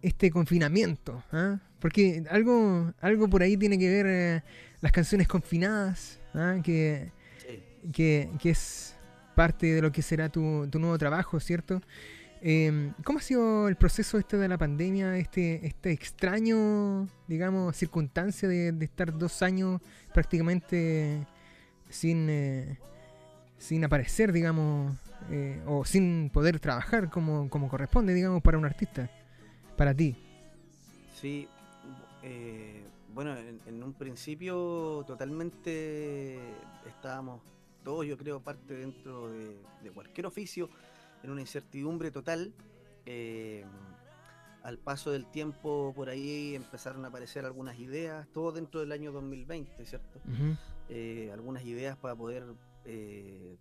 este 0.02 0.30
confinamiento? 0.30 1.22
ah? 1.32 1.58
Porque 1.80 2.24
algo, 2.30 2.92
algo 3.00 3.28
por 3.28 3.42
ahí 3.42 3.56
tiene 3.56 3.78
que 3.78 3.88
ver 3.88 4.06
eh, 4.08 4.42
las 4.80 4.92
canciones 4.92 5.28
confinadas, 5.28 6.20
ah, 6.34 6.56
que, 6.62 7.12
Sí. 7.38 7.90
que, 7.92 8.30
que 8.40 8.50
es 8.50 8.96
parte 9.34 9.66
de 9.66 9.82
lo 9.82 9.92
que 9.92 10.00
será 10.02 10.28
tu, 10.30 10.66
tu 10.70 10.78
nuevo 10.78 10.96
trabajo, 10.96 11.38
¿cierto? 11.38 11.82
Eh, 12.40 12.92
¿Cómo 13.04 13.18
ha 13.18 13.22
sido 13.22 13.68
el 13.68 13.76
proceso 13.76 14.18
este 14.18 14.36
de 14.36 14.48
la 14.48 14.56
pandemia, 14.56 15.16
este, 15.18 15.66
este 15.66 15.90
extraño, 15.92 17.08
digamos, 17.28 17.76
circunstancia 17.76 18.48
de, 18.48 18.72
de 18.72 18.84
estar 18.84 19.16
dos 19.16 19.42
años 19.42 19.80
prácticamente 20.14 21.26
sin, 21.88 22.28
eh, 22.30 22.78
sin 23.58 23.84
aparecer, 23.84 24.32
digamos, 24.32 24.94
eh, 25.30 25.62
o 25.66 25.84
sin 25.84 26.30
poder 26.30 26.60
trabajar 26.60 27.10
como, 27.10 27.48
como 27.50 27.68
corresponde, 27.68 28.14
digamos, 28.14 28.42
para 28.42 28.58
un 28.58 28.64
artista, 28.64 29.10
para 29.76 29.94
ti? 29.94 30.16
Sí, 31.14 31.48
eh, 32.22 32.84
bueno, 33.14 33.36
en, 33.36 33.60
en 33.66 33.82
un 33.82 33.94
principio 33.94 35.04
totalmente 35.06 36.38
estábamos 36.86 37.40
todos, 37.82 38.04
yo 38.06 38.16
creo, 38.18 38.40
parte 38.40 38.74
dentro 38.74 39.28
de, 39.30 39.56
de 39.82 39.90
cualquier 39.90 40.26
oficio, 40.26 40.68
en 41.22 41.30
una 41.30 41.40
incertidumbre 41.40 42.10
total. 42.10 42.52
eh, 43.06 43.64
al 44.62 44.78
paso 44.78 45.12
del 45.12 45.26
tiempo 45.26 45.92
por 45.94 46.08
ahí 46.08 46.56
empezaron 46.56 47.04
a 47.04 47.08
aparecer 47.08 47.44
algunas 47.44 47.78
ideas, 47.78 48.26
todo 48.32 48.50
dentro 48.50 48.80
del 48.80 48.90
año 48.90 49.12
2020, 49.12 49.86
¿cierto? 49.86 50.18
Eh, 50.88 51.30
algunas 51.32 51.64
ideas 51.64 51.96
para 51.96 52.16
poder 52.16 52.42
eh, 52.86 53.58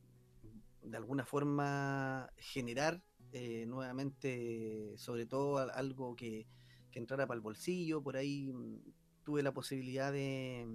de 0.84 0.98
alguna 0.98 1.26
forma 1.26 2.30
generar 2.38 3.02
eh, 3.32 3.66
nuevamente, 3.68 4.94
sobre 4.98 5.26
todo 5.26 5.58
al- 5.58 5.72
algo 5.72 6.16
que, 6.16 6.48
que 6.92 7.00
entrara 7.00 7.28
para 7.28 7.36
el 7.36 7.42
bolsillo. 7.42 8.02
Por 8.02 8.16
ahí 8.18 8.54
mm, 8.54 8.78
tuve 9.24 9.44
la 9.44 9.52
posibilidad 9.54 10.12
de, 10.14 10.68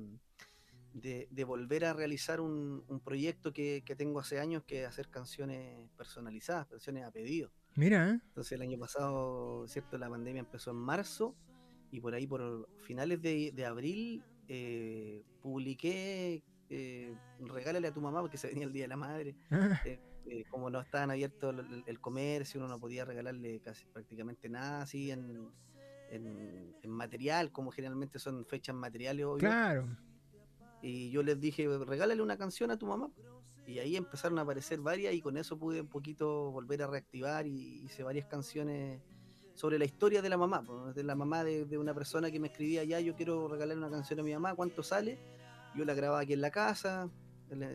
de, 0.92 1.28
de 1.30 1.44
volver 1.44 1.84
a 1.84 1.92
realizar 1.92 2.40
un, 2.40 2.84
un 2.88 3.00
proyecto 3.00 3.52
que, 3.52 3.82
que 3.86 3.94
tengo 3.96 4.18
hace 4.20 4.40
años, 4.40 4.64
que 4.64 4.82
es 4.82 4.88
hacer 4.88 5.08
canciones 5.08 5.88
personalizadas, 5.96 6.66
canciones 6.66 7.04
a 7.04 7.10
pedido. 7.12 7.50
Mira, 7.76 8.10
¿eh? 8.10 8.20
Entonces 8.26 8.52
el 8.52 8.62
año 8.62 8.78
pasado, 8.78 9.66
¿cierto? 9.68 9.96
La 9.96 10.10
pandemia 10.10 10.40
empezó 10.40 10.72
en 10.72 10.76
marzo 10.78 11.36
y 11.92 12.00
por 12.00 12.14
ahí 12.14 12.26
por 12.26 12.68
finales 12.82 13.22
de, 13.22 13.52
de 13.52 13.64
abril 13.64 14.22
eh, 14.48 15.22
publiqué 15.40 16.42
eh, 16.70 17.14
Regálale 17.40 17.88
a 17.88 17.92
tu 17.92 18.00
mamá 18.00 18.20
porque 18.20 18.38
se 18.38 18.48
venía 18.48 18.64
el 18.64 18.72
Día 18.72 18.84
de 18.84 18.88
la 18.88 18.96
Madre. 18.96 19.34
Ah, 19.50 19.80
Eh, 19.84 19.98
eh, 20.26 20.44
como 20.50 20.70
no 20.70 20.80
estaban 20.80 21.10
abiertos 21.10 21.54
el, 21.86 22.00
comercio, 22.00 22.60
uno 22.60 22.68
no 22.68 22.78
podía 22.78 23.04
regalarle 23.04 23.60
casi 23.60 23.84
prácticamente 23.86 24.48
nada 24.48 24.82
así 24.82 25.10
en, 25.10 25.48
en- 26.10 26.74
en 26.82 26.90
material, 26.90 27.50
como 27.52 27.70
generalmente 27.72 28.18
son 28.18 28.44
fechas 28.46 28.74
materiales. 28.74 29.24
obvio. 29.26 29.38
claro. 29.38 29.88
Y 30.82 31.10
yo 31.10 31.22
les 31.22 31.38
dije, 31.40 31.66
regálale 31.84 32.22
una 32.22 32.36
canción 32.38 32.70
a 32.70 32.78
tu 32.78 32.86
mamá. 32.86 33.10
y 33.66 33.78
ahí 33.78 33.96
empezaron 33.96 34.38
a 34.38 34.42
aparecer 34.42 34.80
varias 34.80 35.14
y 35.14 35.20
con 35.20 35.36
eso 35.36 35.58
pude 35.58 35.80
un 35.82 35.88
poquito 35.88 36.50
volver 36.50 36.82
a 36.82 36.86
reactivar 36.86 37.46
y 37.46 37.84
hice 37.84 38.02
varias 38.02 38.26
canciones 38.26 39.00
sobre 39.54 39.78
la 39.78 39.84
historia 39.84 40.22
de 40.22 40.28
la 40.28 40.36
mamá, 40.38 40.64
de 40.94 41.04
la 41.04 41.14
mamá 41.14 41.44
de, 41.44 41.66
de 41.66 41.76
una 41.78 41.92
persona 41.94 42.30
que 42.30 42.40
me 42.40 42.48
escribía 42.48 42.82
ya, 42.84 42.98
yo 43.00 43.14
quiero 43.14 43.46
regalar 43.46 43.76
una 43.76 43.90
canción 43.90 44.18
a 44.20 44.22
mi 44.22 44.32
mamá, 44.32 44.54
¿cuánto 44.54 44.82
sale? 44.82 45.18
Yo 45.74 45.84
la 45.84 45.94
grababa 45.94 46.20
aquí 46.20 46.32
en 46.32 46.40
la 46.40 46.50
casa 46.50 47.08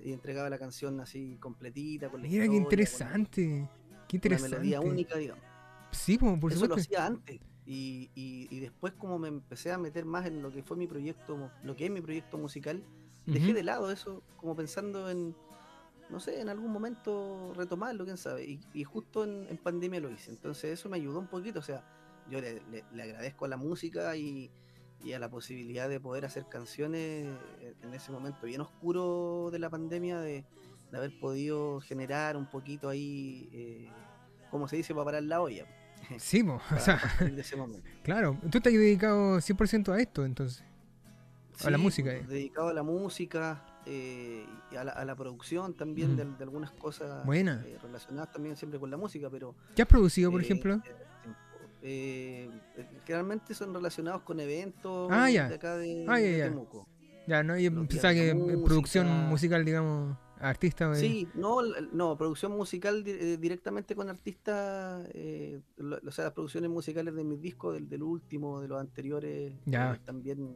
y 0.03 0.11
entregaba 0.13 0.49
la 0.49 0.57
canción 0.59 0.99
así 1.01 1.37
completita. 1.39 2.09
Con 2.09 2.21
la 2.21 2.27
Mira 2.27 2.47
qué 2.47 2.55
interesante. 2.55 3.69
Qué 4.07 4.19
Con 4.19 4.31
una 4.33 4.41
melodía 4.41 4.77
interesante. 4.77 4.89
única, 4.89 5.17
digamos. 5.17 5.43
Sí, 5.91 6.17
po, 6.17 6.39
por 6.39 6.51
Eso 6.51 6.61
lo 6.61 6.65
supuesto. 6.77 6.93
hacía 6.95 7.05
antes. 7.05 7.39
Y, 7.65 8.11
y- 8.13 8.47
y 8.51 8.59
después 8.59 8.93
como 8.93 9.17
me 9.17 9.27
empecé 9.27 9.71
a 9.71 9.77
meter 9.77 10.05
más 10.05 10.25
en 10.27 10.41
lo 10.43 10.51
que 10.51 10.61
fue 10.61 10.77
mi 10.77 10.87
proyecto, 10.87 11.51
lo 11.63 11.75
que 11.75 11.85
es 11.85 11.91
mi 11.91 11.99
proyecto 12.01 12.37
musical, 12.37 12.83
dejé 13.25 13.53
de 13.53 13.63
lado 13.63 13.91
eso, 13.91 14.21
como 14.37 14.55
pensando 14.55 15.09
en, 15.09 15.35
no 16.11 16.19
sé, 16.19 16.39
en 16.41 16.49
algún 16.49 16.71
momento 16.71 17.53
retomarlo, 17.55 18.05
quién 18.05 18.17
sabe. 18.17 18.43
Y, 18.45 18.59
y 18.73 18.83
justo 18.83 19.23
en, 19.23 19.47
en 19.49 19.57
pandemia 19.57 19.99
lo 19.99 20.11
hice. 20.11 20.29
Entonces 20.31 20.79
eso 20.79 20.89
me 20.89 20.97
ayudó 20.97 21.19
un 21.19 21.27
poquito. 21.27 21.57
O 21.59 21.63
sea, 21.63 21.83
yo 22.29 22.39
le, 22.39 22.61
le- 22.69 22.83
le 22.93 23.03
agradezco 23.03 23.45
a 23.45 23.47
la 23.47 23.57
música 23.57 24.15
y, 24.15 24.51
y 25.03 25.13
a 25.13 25.19
la 25.19 25.29
posibilidad 25.29 25.87
de 25.89 25.99
poder 25.99 26.25
hacer 26.25 26.47
canciones 26.49 27.27
eh, 27.61 27.73
en 27.83 27.93
ese 27.93 28.11
momento 28.11 28.45
bien 28.47 28.61
oscuro 28.61 29.49
de 29.51 29.59
la 29.59 29.69
pandemia, 29.69 30.19
de, 30.19 30.45
de 30.91 30.97
haber 30.97 31.19
podido 31.19 31.79
generar 31.81 32.37
un 32.37 32.45
poquito 32.49 32.89
ahí, 32.89 33.49
eh, 33.53 33.89
como 34.49 34.67
se 34.67 34.77
dice, 34.77 34.93
para 34.93 35.05
parar 35.05 35.23
la 35.23 35.41
olla. 35.41 35.65
Sí, 36.19 36.43
po, 36.43 36.53
o 36.55 36.59
Para, 36.59 36.79
sea, 36.81 36.97
para 36.99 37.17
salir 37.17 37.35
de 37.35 37.41
ese 37.41 37.55
momento. 37.55 37.87
claro. 38.03 38.37
Tú 38.51 38.59
te 38.61 38.69
has 38.69 38.75
dedicado 38.75 39.37
100% 39.37 39.91
a 39.93 39.99
esto, 39.99 40.23
entonces. 40.25 40.63
A 41.63 41.69
la 41.69 41.77
música, 41.77 42.11
pues, 42.11 42.23
eh. 42.23 42.27
Dedicado 42.27 42.67
a 42.67 42.73
la 42.73 42.83
música 42.83 43.65
eh, 43.85 44.45
y 44.71 44.75
a 44.75 44.83
la, 44.83 44.91
a 44.91 45.05
la 45.05 45.15
producción 45.15 45.73
también 45.73 46.13
Mm. 46.13 46.15
de, 46.17 46.25
de 46.25 46.43
algunas 46.43 46.71
cosas 46.71 47.25
Buena. 47.25 47.63
relacionadas 47.81 48.31
también 48.31 48.55
siempre 48.57 48.79
con 48.79 48.91
la 48.91 48.97
música, 48.97 49.29
pero... 49.29 49.55
¿Qué 49.75 49.81
has 49.83 49.87
producido, 49.87 50.31
por 50.31 50.41
ejemplo? 50.41 50.81
Eh, 51.87 52.49
generalmente 53.05 53.53
son 53.53 53.73
relacionados 53.73 54.23
con 54.23 54.39
eventos 54.39 55.09
Ah, 55.11 55.29
ya. 55.29 55.47
de 55.49 55.55
acá 55.55 55.77
de, 55.77 56.05
Ah, 56.07 56.19
ya, 56.19 56.27
de. 56.27 56.41
Temuco. 56.43 56.87
Ya, 57.27 57.43
no, 57.43 57.57
yo 57.57 57.71
pensaba 57.87 58.13
que 58.13 58.29
eh, 58.29 58.35
producción 58.63 59.07
música. 59.07 59.29
musical, 59.29 59.65
digamos, 59.65 60.17
artista. 60.39 60.91
eh, 60.91 60.95
Sí, 60.95 61.27
no, 61.35 61.57
no, 61.93 62.17
producción 62.17 62.51
musical 62.51 63.03
eh, 63.07 63.37
directamente 63.37 63.95
con 63.95 64.09
artistas, 64.09 65.07
eh, 65.13 65.61
lo- 65.77 65.97
o 66.07 66.11
sea, 66.11 66.25
las 66.25 66.33
producciones 66.33 66.69
musicales 66.69 67.15
de 67.15 67.23
mis 67.23 67.41
discos, 67.41 67.73
del, 67.75 67.87
del 67.89 68.03
último, 68.03 68.61
de 68.61 68.67
los 68.67 68.79
anteriores, 68.79 69.53
Ya. 69.65 69.93
eh, 69.95 69.99
también 70.05 70.55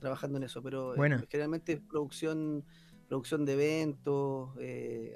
trabajando 0.00 0.38
en 0.38 0.44
eso, 0.44 0.62
pero 0.62 0.92
eh, 0.94 0.96
Buena. 0.96 1.22
generalmente 1.30 1.72
es 1.74 1.80
producción, 1.80 2.64
producción 3.08 3.44
de 3.44 3.52
eventos, 3.54 4.56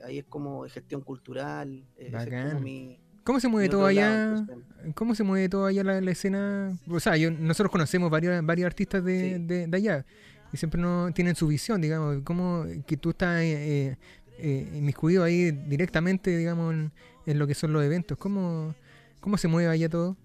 ahí 0.05 0.19
es 0.19 0.25
como 0.27 0.65
gestión 0.69 1.01
cultural, 1.03 1.87
es 1.97 2.13
como 2.27 2.61
mi, 2.61 3.01
¿Cómo 3.31 3.39
se 3.39 3.47
mueve 3.47 3.69
todo 3.69 3.83
lado, 3.83 3.89
allá? 3.91 4.29
entonces, 4.39 4.57
¿Cómo 4.97 5.15
se 5.15 5.23
mueve 5.23 5.49
todo 5.49 5.67
allá 5.67 5.85
la, 5.85 6.01
la 6.01 6.11
escena? 6.11 6.77
O 6.89 6.99
sea, 6.99 7.17
yo, 7.17 7.31
nosotros 7.31 7.71
conocemos 7.71 8.11
varios, 8.11 8.45
varios 8.45 8.67
artistas 8.67 9.05
de, 9.05 9.37
Sí. 9.37 9.45
de- 9.47 9.67
de 9.69 9.77
allá 9.77 10.05
y 10.53 10.57
siempre 10.57 10.81
no 10.81 11.13
tienen 11.15 11.37
su 11.37 11.47
visión, 11.47 11.81
digamos, 11.81 12.23
como 12.25 12.65
que 12.89 12.97
tú 12.97 13.11
estás 13.11 13.41
eh, 13.41 13.97
eh, 14.39 14.73
inmiscuido 14.75 15.23
ahí 15.23 15.53
directamente, 15.53 16.37
digamos, 16.37 16.75
en, 16.75 16.93
en 17.25 17.39
lo 17.39 17.47
que 17.47 17.55
son 17.55 17.73
los 17.73 17.85
eventos. 17.85 18.19
¿Cómo, 18.19 18.75
cómo 19.21 19.39
se 19.39 19.47
mueve 19.47 19.69
allá 19.71 19.89
todo? 19.89 20.17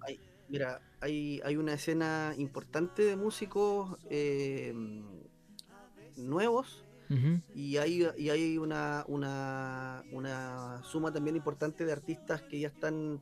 Mira, 0.49 0.81
hay, 0.99 1.41
hay 1.45 1.57
una 1.57 1.75
escena 1.75 2.33
importante 2.37 3.03
de 3.03 3.15
músicos 3.17 3.99
eh, 4.09 4.73
nuevos 6.17 6.84
Y 7.53 7.77
hay, 7.77 8.07
y 8.17 8.29
hay 8.29 8.57
una, 8.57 9.03
una, 9.07 10.03
una 10.11 10.81
suma 10.83 11.11
también 11.11 11.35
importante 11.35 11.85
de 11.85 11.91
artistas 11.91 12.41
que 12.43 12.59
ya 12.59 12.67
están, 12.69 13.21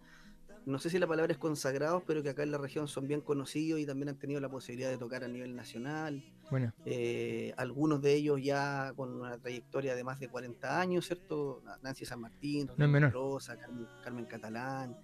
no 0.66 0.80
sé 0.80 0.90
si 0.90 0.98
la 1.00 1.08
palabra 1.08 1.34
es 1.34 1.38
consagrados, 1.38 2.04
pero 2.08 2.24
que 2.24 2.30
acá 2.30 2.44
en 2.44 2.52
la 2.52 2.58
región 2.58 2.88
son 2.88 3.08
bien 3.08 3.22
conocidos 3.22 3.80
y 3.80 3.86
también 3.86 4.10
han 4.10 4.18
tenido 4.18 4.40
la 4.40 4.50
posibilidad 4.50 4.90
de 4.90 4.98
tocar 4.98 5.24
a 5.24 5.28
nivel 5.28 5.56
nacional. 5.56 6.24
Bueno, 6.50 6.72
Eh, 6.86 7.54
algunos 7.58 8.02
de 8.02 8.14
ellos 8.14 8.40
ya 8.42 8.94
con 8.96 9.14
una 9.20 9.38
trayectoria 9.38 9.96
de 9.96 10.04
más 10.04 10.20
de 10.20 10.28
40 10.30 10.80
años, 10.80 11.06
¿cierto? 11.06 11.62
Nancy 11.82 12.06
San 12.06 12.22
Martín, 12.22 12.70
No. 12.78 13.10
Rosa, 13.10 13.58
Carmen, 13.58 13.88
Carmen 14.04 14.26
Catalán, 14.26 14.96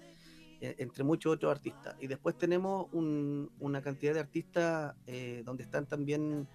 eh, 0.62 0.76
entre 0.78 1.04
muchos 1.04 1.34
otros 1.34 1.52
artistas. 1.56 1.96
Y 2.00 2.08
después 2.08 2.38
tenemos 2.38 2.88
un- 2.92 3.50
una 3.60 3.82
cantidad 3.82 4.14
de 4.14 4.20
artistas 4.20 4.94
eh, 5.08 5.42
donde 5.46 5.64
están 5.64 5.86
también 5.88 6.48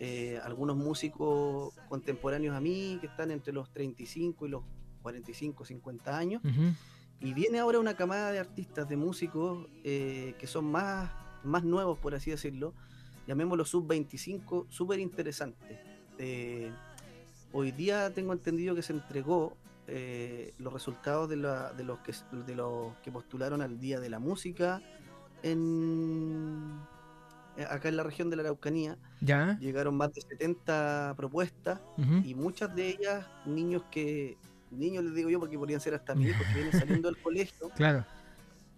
eh, 0.00 0.40
algunos 0.42 0.76
músicos 0.76 1.74
contemporáneos 1.88 2.54
a 2.56 2.60
mí, 2.60 2.98
que 3.00 3.06
están 3.06 3.30
entre 3.30 3.52
los 3.52 3.70
35 3.72 4.46
y 4.46 4.48
los 4.50 4.62
45, 5.02 5.64
50 5.64 6.16
años. 6.16 6.42
Y 7.20 7.32
viene 7.32 7.58
ahora 7.60 7.78
una 7.78 7.94
camada 7.96 8.32
de 8.32 8.38
artistas, 8.38 8.88
de 8.88 8.96
músicos 8.96 9.66
eh, 9.84 10.34
que 10.38 10.46
son 10.46 10.64
más, 10.66 11.10
más 11.44 11.62
nuevos, 11.64 11.98
por 11.98 12.14
así 12.14 12.30
decirlo, 12.30 12.74
llamémoslo 13.26 13.64
sub-25, 13.64 14.66
súper 14.68 14.98
interesantes. 14.98 15.78
Eh, 16.18 16.70
hoy 17.52 17.70
día 17.72 18.12
tengo 18.12 18.32
entendido 18.32 18.74
que 18.74 18.82
se 18.82 18.92
entregó 18.92 19.56
eh, 19.86 20.54
los 20.58 20.72
resultados 20.72 21.28
de, 21.28 21.36
la- 21.36 21.72
de 21.72 21.84
los 21.84 21.98
que, 22.00 22.12
de 22.46 22.54
los 22.56 22.94
que 22.98 23.12
postularon 23.12 23.62
al 23.62 23.78
Día 23.78 24.00
de 24.00 24.08
la 24.10 24.18
Música 24.18 24.82
en, 25.42 26.80
acá 27.62 27.88
en 27.88 27.96
la 27.96 28.02
región 28.02 28.30
de 28.30 28.36
la 28.36 28.42
Araucanía. 28.42 28.98
ya. 29.20 29.56
Llegaron 29.60 29.96
más 29.96 30.12
de 30.12 30.20
70 30.22 31.14
propuestas 31.16 31.80
y 32.24 32.34
muchas 32.34 32.74
de 32.74 32.88
ellas 32.88 33.26
niños 33.46 33.82
que 33.90 34.36
niños 34.70 35.04
les 35.04 35.14
digo 35.14 35.30
yo 35.30 35.38
porque 35.38 35.56
podrían 35.56 35.80
ser 35.80 35.94
hasta 35.94 36.14
mis 36.16 36.30
hijos 36.30 36.44
que 36.48 36.54
vienen 36.54 36.72
saliendo 36.72 37.08
del 37.08 37.16
colegio 37.22 37.70
Claro, 37.76 38.04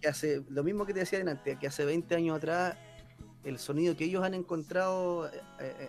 que 0.00 0.08
hace 0.08 0.42
lo 0.50 0.62
mismo 0.62 0.84
que 0.84 0.92
te 0.92 1.00
decía 1.00 1.20
antes 1.26 1.58
que 1.58 1.66
hace 1.66 1.84
20 1.86 2.14
años 2.14 2.36
atrás 2.36 2.76
el 3.44 3.58
sonido 3.58 3.96
que 3.96 4.04
ellos 4.04 4.22
han 4.22 4.34
encontrado 4.34 5.26
eh, 5.28 5.40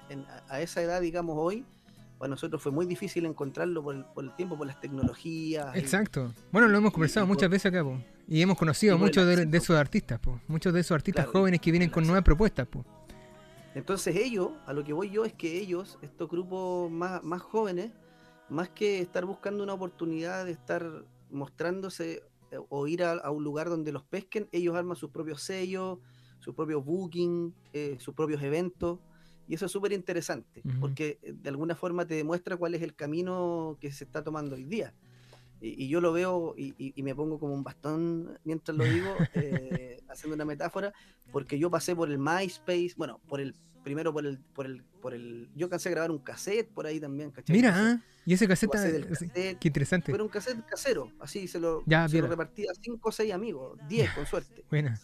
eh, 0.10 0.24
a- 0.48 0.62
esa 0.62 0.82
edad 0.82 1.02
digamos 1.02 1.36
hoy 1.38 1.66
para 2.18 2.30
nosotros 2.30 2.62
fue 2.64 2.72
muy 2.72 2.86
difícil 2.86 3.26
encontrarlo 3.26 3.84
por 3.84 3.96
el, 3.96 4.06
por 4.06 4.24
el 4.24 4.34
tiempo 4.36 4.58
por 4.58 4.66
las 4.66 4.80
tecnologías 4.80 5.76
y- 5.76 5.80
exacto. 5.80 6.34
Bueno, 6.54 6.68
lo 6.70 6.78
hemos 6.78 6.94
conversado 6.94 7.28
muchas 7.28 7.44
por- 7.44 7.52
veces 7.52 7.66
acá, 7.74 7.84
po. 7.84 8.00
Y 8.28 8.42
hemos 8.42 8.58
conocido 8.58 8.96
el 8.96 9.02
muchos 9.02 9.26
de, 9.26 9.58
esos 9.58 9.76
artistas, 9.78 10.20
po. 10.20 10.42
Muchos 10.48 10.74
de 10.74 10.82
esos 10.82 10.92
artistas 10.92 11.26
Claro, 11.26 11.40
jóvenes 11.40 11.62
que 11.62 11.72
vienen 11.72 11.90
con 11.90 12.06
nuevas 12.06 12.24
propuestas, 12.24 12.68
po. 12.68 12.86
Entonces 13.74 14.16
ellos, 14.16 14.52
a 14.66 14.74
lo 14.74 14.84
que 14.84 14.94
voy 14.94 15.10
yo 15.10 15.24
es 15.24 15.34
que 15.34 15.60
ellos, 15.60 15.98
estos 16.02 16.30
grupos 16.30 16.92
más, 16.92 17.24
más 17.24 17.42
jóvenes, 17.42 17.92
más 18.50 18.70
que 18.70 19.00
estar 19.00 19.26
buscando 19.26 19.64
una 19.64 19.74
oportunidad 19.74 20.46
de 20.46 20.52
estar 20.52 21.06
mostrándose 21.30 22.24
eh, 22.52 22.58
o 22.70 22.88
ir 22.88 23.04
a, 23.04 23.14
a 23.14 23.32
un 23.32 23.44
lugar 23.44 23.70
donde 23.70 23.92
los 23.92 24.04
pesquen, 24.04 24.50
ellos 24.52 24.76
arman 24.76 24.96
sus 24.96 25.12
propios 25.12 25.42
sellos, 25.42 26.00
sus 26.40 26.56
propios 26.56 26.84
booking, 26.84 27.54
eh, 27.74 27.98
sus 28.00 28.14
propios 28.14 28.42
eventos. 28.42 29.00
Y 29.50 29.56
eso 29.56 29.66
es 29.66 29.72
súper 29.72 29.94
interesante, 29.94 30.62
porque 30.82 31.20
eh, 31.22 31.34
de 31.34 31.50
alguna 31.50 31.76
forma 31.76 32.06
te 32.06 32.16
demuestra 32.16 32.58
cuál 32.58 32.76
es 32.76 32.82
el 32.82 32.96
camino 32.96 33.78
que 33.80 33.92
se 33.92 34.04
está 34.04 34.24
tomando 34.24 34.56
hoy 34.56 34.66
día. 34.66 34.94
Y, 35.62 35.86
y 35.86 35.88
yo 35.90 36.02
lo 36.02 36.14
veo 36.14 36.54
y, 36.58 36.74
y- 36.78 36.94
y 36.96 37.04
me 37.04 37.16
pongo 37.16 37.40
como 37.40 37.54
un 37.54 37.64
bastón 37.64 38.38
mientras 38.44 38.78
lo 38.78 38.84
digo, 38.86 39.16
eh, 39.34 40.00
haciendo 40.10 40.36
una 40.36 40.46
metáfora, 40.46 40.94
porque 41.32 41.58
yo 41.58 41.70
pasé 41.72 41.96
por 41.96 42.10
el 42.12 42.20
MySpace, 42.20 42.94
bueno, 42.98 43.20
por 43.28 43.42
el 43.42 43.56
primero 43.84 44.12
por 44.12 44.26
el, 44.26 44.40
por 44.40 44.66
el, 44.66 44.84
por 45.02 45.14
el, 45.14 45.50
yo 45.56 45.70
cansé 45.70 45.88
de 45.90 45.96
grabar 45.96 46.12
un 46.12 46.20
cassette 46.20 46.70
por 46.74 46.86
ahí 46.86 47.00
también, 47.00 47.32
¿cachai? 47.32 47.56
Mira, 47.56 47.74
¿ah? 47.74 48.02
y 48.26 48.34
ese 48.34 48.46
del 48.46 49.08
cassette, 49.08 49.58
qué 49.60 49.68
interesante. 49.70 50.12
pero 50.12 50.24
un 50.26 50.30
cassette 50.30 50.66
casero, 50.66 51.12
así 51.20 51.48
se 51.48 51.60
lo, 51.60 51.84
Ya, 51.86 52.08
se 52.10 52.18
lo 52.18 52.24
piola. 52.24 52.28
repartí 52.30 52.68
a 52.68 52.74
cinco 52.82 53.10
o 53.10 53.12
seis 53.14 53.34
amigos, 53.34 53.80
10 53.88 54.12
con 54.12 54.26
suerte. 54.26 54.66
Buena. 54.70 55.00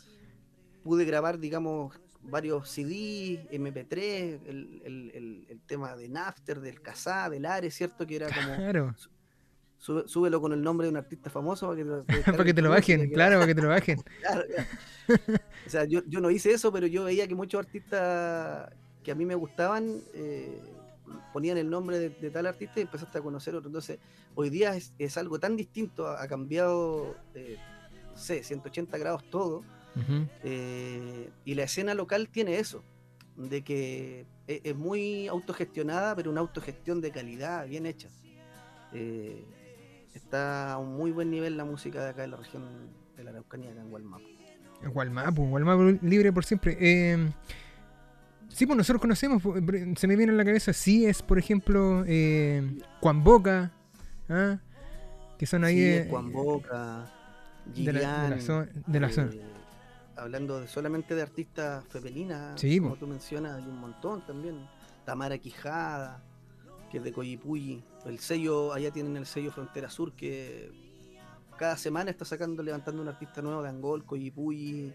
Pude 0.83 1.05
grabar, 1.05 1.39
digamos, 1.39 1.97
varios 2.23 2.69
CD, 2.69 3.47
MP3, 3.51 4.41
el, 4.47 4.81
el, 4.83 5.11
el, 5.13 5.45
el 5.49 5.61
tema 5.61 5.95
de 5.95 6.09
Napster, 6.09 6.59
del 6.59 6.81
Casá, 6.81 7.29
del 7.29 7.45
Ares, 7.45 7.73
¿cierto? 7.73 8.05
Que 8.05 8.17
era 8.17 8.27
como, 8.27 8.55
Claro. 8.57 8.93
Sube- 9.83 10.07
súbelo 10.07 10.39
con 10.39 10.53
el 10.53 10.61
nombre 10.61 10.85
de 10.87 10.91
un 10.91 10.97
artista 10.97 11.29
famoso 11.29 11.67
para 11.67 11.77
que 11.77 11.85
te, 11.85 12.31
para 12.31 12.43
que 12.45 12.53
te 12.53 12.61
lo 12.61 12.69
bajen, 12.69 13.09
claro, 13.13 13.35
para 13.35 13.47
que 13.47 13.55
te 13.55 13.61
lo 13.61 13.69
bajen. 13.69 14.01
Claro. 14.21 14.43
O 15.67 15.69
sea, 15.69 15.83
yo, 15.85 16.01
yo 16.07 16.21
no 16.21 16.29
hice 16.31 16.51
eso, 16.51 16.71
pero 16.71 16.87
yo 16.87 17.03
veía 17.03 17.27
que 17.27 17.35
muchos 17.35 17.59
artistas 17.59 18.71
que 19.03 19.11
a 19.11 19.15
mí 19.15 19.25
me 19.25 19.35
gustaban 19.35 20.01
eh, 20.13 20.61
ponían 21.33 21.57
el 21.57 21.69
nombre 21.69 21.99
de, 21.99 22.09
de 22.09 22.29
tal 22.29 22.45
artista 22.45 22.79
y 22.79 22.83
empezaste 22.83 23.17
a 23.17 23.21
conocer 23.21 23.53
otro. 23.55 23.67
Entonces, 23.67 23.99
hoy 24.35 24.49
día 24.49 24.75
es, 24.75 24.93
es 24.97 25.17
algo 25.17 25.39
tan 25.39 25.57
distinto, 25.57 26.07
ha, 26.07 26.23
ha 26.23 26.27
cambiado, 26.27 27.15
eh, 27.35 27.57
no 28.11 28.17
sé, 28.17 28.43
180 28.43 28.97
grados 28.97 29.29
todo. 29.29 29.63
Eh, 30.43 31.29
y 31.45 31.53
la 31.53 31.63
escena 31.63 31.93
local 31.93 32.29
tiene 32.29 32.57
eso, 32.57 32.83
de 33.35 33.61
que 33.63 34.25
e- 34.47 34.61
es, 34.63 34.75
muy 34.75 35.27
autogestionada, 35.27 36.15
pero 36.15 36.31
una 36.31 36.41
autogestión 36.41 36.99
de 37.01 37.11
calidad, 37.11 37.67
bien 37.67 37.85
hecha. 37.85 38.09
Eh, 38.93 39.43
está 40.13 40.73
a 40.73 40.77
un 40.77 40.95
muy 40.95 41.11
buen 41.11 41.29
nivel 41.31 41.57
la 41.57 41.65
música 41.65 42.03
de 42.03 42.09
acá 42.09 42.21
de 42.23 42.27
la 42.29 42.37
región 42.37 42.63
de 43.17 43.23
la 43.23 43.31
Araucanía, 43.31 43.71
acá 43.71 43.81
en 43.81 43.89
Gualmapu. 43.89 44.23
Gualmapu, 44.93 45.45
Gualmapu 45.47 45.99
libre 46.05 46.31
por 46.33 46.43
siempre. 46.45 46.77
Eh, 46.79 47.29
sí, 48.49 48.65
pues 48.65 48.75
nosotros 48.77 49.01
conocemos, 49.01 49.41
por- 49.41 49.55
se 49.97 50.07
me 50.07 50.15
viene 50.15 50.31
en 50.31 50.37
la 50.37 50.45
cabeza, 50.45 50.73
sí 50.73 51.05
es, 51.05 51.21
por 51.21 51.37
ejemplo, 51.39 52.03
eh, 52.07 52.77
Juan 53.01 53.23
Boca, 53.23 53.71
¿ah? 54.29 54.57
que 55.37 55.45
son 55.45 55.63
ahí 55.63 55.75
Sí, 55.75 55.81
de, 55.83 56.07
Juan 56.09 56.31
Boca, 56.31 57.05
de 57.65 57.93
la, 57.93 57.99
de 57.99 58.03
la 58.03 58.09
Gillian, 58.35 58.41
zona. 58.41 58.69
De 58.87 58.99
la 58.99 59.07
eh, 59.07 59.13
zona. 59.13 59.31
Hablando 60.15 60.59
de, 60.61 60.67
solamente 60.67 61.15
de 61.15 61.21
artistas 61.23 61.83
femeninas, 61.89 62.59
Sí, 62.59 62.77
como 62.79 62.91
po. 62.91 62.97
tú 62.97 63.07
mencionas, 63.07 63.55
hay 63.55 63.67
un 63.67 63.79
montón 63.79 64.25
también. 64.27 64.55
Tamara 65.05 65.37
Quijada, 65.37 66.21
que 66.93 66.99
es 66.99 67.03
de 67.03 67.11
Coyipulli. 67.11 67.83
El 68.05 68.19
sello, 68.19 68.71
allá 68.71 68.91
tienen 68.91 69.17
el 69.17 69.25
sello 69.25 69.51
Frontera 69.51 69.89
Sur, 69.89 70.13
que 70.13 70.71
cada 71.57 71.75
semana 71.75 72.11
está 72.11 72.23
sacando, 72.23 72.61
levantando 72.61 73.01
un 73.01 73.07
artista 73.07 73.41
nuevo 73.41 73.63
de 73.63 73.69
Angol, 73.69 74.05
Coyipulli, 74.05 74.93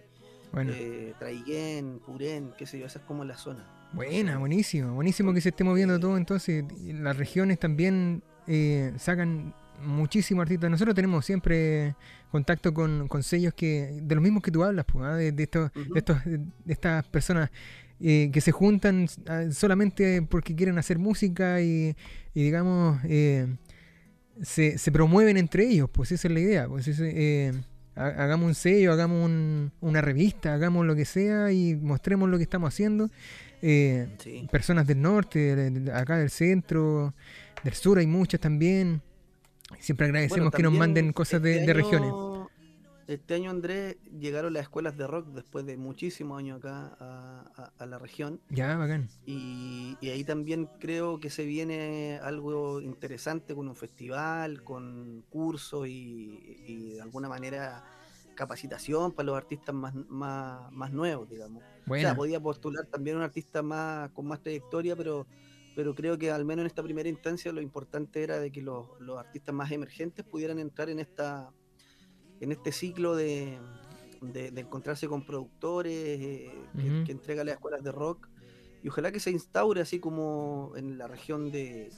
Bueno, 0.52 0.70
eh, 0.72 1.12
Traiguén, 1.18 1.98
Purén, 2.06 2.52
qué 2.56 2.66
sé 2.66 2.78
yo, 2.78 2.86
esa 2.86 3.00
es 3.00 3.04
como 3.04 3.24
la 3.24 3.36
zona. 3.36 3.66
buena, 3.92 4.38
buenísimo. 4.38 4.94
Buenísimo 4.94 5.34
que 5.34 5.40
se 5.40 5.48
esté 5.48 5.64
moviendo 5.64 5.98
todo. 5.98 6.16
Entonces, 6.16 6.64
las 6.84 7.16
regiones 7.16 7.58
también 7.58 8.22
eh, 8.46 8.92
sacan 8.96 9.52
muchísimos 9.82 10.42
artistas. 10.42 10.70
Nosotros 10.70 10.94
tenemos 10.94 11.26
siempre 11.26 11.96
contacto 12.30 12.72
con, 12.72 13.08
con 13.08 13.24
sellos 13.24 13.54
que 13.54 13.98
de 14.00 14.14
los 14.14 14.22
mismos 14.22 14.44
que 14.44 14.52
tú 14.52 14.62
hablas, 14.62 14.84
pues, 14.84 15.04
¿ah? 15.04 15.16
de, 15.16 15.32
de 15.32 15.42
estos, 15.42 15.72
de, 15.74 15.98
estos, 15.98 16.24
de 16.24 16.72
estas 16.72 17.08
personas 17.08 17.50
eh, 18.00 18.30
que 18.32 18.40
se 18.40 18.52
juntan 18.52 19.06
ah, 19.26 19.44
solamente 19.50 20.22
porque 20.22 20.54
quieren 20.54 20.78
hacer 20.78 20.98
música 20.98 21.60
y, 21.60 21.96
y 22.34 22.42
digamos, 22.42 23.00
eh, 23.04 23.46
se, 24.42 24.78
se 24.78 24.92
promueven 24.92 25.36
entre 25.36 25.66
ellos, 25.66 25.88
pues 25.90 26.12
esa 26.12 26.28
es 26.28 26.34
la 26.34 26.40
idea. 26.40 26.68
Pues 26.68 26.86
ese, 26.88 27.10
eh, 27.14 27.52
ha- 27.96 28.06
hagamos 28.24 28.46
un 28.46 28.54
sello, 28.54 28.92
hagamos 28.92 29.24
un- 29.24 29.72
una 29.80 30.00
revista, 30.00 30.54
hagamos 30.54 30.86
lo 30.86 30.94
que 30.94 31.04
sea 31.04 31.50
y 31.52 31.74
mostremos 31.74 32.28
lo 32.28 32.36
que 32.36 32.44
estamos 32.44 32.72
haciendo. 32.72 33.10
Eh, 33.62 34.06
Sí. 34.18 34.46
personas 34.52 34.86
del 34.86 35.02
norte, 35.02 35.56
de- 35.56 35.70
de- 35.70 35.92
acá 35.92 36.16
del 36.18 36.30
centro, 36.30 37.14
del 37.64 37.74
sur 37.74 37.98
hay 37.98 38.06
muchas 38.06 38.40
también. 38.40 39.02
Siempre 39.80 40.06
agradecemos 40.06 40.38
Bueno, 40.38 40.50
que 40.52 40.62
nos 40.62 40.72
manden 40.72 41.12
cosas 41.12 41.42
de, 41.42 41.54
este 41.58 41.66
de 41.66 41.72
año- 41.72 41.82
regiones. 41.90 42.37
Este 43.08 43.34
año, 43.34 43.50
Andrés, 43.50 43.96
llegaron 44.20 44.52
las 44.52 44.64
escuelas 44.64 44.96
de 44.96 45.06
rock 45.06 45.28
después 45.28 45.64
de 45.66 45.78
muchísimos 45.78 46.38
años 46.38 46.58
acá 46.58 46.94
a, 47.00 47.50
a- 47.56 47.72
a 47.78 47.86
la 47.86 47.98
región. 47.98 48.40
Ya, 48.50 48.76
bacán. 48.76 49.08
Y, 49.24 49.96
y 50.00 50.10
ahí 50.10 50.24
también 50.24 50.66
creo 50.78 51.18
que 51.18 51.30
se 51.30 51.46
viene 51.46 52.20
algo 52.22 52.80
interesante 52.82 53.54
con 53.54 53.66
un 53.68 53.76
festival, 53.76 54.62
con 54.62 55.24
cursos 55.30 55.88
y, 55.88 56.38
y 56.66 56.92
de 56.94 57.00
alguna 57.02 57.28
manera 57.30 57.82
capacitación 58.34 59.12
para 59.14 59.26
los 59.26 59.36
artistas 59.38 59.74
más, 59.74 59.94
más, 59.94 60.70
más 60.72 60.92
nuevos, 60.92 61.28
digamos. 61.30 61.64
O 61.86 61.98
sea, 61.98 62.14
podía 62.14 62.40
postular 62.40 62.86
también 62.86 63.16
un 63.16 63.22
artista 63.22 63.62
más 63.62 64.10
con 64.12 64.26
más 64.26 64.42
trayectoria, 64.42 64.94
pero, 64.96 65.26
pero 65.74 65.94
creo 65.94 66.18
que 66.18 66.30
al 66.30 66.44
menos 66.44 66.62
en 66.62 66.66
esta 66.68 66.82
primera 66.82 67.08
instancia 67.08 67.52
lo 67.52 67.62
importante 67.62 68.22
era 68.22 68.38
de 68.38 68.52
que 68.52 68.62
los, 68.62 68.90
los 69.00 69.18
artistas 69.18 69.54
más 69.54 69.70
emergentes 69.72 70.24
pudieran 70.26 70.58
entrar 70.58 70.90
en 70.90 71.00
esta 71.00 71.52
en 72.40 72.52
este 72.52 72.72
ciclo 72.72 73.14
de, 73.16 73.58
de- 74.20 74.50
de 74.50 74.60
encontrarse 74.60 75.08
con 75.08 75.24
productores 75.24 75.92
eh, 75.94 76.52
que, 76.76 77.04
que 77.04 77.12
entrega 77.12 77.44
las 77.44 77.54
escuelas 77.54 77.82
de 77.82 77.92
rock 77.92 78.28
y 78.82 78.88
ojalá 78.88 79.10
que 79.12 79.20
se 79.20 79.30
instaure 79.30 79.80
así 79.80 79.98
como 80.00 80.72
en 80.76 80.98
la 80.98 81.06
región 81.08 81.50
de, 81.50 81.90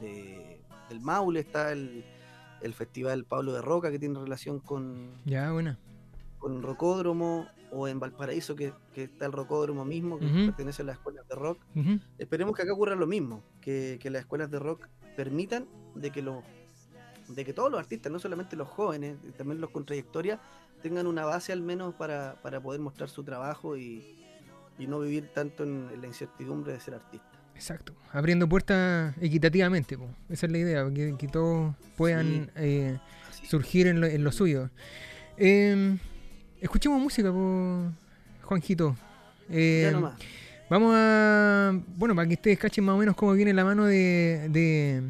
de- 0.00 0.60
del 0.88 1.00
Maule 1.00 1.40
está 1.40 1.72
el, 1.72 2.04
el 2.62 2.74
festival 2.74 3.24
Pablo 3.24 3.52
de 3.52 3.62
Roca 3.62 3.90
que 3.90 3.98
tiene 3.98 4.18
relación 4.18 4.58
con, 4.60 5.12
Ya, 5.24 5.52
buena. 5.52 5.78
con 6.38 6.62
Rocódromo 6.62 7.46
o 7.70 7.88
en 7.88 7.98
Valparaíso 7.98 8.54
que, 8.54 8.72
que 8.92 9.04
está 9.04 9.26
el 9.26 9.32
Rocódromo 9.32 9.84
mismo 9.84 10.18
que 10.18 10.26
pertenece 10.46 10.82
a 10.82 10.84
las 10.84 10.96
escuelas 10.96 11.26
de 11.28 11.34
rock. 11.34 11.58
Esperemos 12.18 12.54
que 12.54 12.62
acá 12.62 12.72
ocurra 12.72 12.94
lo 12.94 13.06
mismo 13.06 13.42
que, 13.60 13.98
que 14.00 14.10
las 14.10 14.20
escuelas 14.22 14.48
de 14.50 14.58
rock 14.60 14.86
permitan 15.16 15.66
de 15.96 16.10
que 16.12 16.22
los 16.22 16.44
de 17.28 17.44
que 17.44 17.52
todos 17.52 17.70
los 17.70 17.80
artistas 17.80 18.10
no 18.12 18.18
solamente 18.18 18.56
los 18.56 18.68
jóvenes 18.68 19.16
también 19.36 19.60
los 19.60 19.70
con 19.70 19.84
trayectoria 19.86 20.40
tengan 20.82 21.06
una 21.06 21.24
base 21.24 21.52
al 21.52 21.62
menos 21.62 21.94
para, 21.94 22.34
para 22.42 22.60
poder 22.60 22.80
mostrar 22.80 23.08
su 23.08 23.24
trabajo 23.24 23.76
y, 23.76 24.04
y 24.78 24.86
no 24.86 25.00
vivir 25.00 25.28
tanto 25.34 25.62
en, 25.64 25.88
en 25.92 26.00
la 26.00 26.06
incertidumbre 26.06 26.72
de 26.72 26.80
ser 26.80 26.94
artista 26.94 27.26
Exacto. 27.54 27.94
Abriendo 28.12 28.48
puertas 28.48 29.14
equitativamente. 29.20 29.96
po. 29.96 30.08
Esa 30.28 30.46
es 30.46 30.52
la 30.52 30.58
idea, 30.58 30.90
que, 30.92 31.14
que 31.16 31.28
todos 31.28 31.72
puedan 31.96 32.46
Sí. 32.46 32.50
eh, 32.56 32.98
surgir 33.48 33.86
en 33.86 34.00
lo, 34.00 34.08
en 34.08 34.24
lo 34.24 34.32
suyo. 34.32 34.70
Eh, 35.36 35.96
escuchemos 36.60 37.00
música, 37.00 37.30
po, 37.30 37.92
Juanjito. 38.42 38.96
Eh, 39.48 39.82
ya 39.84 39.92
nomás 39.92 40.14
Vamos 40.68 40.92
a. 40.96 41.78
Bueno, 41.96 42.14
para 42.16 42.26
que 42.26 42.34
ustedes 42.34 42.58
cachen 42.58 42.84
más 42.84 42.94
o 42.94 42.98
menos 42.98 43.14
cómo 43.14 43.32
viene 43.34 43.52
la 43.52 43.64
mano 43.64 43.84
de. 43.84 44.48
de, 44.50 45.02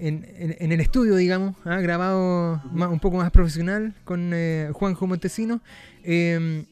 en, 0.00 0.26
en- 0.38 0.56
en 0.58 0.72
el 0.72 0.80
estudio, 0.80 1.16
digamos, 1.16 1.56
¿ah? 1.64 1.80
grabado 1.80 2.60
más- 2.72 2.90
un 2.90 3.00
poco 3.00 3.16
más 3.18 3.30
profesional 3.30 3.94
con 4.04 4.32
eh, 4.34 4.70
Juanjo 4.72 5.06
Montesino. 5.06 5.60
Eh, 6.04 6.64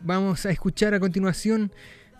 vamos 0.00 0.44
a 0.46 0.50
escuchar 0.50 0.94
a 0.94 1.00
continuación. 1.00 1.70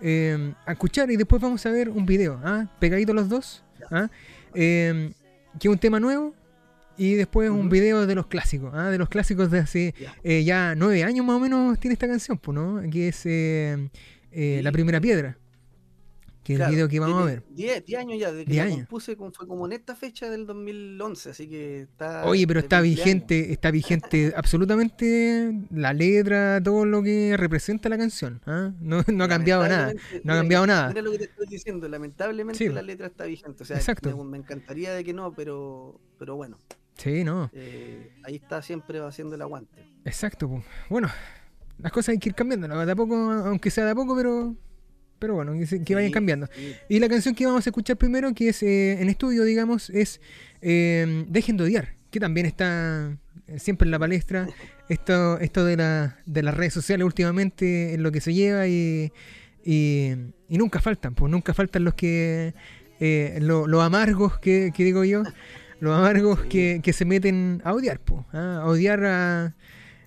eh, 0.01 0.52
a 0.64 0.72
escuchar 0.72 1.10
y 1.10 1.16
después 1.16 1.43
vamos 1.43 1.64
a 1.66 1.70
ver 1.70 1.89
un 1.89 2.06
video, 2.06 2.40
¿ah? 2.44 2.66
pegaditos 2.78 3.14
los 3.14 3.28
dos. 3.28 3.64
¿ah? 3.90 4.09
Eh, 4.55 5.12
que 5.59 5.66
es 5.68 5.72
un 5.72 5.78
tema 5.78 5.98
nuevo. 6.01 6.35
Y 7.01 7.14
después 7.14 7.48
un 7.48 7.68
video 7.68 8.06
de 8.09 8.14
los 8.16 8.26
clásicos, 8.26 8.72
¿ah? 8.74 8.90
de 8.90 8.98
los 8.98 9.09
clásicos 9.09 9.51
de 9.52 9.60
hace 9.60 9.94
Ya. 10.01 10.14
eh, 10.24 10.43
ya 10.43 10.74
nueve 10.76 11.05
años 11.05 11.24
más 11.24 11.36
o 11.36 11.40
menos 11.40 11.78
tiene 11.78 11.93
esta 11.93 12.09
canción, 12.09 12.39
pues, 12.39 12.56
¿no? 12.56 12.80
Que 12.90 13.09
es 13.09 13.22
eh, 13.24 13.89
eh. 14.32 14.60
La 14.64 14.72
Primera 14.72 15.01
Piedra. 15.01 15.36
Que 16.57 16.62
el 16.65 16.70
video 16.70 16.89
que 16.89 17.01
vamos 17.01 17.23
a 17.23 17.25
ver. 17.27 17.43
tiene 17.55 17.73
10 17.75 17.85
10 17.87 18.01
años 18.01 18.19
ya 18.19 18.31
desde 18.33 18.45
que 18.45 18.53
10 18.53 18.65
la 18.66 18.73
años. 18.73 18.87
compuse 18.89 19.16
como- 19.16 19.33
fue 19.33 19.47
como 19.47 19.66
en 19.66 19.73
esta 19.73 19.95
fecha 19.95 20.31
del 20.31 20.47
2011 20.47 21.31
así 21.31 21.49
que 21.49 21.83
está 21.83 22.25
Oye, 22.25 22.47
pero 22.47 22.61
está 22.61 22.81
20 22.81 23.01
años. 23.03 23.05
vigente, 23.29 23.53
está 23.53 23.70
vigente 23.70 24.33
absolutamente 24.37 25.53
la 25.70 25.93
letra, 25.93 26.61
todo 26.62 26.85
lo 26.85 27.03
que 27.03 27.37
representa 27.37 27.89
la 27.89 27.99
canción. 27.99 28.41
¿ah? 28.47 28.73
No, 28.81 29.03
no 29.07 29.25
ha 29.25 29.29
cambiado 29.29 29.66
nada. 29.69 29.93
No 29.93 29.99
ha 30.01 30.20
mira, 30.23 30.37
cambiado 30.37 30.66
nada. 30.66 30.89
Mira 30.89 31.03
lo 31.03 31.12
que 31.12 31.19
te 31.19 31.25
estoy 31.25 31.47
diciendo, 31.47 31.89
lamentablemente 31.89 32.59
Sí. 32.66 32.73
la 32.73 32.83
letra 32.83 33.07
está 33.09 33.25
vigente. 33.25 33.62
O 33.62 33.66
sea, 33.66 33.77
Exacto. 33.77 34.16
Me, 34.16 34.25
me 34.25 34.39
encantaría 34.39 34.93
de 34.95 35.05
que 35.05 35.12
no, 35.12 35.33
pero, 35.35 36.01
pero 36.19 36.37
bueno, 36.37 36.59
Sí, 36.97 37.23
no, 37.25 37.49
eh, 37.53 38.11
ahí 38.25 38.37
está 38.37 38.61
siempre 38.62 38.99
haciendo 39.01 39.35
el 39.37 39.43
aguante. 39.43 39.85
exacto. 40.05 40.62
Bueno, 40.91 41.09
las 41.79 41.93
cosas 41.93 42.11
hay 42.11 42.19
que 42.19 42.31
ir 42.31 42.35
cambiando, 42.35 42.66
¿no? 42.66 42.85
de 42.85 42.91
a 42.93 42.97
poco, 42.97 43.15
aunque 43.15 43.70
sea 43.70 43.85
de 43.85 43.93
a 43.93 43.95
poco, 43.95 44.16
pero, 44.16 44.57
pero 45.19 45.35
bueno, 45.35 45.53
que, 45.85 45.95
vayan 45.95 46.11
cambiando. 46.12 46.49
Y 46.89 46.99
la 46.99 47.09
canción 47.09 47.35
que 47.35 47.47
vamos 47.47 47.66
a 47.66 47.70
escuchar 47.70 47.97
primero, 47.97 48.32
que 48.35 48.49
es 48.49 48.62
eh, 48.62 49.01
en 49.01 49.09
estudio, 49.09 49.45
digamos, 49.45 49.90
es 49.90 50.20
eh, 50.62 51.24
Dejen 51.28 51.57
de 51.57 51.65
odiar, 51.65 51.95
que 52.11 52.20
también 52.20 52.47
está 52.47 53.16
eh, 53.47 53.59
siempre 53.59 53.86
en 53.86 53.90
la 53.93 53.99
palestra. 53.99 54.47
Esto, 54.89 55.39
esto 55.40 55.65
de, 55.65 55.77
la, 55.77 56.19
de 56.27 56.43
las 56.43 56.55
redes 56.57 56.73
sociales 56.73 57.05
últimamente 57.05 57.93
en 57.95 58.03
lo 58.03 58.11
que 58.11 58.20
se 58.23 58.32
lleva 58.32 58.66
y, 58.69 59.12
y, 59.65 60.12
y 60.49 60.57
nunca 60.59 60.81
faltan, 60.81 61.15
pues 61.15 61.31
nunca 61.31 61.53
faltan 61.53 61.85
los 61.85 61.93
que, 61.95 62.55
eh, 63.01 63.39
lo- 63.43 63.66
los 63.66 63.82
amargos 63.82 64.39
que, 64.39 64.73
que 64.74 64.85
digo 64.85 65.05
yo, 65.05 65.24
los 65.81 65.95
amargos 65.97 66.40
que, 66.47 66.81
que 66.82 66.93
se 66.95 67.05
meten 67.05 67.61
a 67.65 67.74
odiar, 67.74 68.01
pues, 68.01 68.24
a 68.32 68.65
odiar 68.65 69.05
a... 69.05 69.55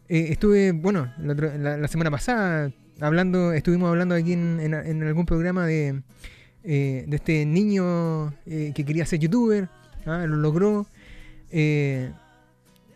eh, 0.09 0.27
estuve, 0.31 0.71
bueno, 0.71 1.13
la, 1.19 1.33
otra- 1.33 1.57
la- 1.57 1.77
la 1.77 1.87
semana 1.87 2.09
pasada 2.09 2.71
hablando, 3.01 3.53
estuvimos 3.53 3.89
hablando 3.89 4.15
aquí 4.15 4.33
en, 4.33 4.59
en- 4.59 5.03
algún 5.03 5.25
programa 5.25 5.65
de, 5.65 6.01
eh, 6.63 7.05
de 7.07 7.15
este 7.15 7.45
niño 7.45 8.33
eh, 8.45 8.71
que 8.75 8.85
quería 8.85 9.05
ser 9.05 9.19
youtuber, 9.19 9.67
¿ah? 10.05 10.25
lo 10.27 10.37
logró. 10.37 10.85
eh, 11.51 12.11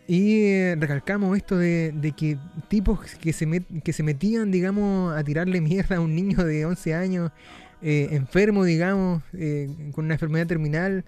y 0.08 0.76
recalcamos 0.76 1.36
esto 1.36 1.58
de, 1.58 1.92
de 1.96 2.12
que 2.12 2.38
tipos 2.68 3.00
que 3.20 3.34
se, 3.34 3.48
met- 3.48 3.82
que 3.84 3.92
se 3.92 4.04
metían, 4.04 4.52
digamos, 4.52 5.16
a 5.18 5.24
tirarle 5.24 5.60
mierda 5.62 5.96
a 5.96 6.00
un 6.00 6.14
niño 6.16 6.44
de 6.46 6.66
11 6.66 6.94
años, 6.94 7.32
enfermo, 7.82 8.64
digamos, 8.64 9.24
con 9.94 10.06
una 10.06 10.14
enfermedad 10.16 10.46
terminal. 10.48 11.04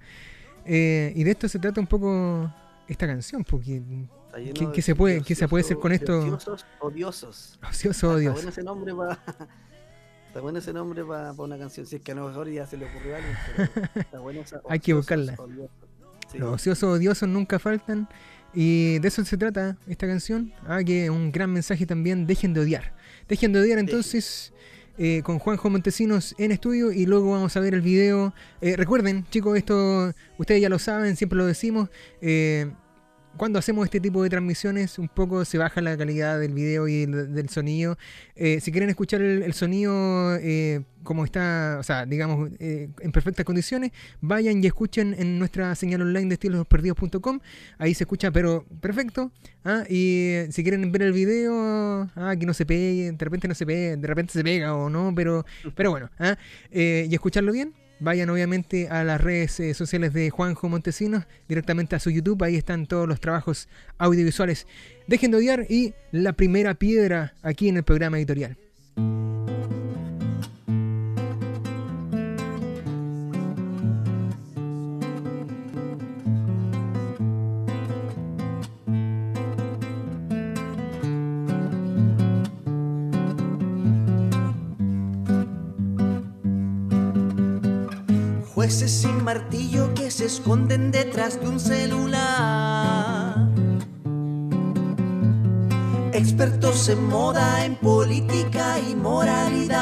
y 0.65 1.23
de 1.23 1.29
esto 1.31 1.47
se 1.47 1.59
trata 1.59 1.79
un 1.79 1.87
poco 1.87 2.51
esta 2.87 3.05
canción, 3.07 3.43
porque 3.43 3.81
¿Qué- 4.73 4.81
se 4.81 4.95
puede- 4.95 5.15
de 5.15 5.21
qué 5.21 5.35
se 5.35 5.47
puede 5.47 5.63
hacer 5.63 5.77
con 5.77 5.91
esto? 5.91 6.19
Odiosos, 6.19 6.65
odiosos. 6.79 7.59
ocioso 7.67 8.07
Está 8.09 8.19
Dios. 8.19 8.33
bueno 8.33 8.49
ese 8.49 8.63
nombre 8.63 8.93
para. 8.93 9.19
Está 10.27 10.41
bueno 10.41 10.59
ese 10.59 10.73
nombre 10.73 11.03
para 11.03 11.31
una 11.33 11.57
canción. 11.57 11.85
Si 11.85 11.95
es 11.95 12.01
que 12.01 12.11
a 12.11 12.15
lo 12.15 12.27
mejor 12.27 12.47
ya 12.49 12.67
se 12.67 12.77
le 12.77 12.85
ocurrió 12.85 13.15
a 13.15 13.17
alguien, 13.17 13.35
pero 13.55 13.91
está 13.95 14.19
bueno 14.19 14.41
esa- 14.41 14.61
Hay 14.69 14.79
que 14.79 14.93
ociosos, 14.93 15.25
buscarla. 15.27 15.43
odiosos. 15.43 15.71
Sí. 16.31 16.37
Los 16.37 16.53
ociosos 16.55 16.97
odiosos 16.97 17.29
nunca 17.29 17.57
faltan. 17.57 18.07
Y 18.53 18.99
de 18.99 19.07
eso 19.07 19.23
se 19.25 19.37
trata 19.37 19.77
esta 19.87 20.05
canción. 20.07 20.53
Ah, 20.67 20.83
que 20.83 21.09
un 21.09 21.31
gran 21.31 21.51
mensaje 21.51 21.85
también. 21.85 22.27
Dejen 22.27 22.53
de 22.53 22.61
odiar. 22.61 22.93
Dejen 23.27 23.53
de 23.53 23.59
odiar 23.61 23.79
entonces 23.79 24.53
eh, 24.97 25.21
con 25.23 25.39
Juanjo 25.39 25.69
Montesinos 25.69 26.35
en 26.37 26.51
estudio. 26.51 26.91
Y 26.91 27.05
luego 27.05 27.31
vamos 27.31 27.55
a 27.55 27.59
ver 27.59 27.73
el 27.73 27.81
video. 27.81 28.33
Eh, 28.61 28.75
recuerden, 28.75 29.25
chicos, 29.29 29.57
esto 29.57 30.11
ustedes 30.37 30.61
ya 30.61 30.69
lo 30.69 30.79
saben, 30.79 31.15
siempre 31.15 31.37
lo 31.37 31.45
decimos. 31.45 31.89
eh, 32.21 32.71
cuando 33.37 33.59
hacemos 33.59 33.85
este 33.85 33.99
tipo 33.99 34.23
de 34.23 34.29
transmisiones, 34.29 34.99
un 34.99 35.07
poco 35.07 35.45
se 35.45 35.57
baja 35.57 35.81
la 35.81 35.97
calidad 35.97 36.39
del 36.39 36.53
video 36.53 36.87
y 36.87 37.05
del, 37.05 37.33
del 37.33 37.49
sonido. 37.49 37.97
Eh, 38.35 38.59
si 38.61 38.71
quieren 38.71 38.89
escuchar 38.89 39.21
el, 39.21 39.43
el 39.43 39.53
sonido 39.53 40.35
eh, 40.37 40.83
como 41.07 41.23
está, 41.23 41.77
o 41.79 41.83
sea, 41.83 42.05
digamos, 42.05 42.51
eh, 42.59 42.89
en 42.99 43.11
perfectas 43.13 43.45
condiciones, 43.45 43.91
vayan 44.19 44.61
y 44.61 44.67
escuchen 44.67 45.15
en 45.17 45.39
nuestra 45.39 45.73
señal 45.73 46.01
online 46.01 46.27
de 46.27 46.33
estilosperdidos.com. 46.33 47.39
Ahí 47.77 47.93
se 47.93 48.03
escucha, 48.03 48.29
pero 48.29 48.65
perfecto. 48.81 49.31
¿ah? 49.63 49.85
Y 49.87 50.31
eh, 50.33 50.47
si 50.51 50.63
quieren 50.63 50.91
ver 50.91 51.03
el 51.03 51.13
video, 51.13 52.09
ah, 52.13 52.35
que 52.37 52.45
no 52.45 52.53
se 52.53 52.65
pegue, 52.65 53.13
de 53.13 53.25
repente 53.25 53.47
no 53.47 53.55
se 53.55 53.65
pega, 53.65 53.95
de 53.95 54.07
repente 54.07 54.33
se 54.33 54.43
pega 54.43 54.75
o 54.75 54.89
no, 54.89 55.13
pero, 55.15 55.45
pero 55.75 55.91
bueno, 55.91 56.09
¿ah? 56.19 56.37
Eh, 56.71 57.07
y 57.09 57.13
escucharlo 57.13 57.53
bien. 57.53 57.73
Vayan 57.99 58.29
obviamente 58.29 58.89
a 58.89 59.03
las 59.03 59.19
redes 59.19 59.59
eh, 59.59 59.73
sociales 59.73 60.13
de 60.13 60.29
Juanjo 60.29 60.69
Montesinos, 60.69 61.25
directamente 61.47 61.95
a 61.95 61.99
su 61.99 62.11
YouTube, 62.11 62.43
ahí 62.43 62.55
están 62.55 62.85
todos 62.85 63.07
los 63.07 63.19
trabajos 63.19 63.67
audiovisuales. 63.97 64.67
Dejen 65.07 65.31
de 65.31 65.37
odiar 65.37 65.65
y 65.69 65.93
la 66.11 66.33
primera 66.33 66.75
piedra 66.75 67.33
aquí 67.41 67.69
en 67.69 67.77
el 67.77 67.83
programa 67.83 68.17
editorial. 68.17 68.57
Jueces 88.67 88.91
sin 88.91 89.23
martillo 89.23 89.93
que 89.93 90.11
se 90.11 90.25
esconden 90.25 90.91
detrás 90.91 91.39
de 91.39 91.47
un 91.47 91.57
celular. 91.57 93.47
Expertos 96.11 96.89
en 96.89 97.07
moda, 97.07 97.63
en 97.63 97.77
política 97.77 98.77
y 98.77 98.93
moralidad. 98.93 99.79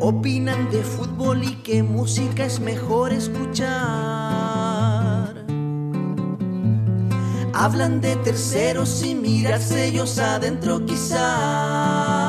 Opinan 0.00 0.70
de 0.70 0.84
fútbol 0.84 1.42
y 1.42 1.56
qué 1.64 1.82
música 1.82 2.44
es 2.44 2.60
mejor 2.60 3.12
escuchar. 3.12 3.74
Hablan 7.52 8.00
de 8.00 8.14
terceros 8.14 8.90
sin 8.90 9.22
mirarse 9.22 9.86
ellos 9.86 10.20
adentro 10.20 10.86
quizás. 10.86 12.23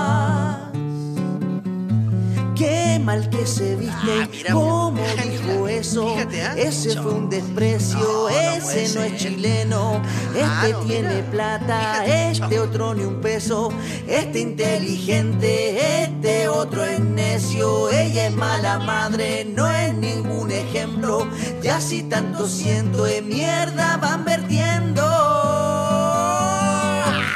Qué 2.55 2.99
mal 3.03 3.29
que 3.29 3.45
se 3.45 3.75
viste, 3.75 3.93
Ah, 4.21 4.27
mira, 4.31 4.53
cómo 4.53 4.91
mira, 5.13 5.23
dijo 5.23 5.67
eso. 5.67 6.07
fíjate, 6.15 6.41
¿ah? 6.43 6.53
Ese 6.57 6.95
fue 7.01 7.11
un 7.13 7.29
desprecio, 7.29 7.99
No, 7.99 8.29
ese 8.29 8.95
no 8.95 9.03
es 9.03 9.17
chileno. 9.17 10.01
Este 10.33 10.39
Claro, 10.39 10.79
tiene 10.81 11.23
plata, 11.23 12.01
fíjate, 12.05 12.31
este 12.31 12.59
otro 12.59 12.93
ni 12.93 13.03
un 13.03 13.19
peso. 13.19 13.69
Este 14.07 14.39
inteligente, 14.39 16.03
este 16.03 16.47
otro 16.47 16.83
es 16.85 16.99
necio. 17.01 17.89
Ella 17.91 18.27
es 18.27 18.33
mala 18.33 18.79
madre, 18.79 19.45
no 19.45 19.69
es 19.69 19.93
ningún 19.93 20.49
ejemplo. 20.51 21.27
Ya 21.61 21.81
si 21.81 22.03
tanto 22.03 22.47
siento 22.47 23.03
de 23.03 23.21
mierda 23.21 23.97
van 23.97 24.23
vertiendo 24.23 25.03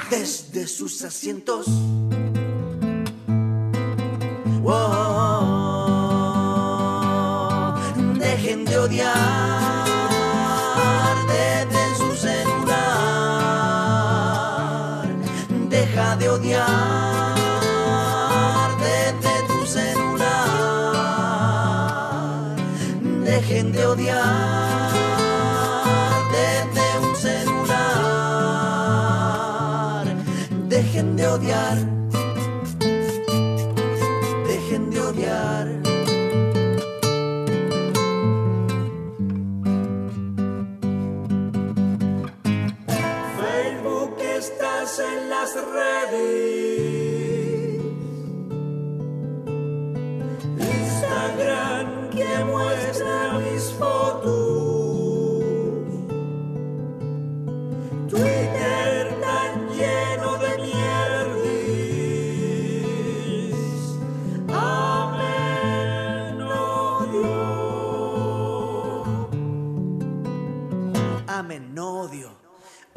desde 0.09 0.65
sus 0.67 1.01
asientos. 1.03 1.65
Dejen 8.19 8.65
de 8.65 8.79
odiar 8.79 9.58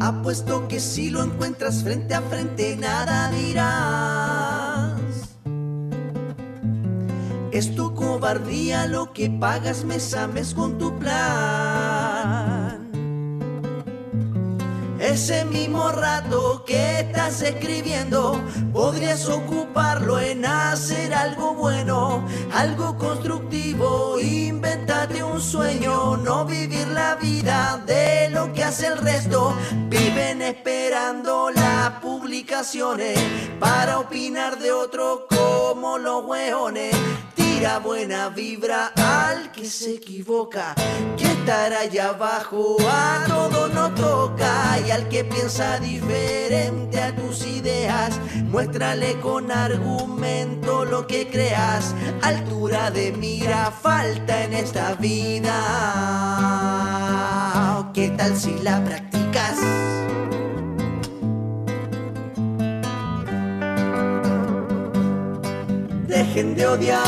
Apuesto 0.03 0.66
que 0.66 0.81
si 0.81 1.11
lo 1.11 1.23
encuentras 1.23 1.85
frente 1.85 2.12
a 2.12 2.23
frente, 2.23 2.77
nada 2.77 3.31
dirás. 3.31 5.01
Es 7.53 7.73
tu 7.77 7.95
cobardía 7.95 8.89
lo 8.89 9.12
que 9.12 9.31
pagas 9.31 9.85
mes 9.85 10.12
a 10.15 10.27
mes 10.27 10.55
con 10.55 10.77
tu 10.77 10.99
plan. 10.99 12.11
Ese 15.12 15.44
mismo 15.44 15.90
rato 15.90 16.64
que 16.64 17.01
estás 17.01 17.43
escribiendo, 17.43 18.43
podrías 18.72 19.28
ocuparlo 19.28 20.18
en 20.18 20.47
hacer 20.47 21.12
algo 21.12 21.52
bueno, 21.52 22.26
algo 22.51 22.97
constructivo. 22.97 24.18
Invéntate 24.18 25.22
un 25.22 25.39
sueño, 25.39 26.16
no 26.16 26.47
vivir 26.47 26.89
la 26.89 27.16
vida 27.16 27.82
de 27.86 28.30
lo 28.30 28.55
que 28.55 28.64
hace 28.64 28.86
el 28.86 28.97
resto. 28.97 29.55
Viven 29.90 30.40
esperando 30.40 31.51
las 31.51 31.90
publicaciones 32.01 33.18
para 33.60 33.98
opinar 33.98 34.59
de 34.60 34.72
otro 34.72 35.26
como 35.28 35.98
los 35.98 36.24
hueones. 36.24 36.97
Tira 37.62 37.78
buena 37.78 38.28
vibra 38.28 38.90
al 38.97 39.52
que 39.52 39.66
se 39.66 39.94
equivoca, 39.94 40.74
que 41.16 41.26
estar 41.26 41.72
allá 41.72 42.09
abajo 42.09 42.76
a 42.80 43.22
todo 43.28 43.68
no 43.68 43.94
toca. 43.94 44.80
Y 44.84 44.90
al 44.90 45.09
que 45.09 45.22
piensa 45.22 45.78
diferente 45.78 47.01
a 47.01 47.14
tus 47.14 47.47
ideas, 47.47 48.18
muéstrale 48.51 49.20
con 49.20 49.52
argumento 49.52 50.84
lo 50.84 51.06
que 51.06 51.28
creas. 51.30 51.94
Altura 52.22 52.90
de 52.90 53.12
mira 53.12 53.70
falta 53.70 54.43
en 54.43 54.55
esta 54.55 54.94
vida. 54.94 55.55
¿Qué 57.94 58.09
tal 58.09 58.36
si 58.36 58.59
la 58.59 58.82
practicas? 58.82 60.02
Dejen 66.12 66.55
de 66.55 66.66
odiar 66.66 67.01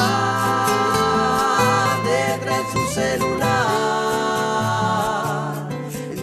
detrás 2.05 2.64
de 2.64 2.72
su 2.72 2.81
celular. 2.94 3.52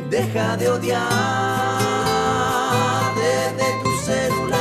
Deja 0.09 0.57
de 0.57 0.67
odiar 0.67 1.05
desde 3.21 3.65
tu 3.83 3.91
celular. 4.03 4.51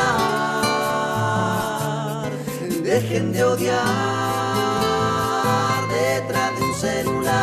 Dejen 2.82 3.32
de 3.32 3.42
odiar 3.42 3.80
detrás 5.88 6.58
de 6.58 6.62
un 6.62 6.74
celular. 6.74 7.40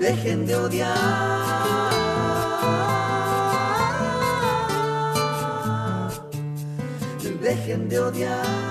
Dejen 0.00 0.46
de 0.46 0.56
odiar. 0.56 1.49
Dejen 7.50 7.88
de 7.88 7.98
odiar. 7.98 8.69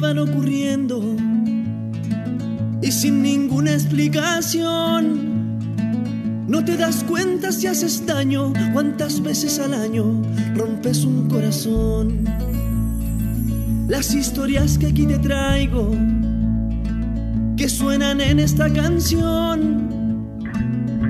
Van 0.00 0.18
ocurriendo 0.18 1.02
y 2.82 2.92
sin 2.92 3.22
ninguna 3.22 3.72
explicación. 3.72 5.38
No 6.46 6.64
te 6.64 6.76
das 6.76 7.04
cuenta 7.04 7.52
si 7.52 7.66
haces 7.66 8.06
daño, 8.06 8.52
cuántas 8.72 9.22
veces 9.22 9.58
al 9.58 9.74
año 9.74 10.22
rompes 10.54 11.04
un 11.04 11.28
corazón. 11.28 12.24
Las 13.88 14.14
historias 14.14 14.78
que 14.78 14.86
aquí 14.86 15.06
te 15.06 15.18
traigo, 15.18 15.90
que 17.56 17.68
suenan 17.68 18.20
en 18.20 18.38
esta 18.38 18.72
canción, 18.72 19.88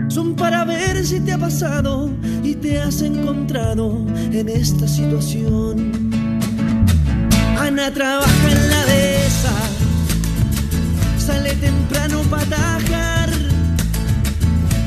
son 0.09 0.35
para 0.35 0.65
ver 0.65 1.05
si 1.05 1.20
te 1.20 1.32
ha 1.32 1.39
pasado 1.39 2.10
y 2.43 2.55
te 2.55 2.81
has 2.81 3.02
encontrado 3.02 4.05
en 4.32 4.48
esta 4.48 4.89
situación. 4.89 5.98
Trabaja 7.79 8.51
en 8.51 8.71
la 8.71 8.85
dehesa, 8.85 9.53
sale 11.25 11.55
temprano 11.55 12.21
para 12.29 12.43
atajar. 12.45 13.31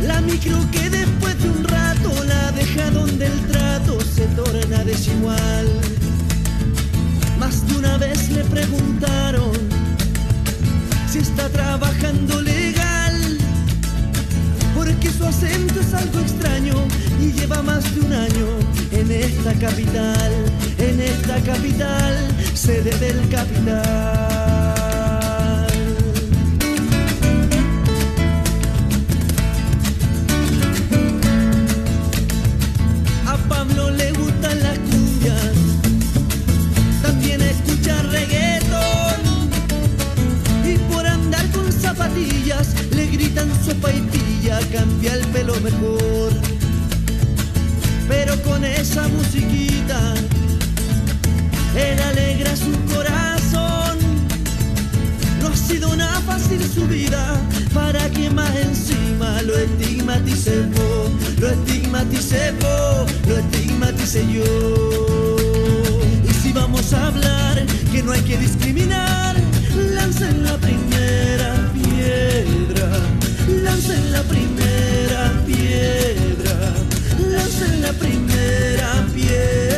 La 0.06 0.22
micro 0.22 0.60
que 0.72 0.90
después 0.90 1.42
de 1.42 1.50
un 1.50 1.64
rato 1.64 2.12
la 2.26 2.52
deja 2.52 2.92
donde 2.92 3.26
el 3.26 3.40
trato 3.48 3.98
se 4.02 4.28
torna 4.36 4.84
desigual. 4.84 5.68
Más 7.40 7.66
de 7.68 7.78
una 7.78 7.98
vez 7.98 8.30
le 8.30 8.44
preguntaron 8.44 9.52
si 11.10 11.20
está 11.20 11.50
trabajando 11.50 12.42
legal, 12.42 13.38
porque 14.76 15.10
su 15.10 15.26
acento 15.26 15.80
es 15.80 15.94
algo 15.94 16.20
extraño 16.20 16.76
y 17.20 17.32
lleva 17.32 17.64
más 17.64 17.84
de 17.96 18.02
un 18.02 18.14
año 18.14 18.48
en 18.92 19.12
esta 19.12 19.54
capital, 19.54 20.32
en 20.78 21.00
esta 21.00 21.40
capital, 21.42 22.16
sede 22.62 22.92
del 23.00 23.28
capital. 23.30 23.82
A 33.26 33.38
Pablo 33.50 33.90
le 33.90 34.12
gustan 34.12 34.62
las 34.62 34.78
cumbias, 34.78 35.56
también 37.02 37.42
escucha 37.42 38.00
reggaetón. 38.04 39.22
Y 40.64 40.78
por 40.94 41.08
andar 41.08 41.50
con 41.50 41.72
zapatillas 41.72 42.76
le 42.96 43.08
gritan 43.08 43.50
sopa 43.66 43.92
y 43.92 44.02
pilla, 44.02 44.60
cambia 44.72 45.16
el 45.16 45.26
pelo 45.34 45.60
mejor. 45.62 46.32
Pero 48.08 48.40
con 48.44 48.64
esa 48.64 49.08
musiquita, 49.08 50.14
él 51.76 52.00
alegra 52.00 52.56
su 52.56 52.72
corazón. 52.94 53.98
No 55.42 55.48
ha 55.48 55.56
sido 55.56 55.96
nada 55.96 56.20
fácil 56.22 56.62
su 56.64 56.86
vida 56.88 57.40
para 57.74 58.10
que 58.10 58.30
más 58.30 58.54
encima 58.56 59.42
lo 59.44 59.58
estigmaticemos, 59.58 61.10
lo 61.40 61.50
estigmaticemos, 61.50 63.12
lo 63.28 63.38
estigmatice 63.38 64.26
yo. 64.32 65.36
Y 66.30 66.34
si 66.34 66.52
vamos 66.52 66.94
a 66.94 67.08
hablar 67.08 67.66
que 67.92 68.04
no 68.04 68.12
hay 68.12 68.22
que 68.22 68.38
discriminar, 68.38 69.36
lancen 69.94 70.44
la 70.44 70.58
primera 70.58 71.72
piedra, 71.74 72.90
lancen 73.64 74.12
la 74.12 74.24
primera 74.24 75.34
piedra, 75.46 76.74
lancen 77.30 77.82
la 77.82 77.94
primera 77.94 79.06
piedra. 79.14 79.71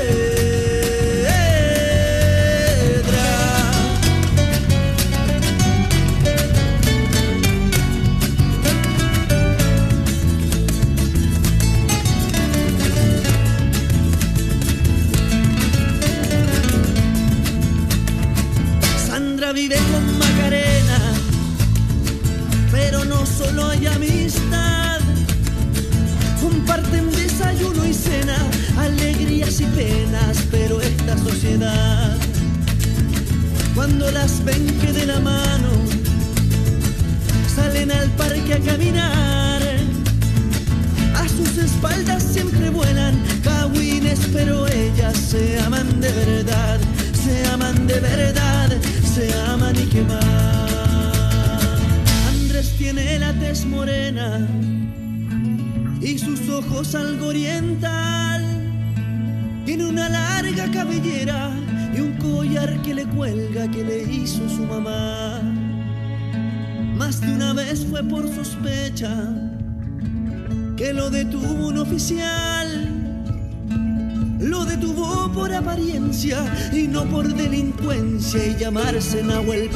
se 79.14 79.22
nahuel 79.22 79.70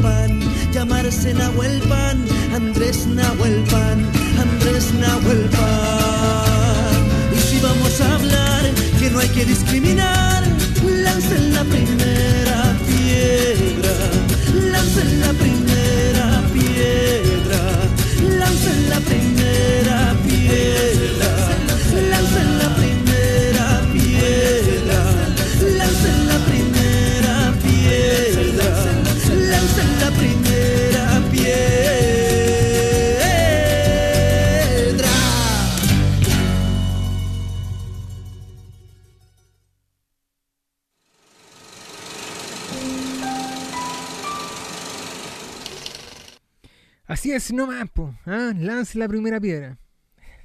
la 48.97 49.07
primera 49.07 49.39
piedra. 49.39 49.77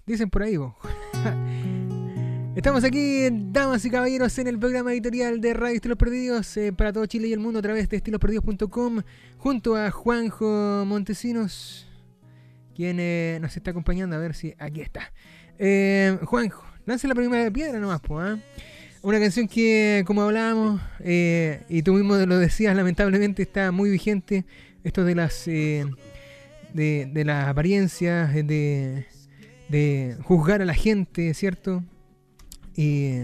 Dicen 0.06 0.30
por 0.30 0.42
ahí. 0.42 0.56
Estamos 2.54 2.84
aquí, 2.84 3.28
damas 3.30 3.82
y 3.86 3.90
caballeros, 3.90 4.36
en 4.38 4.46
el 4.46 4.58
programa 4.58 4.92
editorial 4.92 5.40
de 5.40 5.54
Radio 5.54 5.76
Estilos 5.76 5.96
Perdidos 5.96 6.54
eh, 6.58 6.70
para 6.70 6.92
todo 6.92 7.06
Chile 7.06 7.28
y 7.28 7.32
el 7.32 7.38
mundo 7.40 7.60
a 7.60 7.62
través 7.62 7.88
de 7.88 7.96
estilosperdidos.com, 7.96 9.00
junto 9.38 9.74
a 9.74 9.90
Juanjo 9.90 10.84
Montesinos, 10.86 11.88
quien 12.76 12.98
eh, 13.00 13.38
nos 13.40 13.56
está 13.56 13.70
acompañando. 13.70 14.16
A 14.16 14.18
ver 14.18 14.34
si 14.34 14.54
aquí 14.58 14.82
está. 14.82 15.12
Eh, 15.58 16.18
Juanjo, 16.24 16.62
lance 16.84 17.08
la 17.08 17.14
primera 17.14 17.50
piedra 17.50 17.80
nomás. 17.80 18.02
¿ah? 18.10 18.36
Una 19.00 19.18
canción 19.18 19.48
que, 19.48 20.04
como 20.06 20.20
hablábamos, 20.20 20.82
y 21.00 21.82
tú 21.82 21.94
mismo 21.94 22.16
lo 22.16 22.38
decías, 22.38 22.76
lamentablemente 22.76 23.42
está 23.42 23.72
muy 23.72 23.90
vigente. 23.90 24.44
Esto 24.84 25.04
de 25.04 25.14
las. 25.14 25.48
Eh, 26.74 27.06
de, 27.06 27.10
de 27.12 27.24
las 27.24 27.48
apariencias, 27.48 28.34
de, 28.34 29.06
de 29.68 30.16
juzgar 30.22 30.62
a 30.62 30.64
la 30.64 30.74
gente, 30.74 31.32
¿cierto? 31.34 31.82
Y 32.76 33.18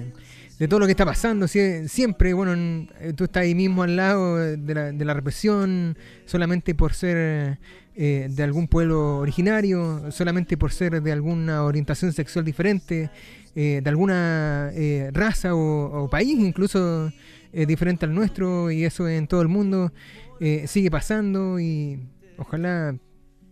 de 0.58 0.66
todo 0.68 0.80
lo 0.80 0.86
que 0.86 0.92
está 0.92 1.04
pasando, 1.06 1.46
sie- 1.46 1.86
siempre, 1.88 2.32
bueno, 2.34 2.52
en- 2.52 2.90
eh, 3.00 3.12
tú 3.14 3.24
estás 3.24 3.42
ahí 3.44 3.54
mismo 3.54 3.82
al 3.84 3.96
lado 3.96 4.36
de 4.36 4.74
la, 4.74 4.92
de 4.92 5.04
la 5.04 5.14
represión, 5.14 5.96
solamente 6.26 6.74
por 6.74 6.92
ser 6.94 7.58
eh, 7.96 8.28
de 8.30 8.42
algún 8.42 8.68
pueblo 8.68 9.18
originario, 9.18 10.10
solamente 10.10 10.56
por 10.56 10.72
ser 10.72 11.00
de 11.02 11.12
alguna 11.12 11.64
orientación 11.64 12.12
sexual 12.12 12.44
diferente, 12.44 13.10
eh, 13.56 13.80
de 13.82 13.90
alguna 13.90 14.70
eh, 14.74 15.10
raza 15.12 15.54
o, 15.54 16.04
o 16.04 16.08
país 16.10 16.38
incluso 16.38 17.10
eh, 17.52 17.64
diferente 17.66 18.04
al 18.04 18.14
nuestro 18.14 18.70
y 18.70 18.84
eso 18.84 19.08
en 19.08 19.26
todo 19.26 19.42
el 19.42 19.48
mundo 19.48 19.92
eh, 20.40 20.64
sigue 20.68 20.90
pasando 20.90 21.58
y 21.58 21.98
ojalá 22.36 22.94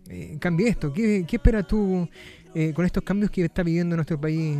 eh, 0.09 0.37
cambie 0.39 0.69
esto. 0.69 0.91
¿Qué, 0.93 1.25
qué 1.27 1.35
esperas 1.37 1.67
tú 1.67 2.07
eh, 2.55 2.73
con 2.73 2.85
estos 2.85 3.03
cambios 3.03 3.31
que 3.31 3.43
está 3.45 3.63
viviendo 3.63 3.95
nuestro 3.95 4.19
país 4.19 4.57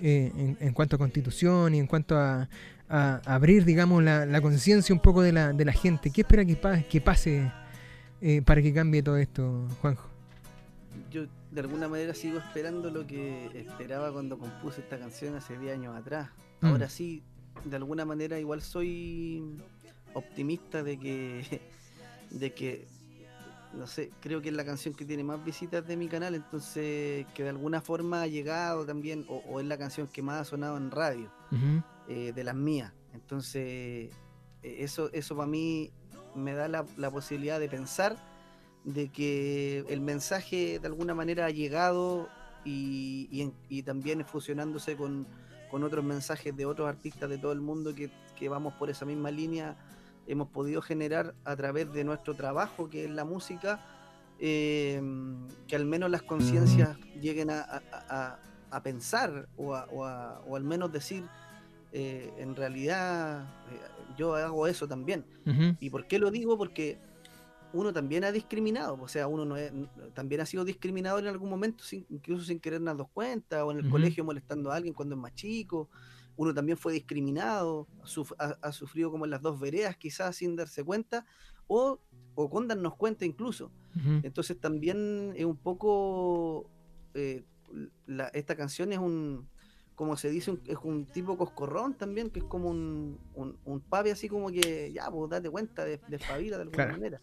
eh, 0.00 0.32
en, 0.36 0.56
en 0.60 0.72
cuanto 0.72 0.96
a 0.96 0.98
constitución 0.98 1.74
y 1.74 1.78
en 1.78 1.86
cuanto 1.86 2.16
a, 2.16 2.48
a 2.88 3.20
abrir, 3.24 3.64
digamos, 3.64 4.02
la, 4.02 4.24
la 4.26 4.40
conciencia 4.40 4.94
un 4.94 5.00
poco 5.00 5.22
de 5.22 5.32
la, 5.32 5.52
de 5.52 5.64
la 5.64 5.72
gente? 5.72 6.10
¿Qué 6.10 6.22
espera 6.22 6.44
que, 6.44 6.56
pa- 6.56 6.80
que 6.82 7.00
pase 7.00 7.50
eh, 8.20 8.42
para 8.42 8.62
que 8.62 8.72
cambie 8.72 9.02
todo 9.02 9.16
esto, 9.16 9.66
Juanjo? 9.80 10.08
Yo 11.10 11.26
de 11.50 11.60
alguna 11.60 11.88
manera 11.88 12.14
sigo 12.14 12.38
esperando 12.38 12.90
lo 12.90 13.06
que 13.06 13.46
esperaba 13.54 14.12
cuando 14.12 14.38
compuse 14.38 14.80
esta 14.80 14.98
canción 14.98 15.34
hace 15.36 15.58
10 15.58 15.74
años 15.74 15.96
atrás. 15.96 16.28
Mm. 16.60 16.66
Ahora 16.66 16.88
sí, 16.88 17.22
de 17.64 17.76
alguna 17.76 18.04
manera 18.04 18.38
igual 18.38 18.62
soy 18.62 19.42
optimista 20.14 20.82
de 20.82 20.98
que, 20.98 21.60
de 22.30 22.52
que, 22.54 22.86
no 23.74 23.86
sé, 23.86 24.10
creo 24.20 24.40
que 24.40 24.48
es 24.48 24.54
la 24.54 24.64
canción 24.64 24.94
que 24.94 25.04
tiene 25.04 25.22
más 25.24 25.44
visitas 25.44 25.86
de 25.86 25.96
mi 25.96 26.08
canal, 26.08 26.34
entonces 26.34 27.26
que 27.34 27.42
de 27.42 27.48
alguna 27.50 27.80
forma 27.80 28.22
ha 28.22 28.26
llegado 28.26 28.84
también, 28.86 29.24
o, 29.28 29.36
o 29.48 29.60
es 29.60 29.66
la 29.66 29.76
canción 29.78 30.06
que 30.08 30.22
más 30.22 30.40
ha 30.40 30.44
sonado 30.44 30.76
en 30.76 30.90
radio, 30.90 31.30
eh, 32.08 32.32
de 32.34 32.44
las 32.44 32.54
mías. 32.54 32.92
Entonces, 33.14 33.62
eh, 33.62 34.10
eso, 34.62 35.10
eso 35.12 35.36
para 35.36 35.46
mí 35.48 35.90
me 36.34 36.52
da 36.54 36.66
la, 36.68 36.84
la 36.96 37.10
posibilidad 37.10 37.60
de 37.60 37.68
pensar 37.68 38.16
de 38.84 39.08
que 39.10 39.80
el 39.88 40.00
mensaje 40.00 40.78
de 40.78 40.86
alguna 40.86 41.14
manera 41.14 41.46
ha 41.46 41.50
llegado 41.50 42.28
y, 42.64 43.28
y 43.30 43.42
en- 43.42 43.54
y 43.68 43.82
también 43.82 44.24
fusionándose 44.24 44.96
con, 44.96 45.26
con 45.70 45.84
otros 45.84 46.04
mensajes 46.04 46.56
de 46.56 46.64
otros 46.64 46.88
artistas 46.88 47.28
de 47.28 47.38
todo 47.38 47.52
el 47.52 47.60
mundo 47.60 47.94
que, 47.94 48.10
que 48.36 48.48
vamos 48.48 48.72
por 48.74 48.88
esa 48.88 49.04
misma 49.04 49.30
línea, 49.30 49.76
hemos 50.28 50.48
podido 50.48 50.80
generar 50.82 51.34
a 51.44 51.56
través 51.56 51.92
de 51.92 52.04
nuestro 52.04 52.34
trabajo, 52.34 52.88
que 52.88 53.04
es 53.06 53.10
la 53.10 53.24
música, 53.24 53.80
eh, 54.38 55.02
que 55.66 55.74
al 55.76 55.84
menos 55.84 56.10
las 56.10 56.22
conciencias 56.22 56.96
lleguen 57.20 57.50
a, 57.50 57.60
a- 57.62 57.82
a- 58.08 58.38
a 58.70 58.82
pensar 58.82 59.48
o, 59.56 59.74
a- 59.74 59.86
o 59.90 60.04
o 60.50 60.56
al 60.56 60.62
menos 60.64 60.92
decir, 60.92 61.24
eh, 61.92 62.30
en 62.38 62.54
realidad 62.54 63.42
eh, 63.72 63.80
yo 64.16 64.34
hago 64.36 64.66
eso 64.66 64.86
también. 64.86 65.24
¿Y 65.80 65.90
por 65.90 66.06
qué 66.06 66.18
lo 66.18 66.30
digo? 66.30 66.56
Porque 66.58 66.98
uno 67.72 67.92
también 67.92 68.24
ha 68.24 68.32
discriminado, 68.32 68.98
o 69.00 69.08
sea, 69.08 69.26
uno 69.26 69.44
no 69.44 69.56
es- 69.56 69.72
también 70.14 70.40
ha 70.42 70.46
sido 70.46 70.64
discriminado 70.64 71.18
en 71.18 71.26
algún 71.26 71.50
momento, 71.50 71.82
sin- 71.84 72.06
incluso 72.10 72.44
sin 72.44 72.60
querer 72.60 72.82
darnos 72.82 73.08
cuenta, 73.12 73.64
o 73.64 73.72
en 73.72 73.78
el 73.78 73.84
colegio 73.90 74.24
molestando 74.24 74.70
a 74.70 74.76
alguien 74.76 74.94
cuando 74.94 75.14
es 75.14 75.20
más 75.20 75.34
chico. 75.34 75.88
Uno 76.38 76.54
también 76.54 76.78
fue 76.78 76.92
discriminado, 76.92 77.88
suf- 78.04 78.32
ha, 78.38 78.56
ha 78.62 78.70
sufrido 78.72 79.10
como 79.10 79.24
en 79.24 79.32
las 79.32 79.42
dos 79.42 79.58
veredas, 79.58 79.96
quizás 79.96 80.36
sin 80.36 80.54
darse 80.54 80.84
cuenta, 80.84 81.26
o, 81.66 81.98
o 82.36 82.48
con 82.48 82.68
darnos 82.68 82.94
cuenta 82.96 83.24
incluso. 83.24 83.70
Entonces 84.22 84.58
también 84.60 85.32
es 85.36 85.44
un 85.44 85.56
poco, 85.56 86.70
eh, 87.14 87.44
la- 88.06 88.28
esta 88.28 88.54
canción 88.56 88.92
es 88.92 88.98
un, 89.00 89.48
como 89.96 90.16
se 90.16 90.30
dice, 90.30 90.52
un- 90.52 90.62
es 90.64 90.78
un 90.84 91.06
tipo 91.06 91.36
coscorrón 91.36 91.94
también, 91.94 92.30
que 92.30 92.38
es 92.38 92.44
como 92.44 92.70
un, 92.70 93.18
un, 93.34 93.58
un 93.64 93.80
papi 93.80 94.10
así 94.10 94.28
como 94.28 94.50
que, 94.52 94.92
ya, 94.94 95.10
pues 95.10 95.28
date 95.30 95.50
cuenta, 95.50 95.84
de, 95.84 96.00
despabila 96.06 96.56
de 96.56 96.62
alguna 96.62 96.84
Claro. 96.84 96.92
manera. 96.92 97.20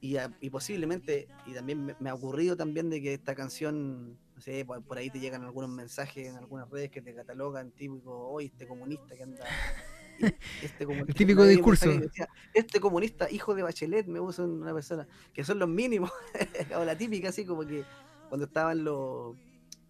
Y, 0.00 0.16
a- 0.16 0.32
y 0.40 0.50
posiblemente, 0.50 1.26
y 1.44 1.54
también 1.54 1.84
me, 1.84 1.96
me 1.98 2.08
ha 2.10 2.14
ocurrido 2.14 2.56
también 2.56 2.88
de 2.88 3.02
que 3.02 3.14
esta 3.14 3.34
canción, 3.34 4.16
no 4.34 4.40
sé, 4.40 4.64
por, 4.64 4.82
por 4.82 4.98
ahí 4.98 5.10
te 5.10 5.20
llegan 5.20 5.42
algunos 5.44 5.70
mensajes 5.70 6.26
en 6.28 6.36
algunas 6.36 6.68
redes 6.70 6.90
que 6.90 7.00
te 7.02 7.14
catalogan, 7.14 7.70
típico, 7.70 8.28
oye, 8.30 8.46
este 8.48 8.66
comunista 8.66 9.14
que 9.16 9.22
anda... 9.22 9.44
Este 10.62 10.86
comunista, 10.86 11.10
El 11.12 11.14
típico 11.14 11.44
discurso. 11.44 11.90
decía, 11.90 12.28
este 12.52 12.80
comunista, 12.80 13.30
hijo 13.30 13.54
de 13.54 13.62
Bachelet, 13.62 14.06
me 14.06 14.20
puso 14.20 14.44
una 14.44 14.72
persona, 14.72 15.06
que 15.32 15.44
son 15.44 15.58
los 15.58 15.68
mínimos, 15.68 16.10
o 16.76 16.84
la 16.84 16.96
típica, 16.96 17.28
así 17.30 17.44
como 17.44 17.66
que 17.66 17.84
cuando 18.28 18.46
estaban 18.46 18.84
los, 18.84 19.36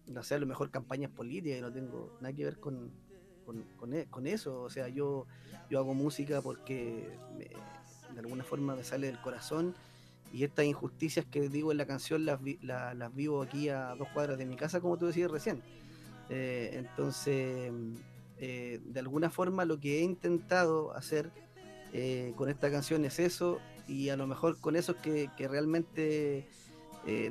no 0.07 0.23
sé, 0.23 0.35
a 0.35 0.39
lo 0.39 0.45
mejor 0.47 0.69
campañas 0.71 1.11
políticas, 1.11 1.59
y 1.59 1.61
no 1.61 1.71
tengo 1.71 2.11
nada 2.21 2.33
que 2.35 2.43
ver 2.43 2.59
con, 2.59 2.91
con, 3.45 3.63
con 3.77 3.93
e- 3.93 4.05
con 4.07 4.25
eso, 4.27 4.61
o 4.63 4.69
sea, 4.69 4.87
yo, 4.89 5.25
yo 5.69 5.79
hago 5.79 5.93
música 5.93 6.41
porque 6.41 7.17
me- 7.37 7.49
de 8.13 8.19
alguna 8.19 8.43
forma 8.43 8.75
me 8.75 8.83
sale 8.83 9.07
del 9.07 9.19
corazón 9.21 9.75
y 10.35 10.43
estas 10.43 10.65
injusticias 10.65 11.25
que 11.25 11.47
digo 11.49 11.71
en 11.71 11.77
la 11.77 11.85
canción 11.85 12.25
las, 12.25 12.41
vi- 12.41 12.59
la- 12.61 12.93
las 12.93 13.13
vivo 13.15 13.41
aquí 13.41 13.69
a 13.69 13.95
dos 13.95 14.07
cuadras 14.13 14.37
de 14.37 14.45
mi 14.45 14.55
casa, 14.57 14.81
como 14.81 14.97
tú 14.97 15.05
decías 15.07 15.31
recién. 15.31 15.61
Eh, 16.29 16.71
entonces, 16.73 17.71
eh, 18.37 18.81
de 18.83 18.99
alguna 18.99 19.29
forma 19.29 19.63
lo 19.63 19.79
que 19.79 19.99
he 19.99 20.01
intentado 20.01 20.93
hacer 20.95 21.31
eh, 21.93 22.33
con 22.35 22.49
esta 22.49 22.69
canción 22.69 23.05
es 23.05 23.19
eso 23.19 23.59
y 23.87 24.09
a 24.09 24.17
lo 24.17 24.27
mejor 24.27 24.59
con 24.59 24.75
esos 24.75 24.95
que, 24.97 25.29
que 25.37 25.47
realmente 25.47 26.47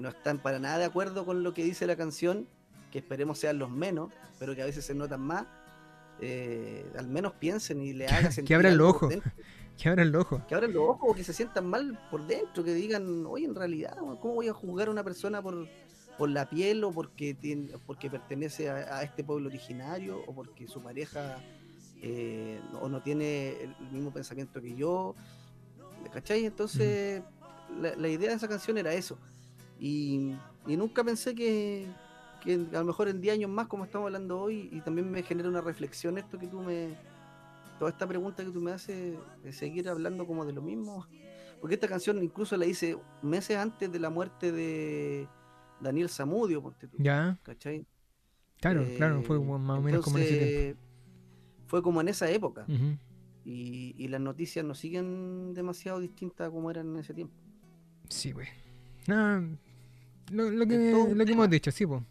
no 0.00 0.08
están 0.08 0.38
para 0.38 0.60
nada 0.60 0.78
de 0.78 0.84
acuerdo 0.84 1.26
con 1.26 1.42
lo 1.42 1.52
que 1.52 1.64
dice 1.64 1.84
la 1.88 1.96
canción, 1.96 2.46
que 2.92 2.98
esperemos 3.00 3.38
sean 3.40 3.58
los 3.58 3.70
menos, 3.70 4.12
pero 4.38 4.54
que 4.54 4.62
a 4.62 4.66
veces 4.66 4.84
se 4.86 4.94
notan 4.94 5.20
más, 5.20 5.46
eh, 6.20 6.86
al 6.96 7.08
menos 7.08 7.32
piensen 7.32 7.82
y 7.82 7.92
le 7.92 8.06
hagan 8.06 8.32
sentir 8.32 8.54
abran 8.54 8.78
los 8.78 8.94
ojos. 8.94 9.12
Que 9.78 9.88
abran 9.88 10.12
los 10.12 10.22
ojos. 10.22 10.42
Que 10.46 10.54
abran 10.54 10.72
los 10.72 10.82
ojos 10.88 11.16
que 11.16 11.24
se 11.24 11.32
sientan 11.32 11.66
mal 11.66 11.98
por 12.10 12.26
dentro, 12.26 12.62
que 12.62 12.74
digan, 12.74 13.26
oye, 13.26 13.44
en 13.44 13.54
realidad, 13.54 13.96
¿cómo 13.98 14.34
voy 14.34 14.48
a 14.48 14.52
juzgar 14.52 14.88
a 14.88 14.90
una 14.90 15.02
persona 15.02 15.42
por, 15.42 15.68
por 16.16 16.30
la 16.30 16.48
piel 16.48 16.84
o 16.84 16.92
porque, 16.92 17.34
tiene, 17.34 17.72
porque 17.86 18.08
pertenece 18.08 18.70
a, 18.70 18.98
a 18.98 19.02
este 19.02 19.24
pueblo 19.24 19.48
originario 19.48 20.22
o 20.26 20.34
porque 20.34 20.68
su 20.68 20.80
pareja 20.80 21.38
eh, 22.02 22.60
o 22.80 22.88
no 22.88 23.02
tiene 23.02 23.62
el 23.62 23.74
mismo 23.90 24.12
pensamiento 24.12 24.60
que 24.60 24.76
yo? 24.76 25.14
¿Cachai? 26.12 26.44
Entonces, 26.44 27.22
la, 27.80 27.96
la 27.96 28.08
idea 28.08 28.30
de 28.30 28.36
esa 28.36 28.48
canción 28.48 28.78
era 28.78 28.92
eso. 28.92 29.18
Y, 29.80 30.34
y 30.66 30.76
nunca 30.76 31.02
pensé 31.02 31.34
que, 31.34 31.86
que 32.42 32.54
a 32.54 32.78
lo 32.78 32.84
mejor 32.84 33.08
en 33.08 33.20
10 33.20 33.34
años 33.34 33.50
más, 33.50 33.66
como 33.66 33.84
estamos 33.84 34.06
hablando 34.06 34.40
hoy, 34.40 34.68
y 34.70 34.80
también 34.82 35.10
me 35.10 35.22
genera 35.22 35.48
una 35.48 35.60
reflexión 35.60 36.18
esto 36.18 36.38
que 36.38 36.46
tú 36.46 36.60
me, 36.60 36.96
toda 37.84 37.92
esta 37.92 38.06
pregunta 38.06 38.42
que 38.42 38.50
tú 38.50 38.62
me 38.62 38.70
haces, 38.72 39.14
de 39.42 39.52
seguir 39.52 39.90
hablando 39.90 40.26
como 40.26 40.46
de 40.46 40.54
lo 40.54 40.62
mismo. 40.62 41.06
Porque 41.60 41.74
esta 41.74 41.86
canción 41.86 42.22
incluso 42.22 42.56
la 42.56 42.64
hice 42.64 42.96
meses 43.22 43.58
antes 43.58 43.92
de 43.92 43.98
la 43.98 44.08
muerte 44.08 44.52
de 44.52 45.28
Daniel 45.82 46.08
Zamudio, 46.08 46.62
ponte 46.62 46.88
tú, 46.88 46.96
Ya, 46.98 47.38
¿cachai? 47.42 47.84
claro, 48.58 48.86
claro, 48.96 49.22
fue 49.22 49.38
más 49.38 49.78
o 49.78 49.82
menos 49.82 50.02
como 50.02 50.16
en 50.16 50.24
ese 50.24 50.38
tiempo. 50.38 50.80
Fue 51.66 51.82
como 51.82 52.00
en 52.00 52.08
esa 52.08 52.30
época. 52.30 52.64
Y, 53.44 53.94
y 53.98 54.08
las 54.08 54.20
noticias 54.22 54.64
no 54.64 54.74
siguen 54.74 55.52
demasiado 55.52 56.00
distintas 56.00 56.48
como 56.48 56.70
eran 56.70 56.88
en 56.88 56.96
ese 57.00 57.12
tiempo. 57.12 57.34
Sí, 58.08 58.32
güey. 58.32 58.46
No, 59.06 59.40
lo, 60.32 60.50
lo 60.50 60.66
que, 60.66 60.90
lo 61.14 61.24
que 61.26 61.32
hemos 61.32 61.50
dicho, 61.50 61.70
sí, 61.70 61.84
pues. 61.84 62.02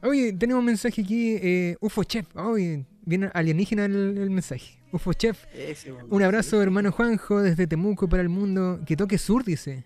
Oye, 0.00 0.32
tenemos 0.32 0.60
un 0.60 0.66
mensaje 0.66 1.02
aquí, 1.02 1.34
eh, 1.42 1.76
UFO 1.80 2.04
Chef. 2.04 2.24
Oye, 2.36 2.86
viene 3.08 3.30
alienígena 3.34 3.86
el, 3.86 4.18
el 4.18 4.30
mensaje. 4.30 4.78
UFO 4.92 5.12
Chef. 5.12 5.44
Ese, 5.54 5.92
bueno, 5.92 6.08
Un 6.10 6.18
sí. 6.18 6.24
abrazo, 6.24 6.62
hermano 6.62 6.92
Juanjo, 6.92 7.40
desde 7.42 7.66
Temuco 7.66 8.08
para 8.08 8.22
el 8.22 8.28
mundo. 8.28 8.80
Que 8.86 8.96
toque 8.96 9.18
sur, 9.18 9.44
dice. 9.44 9.84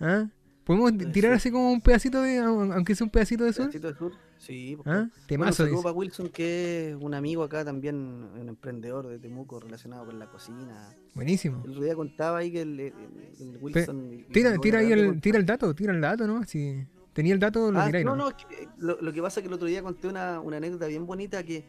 ¿Ah? 0.00 0.28
¿Podemos 0.64 0.92
tirar 1.12 1.32
así 1.32 1.50
como 1.50 1.70
un 1.72 1.80
pedacito 1.82 2.22
de, 2.22 2.38
aunque 2.38 2.94
sea 2.94 3.04
un 3.04 3.10
pedacito 3.10 3.44
de 3.44 3.52
sur? 3.52 3.66
Pedacito 3.66 3.92
de 3.92 3.98
sur. 3.98 4.12
Sí, 4.38 4.74
pues, 4.76 4.86
¿Ah? 4.88 4.98
Bueno, 5.00 5.10
Temazo, 5.26 5.52
saludo 5.52 5.72
dice. 5.76 5.82
para 5.82 5.94
Wilson, 5.94 6.28
que 6.30 6.90
es 6.90 6.96
un 6.98 7.12
amigo 7.14 7.42
acá 7.42 7.64
también, 7.66 7.96
un 7.96 8.48
emprendedor 8.48 9.06
de 9.08 9.18
Temuco 9.18 9.60
relacionado 9.60 10.06
con 10.06 10.18
la 10.18 10.26
cocina. 10.30 10.94
Buenísimo. 11.14 11.62
El 11.64 11.70
otro 11.72 11.82
día 11.84 11.94
contaba 11.94 12.38
ahí 12.38 12.50
que 12.50 12.62
el, 12.62 12.80
el- 12.80 12.92
el 13.40 13.58
Wilson. 13.60 14.10
y 14.12 14.22
Tira, 14.32 14.56
tira 14.58 14.78
ahí 14.78 14.92
el, 14.92 15.20
tira 15.20 15.38
el 15.38 15.44
dato, 15.46 15.74
tira 15.74 15.92
el 15.92 16.00
dato, 16.00 16.26
¿no? 16.26 16.42
Si 16.44 16.86
tenía 17.12 17.34
el 17.34 17.40
dato, 17.40 17.70
lo 17.70 17.80
Ah, 17.80 17.86
tiráis, 17.86 18.04
no, 18.06 18.16
¿no? 18.16 18.24
no, 18.24 18.28
es 18.30 18.34
que 18.46 18.68
lo, 18.78 18.98
lo 19.02 19.12
que 19.12 19.20
pasa 19.20 19.40
es 19.40 19.42
que 19.44 19.48
el 19.48 19.54
otro 19.54 19.66
día 19.68 19.82
conté 19.82 20.08
una, 20.08 20.40
una 20.40 20.56
anécdota 20.56 20.86
bien 20.86 21.04
bonita 21.06 21.42
que 21.42 21.64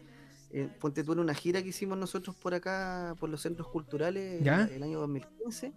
eh, 0.52 0.70
ponte 0.80 1.04
tú 1.04 1.14
en 1.14 1.20
una 1.20 1.34
gira 1.34 1.62
que 1.62 1.70
hicimos 1.70 1.98
nosotros 1.98 2.36
por 2.36 2.54
acá, 2.54 3.16
por 3.20 3.30
los 3.30 3.42
centros 3.42 3.68
culturales, 3.68 4.42
¿Ya? 4.44 4.64
el, 4.64 4.72
el 4.72 4.84
año 4.84 5.00
2015. 5.00 5.74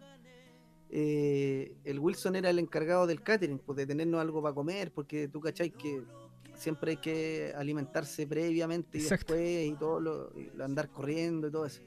eh, 0.91 1.77
el 1.85 1.99
Wilson 1.99 2.37
era 2.37 2.51
el 2.51 2.59
encargado 2.59 3.07
del 3.07 3.23
catering, 3.23 3.59
pues 3.59 3.77
de 3.77 3.87
tenernos 3.87 4.21
algo 4.21 4.43
para 4.43 4.55
comer, 4.55 4.91
porque 4.93 5.29
tú 5.29 5.41
cachai 5.41 5.71
que 5.71 6.03
siempre 6.55 6.93
hay 6.93 6.97
que 6.97 7.53
alimentarse 7.57 8.27
previamente 8.27 8.99
y 8.99 9.03
Exacto. 9.03 9.35
después 9.35 9.67
y 9.67 9.73
todo 9.75 10.01
lo, 10.01 10.33
y 10.39 10.51
andar 10.61 10.89
corriendo 10.89 11.49
y 11.49 11.51
todo 11.51 11.67
eso. 11.67 11.83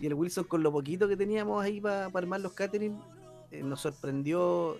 Y 0.00 0.06
el 0.06 0.14
Wilson 0.14 0.44
con 0.44 0.62
lo 0.62 0.72
poquito 0.72 1.08
que 1.08 1.16
teníamos 1.16 1.62
ahí 1.62 1.80
para 1.80 2.06
armar 2.06 2.40
los 2.40 2.52
catering, 2.52 2.98
eh, 3.50 3.62
nos 3.62 3.80
sorprendió 3.82 4.76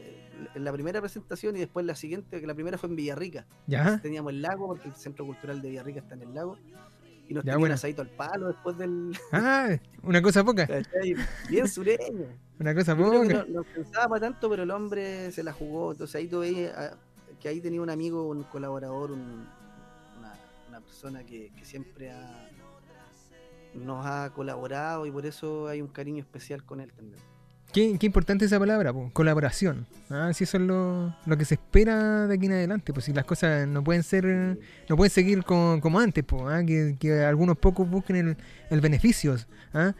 en 0.54 0.64
la 0.64 0.72
primera 0.72 1.00
presentación 1.00 1.56
y 1.56 1.60
después 1.60 1.86
la 1.86 1.94
siguiente, 1.94 2.40
que 2.40 2.46
la 2.46 2.54
primera 2.54 2.78
fue 2.78 2.88
en 2.88 2.96
Villarrica. 2.96 3.46
Ya, 3.66 4.00
Teníamos 4.00 4.32
el 4.32 4.42
lago, 4.42 4.66
porque 4.66 4.88
el 4.88 4.94
centro 4.96 5.24
cultural 5.24 5.60
de 5.62 5.70
Villarrica 5.70 6.00
está 6.00 6.14
en 6.14 6.22
el 6.22 6.34
lago. 6.34 6.56
Y 7.28 7.34
nos 7.34 7.42
Ya, 7.42 7.52
tenían 7.52 7.60
buena. 7.60 7.74
asadito 7.76 8.02
al 8.02 8.10
palo 8.10 8.48
después 8.48 8.76
del. 8.76 9.12
Ah, 9.32 9.68
una 10.02 10.20
cosa 10.22 10.44
poca. 10.44 10.68
Bien 11.48 11.66
sureño. 11.68 12.26
Una 12.60 12.74
cosa 12.74 12.96
Yo 12.96 13.04
poca. 13.04 13.24
no, 13.24 13.44
no 13.46 13.62
pensaba 13.64 14.08
para 14.08 14.20
tanto, 14.28 14.48
pero 14.50 14.62
el 14.64 14.70
hombre 14.70 15.32
se 15.32 15.42
la 15.42 15.52
jugó. 15.52 15.92
Entonces 15.92 16.14
ahí 16.16 16.28
tuve 16.28 16.70
ah, 16.76 16.96
que 17.40 17.48
ahí 17.48 17.60
tenía 17.60 17.80
un 17.80 17.90
amigo, 17.90 18.28
un 18.28 18.42
colaborador, 18.44 19.10
un- 19.12 19.46
una, 20.18 20.34
una 20.68 20.80
persona 20.80 21.24
que, 21.24 21.50
que 21.56 21.64
siempre 21.64 22.10
ha, 22.12 22.50
nos 23.74 24.04
ha 24.06 24.30
colaborado 24.34 25.04
y 25.06 25.10
por 25.10 25.26
eso 25.26 25.66
hay 25.68 25.80
un 25.82 25.88
cariño 25.88 26.20
especial 26.22 26.64
con 26.64 26.80
él 26.80 26.92
también. 26.92 27.20
Qué, 27.74 27.98
qué 27.98 28.06
importante 28.06 28.44
esa 28.44 28.58
palabra, 28.60 28.92
po, 28.92 29.10
colaboración. 29.12 29.86
Ah, 30.08 30.30
si 30.32 30.44
eso 30.44 30.56
es 30.58 30.62
lo, 30.62 31.14
lo 31.26 31.36
que 31.36 31.44
se 31.44 31.54
espera 31.54 32.26
de 32.28 32.34
aquí 32.36 32.46
en 32.46 32.52
adelante, 32.52 32.92
pues 32.92 33.04
si 33.06 33.12
las 33.12 33.24
cosas 33.24 33.66
no 33.66 33.82
pueden 33.82 34.04
ser, 34.04 34.24
no 34.88 34.96
pueden 34.96 35.10
seguir 35.10 35.42
como, 35.42 35.80
como 35.80 35.98
antes, 35.98 36.22
po, 36.24 36.48
ah, 36.48 36.62
que, 36.64 36.96
que 37.00 37.24
algunos 37.24 37.58
pocos 37.58 37.90
busquen 37.90 38.16
el, 38.16 38.36
el 38.70 38.80
beneficio. 38.80 39.36
ah. 39.74 39.92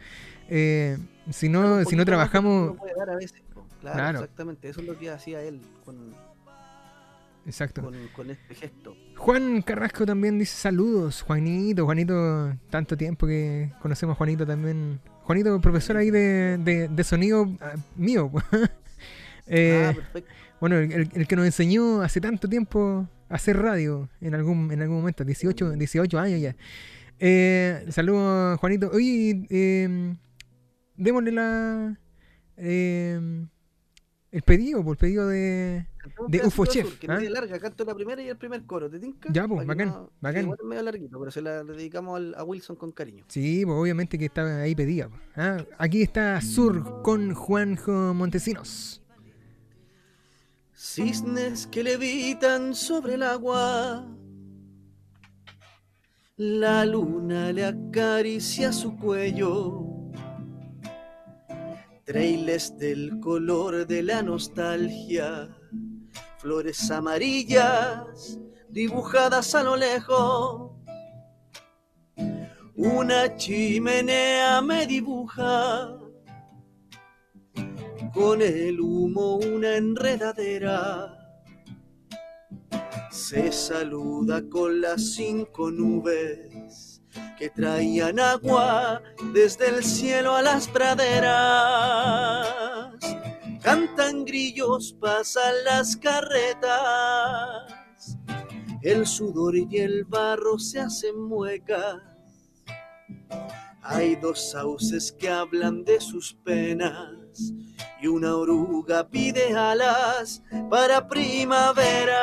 Eh, 0.47 0.97
si 1.31 1.49
no, 1.49 1.83
si 1.85 1.95
no 1.95 2.05
trabajamos, 2.05 2.77
puede 2.77 2.93
dar 2.95 3.09
a 3.09 3.15
veces, 3.15 3.41
po. 3.53 3.65
Claro, 3.81 3.97
Claro. 3.97 4.19
exactamente. 4.19 4.69
Eso 4.69 4.79
es 4.81 4.87
lo 4.87 4.97
que 4.97 5.09
hacía 5.09 5.41
él 5.41 5.59
con, 5.83 6.13
exacto. 7.45 7.81
con, 7.81 7.95
con 8.15 8.29
este 8.29 8.55
gesto. 8.55 8.95
Juan 9.17 9.61
Carrasco 9.63 10.05
también 10.05 10.37
dice 10.39 10.55
saludos, 10.55 11.23
Juanito, 11.23 11.83
Juanito, 11.85 12.53
tanto 12.69 12.95
tiempo 12.95 13.27
que 13.27 13.71
conocemos 13.81 14.13
a 14.13 14.17
Juanito 14.17 14.45
también. 14.45 14.99
Juanito, 15.25 15.59
profesor 15.59 15.97
ahí 15.97 16.11
de, 16.11 16.57
de, 16.59 16.87
de 16.87 17.03
sonido 17.03 17.47
ah, 17.61 17.75
mío. 17.95 18.31
Eh, 19.47 19.85
ah, 19.89 19.93
perfecto. 19.93 20.31
bueno, 20.59 20.77
el, 20.77 20.91
el- 20.91 21.09
el 21.13 21.27
que 21.27 21.35
nos 21.35 21.45
enseñó 21.45 22.01
hace 22.01 22.19
tanto 22.19 22.47
tiempo 22.49 23.07
a 23.29 23.35
hacer 23.35 23.55
radio 23.57 24.09
en 24.19 24.33
algún, 24.33 24.71
en 24.71 24.81
algún 24.81 24.97
momento, 24.97 25.23
18, 25.23 25.73
18 25.73 26.17
años 26.19 26.41
ya. 26.41 26.55
Eh, 27.19 27.85
saludos, 27.89 28.59
Juanito. 28.59 28.89
Oye, 28.91 29.45
eh, 29.51 30.15
démosle 30.97 31.31
la... 31.31 31.95
eh, 32.57 33.45
el 34.35 34.41
pedido, 34.41 34.83
por 34.83 34.95
el 34.95 34.97
pedido 34.97 35.27
de... 35.27 35.87
Cantamos 35.97 36.25
un 36.25 36.31
de 36.31 36.37
pedacito 36.39 36.61
UFO 36.61 36.71
Chef, 36.71 36.87
Sur, 36.89 36.99
que 36.99 37.07
¿ah? 37.09 37.17
es 37.21 37.29
larga, 37.31 37.59
canto 37.59 37.85
la 37.85 37.95
primera 37.95 38.21
y 38.21 38.27
el 38.27 38.37
primer 38.37 38.65
coro, 38.65 38.89
¿te 38.89 38.99
tinca? 38.99 39.29
Ya, 39.31 39.47
pues, 39.47 39.65
bacán, 39.65 39.87
no- 39.87 40.11
bacán. 40.19 40.43
igual 40.43 40.57
es 40.61 40.65
medio 40.67 40.81
larguito, 40.83 41.17
pero 41.19 41.31
se 41.31 41.41
la 41.41 41.63
dedicamos 41.63 42.17
al- 42.17 42.35
a 42.35 42.43
Wilson 42.43 42.75
con 42.75 42.91
cariño. 42.91 43.23
Sí, 43.29 43.65
pues 43.65 43.77
obviamente 43.77 44.17
que 44.19 44.25
estaba 44.25 44.57
ahí 44.57 44.75
pedida. 44.75 45.07
pues, 45.09 45.21
¿ah? 45.37 45.63
Aquí 45.77 46.01
está 46.01 46.41
Sur 46.41 47.01
con 47.01 47.33
Juanjo 47.33 48.13
Montesinos. 48.13 49.01
Cisnes 50.73 51.67
que 51.67 51.83
levitan 51.83 52.75
sobre 52.75 53.13
el 53.13 53.23
agua. 53.23 54.05
La 56.35 56.85
luna 56.85 57.53
le 57.53 57.63
acaricia 57.65 58.73
su 58.73 58.97
cuello. 58.97 59.94
Trailes 62.05 62.77
del 62.77 63.19
color 63.19 63.87
de 63.87 64.03
la 64.03 64.21
nostalgia. 64.21 65.49
Flores 66.37 66.91
amarillas 66.91 68.39
dibujadas 68.69 69.55
a 69.55 69.63
lo 69.63 69.75
lejos. 69.75 70.71
Una 72.75 73.35
chimenea 73.35 74.61
me 74.61 74.85
dibuja 74.85 75.97
con 78.13 78.39
el 78.39 78.79
humo 78.79 79.37
una 79.37 79.75
enredadera. 79.75 81.11
Se 83.09 83.51
saluda 83.51 84.47
con 84.47 84.79
las 84.79 85.15
cinco 85.15 85.71
nubes 85.71 86.84
que 87.37 87.49
traían 87.49 88.19
agua 88.19 89.01
desde 89.33 89.69
el 89.69 89.83
cielo 89.83 90.35
a 90.35 90.41
las 90.41 90.67
praderas. 90.67 91.25
Cantan 93.61 94.25
grillos, 94.25 94.95
pasan 94.99 95.53
las 95.65 95.95
carretas. 95.97 96.73
El 98.81 99.05
sudor 99.07 99.55
y 99.55 99.77
el 99.77 100.05
barro 100.05 100.59
se 100.59 100.79
hacen 100.79 101.19
muecas. 101.21 101.97
Hay 103.81 104.15
dos 104.15 104.51
sauces 104.51 105.11
que 105.11 105.29
hablan 105.29 105.83
de 105.83 105.99
sus 105.99 106.33
penas 106.43 107.53
y 108.01 108.07
una 108.07 108.35
oruga 108.35 109.07
pide 109.07 109.55
alas 109.55 110.41
para 110.69 111.07
primavera. 111.07 112.17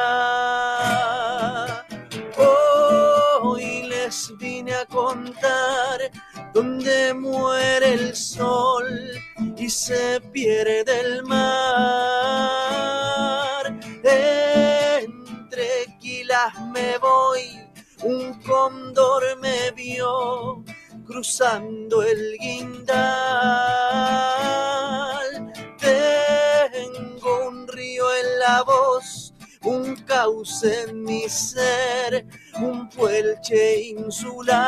Hoy 3.42 3.82
les 4.04 4.36
vine 4.36 4.74
a 4.74 4.84
contar 4.86 6.10
donde 6.52 7.14
muere 7.14 7.94
el 7.94 8.16
sol 8.16 8.86
y 9.56 9.68
se 9.70 10.20
pierde 10.32 11.00
el 11.00 11.22
mar. 11.24 11.42
Entre 14.02 15.68
quilas 16.00 16.52
me 16.72 16.98
voy, 16.98 17.60
un 18.02 18.34
cóndor 18.42 19.22
me 19.40 19.70
vio 19.72 20.64
cruzando 21.06 22.02
el 22.02 22.36
guindal. 22.40 23.02
Tengo 25.78 27.48
un 27.48 27.68
río 27.68 28.04
en 28.14 28.38
la 28.40 28.62
voz, 28.62 29.31
un 29.64 29.96
cauce 30.06 30.84
en 30.84 31.02
mi 31.02 31.28
ser, 31.28 32.26
un 32.60 32.88
puelche 32.88 33.88
insular. 33.90 34.60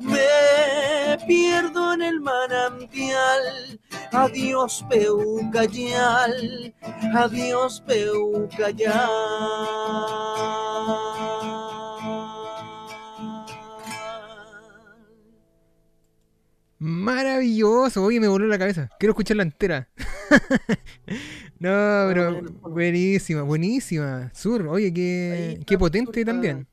Me 0.00 1.18
pierdo 1.26 1.94
en 1.94 2.02
el 2.02 2.20
manantial. 2.20 3.80
Adiós, 4.12 4.84
Peucayal. 4.88 6.74
Adiós, 7.14 7.80
Peucayal. 7.86 8.92
Maravilloso, 16.78 18.02
oye, 18.02 18.18
me 18.18 18.26
voló 18.26 18.46
la 18.46 18.58
cabeza. 18.58 18.90
Quiero 18.98 19.12
escucharla 19.12 19.44
entera. 19.44 19.88
no, 21.62 22.04
pero 22.08 22.42
buenísima, 22.62 23.42
buenísima. 23.42 24.30
Sur, 24.34 24.66
oye, 24.66 24.92
qué, 24.92 25.60
qué 25.66 25.78
potente 25.78 26.24
también. 26.24 26.66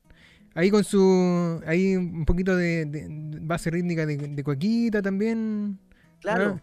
Ahí 0.54 0.70
con 0.70 0.82
su. 0.82 1.62
Ahí 1.66 1.94
un 1.96 2.24
poquito 2.24 2.56
de, 2.56 3.06
base 3.42 3.70
rítmica 3.70 4.04
de, 4.04 4.16
de 4.16 4.44
cuequita 4.44 5.00
también. 5.00 5.78
Claro. 6.20 6.60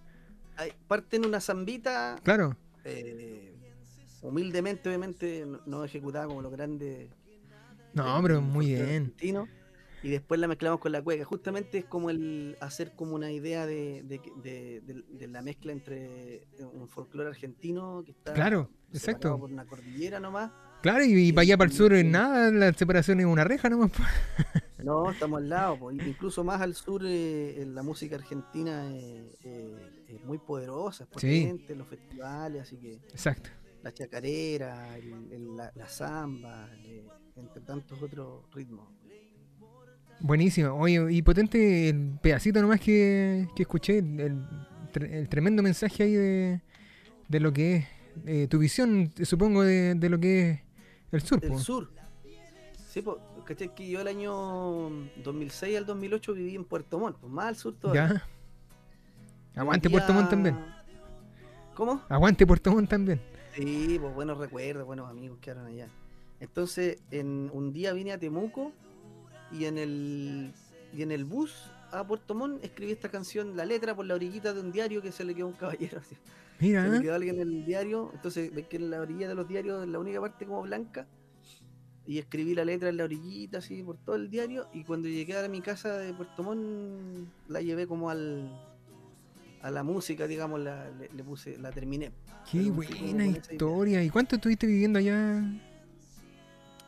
Parten 0.88 1.26
una 1.26 1.40
zambita, 1.40 2.16
Claro. 2.24 2.58
eh, 2.84 3.54
humildemente, 4.22 4.90
obviamente, 4.90 5.46
no, 5.46 5.60
no 5.66 5.84
ejecutada 5.86 6.28
como 6.28 6.42
los 6.42 6.52
grandes. 6.52 7.10
No, 7.94 8.20
pero 8.22 8.42
muy 8.42 8.68
bien. 8.68 8.82
argentino, 8.82 9.48
y 10.08 10.10
después 10.12 10.40
la 10.40 10.48
mezclamos 10.48 10.80
con 10.80 10.94
la 10.94 11.02
cueca. 11.02 11.26
Justamente 11.26 11.80
es 11.80 11.86
como 11.86 12.10
el 12.10 12.56
hacer 12.62 12.96
como 12.96 13.14
una 13.16 13.30
idea 13.32 13.66
de, 13.66 14.04
de, 14.04 14.82
de- 14.82 15.28
la 15.28 15.42
mezcla 15.42 15.74
entre 15.74 16.48
un 16.74 16.88
folclore 16.88 17.28
argentino 17.30 18.04
que 18.06 18.12
está 18.12 18.34
Claro, 18.34 18.70
exacto. 18.94 19.38
por 19.38 19.52
una 19.52 19.66
cordillera 19.66 20.20
nomás. 20.22 20.52
Claro, 20.82 21.04
y, 21.04 21.28
y 21.28 21.34
para 21.34 21.42
allá 21.42 21.58
para 21.58 21.66
el 21.66 21.72
Sí, 21.72 21.78
sur 21.78 21.94
sí. 21.98 22.04
nada, 22.06 22.50
la 22.52 22.72
separación 22.72 23.20
es 23.20 23.26
una 23.26 23.44
reja 23.44 23.70
nomás. 23.70 23.92
No, 24.84 25.10
estamos 25.12 25.40
al 25.40 25.50
lado, 25.50 25.80
po, 25.80 25.92
incluso 25.92 26.44
más 26.44 26.62
al 26.62 26.76
sur 26.76 27.02
eh, 27.04 27.66
la 27.68 27.82
música 27.82 28.16
argentina 28.16 28.90
eh, 28.96 29.34
eh, 29.44 30.06
es 30.08 30.24
muy 30.24 30.38
poderosa, 30.38 31.04
es 31.04 31.10
Sí. 31.20 31.42
potente, 31.42 31.76
los 31.76 31.88
festivales, 31.88 32.62
así 32.62 32.78
que 32.78 32.94
Exacto. 32.94 33.50
la 33.82 33.92
chacarera, 33.92 34.96
el- 34.98 35.32
el- 35.34 35.58
la, 35.58 35.72
la 35.76 35.90
samba, 35.90 36.70
eh, 36.86 37.04
entre 37.36 37.62
tantos 37.64 38.02
otros 38.04 38.46
ritmos. 38.54 38.88
Buenísimo. 40.20 40.74
Oye, 40.74 41.06
y 41.12 41.22
potente 41.22 41.90
el 41.90 42.18
pedacito 42.22 42.62
nomás 42.62 42.80
que, 42.80 43.48
que 43.56 43.64
escuché, 43.64 44.00
el, 44.00 44.20
el 44.20 44.42
tre- 44.92 45.12
el 45.14 45.30
tremendo 45.30 45.62
mensaje 45.62 46.04
ahí 46.04 46.14
de, 46.14 46.62
de 47.28 47.40
lo 47.40 47.54
que 47.54 47.76
es 47.78 47.86
eh, 48.26 48.48
tu 48.50 48.58
visión, 48.58 49.14
supongo, 49.24 49.64
de, 49.64 49.94
de 49.96 50.10
lo 50.10 50.20
que 50.20 50.50
es 50.50 50.60
el 51.12 51.22
sur. 51.22 51.40
El 51.44 51.52
po. 51.52 51.60
sur. 51.60 51.92
Sí, 52.90 53.02
pues, 53.04 53.18
¿cachai? 53.46 53.76
Que 53.76 53.88
yo 53.88 54.02
el 54.02 54.08
año 54.08 54.90
2006 55.24 55.78
al 55.78 55.86
2008 55.86 56.34
viví 56.34 56.56
en 56.56 56.66
Puerto 56.66 56.98
Montt, 57.00 57.18
pues 57.20 57.32
más 57.32 57.46
al 57.48 57.56
sur 57.56 57.76
todavía. 57.76 58.24
Ya. 59.54 59.62
Aguante 59.62 59.90
Puerto 59.90 60.14
Montt 60.14 60.30
también. 60.32 60.58
¿Cómo? 61.76 62.02
Aguante 62.10 62.46
Puerto 62.48 62.72
Montt 62.72 62.90
también. 62.90 63.22
Sí, 63.56 63.98
pues 64.02 64.14
buenos 64.16 64.38
recuerdos, 64.40 64.86
buenos 64.86 65.10
amigos 65.10 65.38
que 65.42 65.52
eran 65.52 65.66
allá. 65.68 65.88
Entonces, 66.40 66.98
en 67.12 67.50
un 67.54 67.72
día 67.74 67.94
vine 67.94 68.12
a 68.14 68.18
Temuco 68.20 68.72
y 69.52 69.66
en 69.66 69.78
el 69.78 70.54
y 70.94 71.02
en 71.02 71.12
el 71.12 71.26
bus 71.26 71.72
a 71.92 72.06
Puerto 72.06 72.36
Montt 72.36 72.64
escribí 72.64 72.92
esta 72.92 73.10
canción, 73.10 73.56
la 73.56 73.66
letra 73.66 73.96
por 73.96 74.06
la 74.06 74.16
orillita 74.16 74.54
de 74.54 74.60
un 74.62 74.72
diario 74.72 75.02
que 75.02 75.12
se 75.12 75.24
le 75.24 75.34
quedó 75.34 75.46
a 75.46 75.50
un 75.50 75.56
caballero. 75.56 76.00
así. 76.02 76.16
Mira, 76.60 76.84
Se 76.84 76.90
le 76.90 76.98
¿eh? 76.98 77.02
quedó 77.02 77.16
alguien 77.16 77.36
en 77.36 77.42
el 77.42 77.66
diario, 77.66 78.12
entonces 78.14 78.54
ves 78.54 78.68
que 78.68 78.78
en 78.78 78.90
la 78.90 79.02
orilla 79.02 79.28
de 79.28 79.36
los 79.36 79.48
diarios 79.48 79.84
es 79.84 79.90
la 79.90 80.00
única 80.00 80.20
parte 80.20 80.46
como 80.46 80.62
blanca. 80.64 81.08
Y 82.06 82.20
escribí 82.20 82.56
la 82.56 82.64
letra 82.64 82.88
en 82.88 82.98
la 82.98 83.04
orillita, 83.04 83.58
así, 83.58 83.84
por 83.84 83.98
todo 83.98 84.16
el 84.16 84.30
diario. 84.30 84.70
Y 84.74 84.86
cuando 84.86 85.10
llegué 85.10 85.38
a 85.38 85.48
mi 85.50 85.60
casa 85.62 85.98
de 85.98 86.14
Puerto 86.14 86.42
Montt, 86.42 87.28
la 87.50 87.62
llevé 87.62 87.86
como 87.86 88.10
al 88.10 88.50
a 89.62 89.72
la 89.72 89.84
música, 89.84 90.28
digamos, 90.28 90.62
la, 90.62 90.90
le, 90.92 91.10
le 91.14 91.24
puse, 91.24 91.58
la 91.58 91.72
terminé. 91.72 92.12
qué 92.50 92.72
buena 92.72 93.26
historia. 93.28 94.04
¿Y 94.04 94.10
cuánto 94.10 94.36
estuviste 94.36 94.66
viviendo 94.68 95.00
allá? 95.00 95.44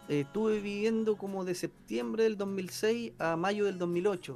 Eh, 0.10 0.22
estuve 0.22 0.60
viviendo 0.60 1.16
como 1.18 1.46
de 1.46 1.56
septiembre 1.56 2.24
del 2.24 2.36
2006 2.38 3.14
a 3.20 3.36
mayo 3.38 3.66
del 3.66 3.78
2008. 3.78 4.36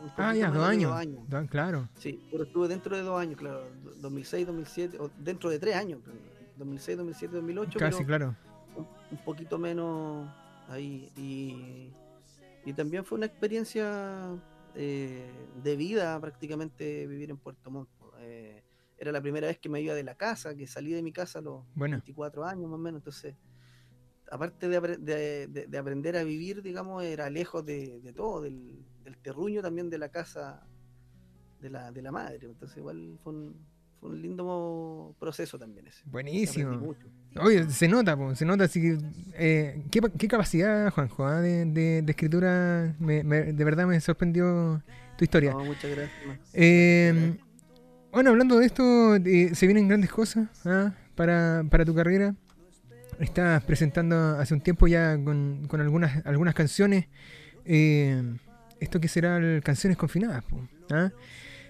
un 0.00 0.10
Ah, 0.16 0.34
ya, 0.34 0.50
dos 0.50 0.64
años. 0.64 0.92
Dos- 1.28 1.48
claro. 1.50 1.88
Sí, 1.98 2.24
pero 2.30 2.44
estuve 2.44 2.68
dentro 2.68 2.96
de 2.96 3.02
dos 3.02 3.20
años, 3.20 3.36
claro. 3.36 3.64
2006, 4.00 4.46
2007, 4.46 4.96
o 5.00 5.10
dentro 5.18 5.50
de 5.50 5.58
tres 5.58 5.74
años. 5.74 6.00
2006, 6.56 6.96
2007, 6.98 7.34
2008. 7.36 7.78
Casi, 7.78 8.04
pero 8.04 8.06
claro. 8.06 8.36
un, 8.76 8.86
un 9.10 9.24
poquito 9.24 9.58
menos 9.58 10.28
ahí. 10.68 11.10
Y, 11.16 11.92
y 12.64 12.72
también 12.72 13.04
fue 13.04 13.16
una 13.18 13.26
experiencia 13.26 14.28
eh, 14.74 15.28
de 15.62 15.76
vida 15.76 16.20
prácticamente 16.20 17.06
vivir 17.06 17.30
en 17.30 17.36
Puerto 17.38 17.70
Montt. 17.70 17.88
Eh, 18.20 18.62
era 18.98 19.12
la 19.12 19.20
primera 19.20 19.46
vez 19.46 19.58
que 19.58 19.68
me 19.68 19.80
iba 19.80 19.94
de 19.94 20.02
la 20.02 20.14
casa, 20.16 20.54
que 20.56 20.66
salí 20.66 20.92
de 20.92 21.02
mi 21.02 21.12
casa 21.12 21.38
a 21.38 21.42
los 21.42 21.62
Bueno. 21.74 21.96
24 21.96 22.44
años 22.44 22.64
más 22.68 22.74
o 22.74 22.78
menos. 22.78 22.98
Entonces, 23.00 23.34
aparte 24.30 24.68
de, 24.68 24.80
de- 24.98 25.46
de- 25.48 25.66
de 25.66 25.78
aprender 25.78 26.16
a 26.16 26.24
vivir, 26.24 26.62
digamos, 26.62 27.02
era 27.04 27.30
lejos 27.30 27.64
de, 27.64 28.00
de 28.00 28.12
todo, 28.12 28.42
del, 28.42 28.78
del 29.04 29.16
terruño 29.18 29.62
también 29.62 29.90
de 29.90 29.98
la 29.98 30.08
casa 30.10 30.62
de 31.60 31.70
la, 31.70 31.90
de 31.92 32.02
la 32.02 32.12
madre. 32.12 32.38
Entonces, 32.42 32.76
igual 32.78 33.18
fue 33.22 33.32
un, 33.32 33.56
fue 34.00 34.10
un 34.10 34.22
lindo 34.22 35.14
proceso 35.18 35.58
también 35.58 35.86
ese. 35.88 36.02
Buenísimo. 36.06 36.94
Oye, 37.40 37.68
se 37.70 37.88
nota, 37.88 38.16
po, 38.16 38.34
se 38.34 38.44
nota. 38.44 38.64
Así 38.64 38.80
que, 38.80 38.98
eh, 39.34 39.84
¿qué, 39.90 40.00
pa- 40.02 40.10
qué 40.10 40.28
capacidad, 40.28 40.90
Juanjo, 40.92 41.24
ah, 41.26 41.40
de, 41.40 42.04
escritura? 42.06 42.94
Me- 42.98 43.22
me- 43.24 43.52
de 43.52 43.64
verdad 43.64 43.86
me 43.86 44.00
sorprendió 44.00 44.82
tu 45.16 45.24
historia. 45.24 45.52
No, 45.52 45.64
muchas 45.64 45.90
gracias. 45.90 46.40
Eh, 46.54 47.38
bueno, 48.12 48.30
hablando 48.30 48.58
de 48.58 48.66
esto, 48.66 49.14
se 49.16 49.66
vienen 49.66 49.88
grandes 49.88 50.10
cosas 50.10 50.48
ah, 50.64 50.94
para, 51.14 51.64
para 51.70 51.84
tu 51.84 51.94
carrera. 51.94 52.34
Estás 53.20 53.62
presentando 53.64 54.38
hace 54.38 54.54
un 54.54 54.60
tiempo 54.60 54.86
ya 54.86 55.16
con, 55.22 55.66
con 55.68 55.80
algunas, 55.80 56.24
algunas 56.26 56.54
canciones. 56.54 57.06
eh, 57.64 58.22
esto 58.80 59.00
que 59.00 59.08
será 59.08 59.38
el 59.38 59.60
Canciones 59.62 59.98
Confinadas, 59.98 60.44
¿ah? 60.90 61.10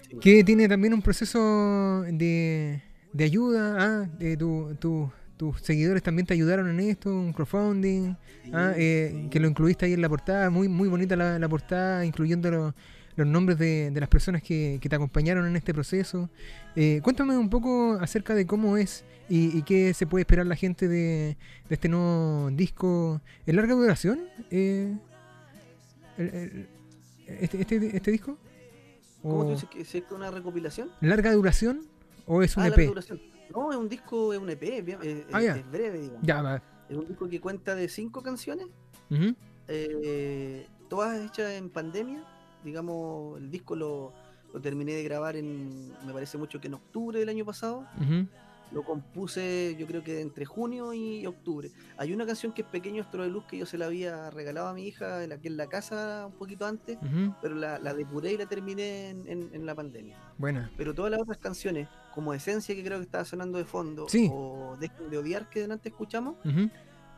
Sí. 0.07 0.17
que 0.21 0.43
tiene 0.43 0.67
también 0.67 0.93
un 0.93 1.01
proceso 1.01 2.03
de, 2.07 2.81
de 3.13 3.23
ayuda. 3.23 3.75
ah, 3.79 4.07
de 4.19 4.37
tu- 4.37 4.75
tu- 4.79 5.11
tus 5.35 5.59
seguidores 5.61 6.03
también 6.03 6.25
te 6.27 6.33
ayudaron 6.33 6.69
en 6.69 6.79
esto, 6.81 7.09
un 7.09 7.31
crowdfunding. 7.33 8.13
Ah, 8.53 8.73
eh, 8.75 9.27
que 9.31 9.39
lo 9.39 9.47
incluiste 9.47 9.85
ahí 9.85 9.93
en 9.93 10.01
la 10.01 10.09
portada, 10.09 10.49
muy 10.49 10.67
muy 10.67 10.87
bonita 10.89 11.15
la, 11.15 11.39
la 11.39 11.47
portada, 11.49 12.05
incluyendo 12.05 12.51
lo- 12.51 12.75
los 13.15 13.27
nombres 13.27 13.57
de, 13.59 13.91
de 13.91 13.99
las 13.99 14.09
personas 14.09 14.41
que, 14.41 14.79
que 14.81 14.87
te 14.89 14.95
acompañaron 14.95 15.45
en 15.47 15.55
este 15.55 15.73
proceso. 15.73 16.29
Eh, 16.75 17.01
cuéntame 17.03 17.37
un 17.37 17.49
poco 17.49 17.93
acerca 18.01 18.33
de 18.35 18.45
cómo 18.47 18.77
es 18.77 19.03
y, 19.27 19.57
y 19.57 19.61
qué 19.63 19.93
se 19.93 20.07
puede 20.07 20.21
esperar 20.21 20.45
la 20.47 20.55
gente 20.55 20.87
de, 20.87 21.35
de 21.67 21.75
este 21.75 21.89
nuevo 21.89 22.49
disco. 22.51 23.21
¿En 23.45 23.55
larga 23.55 23.73
duración? 23.73 24.19
Eh, 24.51 24.95
el- 26.17 26.27
el- 26.35 26.67
este, 27.27 27.61
este, 27.61 27.95
este 27.97 28.11
disco? 28.11 28.37
¿Cómo 29.21 29.43
tú 29.43 29.49
¿O 29.49 29.51
dices 29.51 29.69
que 29.69 29.81
es 29.81 30.11
una 30.11 30.31
recopilación? 30.31 30.89
¿Larga 31.01 31.31
duración 31.33 31.81
o 32.25 32.41
es 32.41 32.55
un 32.57 32.63
ah, 32.63 32.67
EP? 32.67 32.77
larga 32.77 32.89
duración. 32.89 33.21
No, 33.53 33.71
es 33.71 33.77
un 33.77 33.89
disco, 33.89 34.31
es 34.33 34.39
un 34.39 34.49
EP, 34.49 34.63
es, 34.63 34.87
es- 35.03 35.25
Ah, 35.31 35.39
es- 35.39 35.45
ya. 35.45 35.55
es 35.57 35.71
breve, 35.71 35.99
digamos. 36.01 36.61
Es 36.89 36.97
un 36.97 37.07
disco 37.07 37.27
que 37.29 37.39
cuenta 37.41 37.75
de 37.75 37.87
cinco 37.89 38.23
canciones, 38.23 38.65
eh, 39.67 40.65
todas 40.89 41.19
hechas 41.23 41.51
en 41.51 41.69
pandemia. 41.69 42.23
Digamos, 42.63 43.37
el 43.39 43.49
disco 43.51 43.75
lo, 43.75 44.13
lo 44.53 44.61
terminé 44.61 44.93
de 44.93 45.03
grabar 45.03 45.35
en, 45.35 45.89
me 46.05 46.13
parece 46.13 46.37
mucho 46.37 46.59
que 46.59 46.67
en 46.67 46.73
octubre 46.75 47.19
del 47.19 47.29
año 47.29 47.45
pasado. 47.45 47.85
Lo 48.71 48.83
compuse 48.83 49.75
yo 49.79 49.87
creo 49.87 50.03
que 50.03 50.21
entre 50.21 50.45
junio 50.45 50.93
y 50.93 51.25
octubre. 51.25 51.71
Hay 51.97 52.13
una 52.13 52.23
canción 52.27 52.51
que 52.53 52.61
es 52.61 52.67
Pequeño 52.67 53.01
Estro 53.01 53.23
de 53.23 53.29
Luz 53.29 53.43
que 53.45 53.57
yo 53.57 53.65
se 53.65 53.79
la 53.79 53.87
había 53.87 54.29
regalado 54.29 54.67
a 54.67 54.75
mi 54.75 54.83
hija 54.85 55.23
en- 55.23 55.31
aquí 55.31 55.47
en 55.47 55.57
la 55.57 55.65
casa 55.65 56.25
un 56.27 56.33
poquito 56.33 56.67
antes, 56.67 56.99
pero 57.41 57.55
la, 57.55 57.79
la 57.79 57.95
depuré 57.95 58.33
y 58.33 58.37
la 58.37 58.45
terminé 58.45 59.09
en- 59.09 59.27
en- 59.27 59.49
en 59.53 59.65
la 59.65 59.73
pandemia. 59.73 60.17
Buena. 60.37 60.69
Pero 60.77 60.93
todas 60.93 61.09
las 61.09 61.19
otras 61.19 61.39
canciones, 61.39 61.87
como 62.13 62.31
Esencia, 62.31 62.75
que 62.75 62.83
creo 62.83 62.99
que 62.99 63.05
estaba 63.05 63.25
sonando 63.25 63.57
de 63.57 63.65
fondo, 63.65 64.07
Sí. 64.07 64.29
o 64.31 64.77
Dejen 64.79 65.09
de 65.09 65.17
odiar, 65.17 65.49
que 65.49 65.61
delante 65.61 65.89
escuchamos, 65.89 66.35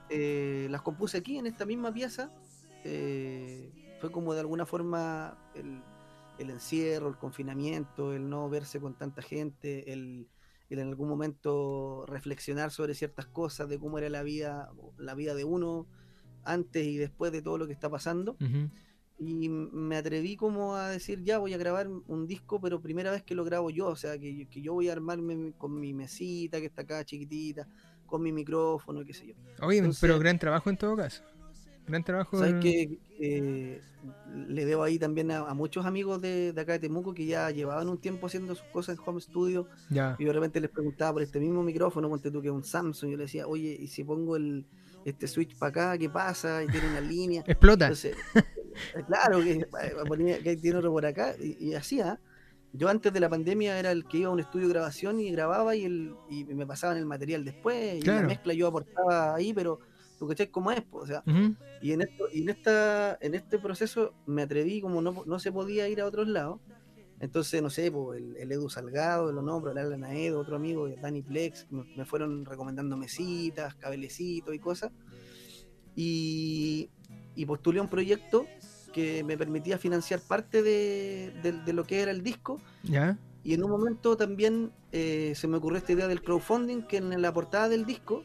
eh, 0.10 0.68
las 0.70 0.82
compuse 0.82 1.18
aquí, 1.18 1.38
en 1.38 1.48
esta 1.48 1.66
misma 1.66 1.92
pieza. 1.94 2.30
Eh, 2.86 3.70
fue 4.02 4.12
como 4.12 4.34
de 4.34 4.40
alguna 4.42 4.66
forma 4.66 5.38
el, 5.56 5.82
el 6.40 6.50
encierro, 6.50 7.08
el 7.08 7.18
confinamiento, 7.18 8.14
el 8.14 8.28
no 8.30 8.50
verse 8.50 8.80
con 8.82 8.96
tanta 8.98 9.22
gente, 9.22 9.94
el, 9.94 10.28
el 10.70 10.80
en 10.80 10.88
algún 10.90 11.08
momento 11.10 12.06
reflexionar 12.08 12.72
sobre 12.72 12.96
ciertas 12.96 13.28
cosas, 13.28 13.70
de 13.70 13.80
cómo 13.80 13.98
era 14.00 14.10
la 14.10 14.24
vida, 14.24 14.72
la 14.98 15.14
vida 15.16 15.36
de 15.36 15.44
uno 15.44 15.86
antes 16.44 16.86
y 16.86 16.98
después 16.98 17.32
de 17.32 17.42
todo 17.42 17.58
lo 17.58 17.68
que 17.68 17.74
está 17.74 17.90
pasando 17.90 18.36
y 19.20 19.50
me 19.50 19.98
atreví 19.98 20.36
como 20.36 20.76
a 20.76 20.90
decir, 20.90 21.22
ya 21.24 21.38
voy 21.38 21.54
a 21.54 21.58
grabar 21.58 21.88
un 22.08 22.26
disco, 22.26 22.60
pero 22.60 22.82
primera 22.82 23.12
vez 23.12 23.22
que 23.22 23.36
lo 23.36 23.44
grabo 23.44 23.70
yo, 23.70 23.88
o 23.90 23.96
sea, 23.96 24.18
que, 24.18 24.36
yo- 24.36 24.50
que 24.50 24.62
yo 24.64 24.74
voy 24.74 24.90
a 24.90 24.94
armarme 24.94 25.54
con 25.60 25.80
mi 25.80 25.94
mesita 25.94 26.60
que 26.60 26.66
está 26.66 26.82
acá 26.82 27.06
chiquitita, 27.06 27.68
con 28.08 28.24
mi 28.24 28.32
micrófono, 28.32 29.06
qué 29.06 29.14
sé 29.14 29.28
yo. 29.28 29.36
Oye, 29.62 29.78
Entonces- 29.78 30.02
pero 30.02 30.18
gran 30.18 30.40
trabajo 30.40 30.72
en 30.72 30.78
todo 30.78 30.96
caso. 30.96 31.22
Gran 31.88 32.04
trabajo. 32.04 32.38
¿Sabes 32.38 32.56
que 32.62 33.00
eh, 33.20 33.82
Le 34.36 34.66
debo 34.66 34.84
ahí 34.84 34.98
también 34.98 35.32
a, 35.32 35.40
a 35.40 35.54
muchos 35.54 35.86
amigos 35.86 36.22
de, 36.22 36.54
de 36.54 36.62
acá 36.62 36.74
de 36.74 36.80
Temuco 36.80 37.14
que 37.14 37.26
ya 37.26 37.50
llevaban 37.52 37.90
un 37.90 37.98
tiempo 37.98 38.28
haciendo 38.28 38.56
sus 38.56 38.66
cosas 38.68 38.98
en 38.98 39.04
home 39.06 39.22
studio 39.22 39.68
Ya. 39.90 40.16
y 40.18 40.24
yo 40.24 40.28
de 40.30 40.34
repente 40.34 40.60
les 40.60 40.70
preguntaba 40.70 41.14
por 41.14 41.22
este 41.22 41.40
mismo 41.40 41.64
micrófono, 41.64 42.08
ponte 42.10 42.32
tú 42.32 42.42
que 42.42 42.48
es 42.48 42.54
un 42.54 42.64
Samsung, 42.64 43.12
yo 43.12 43.18
le 43.18 43.24
decía, 43.24 43.48
oye, 43.48 43.76
¿y 43.80 43.88
si 43.88 44.04
pongo 44.04 44.36
el 44.36 44.66
este 45.06 45.28
switch 45.28 45.58
para 45.58 45.70
acá, 45.70 45.98
qué 45.98 46.10
pasa? 46.10 46.64
Y 46.64 46.68
tiene 46.68 46.88
una 46.90 47.02
línea. 47.02 47.44
Explota. 47.48 47.86
Entonces, 47.86 48.16
eh, 48.36 49.04
claro 49.08 49.40
que, 49.42 49.52
eh, 49.54 50.40
que 50.44 50.58
tiene 50.58 50.78
otro 50.78 50.92
por 50.92 51.06
acá 51.06 51.36
y, 51.40 51.58
y 51.70 51.74
así, 51.76 52.00
¿ah? 52.02 52.20
Yo 52.74 52.88
antes 52.88 53.12
de 53.12 53.20
la 53.20 53.28
pandemia 53.28 53.78
era 53.78 53.92
el 53.92 54.06
que 54.06 54.20
iba 54.20 54.30
a 54.30 54.32
un 54.32 54.40
estudio 54.40 54.68
de 54.68 54.74
grabación 54.74 55.20
y 55.20 55.30
grababa 55.32 55.76
y, 55.76 55.84
el, 55.84 56.14
y 56.30 56.46
me 56.46 56.66
pasaban 56.66 56.96
el 56.98 57.06
material 57.06 57.44
después 57.44 57.98
y 57.98 58.02
Claro. 58.02 58.22
la 58.22 58.28
mezcla 58.30 58.54
yo 58.54 58.68
aportaba 58.68 59.36
ahí, 59.36 59.54
pero 59.54 59.80
tú 60.22 60.28
cachai 60.28 60.52
cómo 60.52 60.72
es, 60.72 60.82
po? 60.84 61.00
o 61.00 61.08
sea, 61.08 61.24
Ujú, 61.26 61.56
y 61.82 61.94
en 61.94 62.02
esto, 62.02 62.26
y 62.32 62.44
en 62.44 62.50
esta, 62.50 63.18
en 63.22 63.34
este 63.34 63.58
proceso 63.58 64.14
me 64.28 64.44
atreví, 64.44 64.80
como 64.80 65.02
no, 65.02 65.24
no 65.26 65.40
se 65.40 65.52
podía 65.52 65.90
ir 65.90 66.00
a 66.00 66.06
otros 66.06 66.28
lados, 66.28 66.60
entonces 67.20 67.60
no 67.64 67.72
sé, 67.72 67.92
po, 67.92 68.14
el, 68.14 68.38
el 68.38 68.52
Edu 68.52 68.70
Salgado, 68.70 69.32
lo 69.32 69.42
nombro, 69.42 69.72
el 69.72 69.80
Alan 69.80 70.04
Aedo, 70.04 70.40
otro 70.40 70.58
amigo, 70.58 70.86
el 70.86 71.02
Dani 71.02 71.24
Plex, 71.24 71.66
me, 71.72 71.86
me 71.98 72.06
fueron 72.06 72.46
recomendando 72.46 72.96
mesitas, 72.98 73.74
cabelecitos 73.74 74.54
y 74.54 74.60
cosas. 74.60 74.92
Y, 75.96 76.90
y 77.36 77.46
postulé 77.48 77.82
un 77.82 77.88
proyecto 77.90 78.46
que 78.94 79.24
me 79.24 79.38
permitía 79.38 79.78
financiar 79.80 80.20
parte 80.22 80.62
de, 80.62 81.34
de- 81.42 81.52
de 81.64 81.74
lo 81.74 81.84
que 81.84 82.02
era 82.02 82.12
el 82.12 82.22
disco. 82.22 82.60
Ya. 82.84 83.18
Y 83.44 83.56
en 83.56 83.64
un 83.64 83.72
momento 83.72 84.16
también 84.18 84.72
eh, 84.92 85.34
se 85.36 85.48
me 85.48 85.58
ocurrió 85.58 85.80
esta 85.80 85.94
idea 85.94 86.08
del 86.08 86.22
crowdfunding, 86.22 86.84
que 86.84 86.98
en 86.98 87.20
la 87.22 87.34
portada 87.34 87.70
del 87.70 87.86
disco 87.86 88.24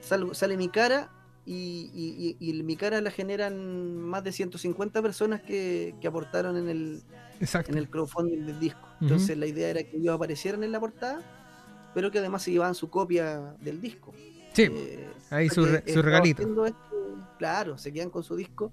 sal- 0.00 0.34
sale 0.34 0.56
mi 0.56 0.68
cara 0.68 1.10
y, 1.46 1.90
y- 1.94 2.36
y- 2.40 2.62
mi 2.62 2.76
cara 2.76 3.00
la 3.00 3.10
generan 3.10 3.96
más 3.98 4.24
de 4.24 4.32
150 4.32 5.02
personas 5.02 5.42
que, 5.42 5.94
que 6.00 6.06
aportaron 6.08 6.56
en 6.56 6.68
el, 6.68 7.02
Exacto. 7.40 7.70
en 7.72 7.78
el 7.78 7.90
crowdfunding 7.90 8.46
del 8.46 8.58
disco. 8.60 8.88
Entonces 9.00 9.36
la 9.36 9.46
idea 9.46 9.68
era 9.68 9.82
que 9.82 9.96
ellos 9.98 10.14
aparecieran 10.14 10.64
en 10.64 10.72
la 10.72 10.80
portada, 10.80 11.20
pero 11.94 12.10
que 12.10 12.18
además 12.18 12.42
se 12.42 12.50
llevaban 12.52 12.74
su 12.74 12.88
copia 12.88 13.54
del 13.60 13.80
disco. 13.80 14.12
Sí, 14.54 14.62
Eh, 14.70 15.08
ahí 15.30 15.48
su, 15.50 15.64
re- 15.66 15.82
regalito. 15.86 16.42
esto, 16.64 16.76
claro, 17.38 17.76
se 17.76 17.92
quedan 17.92 18.08
con 18.10 18.22
su 18.22 18.36
disco. 18.36 18.72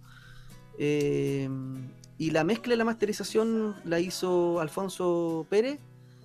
Eh, 0.78 1.50
y 2.18 2.30
la 2.32 2.44
mezcla 2.44 2.74
y 2.74 2.78
la 2.78 2.86
masterización 2.86 3.76
la 3.84 4.00
hizo 4.00 4.60
Alfonso 4.62 5.46
Pérez 5.50 5.80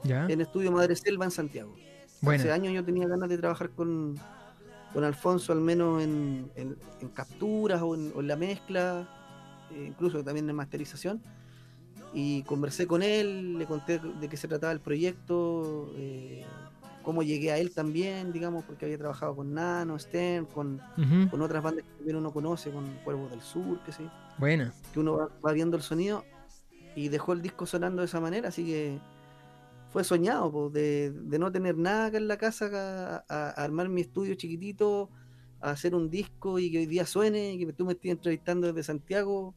Ya. 0.05 0.27
en 0.29 0.41
Estudio 0.43 0.71
Madre 0.71 0.95
Selva 0.95 1.25
en 1.25 1.31
Santiago. 1.31 1.75
Hace 1.75 2.19
Bueno. 2.23 2.53
años 2.53 2.73
yo 2.75 2.85
tenía 2.85 3.09
ganas 3.09 3.29
de 3.29 3.39
trabajar 3.39 3.71
con, 3.71 4.19
con 4.93 5.05
Alfonso, 5.05 5.53
al 5.53 5.61
menos 5.61 6.03
en, 6.03 6.51
en- 6.57 6.77
en 7.01 7.09
capturas 7.09 7.83
o 7.83 7.95
en, 7.95 8.13
o 8.15 8.21
en 8.21 8.29
la 8.29 8.37
mezcla, 8.37 9.09
eh, 9.73 9.85
incluso 9.89 10.23
también 10.25 10.49
en 10.49 10.57
masterización. 10.57 11.23
Y 12.15 12.43
conversé 12.45 12.87
con 12.87 13.03
él, 13.03 13.59
le 13.59 13.67
conté 13.67 13.99
de 13.99 14.29
qué 14.29 14.37
se 14.37 14.49
trataba 14.49 14.73
el 14.73 14.81
proyecto, 14.81 15.93
eh, 15.97 16.45
cómo 17.03 17.23
llegué 17.23 17.53
a 17.53 17.59
él 17.59 17.73
también, 17.73 18.33
digamos, 18.33 18.65
porque 18.65 18.85
había 18.87 18.97
trabajado 18.97 19.37
con 19.37 19.53
Nano, 19.53 19.99
Stern, 19.99 20.47
con, 20.47 20.81
Ujú, 20.97 21.29
con 21.31 21.43
otras 21.43 21.63
bandas 21.63 21.85
que 21.85 21.91
también 21.99 22.17
uno 22.17 22.33
conoce, 22.33 22.71
con 22.71 22.87
Cuervos 23.05 23.31
del 23.31 23.43
Sur, 23.43 23.81
que 23.85 23.93
sí, 23.93 24.09
Buena. 24.39 24.73
que 24.95 25.01
uno 25.01 25.17
va, 25.19 25.29
va 25.45 25.53
viendo 25.53 25.77
el 25.77 25.83
sonido 25.83 26.25
y 26.95 27.09
dejó 27.09 27.33
el 27.35 27.43
disco 27.43 27.67
sonando 27.67 28.01
de 28.01 28.07
esa 28.07 28.21
manera, 28.21 28.49
así 28.49 28.65
que 28.65 28.99
fue 29.97 30.05
soñado 30.05 30.53
po, 30.53 30.69
de, 30.69 31.11
de 31.11 31.39
no 31.39 31.51
tener 31.51 31.79
nada 31.79 32.05
acá 32.09 32.19
en 32.19 32.29
la 32.29 32.37
casa, 32.37 33.25
a, 33.31 33.49
armar 33.53 33.89
mi 33.89 34.03
estudio 34.03 34.35
chiquitito, 34.35 35.09
a 35.63 35.71
hacer 35.71 35.95
un 35.95 36.11
disco 36.11 36.59
y 36.59 36.71
que 36.71 36.81
hoy 36.81 36.85
día 36.87 37.07
suene 37.07 37.55
y 37.55 37.65
que 37.65 37.73
tú 37.73 37.87
me 37.87 37.95
estés 37.95 38.11
entrevistando 38.11 38.67
desde 38.67 38.83
Santiago. 38.83 39.55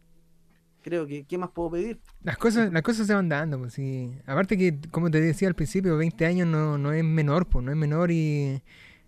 Creo 0.82 1.06
que, 1.06 1.26
¿qué 1.26 1.38
más 1.38 1.49
puedo 1.49 1.72
pedir? 1.72 1.99
Las 2.24 2.38
cosas, 2.38 2.72
las 2.72 2.84
cosas 2.84 3.06
se 3.06 3.14
van 3.14 3.28
dando, 3.28 3.60
pues 3.60 3.74
sí. 3.74 4.14
Aparte 4.26 4.57
que, 4.57 4.80
como 4.91 5.11
te 5.11 5.20
decía 5.20 5.49
al 5.49 5.56
principio, 5.56 5.98
20 5.98 6.26
años 6.26 6.48
no, 6.48 6.78
no 6.78 6.94
es 6.94 7.03
menor, 7.03 7.45
pues, 7.49 7.66
no 7.66 7.72
es 7.72 7.78
menor 7.78 8.10
y 8.10 8.61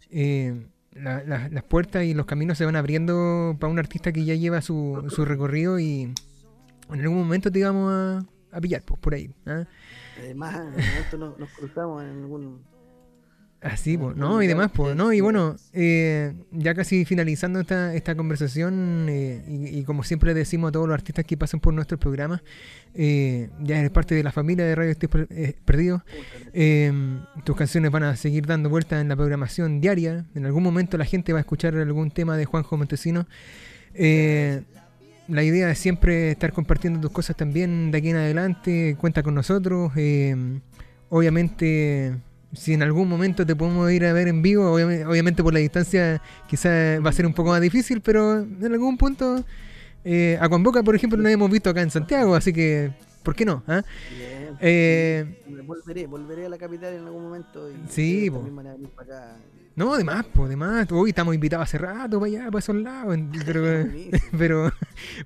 eh, 0.09 0.65
la- 0.91 1.23
la- 1.23 1.47
las 1.47 1.63
puertas 1.63 2.03
y 2.03 2.13
los 2.13 2.25
caminos 2.25 2.57
se 2.57 2.65
van 2.65 2.75
abriendo 2.75 3.55
para 3.57 3.71
un 3.71 3.79
artista 3.79 4.11
que 4.11 4.25
ya 4.25 4.35
lleva 4.35 4.61
su, 4.61 5.05
su 5.07 5.23
recorrido 5.23 5.79
y 5.79 6.13
en 6.91 6.99
algún 6.99 7.19
momento 7.19 7.49
te 7.49 7.59
íbamos 7.59 7.89
a, 7.89 8.25
a 8.51 8.59
pillar, 8.59 8.81
pues, 8.85 8.99
por 8.99 9.13
ahí. 9.13 9.33
¿ah? 9.45 9.63
Además, 10.21 10.55
momento 10.71 11.17
nos, 11.17 11.39
nos 11.39 11.49
cruzamos 11.49 12.03
en 12.03 12.09
algún. 12.09 12.61
Así, 13.61 13.95
pues, 13.95 14.15
algún 14.15 14.21
¿no? 14.29 14.41
Y 14.41 14.47
demás, 14.47 14.71
pues, 14.73 14.95
¿no? 14.95 15.13
Y 15.13 15.21
bueno, 15.21 15.55
eh, 15.73 16.33
ya 16.51 16.73
casi 16.73 17.05
finalizando 17.05 17.59
esta, 17.59 17.93
esta 17.93 18.15
conversación, 18.15 19.05
eh, 19.07 19.43
y, 19.47 19.77
y 19.77 19.83
como 19.83 20.01
siempre 20.03 20.33
decimos 20.33 20.69
a 20.69 20.71
todos 20.71 20.87
los 20.87 20.95
artistas 20.95 21.25
que 21.25 21.37
pasan 21.37 21.59
por 21.59 21.71
nuestros 21.71 21.99
programas, 21.99 22.41
eh, 22.95 23.49
ya 23.59 23.77
eres 23.77 23.91
parte 23.91 24.15
de 24.15 24.23
la 24.23 24.31
familia 24.31 24.65
de 24.65 24.73
Radio 24.73 24.95
Per- 25.07 25.27
eh, 25.29 25.53
Perdido. 25.63 26.03
Tus 27.43 27.55
canciones 27.55 27.91
van 27.91 28.01
a 28.01 28.15
seguir 28.15 28.47
dando 28.47 28.67
vueltas 28.67 28.99
en 28.99 29.09
la 29.09 29.15
programación 29.15 29.79
diaria. 29.79 30.25
En 30.33 30.47
algún 30.47 30.63
momento 30.63 30.97
la 30.97 31.05
gente 31.05 31.31
va 31.31 31.37
a 31.37 31.41
escuchar 31.41 31.75
algún 31.75 32.09
tema 32.09 32.37
de 32.37 32.45
Juanjo 32.45 32.77
Montesino. 32.77 33.27
La 35.31 35.43
idea 35.43 35.71
es 35.71 35.79
siempre 35.79 36.31
estar 36.31 36.51
compartiendo 36.51 36.99
tus 36.99 37.11
cosas 37.11 37.35
también 37.37 37.89
de 37.91 37.97
aquí 37.97 38.09
en 38.09 38.17
adelante. 38.17 38.95
Cuenta 38.99 39.23
con 39.23 39.33
nosotros. 39.33 39.91
eh, 39.95 40.35
obviamente, 41.09 42.15
si 42.53 42.73
en 42.73 42.83
algún 42.83 43.07
momento 43.07 43.45
te 43.45 43.55
podemos 43.55 43.89
ir 43.91 44.05
a 44.05 44.13
ver 44.13 44.27
en 44.27 44.41
vivo, 44.41 44.71
obviamente, 44.71 45.05
obviamente 45.05 45.43
por 45.43 45.53
la 45.53 45.59
distancia 45.59 46.21
quizás 46.49 47.03
va 47.03 47.09
a 47.09 47.13
ser 47.13 47.25
un 47.25 47.33
poco 47.33 47.49
más 47.51 47.61
difícil, 47.61 48.01
pero 48.01 48.39
en 48.41 48.71
algún 48.71 48.97
punto... 48.97 49.43
Eh, 50.03 50.37
a 50.41 50.49
Convoca, 50.49 50.81
por 50.81 50.95
ejemplo, 50.95 51.19
lo 51.19 51.29
hemos 51.29 51.51
visto 51.51 51.69
acá 51.69 51.81
en 51.81 51.91
Santiago, 51.91 52.33
así 52.33 52.51
que, 52.51 52.91
¿por 53.23 53.35
qué 53.35 53.45
no? 53.45 53.63
ah? 53.67 53.83
Bien. 54.09 54.57
Eh, 54.59 55.43
volveré, 55.63 56.07
volveré 56.07 56.47
a 56.47 56.49
la 56.49 56.57
capital 56.57 56.95
en 56.95 57.05
algún 57.05 57.23
momento. 57.23 57.69
Y 57.69 57.75
Sí, 57.87 58.29
también 58.31 58.55
van 58.55 58.67
a 58.67 58.71
venir 58.73 58.89
para 58.89 59.29
acá. 59.29 59.37
No, 59.75 59.95
de 59.97 60.03
más, 60.03 60.25
pues, 60.33 60.49
de 60.49 60.55
más. 60.55 60.91
Hoy 60.91 61.09
estamos 61.11 61.33
invitados 61.33 61.63
hace 61.63 61.77
rato 61.77 62.19
para 62.19 62.29
allá, 62.31 62.45
para 62.47 62.59
esos 62.59 62.75
lados. 62.75 63.17
Pero, 63.45 63.87
pero, 64.37 64.73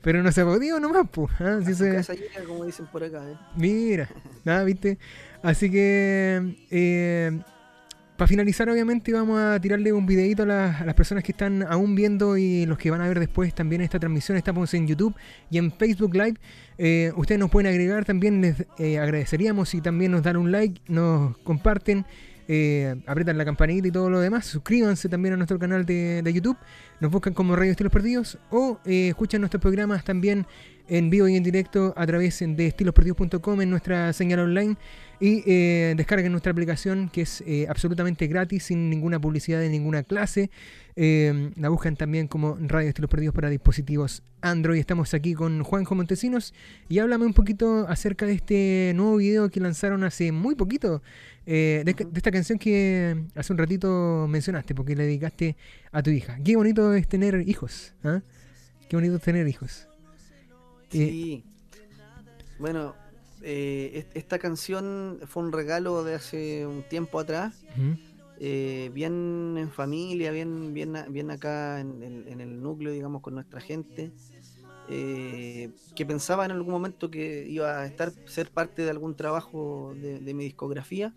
pero 0.01 0.23
no 0.23 0.31
se 0.31 0.41
ha 0.41 0.45
podido 0.45 0.80
nomás, 0.80 1.07
pues. 1.11 1.31
¿ah? 1.39 1.59
Se- 1.63 1.95
casa 1.95 2.13
llega, 2.13 2.43
como 2.47 2.63
dicen 2.65 2.85
por 2.91 3.03
acá. 3.03 3.23
¿eh? 3.30 3.35
Mira, 3.55 4.07
nada, 4.45 4.63
viste. 4.63 4.97
Así 5.41 5.69
que, 5.69 7.39
para 8.17 8.27
finalizar, 8.27 8.69
obviamente, 8.69 9.11
vamos 9.13 9.39
a 9.39 9.59
tirarle 9.59 9.91
un 9.91 10.05
videito 10.05 10.43
a 10.43 10.45
las, 10.45 10.81
a 10.81 10.85
las 10.85 10.95
personas 10.95 11.23
que 11.23 11.31
están 11.34 11.63
aún 11.63 11.95
viendo 11.95 12.38
y 12.38 12.65
los 12.65 12.77
que 12.77 12.89
van 12.89 13.01
a 13.01 13.07
ver 13.07 13.19
después 13.19 13.53
también 13.53 13.81
esta 13.81 13.99
transmisión. 13.99 14.38
Estamos 14.38 14.73
en 14.73 14.88
YouTube 14.88 15.15
y 15.49 15.57
en 15.57 15.72
Facebook 15.72 16.13
Live. 16.15 16.35
Eh, 16.77 17.11
ustedes 17.15 17.39
nos 17.39 17.49
pueden 17.49 17.69
agregar 17.69 18.05
también, 18.05 18.41
les 18.41 18.63
eh, 18.80 18.99
agradeceríamos 18.99 19.69
si 19.69 19.81
también 19.81 20.11
nos 20.11 20.23
dan 20.23 20.38
un 20.38 20.51
like, 20.51 20.81
nos 20.88 21.38
comparten. 21.39 22.05
Eh, 22.47 22.95
apretan 23.05 23.38
la 23.38 23.45
campanita 23.45 23.88
y 23.88 23.91
todo 23.91 24.09
lo 24.09 24.19
demás. 24.19 24.45
Suscríbanse 24.45 25.09
también 25.09 25.34
a 25.34 25.38
nuestro 25.38 25.57
canal 25.57 25.85
de, 25.85 26.22
de 26.22 26.34
YouTube. 26.34 26.57
Nos 26.99 27.11
buscan 27.11 27.34
como 27.34 27.55
Radio 27.55 27.72
Estilos 27.72 27.91
Perdidos. 27.91 28.38
O 28.51 28.80
eh, 28.85 29.09
escuchan 29.09 29.41
nuestros 29.41 29.61
programas 29.61 30.03
también 30.03 30.45
en 30.88 31.09
vivo 31.09 31.27
y 31.27 31.35
en 31.35 31.43
directo 31.43 31.93
a 31.97 32.05
través 32.05 32.39
de 32.39 32.67
estilosperdidos.com 32.67 33.61
en 33.61 33.69
nuestra 33.69 34.13
señal 34.13 34.39
online. 34.39 34.77
Y 35.19 35.43
eh, 35.45 35.93
descarguen 35.95 36.31
nuestra 36.31 36.51
aplicación 36.51 37.09
que 37.09 37.21
es 37.21 37.41
eh, 37.47 37.65
absolutamente 37.69 38.27
gratis, 38.27 38.63
sin 38.65 38.89
ninguna 38.89 39.19
publicidad 39.19 39.59
de 39.59 39.69
ninguna 39.69 40.03
clase. 40.03 40.49
Eh, 40.97 41.51
la 41.57 41.69
buscan 41.69 41.95
también 41.95 42.27
como 42.27 42.57
Radio 42.59 42.89
Estilos 42.89 43.09
Perdidos 43.09 43.33
para 43.35 43.49
dispositivos 43.49 44.23
Android. 44.41 44.79
Estamos 44.79 45.13
aquí 45.13 45.33
con 45.33 45.63
Juanjo 45.63 45.95
Montesinos 45.95 46.53
y 46.89 46.99
háblame 46.99 47.25
un 47.25 47.33
poquito 47.33 47.85
acerca 47.87 48.25
de 48.25 48.33
este 48.33 48.93
nuevo 48.95 49.17
video 49.17 49.49
que 49.49 49.59
lanzaron 49.59 50.03
hace 50.03 50.31
muy 50.31 50.55
poquito. 50.55 51.01
eh, 51.45 51.83
de, 51.85 51.93
de 51.93 52.17
esta 52.17 52.31
canción 52.31 52.57
que 52.57 53.23
hace 53.35 53.53
un 53.53 53.59
ratito 53.59 54.25
mencionaste, 54.27 54.73
porque 54.75 54.95
le 54.95 55.03
dedicaste 55.03 55.55
a 55.91 56.01
tu 56.01 56.09
hija. 56.09 56.37
Qué 56.43 56.55
bonito 56.55 56.93
es 56.93 57.07
tener 57.07 57.43
hijos. 57.47 57.93
¿ah? 58.03 58.21
Qué 58.89 58.95
bonito 58.95 59.15
es 59.15 59.21
tener 59.21 59.47
hijos. 59.47 59.87
Eh, 60.91 61.09
Sí. 61.09 61.43
Bueno, 62.57 62.95
eh, 63.45 63.91
est- 63.99 64.15
esta 64.17 64.39
canción 64.39 65.19
fue 65.27 65.43
un 65.43 65.51
regalo 65.53 66.03
de 66.03 66.15
hace 66.15 66.65
un 66.67 66.84
tiempo 66.84 67.19
atrás. 67.19 67.65
eh, 68.38 68.89
bien 68.93 69.55
en 69.57 69.72
familia, 69.72 70.31
bien, 70.31 70.73
bien, 70.73 70.93
bien 71.09 71.31
acá 71.31 71.80
en, 71.80 72.03
el- 72.03 72.27
en 72.27 72.41
el 72.41 72.61
núcleo, 72.61 72.91
digamos, 72.91 73.22
con 73.22 73.34
nuestra 73.35 73.61
gente, 73.61 74.13
eh, 74.88 75.72
que 75.95 76.05
pensaba 76.05 76.45
en 76.45 76.51
algún 76.51 76.73
momento 76.73 77.09
que 77.09 77.45
iba 77.47 77.80
a 77.81 77.85
estar, 77.85 78.13
ser 78.26 78.51
parte 78.51 78.81
de 78.84 78.89
algún 78.91 79.15
trabajo 79.15 79.95
de, 79.97 80.19
de 80.19 80.34
mi 80.34 80.43
discografía, 80.43 81.13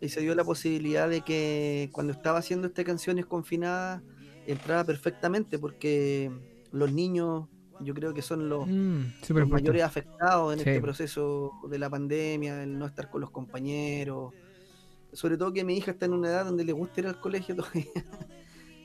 y 0.00 0.08
se 0.08 0.20
dio 0.22 0.34
la 0.34 0.44
posibilidad 0.44 1.08
de 1.08 1.22
que 1.22 1.88
cuando 1.92 2.12
estaba 2.12 2.38
haciendo 2.38 2.66
estas 2.68 2.84
canciones 2.84 3.26
confinadas, 3.26 4.02
entraba 4.46 4.84
perfectamente, 4.84 5.58
porque 5.58 6.30
los 6.72 6.90
niños, 6.92 7.48
yo 7.82 7.94
creo 7.94 8.12
que 8.14 8.22
son 8.22 8.48
los, 8.48 8.66
Mm, 8.66 9.02
los 9.28 9.48
mayores 9.48 9.82
afectados 9.82 10.52
en 10.54 10.60
Sí. 10.60 10.68
este 10.70 10.80
proceso 10.80 11.52
de 11.68 11.78
la 11.78 11.88
pandemia, 11.90 12.62
el 12.62 12.78
no 12.78 12.86
estar 12.86 13.10
con 13.10 13.20
los 13.20 13.30
compañeros. 13.30 14.32
Sobre 15.12 15.36
todo 15.36 15.52
que 15.52 15.64
mi 15.64 15.76
hija 15.76 15.90
está 15.90 16.06
en 16.06 16.12
una 16.12 16.28
edad 16.28 16.44
donde 16.44 16.64
le 16.64 16.72
gusta 16.72 17.00
ir 17.00 17.06
al 17.08 17.18
colegio 17.20 17.56
todavía. 17.56 17.86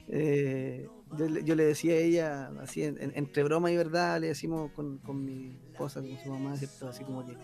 Eh, 0.08 0.88
yo, 1.18 1.28
le- 1.28 1.44
yo 1.44 1.56
le 1.56 1.66
decía 1.66 1.94
a 1.94 1.98
ella, 1.98 2.52
así 2.62 2.84
en- 2.84 3.02
en- 3.02 3.12
entre 3.16 3.44
broma 3.44 3.72
y 3.72 3.78
verdad, 3.78 4.20
le 4.20 4.28
decimos 4.28 4.72
con, 4.72 4.98
con 5.00 5.24
mi 5.24 5.58
esposa, 5.72 6.02
con 6.02 6.18
su 6.20 6.30
mamá, 6.30 6.56
¿cierto? 6.58 6.88
Así 6.90 7.04
como 7.04 7.26
que, 7.26 7.36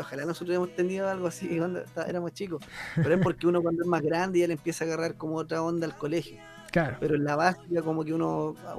ojalá 0.00 0.24
nosotros 0.24 0.54
hemos 0.56 0.74
tenido 0.74 1.08
algo 1.08 1.26
así 1.26 1.48
cuando 1.58 1.82
éramos 2.06 2.32
chicos. 2.32 2.64
Pero 2.96 3.14
es 3.14 3.20
porque 3.20 3.46
uno 3.46 3.62
cuando 3.62 3.82
es 3.82 3.88
más 3.88 4.02
grande 4.02 4.38
ya 4.40 4.46
le 4.46 4.52
empieza 4.54 4.84
a 4.84 4.86
agarrar 4.88 5.16
como 5.16 5.36
otra 5.36 5.62
onda 5.62 5.86
al 5.86 5.96
colegio 5.96 6.38
Claro. 6.74 6.96
pero 7.00 7.14
en 7.14 7.22
la 7.24 7.36
básica 7.36 7.82
como 7.82 8.04
que 8.04 8.12
uno 8.12 8.54
ah, 8.66 8.76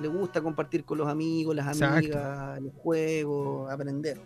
le, 0.00 0.08
gusta 0.08 0.40
compartir 0.40 0.84
con 0.84 0.98
los 0.98 1.08
amigos, 1.08 1.54
las 1.56 1.66
Exacto. 1.66 1.96
amigas, 1.96 2.60
los 2.62 2.72
juegos, 2.74 3.70
aprender. 3.70 4.20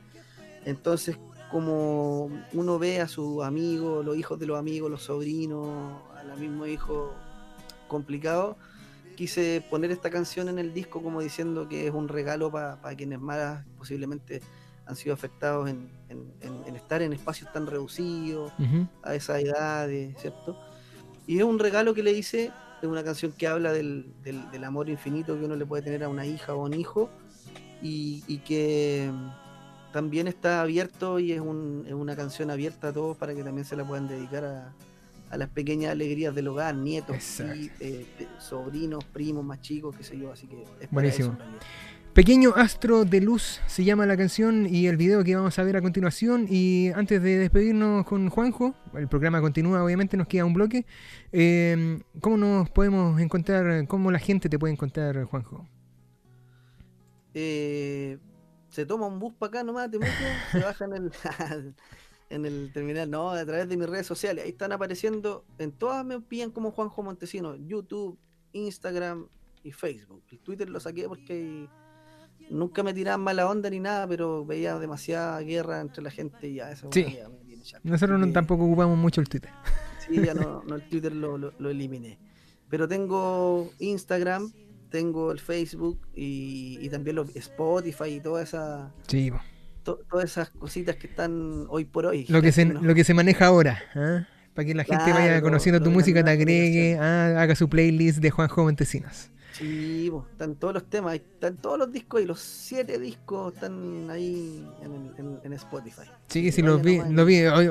Entonces, 0.66 1.16
como 1.51 2.31
uno 2.52 2.78
ve 2.78 3.01
a 3.01 3.09
sus 3.09 3.43
amigos, 3.43 4.05
los 4.05 4.16
hijos 4.16 4.39
de 4.39 4.47
los 4.47 4.59
amigos, 4.59 4.90
los 4.90 5.02
sobrinos, 5.02 6.01
a 6.16 6.23
los 6.24 6.39
mismos 6.39 6.69
hijos 6.69 7.10
complicados, 7.89 8.56
quise 9.16 9.64
poner 9.70 9.90
esta 9.90 10.10
canción 10.10 10.48
en 10.48 10.59
el 10.59 10.73
disco 10.73 11.02
como 11.02 11.20
diciendo 11.20 11.69
que 11.69 11.86
es 11.86 11.93
un 11.94 12.09
regalo 12.09 12.51
para 12.51 12.78
quienes 12.97 13.20
más 13.20 13.64
posiblemente 13.77 14.40
han 14.86 14.97
sido 14.97 15.14
afectados 15.14 15.69
en, 15.70 15.90
en- 16.09 16.32
en- 16.40 16.64
en 16.66 16.77
estar 16.77 17.02
en 17.02 17.12
espacios 17.12 17.52
tan 17.52 17.66
reducidos, 17.66 18.52
a 19.02 19.14
esas 19.14 19.40
edades, 19.43 20.14
¿cierto? 20.20 20.59
Y 21.27 21.39
es 21.39 21.44
un 21.44 21.59
regalo 21.59 21.94
que 21.94 22.02
le 22.02 22.12
hice, 22.12 22.51
es 22.87 22.89
una 22.89 23.05
canción 23.05 23.33
que 23.33 23.47
habla 23.47 23.73
del, 23.73 24.13
del- 24.25 24.51
del 24.51 24.65
amor 24.65 24.89
infinito 24.89 25.39
que 25.39 25.45
uno 25.45 25.57
le 25.57 25.65
puede 25.67 25.83
tener 25.83 26.03
a 26.05 26.09
una 26.09 26.27
hija 26.27 26.55
o 26.55 26.65
un 26.65 26.75
hijo, 26.75 27.11
y, 27.81 28.23
y 28.27 28.39
que 28.39 29.11
mm, 29.13 29.93
también 29.93 30.27
está 30.29 30.63
abierto 30.63 31.19
y 31.19 31.33
es, 31.33 31.41
un- 31.41 31.85
es 31.87 31.95
una 31.95 32.17
canción 32.17 32.51
abierta 32.51 32.89
a 32.89 32.93
todos 32.93 33.17
para 33.17 33.35
que 33.35 33.43
también 33.45 33.65
se 33.65 33.77
la 33.77 33.85
puedan 33.87 34.09
dedicar 34.09 34.45
a, 34.45 34.73
a 35.31 35.37
las 35.37 35.49
pequeñas 35.49 35.93
alegrías 35.93 36.35
del 36.35 36.49
hogar, 36.49 36.75
nietos, 36.75 37.17
y, 37.57 37.71
eh, 37.81 38.07
sobrinos, 38.39 39.05
primos 39.05 39.45
más 39.45 39.61
chicos, 39.61 39.95
qué 39.97 40.05
sé 40.05 40.19
yo, 40.19 40.33
así 40.33 40.47
que 40.47 40.65
Buenísimo. 40.91 41.33
eso. 41.35 41.43
Pequeño 42.15 42.53
Astro 42.57 43.07
de 43.07 43.23
Luz 43.23 43.63
se 43.67 43.85
llama 43.85 44.05
la 44.05 44.19
canción 44.19 44.67
y 44.67 44.87
el 44.87 44.99
video 44.99 45.25
que 45.25 45.35
vamos 45.35 45.59
a 45.59 45.63
ver 45.63 45.79
a 45.79 45.81
continuación. 45.81 46.47
Y 46.49 46.91
antes 46.95 47.23
de 47.23 47.39
despedirnos 47.39 48.05
con 48.05 48.29
Juanjo, 48.29 48.75
el 48.95 49.09
programa 49.09 49.41
continúa, 49.41 49.83
obviamente 49.83 50.19
nos 50.19 50.27
queda 50.27 50.45
un 50.45 50.53
bloque. 50.53 50.85
eh, 51.33 52.03
¿Cómo 52.21 52.37
nos 52.37 52.69
podemos 52.69 53.19
encontrar? 53.19 53.87
¿Cómo 53.87 54.11
la 54.11 54.19
gente 54.19 54.51
te 54.51 54.59
puede 54.59 54.75
encontrar, 54.75 55.25
Juanjo? 55.25 55.67
eh, 57.35 58.19
se 58.69 58.85
toma 58.85 59.07
un 59.07 59.19
bus 59.19 59.33
para 59.39 59.49
acá 59.49 59.65
nomás, 59.65 59.91
te 59.91 59.99
metes, 59.99 60.15
se 60.53 60.59
baja 60.61 60.85
en 60.85 60.93
el, 60.93 61.13
en 62.29 62.45
el 62.45 62.73
terminal, 62.75 63.11
no, 63.11 63.31
a 63.31 63.45
través 63.47 63.67
de 63.71 63.77
mis 63.79 63.89
redes 63.89 64.07
sociales. 64.07 64.45
Ahí 64.45 64.51
están 64.51 64.73
apareciendo, 64.73 65.47
en 65.59 65.73
todas 65.73 66.05
me 66.05 66.21
pillan 66.21 66.51
como 66.51 66.73
Juanjo 66.73 67.03
Montesino, 67.03 67.55
YouTube, 67.57 68.19
Instagram 68.53 69.29
y 69.63 69.73
Facebook. 69.73 70.23
El 70.31 70.41
Twitter 70.41 70.69
lo 70.69 70.79
saqué 70.79 71.09
porque 71.09 71.33
ahí 71.33 71.71
nunca 72.51 72.82
me 72.82 72.93
tiraban 72.94 73.20
mala 73.23 73.48
onda 73.48 73.69
ni 73.70 73.81
nada, 73.81 74.06
pero 74.06 74.44
veía 74.44 74.78
demasiada 74.78 75.40
guerra 75.40 75.81
entre 75.81 76.02
la 76.02 76.10
gente 76.10 76.48
y 76.48 76.55
ya, 76.55 76.70
eso 76.73 76.89
Sí. 76.93 77.05
ya 77.16 77.28
me 77.28 77.36
tiene 77.44 77.62
chato. 77.62 77.82
Nosotros 77.85 78.19
no, 78.20 78.32
tampoco 78.32 78.64
ocupamos 78.64 78.98
mucho 78.98 79.20
el 79.20 79.28
Twitter. 79.28 79.51
Sí, 80.06 80.20
ya 80.24 80.35
no, 80.35 80.62
no, 80.66 80.74
el 80.77 80.82
Twitter 80.89 81.12
lo, 81.14 81.39
lo- 81.39 81.52
lo 81.59 81.70
eliminé. 81.70 82.19
Pero 82.69 82.89
tengo 82.89 83.70
Instagram, 83.78 84.51
tengo 84.90 85.31
el 85.32 85.39
Facebook 85.40 86.01
y, 86.14 86.78
y 86.81 86.89
también 86.89 87.16
los 87.16 87.35
Spotify 87.36 88.14
y 88.16 88.20
toda 88.20 88.43
esa, 88.43 88.93
Sí, 89.06 89.31
to- 89.82 90.01
todas 90.10 90.24
esas 90.31 90.51
cositas 90.51 90.97
que 90.97 91.06
están 91.06 91.66
hoy 91.69 91.85
por 91.85 92.06
hoy. 92.06 92.27
lo 92.28 92.43
que 92.43 92.52
se, 92.52 92.64
¿no? 92.64 92.81
lo 92.82 92.94
que 92.94 93.05
se 93.05 93.14
maneja 93.14 93.47
ahora. 93.47 93.78
¿ah? 93.94 94.27
Para 94.55 94.66
que 94.66 94.74
la 94.74 94.85
gente 94.85 95.05
Claro, 95.05 95.19
vaya 95.19 95.40
conociendo 95.40 95.82
tu 95.82 95.90
música, 95.90 96.23
te 96.23 96.31
agregue, 96.31 96.98
ah, 97.01 97.40
haga 97.40 97.55
su 97.55 97.69
playlist 97.70 98.19
de 98.19 98.31
Juanjo 98.31 98.64
Montesinos. 98.64 99.31
Sí, 99.53 100.11
están 100.33 100.55
todos 100.57 100.74
los 100.74 100.85
temas, 100.89 101.15
están 101.15 101.57
todos 101.59 101.79
los 101.79 101.93
discos 101.93 102.23
y 102.23 102.24
los 102.24 102.41
siete 102.41 102.99
discos 102.99 103.53
están 103.55 104.09
ahí 104.11 104.66
en, 104.83 105.12
en- 105.19 105.39
en 105.45 105.53
Spotify. 105.53 106.03
Sí, 106.29 106.51
sí, 106.51 106.62
lo 106.62 106.79
vayan 106.79 106.85
vi, 106.87 106.97
nomás 106.97 107.11
y- 107.11 107.15
lo 107.15 107.27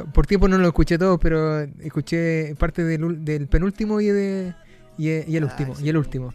vi. 0.06 0.12
Por 0.14 0.28
tiempo 0.28 0.48
no 0.48 0.58
lo 0.58 0.68
escuché 0.68 0.98
todo, 0.98 1.18
pero 1.18 1.60
escuché 1.62 2.56
parte 2.56 2.84
del, 2.84 3.26
del 3.26 3.48
penúltimo 3.48 3.99
y 3.99 4.08
de 4.08 4.53
y, 4.98 5.10
eh, 5.10 5.26
y 5.28 5.36
el 5.38 5.44
Ah, 5.44 5.48
último, 5.48 5.76
sí. 5.76 5.86
y 5.86 5.90
el 5.90 5.98
último. 5.98 6.34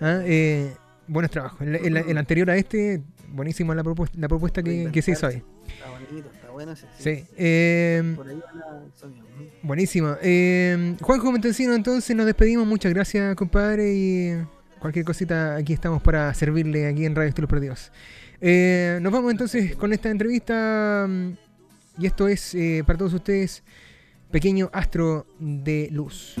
Ah, 0.00 0.20
eh, 0.24 0.72
buenos 1.08 1.30
trabajos. 1.30 1.60
El, 1.62 1.74
el- 1.74 1.96
el 1.96 2.18
anterior 2.18 2.48
a 2.50 2.56
este, 2.56 3.02
buenísima 3.30 3.74
la 3.74 3.82
propuesta, 3.82 4.16
la 4.20 4.28
propuesta 4.28 4.62
que, 4.62 4.90
que 4.92 5.02
se 5.02 5.10
hizo 5.12 5.26
ahí. 5.26 5.42
Está 5.66 5.90
bonito, 5.90 6.30
está 6.32 6.50
bueno 6.50 6.72
ese. 6.72 6.86
Sí. 6.98 7.24
eh, 7.36 8.12
Por 8.16 8.28
ahí 8.28 8.40
buenísimo. 9.62 10.16
Eh, 10.22 10.94
Juanjo 11.00 11.32
Montesino, 11.32 11.74
entonces 11.74 12.14
nos 12.14 12.26
despedimos. 12.26 12.66
Muchas 12.66 12.92
gracias, 12.92 13.34
compadre. 13.34 13.92
Y 13.92 14.34
cualquier 14.80 15.04
cosita, 15.04 15.56
aquí 15.56 15.72
estamos 15.72 16.02
para 16.02 16.32
servirle 16.34 16.86
aquí 16.86 17.04
en 17.04 17.14
Radio 17.14 17.28
Estilos 17.28 17.50
Perdidos. 17.50 17.92
Eh, 18.40 18.98
nos 19.02 19.12
vamos 19.12 19.30
entonces 19.32 19.74
con 19.76 19.92
esta 19.92 20.10
entrevista. 20.10 21.06
mm, 21.08 21.32
Y 21.98 22.06
esto 22.06 22.28
es 22.28 22.54
eh, 22.54 22.84
para 22.86 22.98
todos 22.98 23.12
ustedes, 23.14 23.62
Pequeño 24.30 24.70
Astro 24.72 25.26
de 25.40 25.88
Luz. 25.90 26.36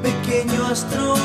pequeño 0.03 0.67
astro 0.67 1.18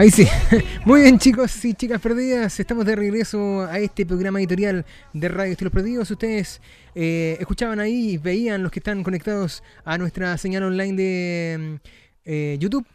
Ahí 0.00 0.10
sí. 0.10 0.26
Muy 0.86 1.02
bien, 1.02 1.18
chicos 1.18 1.62
y 1.62 1.74
chicas 1.74 2.00
perdidas. 2.00 2.58
Estamos 2.58 2.86
de 2.86 2.96
regreso 2.96 3.66
a 3.66 3.78
este 3.80 4.06
programa 4.06 4.38
editorial 4.38 4.86
de 5.12 5.28
Radio 5.28 5.52
Estilos 5.52 5.74
Perdidos. 5.74 6.10
Ustedes 6.10 6.62
eh, 6.94 7.36
escuchaban 7.38 7.80
ahí, 7.80 8.16
veían 8.16 8.62
los 8.62 8.72
que 8.72 8.78
están 8.78 9.02
conectados 9.02 9.62
a 9.84 9.98
nuestra 9.98 10.38
señal 10.38 10.62
online 10.62 10.94
de 10.94 11.58
mm, 11.58 11.74
eh, 12.24 12.56
YouTube 12.58 12.86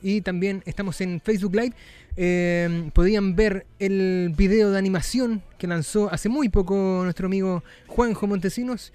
y 0.00 0.22
también 0.22 0.62
estamos 0.64 0.98
en 1.02 1.20
Facebook 1.20 1.54
Live. 1.54 1.74
Eh, 2.16 2.88
podían 2.94 3.36
ver 3.36 3.66
el 3.78 4.32
video 4.34 4.70
de 4.70 4.78
animación 4.78 5.42
que 5.58 5.66
lanzó 5.66 6.10
hace 6.10 6.30
muy 6.30 6.48
poco 6.48 7.02
nuestro 7.04 7.26
amigo 7.26 7.62
Juanjo 7.88 8.26
Montesinos. 8.26 8.90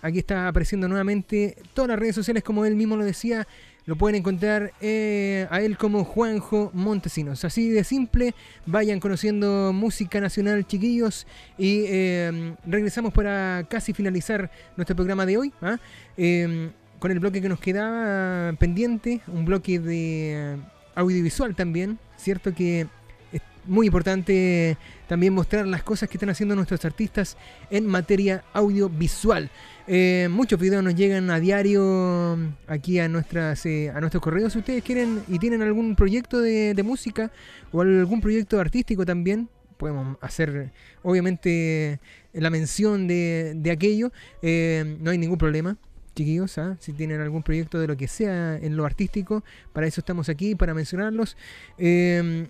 Aquí 0.00 0.20
está 0.20 0.48
apareciendo 0.48 0.88
nuevamente 0.88 1.58
todas 1.74 1.90
las 1.90 1.98
redes 1.98 2.14
sociales, 2.14 2.42
como 2.42 2.64
él 2.64 2.76
mismo 2.76 2.96
lo 2.96 3.04
decía. 3.04 3.46
Lo 3.88 3.96
pueden 3.96 4.16
encontrar 4.16 4.74
eh, 4.82 5.46
a 5.50 5.62
él 5.62 5.78
como 5.78 6.04
Juanjo 6.04 6.70
Montesinos. 6.74 7.46
Así 7.46 7.70
de 7.70 7.84
simple, 7.84 8.34
vayan 8.66 9.00
conociendo 9.00 9.72
música 9.72 10.20
nacional, 10.20 10.66
chiquillos. 10.66 11.26
Y 11.56 11.84
eh, 11.86 12.54
regresamos 12.66 13.14
para 13.14 13.64
casi 13.70 13.94
finalizar 13.94 14.50
nuestro 14.76 14.94
programa 14.94 15.24
de 15.24 15.38
hoy. 15.38 15.54
¿ah? 15.62 15.78
Eh, 16.18 16.68
con 16.98 17.12
el 17.12 17.18
bloque 17.18 17.40
que 17.40 17.48
nos 17.48 17.60
quedaba 17.60 18.52
pendiente, 18.58 19.22
un 19.26 19.46
bloque 19.46 19.80
de 19.80 20.58
audiovisual 20.94 21.54
también. 21.54 21.98
Cierto 22.18 22.54
que 22.54 22.88
es 23.32 23.40
muy 23.64 23.86
importante 23.86 24.76
también 25.06 25.32
mostrar 25.32 25.66
las 25.66 25.82
cosas 25.82 26.10
que 26.10 26.18
están 26.18 26.28
haciendo 26.28 26.54
nuestros 26.54 26.84
artistas 26.84 27.38
en 27.70 27.86
materia 27.86 28.44
audiovisual. 28.52 29.50
Eh, 29.90 30.28
muchos 30.30 30.60
videos 30.60 30.84
nos 30.84 30.94
llegan 30.94 31.30
a 31.30 31.40
diario 31.40 32.36
aquí 32.66 32.98
a 32.98 33.08
nuestras 33.08 33.64
eh, 33.64 33.90
a 33.90 34.00
nuestros 34.00 34.22
correos. 34.22 34.52
Si 34.52 34.58
ustedes 34.58 34.82
quieren 34.84 35.22
y 35.28 35.38
tienen 35.38 35.62
algún 35.62 35.96
proyecto 35.96 36.42
de, 36.42 36.78
música 36.84 37.32
o 37.72 37.80
algún 37.80 38.20
proyecto 38.20 38.60
artístico 38.60 39.06
también, 39.06 39.48
podemos 39.78 40.18
hacer 40.20 40.72
obviamente 41.02 42.00
la 42.34 42.50
mención 42.50 43.06
de, 43.06 43.54
de 43.56 43.70
aquello. 43.70 44.12
Eh, 44.42 44.98
no 45.00 45.10
hay 45.10 45.16
ningún 45.16 45.38
problema. 45.38 45.78
Chiquillos, 46.14 46.58
¿ah? 46.58 46.76
si 46.80 46.92
tienen 46.92 47.22
algún 47.22 47.42
proyecto 47.42 47.78
de 47.78 47.86
lo 47.86 47.96
que 47.96 48.08
sea 48.08 48.56
en 48.56 48.76
lo 48.76 48.84
artístico, 48.84 49.42
para 49.72 49.86
eso 49.86 50.02
estamos 50.02 50.28
aquí, 50.28 50.54
para 50.54 50.74
mencionarlos. 50.74 51.36
Eh, 51.78 52.48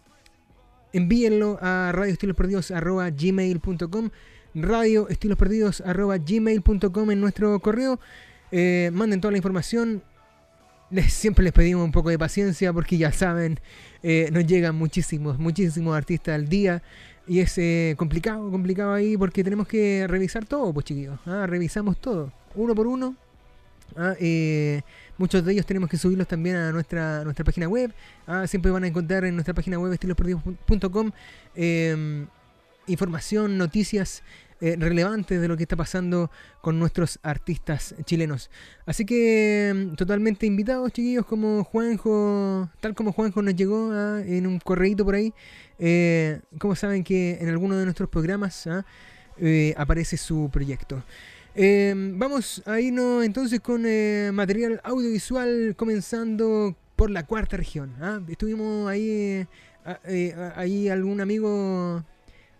envíenlo 0.92 1.58
a 1.60 1.92
radioestilosperdidos.gmail.com 4.54 5.86
radioestilosperdidos.gmail.com 5.94 7.10
en 7.10 7.20
nuestro 7.20 7.60
correo. 7.60 8.00
Eh, 8.50 8.90
manden 8.92 9.20
toda 9.20 9.32
la 9.32 9.38
información. 9.38 10.02
Les, 10.90 11.12
siempre 11.12 11.44
les 11.44 11.52
pedimos 11.52 11.84
un 11.84 11.92
poco 11.92 12.08
de 12.08 12.18
paciencia 12.18 12.72
porque 12.72 12.96
ya 12.96 13.12
saben, 13.12 13.60
eh, 14.02 14.30
nos 14.32 14.46
llegan 14.46 14.74
muchísimos, 14.74 15.38
muchísimos 15.38 15.96
artistas 15.96 16.34
al 16.34 16.48
día. 16.48 16.82
Y 17.26 17.40
es 17.40 17.58
eh, 17.58 17.94
complicado, 17.98 18.50
complicado 18.50 18.94
ahí 18.94 19.16
porque 19.16 19.44
tenemos 19.44 19.68
que 19.68 20.06
revisar 20.08 20.46
todo, 20.46 20.72
pues 20.72 20.86
chiquillos. 20.86 21.18
¿ah? 21.26 21.46
Revisamos 21.46 21.98
todo, 22.00 22.32
uno 22.54 22.74
por 22.74 22.86
uno. 22.86 23.16
¿ah? 23.96 24.14
Muchos 25.18 25.44
de 25.44 25.52
ellos 25.52 25.66
tenemos 25.66 25.90
que 25.90 25.98
subirlos 25.98 26.26
también 26.26 26.56
a 26.56 26.72
nuestra, 26.72 27.22
nuestra 27.24 27.44
página 27.44 27.68
web. 27.68 27.92
¿ah? 28.26 28.46
Siempre 28.46 28.70
van 28.70 28.84
a 28.84 28.86
encontrar 28.86 29.26
en 29.26 29.34
nuestra 29.34 29.52
página 29.52 29.78
web 29.78 29.92
estilosperdidos.com 29.92 31.10
información, 32.88 33.58
noticias 33.58 34.22
eh, 34.60 34.74
relevantes 34.76 35.40
de 35.40 35.46
lo 35.46 35.56
que 35.56 35.62
está 35.62 35.76
pasando 35.76 36.32
con 36.60 36.80
nuestros 36.80 37.20
artistas 37.22 37.94
chilenos. 38.04 38.50
Así 38.86 39.04
que 39.04 39.72
mm, 39.72 39.94
totalmente 39.94 40.46
invitados, 40.46 40.92
chiquillos, 40.92 41.24
como 41.26 41.62
Juanjo, 41.62 42.68
tal 42.80 42.94
como 42.96 43.12
Juanjo 43.12 43.40
nos 43.40 43.54
llegó 43.54 43.92
ah, 43.92 44.20
en 44.26 44.48
un 44.48 44.58
correíto 44.58 45.04
por 45.04 45.14
ahí. 45.14 45.32
Eh, 45.78 46.40
como 46.58 46.74
saben 46.74 47.04
que 47.04 47.38
en 47.40 47.48
alguno 47.48 47.76
de 47.76 47.84
nuestros 47.84 48.08
programas 48.08 48.66
ah, 48.66 48.84
eh, 49.38 49.74
aparece 49.76 50.16
su 50.16 50.50
proyecto. 50.52 51.04
Eh, 51.54 51.94
vamos 52.16 52.60
a 52.66 52.80
irnos 52.80 53.24
entonces 53.24 53.60
con 53.60 53.82
material 54.34 54.80
audiovisual 54.82 55.74
comenzando 55.76 56.76
por 56.96 57.10
la 57.10 57.24
cuarta 57.26 57.56
región. 57.56 57.94
¿ah? 58.00 58.20
Estuvimos 58.28 58.88
ahí, 58.88 59.46
ahí 60.56 60.88
algún 60.88 61.20
amigo 61.20 62.04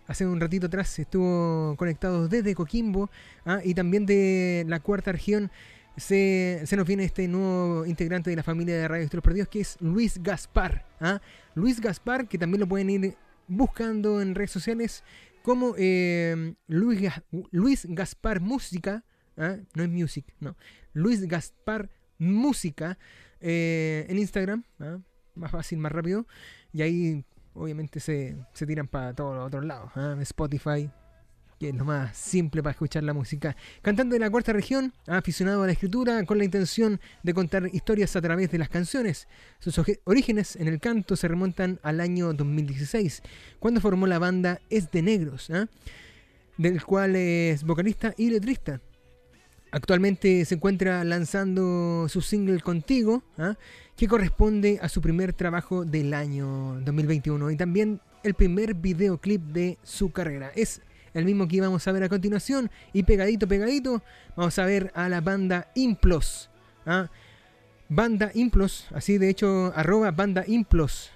hace 0.09 0.25
un 0.25 0.39
ratito 0.39 0.65
atrás 0.65 0.97
estuvo 0.97 1.75
conectado 1.77 2.27
desde 2.27 2.55
Coquimbo 2.55 3.11
¿ah? 3.45 3.59
y 3.63 3.75
también 3.75 4.07
de 4.07 4.65
la 4.67 4.79
cuarta 4.79 5.11
región. 5.11 5.51
Se, 5.97 6.61
se 6.65 6.77
nos 6.77 6.87
viene 6.87 7.03
este 7.03 7.27
nuevo 7.27 7.85
integrante 7.85 8.29
de 8.29 8.35
la 8.35 8.43
familia 8.43 8.75
de 8.75 8.87
Radio 8.87 9.03
Estilos 9.03 9.23
Perdidos 9.23 9.49
que 9.49 9.59
es 9.59 9.77
Luis 9.81 10.21
Gaspar. 10.23 10.85
¿ah? 10.99 11.21
Luis 11.53 11.79
Gaspar, 11.79 12.27
que 12.27 12.37
también 12.39 12.61
lo 12.61 12.67
pueden 12.67 12.89
ir 12.89 13.15
buscando 13.47 14.19
en 14.21 14.33
redes 14.33 14.51
sociales 14.51 15.03
como 15.43 15.75
eh, 15.77 16.55
Luis, 16.67 17.11
Luis 17.51 17.85
Gaspar 17.87 18.39
Música, 18.39 19.03
¿ah? 19.37 19.57
no 19.75 19.83
es 19.83 19.89
Music, 19.89 20.25
no, 20.39 20.55
Luis 20.93 21.27
Gaspar 21.27 21.89
Música 22.17 22.97
eh, 23.41 24.05
en 24.09 24.17
Instagram, 24.17 24.63
más 25.35 25.51
fácil, 25.51 25.77
más 25.79 25.91
rápido, 25.91 26.25
y 26.73 26.81
ahí 26.81 27.25
obviamente 27.53 27.99
se, 27.99 28.37
se 28.53 28.65
tiran 28.65 28.87
para 28.87 29.13
todos 29.13 29.35
los 29.35 29.47
otros 29.47 29.65
lados, 29.65 29.91
¿ah? 29.95 30.15
Spotify, 30.21 30.89
que 31.59 31.69
es 31.69 31.75
lo 31.75 31.83
más 31.83 32.15
simple 32.15 32.63
para 32.63 32.71
escuchar 32.71 33.03
la 33.03 33.13
música. 33.13 33.55
Cantante 33.81 34.13
de 34.13 34.19
la 34.19 34.29
cuarta 34.29 34.53
región, 34.53 34.93
aficionado 35.07 35.63
a 35.63 35.65
la 35.65 35.73
escritura 35.73 36.23
con 36.25 36.37
la 36.37 36.45
intención 36.45 37.01
de 37.21 37.33
contar 37.33 37.69
historias 37.73 38.15
a 38.15 38.21
través 38.21 38.49
de 38.49 38.57
las 38.57 38.69
canciones. 38.69 39.27
Sus 39.59 39.79
orígenes 40.05 40.55
en 40.55 40.67
el 40.67 40.79
canto 40.79 41.15
se 41.15 41.27
remontan 41.27 41.79
al 41.83 41.99
año 41.99 42.33
2016, 42.33 43.21
cuando 43.59 43.81
formó 43.81 44.07
la 44.07 44.19
banda 44.19 44.61
Es 44.69 44.89
de 44.91 45.01
Negros, 45.01 45.49
¿ah? 45.49 45.67
del 46.57 46.83
cual 46.83 47.15
es 47.15 47.63
vocalista 47.63 48.13
y 48.17 48.29
letrista. 48.29 48.81
Actualmente 49.71 50.43
se 50.45 50.55
encuentra 50.55 51.03
lanzando 51.03 52.07
su 52.09 52.21
single 52.21 52.59
Contigo, 52.61 53.23
¿ah? 53.37 53.55
que 53.95 54.07
corresponde 54.07 54.79
a 54.81 54.89
su 54.89 55.01
primer 55.01 55.33
trabajo 55.33 55.85
del 55.85 56.13
año 56.13 56.79
2021 56.81 57.51
y 57.51 57.55
también 57.55 58.01
el 58.23 58.33
primer 58.33 58.73
videoclip 58.73 59.41
de 59.41 59.77
su 59.83 60.11
carrera. 60.11 60.51
Es 60.55 60.81
el 61.13 61.25
mismo 61.25 61.47
que 61.47 61.57
íbamos 61.57 61.87
a 61.87 61.91
ver 61.91 62.03
a 62.03 62.09
continuación 62.09 62.71
y 62.93 63.03
pegadito, 63.03 63.47
pegadito, 63.47 64.01
vamos 64.35 64.57
a 64.57 64.65
ver 64.65 64.91
a 64.95 65.07
la 65.07 65.21
banda 65.21 65.71
Implos. 65.75 66.49
¿ah? 66.85 67.09
Banda 67.89 68.31
Implos, 68.33 68.87
así 68.93 69.17
de 69.17 69.29
hecho, 69.29 69.71
arroba 69.75 70.11
banda 70.11 70.43
Implos. 70.47 71.11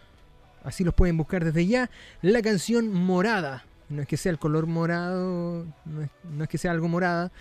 Así 0.63 0.83
los 0.83 0.93
pueden 0.93 1.17
buscar 1.17 1.43
desde 1.43 1.65
ya. 1.67 1.89
La 2.21 2.41
canción 2.41 2.91
Morada. 2.93 3.65
No 3.89 4.01
es 4.01 4.07
que 4.07 4.17
sea 4.17 4.31
el 4.31 4.39
color 4.39 4.65
morado, 4.65 5.65
no 5.85 6.09
no 6.23 6.43
es 6.43 6.49
que 6.49 6.57
sea 6.57 6.71
algo 6.71 6.87
morada. 6.87 7.31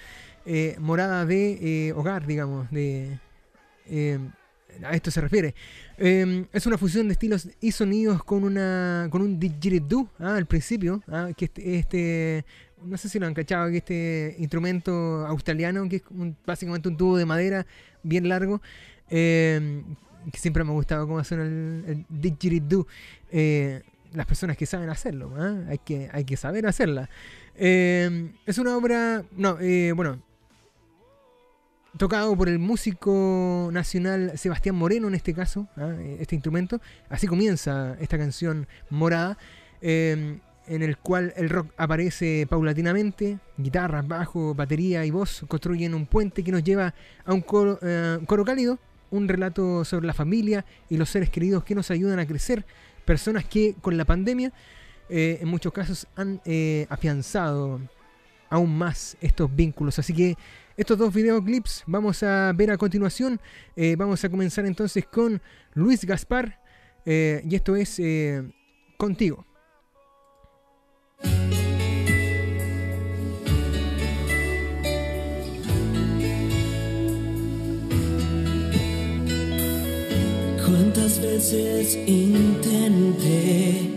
Eh, 0.47 0.77
morada 0.79 1.25
de 1.27 1.89
eh, 1.89 1.93
hogar, 1.93 2.27
digamos. 2.27 2.71
De, 2.71 3.19
eh, 3.87 4.19
a 4.85 4.95
esto 4.95 5.11
se 5.11 5.21
refiere. 5.21 5.55
Eh, 5.99 6.47
es 6.53 6.67
una 6.67 6.79
fusión 6.79 7.07
de 7.09 7.13
estilos 7.13 7.49
y 7.61 7.73
sonidos 7.73 8.25
con 8.25 8.43
una 8.45 9.07
con 9.11 9.21
un 9.23 9.39
didgeridoo 9.39 10.09
ah, 10.19 10.37
al 10.37 10.47
principio. 10.47 11.03
ah, 11.09 11.29
que 11.37 11.45
este, 11.47 11.77
este- 11.79 12.45
no 12.85 12.97
sé 12.97 13.09
si 13.09 13.19
lo 13.21 13.27
han 13.27 13.35
cachado, 13.35 13.71
que 13.71 13.77
este 13.77 14.35
instrumento 14.39 15.25
australiano, 15.27 15.89
que 15.89 15.97
es 15.97 16.03
un- 16.11 16.37
básicamente 16.45 16.89
un 16.89 16.97
tubo 16.97 17.17
de 17.17 17.27
madera 17.27 17.67
bien 18.03 18.29
largo. 18.29 18.61
eh, 19.11 19.83
que 20.33 20.39
siempre 20.39 20.63
me 20.65 20.71
ha 20.71 20.75
gustado 20.75 21.07
cómo 21.07 21.23
suena 21.25 21.45
el, 21.45 21.85
el 21.87 22.07
didgeridoo. 22.09 22.87
Las 24.15 24.27
personas 24.27 24.57
que 24.57 24.67
saben 24.67 24.89
hacerlo, 24.91 25.33
¿ah? 25.37 25.65
hay, 25.69 25.79
que, 25.79 26.09
hay 26.13 26.25
que 26.25 26.37
saber 26.37 26.67
hacerla. 26.67 27.09
Eh, 27.57 28.31
es 28.47 28.59
una 28.59 28.77
obra, 28.77 29.25
no, 29.37 29.57
bueno, 29.95 30.23
tocado 31.97 32.37
por 32.37 32.49
el 32.49 32.59
músico 32.59 33.71
nacional 33.73 34.33
Sebastián 34.37 34.75
Moreno 34.75 35.09
en 35.09 35.15
este 35.15 35.35
caso, 35.35 35.69
¿ah? 35.77 35.93
Eh, 35.99 36.19
este 36.21 36.35
instrumento. 36.35 36.81
Así 37.09 37.27
comienza 37.27 37.97
esta 38.01 38.19
canción 38.19 38.67
morada, 38.91 39.39
eh, 39.81 40.39
en 40.67 40.83
el 40.83 40.97
cual 40.97 41.33
el 41.37 41.51
rock 41.51 41.73
aparece 41.77 42.47
paulatinamente, 42.49 43.39
guitarras, 43.57 44.07
bajo, 44.07 44.55
batería 44.55 45.05
y 45.05 45.11
voz 45.11 45.45
construyen 45.49 45.95
un 45.95 46.07
puente 46.07 46.45
que 46.45 46.53
nos 46.53 46.63
lleva 46.63 46.95
a 47.25 47.33
un 47.33 47.41
coro, 47.41 47.79
eh, 47.83 48.19
coro 48.27 48.45
cálido, 48.45 48.79
un 49.11 49.29
relato 49.29 49.85
sobre 49.85 50.07
la 50.07 50.15
familia 50.15 50.65
y 50.89 50.97
los 50.97 51.11
seres 51.11 51.31
queridos 51.31 51.65
que 51.65 51.75
nos 51.75 51.91
ayudan 51.91 52.19
a 52.19 52.27
crecer, 52.27 52.65
personas 53.05 53.45
que 53.45 53.75
con 53.81 53.97
la 53.97 54.05
pandemia 54.05 54.53
eh, 55.09 55.39
en 55.43 55.49
muchos 55.49 55.73
casos 55.73 56.07
han 56.17 56.41
eh, 56.45 56.87
afianzado 56.89 57.81
aún 58.49 58.77
más 58.77 59.17
estos 59.21 59.55
vínculos. 59.55 59.99
Así 59.99 60.15
que 60.15 60.37
estos 60.77 60.99
dos 60.99 61.13
videoclips 61.13 61.85
vamos 61.87 62.23
a 62.23 62.53
ver 62.55 62.71
a 62.71 62.79
continuación. 62.79 63.41
Eh, 63.77 63.97
vamos 63.97 64.25
a 64.25 64.29
comenzar 64.29 64.67
entonces 64.67 65.05
con 65.07 65.41
Luis 65.75 66.05
Gaspar 66.05 66.61
eh, 67.05 67.43
y 67.49 67.55
esto 67.55 67.77
es 67.77 67.99
eh, 67.99 68.43
Contigo. 68.97 69.47
Contigo 71.19 71.53
Cuántas 80.65 81.21
veces 81.21 81.97
intenté 82.07 83.91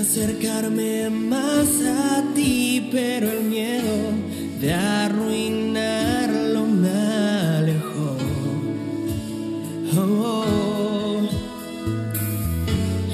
acercarme 0.00 1.10
más 1.10 1.68
a 1.84 2.24
ti, 2.34 2.88
pero 2.92 3.30
el 3.30 3.44
miedo 3.44 4.12
de 4.60 4.74
arruinarlo 4.74 6.66
me 6.66 6.90
alejó. 6.90 8.16
Oh, 9.96 11.20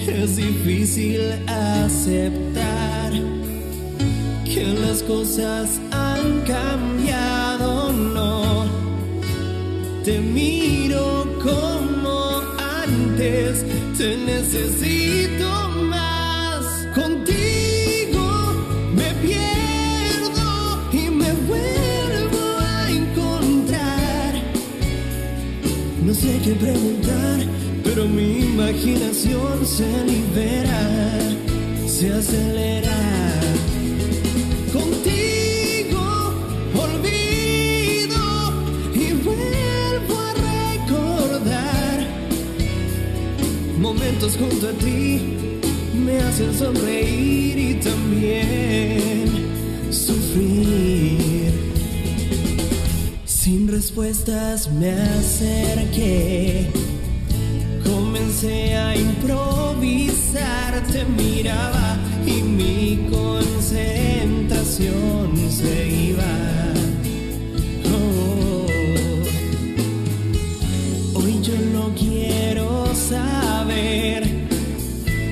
es 0.09 0.36
difícil 0.36 1.20
aceptar 1.47 3.12
que 4.44 4.64
las 4.64 5.02
cosas 5.05 5.81
han 5.93 6.40
cambiado, 6.43 7.93
no. 7.93 8.66
Te 10.05 10.18
miro 10.18 11.27
como 11.43 12.43
antes, 12.59 13.64
te 13.97 14.16
necesito 14.16 15.76
sé 26.20 26.40
qué 26.44 26.52
preguntar, 26.52 27.38
pero 27.84 28.06
mi 28.06 28.40
imaginación 28.52 29.66
se 29.66 29.88
libera, 30.05 30.82
se 31.86 32.12
acelera. 32.12 32.98
Contigo 34.72 36.05
olvido 36.86 38.24
y 38.94 39.06
vuelvo 39.26 40.14
a 40.28 40.32
recordar 40.52 41.97
momentos 43.78 44.36
junto 44.36 44.68
a 44.68 44.72
ti 44.72 45.36
me 46.05 46.18
hacen 46.18 46.55
sonreír 46.55 47.59
y 47.59 47.74
también 47.74 49.26
sufrir. 49.90 51.45
Sin 53.57 53.69
respuestas 53.69 54.70
me 54.70 54.93
acerqué, 54.93 56.69
comencé 57.83 58.77
a 58.77 58.95
improvisar, 58.95 60.83
te 60.93 61.07
miraba 61.07 61.97
y 62.27 62.43
mi 62.43 63.09
concentración 63.11 65.51
se 65.51 65.89
iba. 65.89 66.74
Oh. 67.95 68.66
Hoy 71.15 71.41
yo 71.41 71.55
no 71.73 71.95
quiero 71.95 72.95
saber 72.95 74.27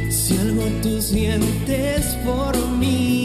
si 0.08 0.38
algo 0.38 0.64
tú 0.82 1.02
sientes 1.02 2.16
por 2.24 2.56
mí, 2.78 3.23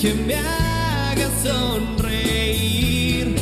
que 0.00 0.14
me 0.14 0.34
haga 0.34 1.28
sonreír. 1.42 3.36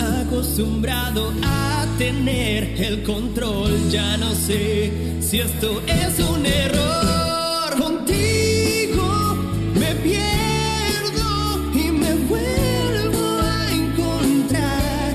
Acostumbrado 0.00 1.32
a 1.44 1.86
tener 1.98 2.74
el 2.82 3.04
control, 3.04 3.70
ya 3.90 4.16
no 4.16 4.34
sé 4.34 4.92
si 5.20 5.38
esto 5.38 5.80
es 5.86 6.18
un 6.18 6.44
error. 6.44 7.78
Contigo 7.78 9.36
me 9.74 9.94
pierdo 10.06 11.72
y 11.72 11.92
me 11.92 12.14
vuelvo 12.14 13.38
a 13.40 13.72
encontrar. 13.72 15.12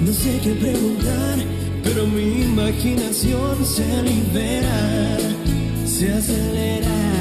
No 0.00 0.12
sé 0.12 0.40
qué 0.42 0.52
preguntar, 0.52 1.38
pero 1.84 2.06
mi 2.06 2.44
imaginación 2.44 3.62
se 3.66 4.02
libera, 4.04 5.18
se 5.84 6.14
acelera. 6.14 7.15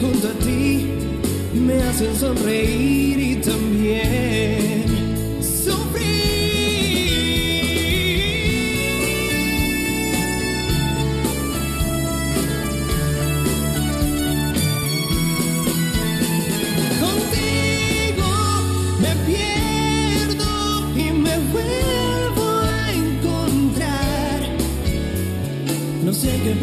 Junto 0.00 0.28
a 0.28 0.32
ti 0.44 0.86
me 1.54 1.82
hacen 1.82 2.14
sonreír 2.14 3.18
y 3.18 3.36
también 3.36 4.97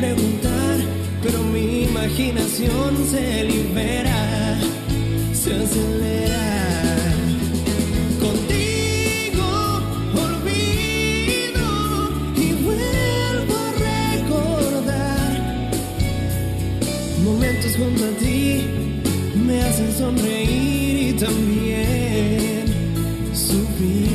preguntar, 0.06 0.78
pero 1.24 1.40
mi 1.44 1.84
imaginación 1.84 2.92
se 3.12 3.44
libera, 3.44 4.58
se 5.34 5.52
acelera. 5.64 6.48
Contigo 8.26 9.50
olvido 10.26 11.68
y 12.46 12.48
vuelvo 12.66 13.56
a 13.68 13.72
recordar 13.92 15.32
momentos 17.24 17.72
junto 17.78 18.04
a 18.06 18.12
ti 18.24 18.66
me 19.48 19.62
hacen 19.64 19.92
sonreír 19.92 21.10
y 21.10 21.14
también 21.14 22.66
sufrir. 23.34 24.15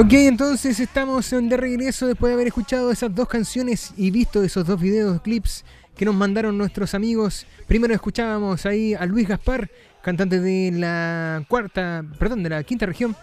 Ok, 0.00 0.12
entonces 0.12 0.78
estamos 0.78 1.28
de 1.28 1.56
regreso 1.56 2.06
después 2.06 2.30
de 2.30 2.34
haber 2.34 2.46
escuchado 2.46 2.92
esas 2.92 3.12
dos 3.12 3.26
canciones 3.26 3.92
y 3.96 4.12
visto 4.12 4.44
esos 4.44 4.64
dos 4.64 4.80
videos, 4.80 5.20
clips 5.22 5.64
que 5.96 6.04
nos 6.04 6.14
mandaron 6.14 6.56
nuestros 6.56 6.94
amigos. 6.94 7.46
Primero 7.66 7.92
escuchábamos 7.92 8.64
ahí 8.64 8.94
a 8.94 9.04
Luis 9.06 9.26
Gaspar, 9.26 9.68
cantante 10.00 10.38
de 10.38 10.70
la 10.70 11.44
cuarta, 11.48 12.04
perdón, 12.16 12.44
de 12.44 12.50
la 12.50 12.62
quinta 12.62 12.86
región. 12.86 13.16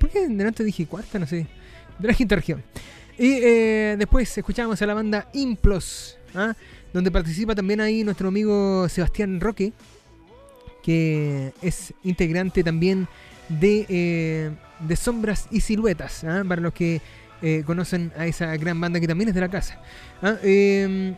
¿Por 0.00 0.08
qué 0.08 0.26
delante 0.26 0.64
dije 0.64 0.86
cuarta? 0.86 1.18
No 1.18 1.26
sé. 1.26 1.46
De 1.98 2.08
la 2.08 2.14
quinta 2.14 2.36
región. 2.36 2.62
Y 3.18 3.40
eh, 3.42 3.96
después 3.98 4.38
escuchábamos 4.38 4.80
a 4.80 4.86
la 4.86 4.94
banda 4.94 5.28
Implos, 5.34 6.16
¿ah? 6.34 6.54
donde 6.94 7.10
participa 7.10 7.54
también 7.54 7.82
ahí 7.82 8.02
nuestro 8.02 8.28
amigo 8.28 8.88
Sebastián 8.88 9.42
Roque, 9.42 9.74
que 10.82 11.52
es 11.60 11.92
integrante 12.02 12.64
también 12.64 13.08
de, 13.48 13.86
eh, 13.88 14.50
de 14.80 14.96
Sombras 14.96 15.46
y 15.50 15.60
Siluetas, 15.60 16.24
¿ah? 16.24 16.42
para 16.46 16.60
los 16.60 16.72
que 16.72 17.00
eh, 17.42 17.62
conocen 17.66 18.12
a 18.16 18.26
esa 18.26 18.56
gran 18.56 18.80
banda 18.80 19.00
que 19.00 19.06
también 19.06 19.28
es 19.28 19.34
de 19.34 19.40
la 19.40 19.48
casa. 19.48 19.78
¿ah? 20.22 20.36
Em, 20.42 21.14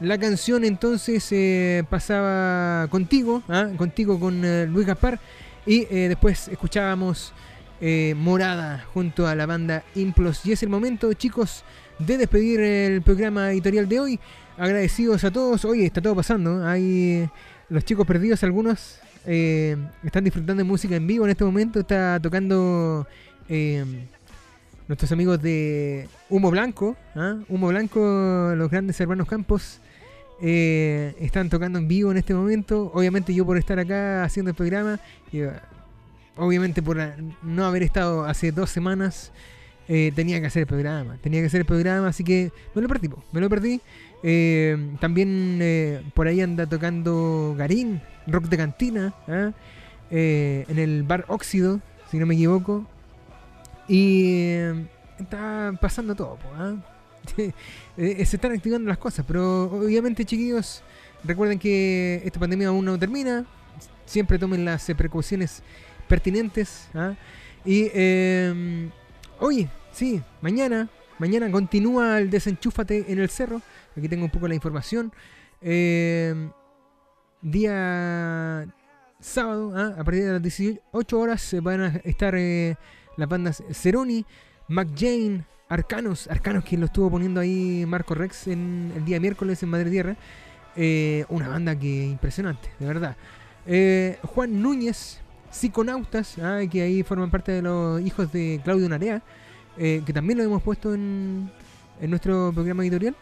la 0.00 0.18
canción 0.18 0.64
entonces 0.64 1.26
eh, 1.30 1.84
pasaba 1.88 2.88
contigo, 2.88 3.42
¿ah? 3.48 3.68
contigo 3.76 4.18
con 4.18 4.42
Luis 4.72 4.86
Gaspar, 4.86 5.20
y 5.66 5.84
después 5.86 6.48
escuchábamos 6.48 7.32
Morada 8.16 8.84
junto 8.92 9.26
a 9.26 9.34
la 9.34 9.46
banda 9.46 9.82
Implos. 9.94 10.44
Y 10.44 10.52
es 10.52 10.62
el 10.62 10.68
momento, 10.68 11.12
chicos, 11.14 11.64
de 11.98 12.18
despedir 12.18 12.60
el 12.60 13.02
programa 13.02 13.50
editorial 13.50 13.88
de 13.88 14.00
hoy. 14.00 14.20
Agradecidos 14.58 15.24
a 15.24 15.30
todos. 15.30 15.64
Oye, 15.64 15.86
está 15.86 16.00
todo 16.00 16.14
pasando. 16.14 16.66
Hay 16.66 17.28
los 17.68 17.84
chicos 17.84 18.06
perdidos, 18.06 18.42
algunos 18.42 19.00
eh, 19.26 19.76
están 20.02 20.24
disfrutando 20.24 20.62
de 20.62 20.68
música 20.68 20.96
en 20.96 21.06
vivo 21.06 21.24
en 21.24 21.30
este 21.30 21.44
momento. 21.44 21.80
Está 21.80 22.20
tocando 22.20 23.06
eh, 23.48 23.84
nuestros 24.88 25.10
amigos 25.12 25.40
de 25.40 26.08
Humo 26.28 26.50
Blanco. 26.50 26.96
¿ah? 27.14 27.36
Humo 27.48 27.68
Blanco, 27.68 28.54
los 28.56 28.70
grandes 28.70 29.00
hermanos 29.00 29.28
Campos. 29.28 29.80
eh, 30.42 31.14
están 31.20 31.48
tocando 31.48 31.78
en 31.78 31.88
vivo 31.88 32.10
en 32.10 32.18
este 32.18 32.34
momento. 32.34 32.90
Obviamente 32.94 33.34
yo 33.34 33.46
por 33.46 33.56
estar 33.56 33.78
acá 33.78 34.24
haciendo 34.24 34.50
el 34.50 34.56
programa. 34.56 35.00
obviamente 36.36 36.82
por 36.82 36.98
no 37.42 37.64
haber 37.64 37.82
estado 37.82 38.24
hace 38.24 38.52
dos 38.52 38.70
semanas. 38.70 39.32
tenía 39.86 40.40
que 40.40 40.46
hacer 40.46 40.62
el 40.62 40.66
programa. 40.66 41.16
Tenía 41.22 41.40
que 41.40 41.46
hacer 41.46 41.60
el 41.60 41.66
programa. 41.66 42.08
Así 42.08 42.24
que 42.24 42.52
me 42.74 42.82
lo 42.82 42.88
perdí. 42.88 43.08
Me 43.32 43.40
lo 43.40 43.48
perdí. 43.48 43.80
Eh, 44.26 44.96
también 45.00 45.58
eh, 45.60 46.02
por 46.14 46.26
ahí 46.26 46.40
anda 46.40 46.64
tocando 46.66 47.54
Garín, 47.58 48.00
rock 48.26 48.44
de 48.44 48.56
cantina, 48.56 49.14
¿ah? 49.28 49.52
Eh, 50.10 50.64
en 50.66 50.78
el 50.78 51.02
bar 51.02 51.26
Óxido, 51.28 51.82
si 52.10 52.16
no 52.16 52.24
me 52.24 52.34
equivoco. 52.34 52.86
Y 53.86 54.54
está 55.18 55.74
pasando 55.78 56.14
todo, 56.14 56.38
¿ah? 56.56 56.74
Se 57.96 58.22
están 58.22 58.52
activando 58.52 58.88
las 58.88 58.96
cosas, 58.96 59.26
pero 59.28 59.64
obviamente 59.64 60.24
chiquillos, 60.24 60.82
recuerden 61.22 61.58
que 61.58 62.22
esta 62.24 62.40
pandemia 62.40 62.68
aún 62.68 62.86
no 62.86 62.98
termina, 62.98 63.44
siempre 64.06 64.38
tomen 64.38 64.64
las 64.64 64.86
precauciones 64.96 65.62
pertinentes. 66.08 66.88
¿ah? 66.94 67.14
Y 67.62 67.90
oye, 69.38 69.68
sí, 69.92 70.22
mañana, 70.40 70.88
mañana 71.18 71.50
continúa 71.50 72.18
el 72.18 72.30
desenchúfate 72.30 73.12
en 73.12 73.18
el 73.18 73.28
cerro. 73.28 73.60
Aquí 73.96 74.08
tengo 74.08 74.24
un 74.24 74.30
poco 74.30 74.48
la 74.48 74.54
información. 74.54 75.12
Eh, 75.60 76.50
día 77.42 78.66
sábado, 79.24 79.72
¿ah? 79.74 79.94
a 79.98 80.04
partir 80.04 80.24
de 80.24 80.32
las 80.32 80.42
18 80.42 81.18
horas, 81.18 81.56
van 81.62 81.80
a 81.80 81.86
estar 82.04 82.34
eh, 82.36 82.76
las 83.16 83.28
bandas 83.28 83.62
Ceroni, 83.72 84.24
McJane, 84.68 85.44
Arcanos, 85.68 86.28
Arcanos 86.28 86.64
que 86.64 86.76
lo 86.76 86.86
estuvo 86.86 87.10
poniendo 87.10 87.40
ahí 87.40 87.84
Marco 87.86 88.14
Rex 88.14 88.48
en 88.48 88.92
el 88.94 89.04
día 89.04 89.18
miércoles 89.20 89.62
en 89.62 89.68
Madre 89.70 89.90
Tierra. 89.90 90.16
Eh, 90.76 91.24
una 91.28 91.48
banda 91.48 91.78
que 91.78 92.06
impresionante, 92.06 92.70
de 92.78 92.86
verdad. 92.86 93.16
Eh, 93.66 94.18
Juan 94.22 94.60
Núñez, 94.60 95.20
Psiconautas, 95.50 96.38
ah, 96.38 96.60
que 96.70 96.82
ahí 96.82 97.02
forman 97.02 97.30
parte 97.30 97.52
de 97.52 97.62
los 97.62 98.00
hijos 98.02 98.30
de 98.32 98.60
Claudio 98.62 98.88
Narea, 98.88 99.22
que 99.76 100.12
también 100.12 100.38
lo 100.38 100.44
hemos 100.44 100.62
puesto 100.62 100.94
en, 100.94 101.50
en 102.00 102.10
nuestro 102.10 102.52
programa 102.52 102.82
editorial. 102.82 103.16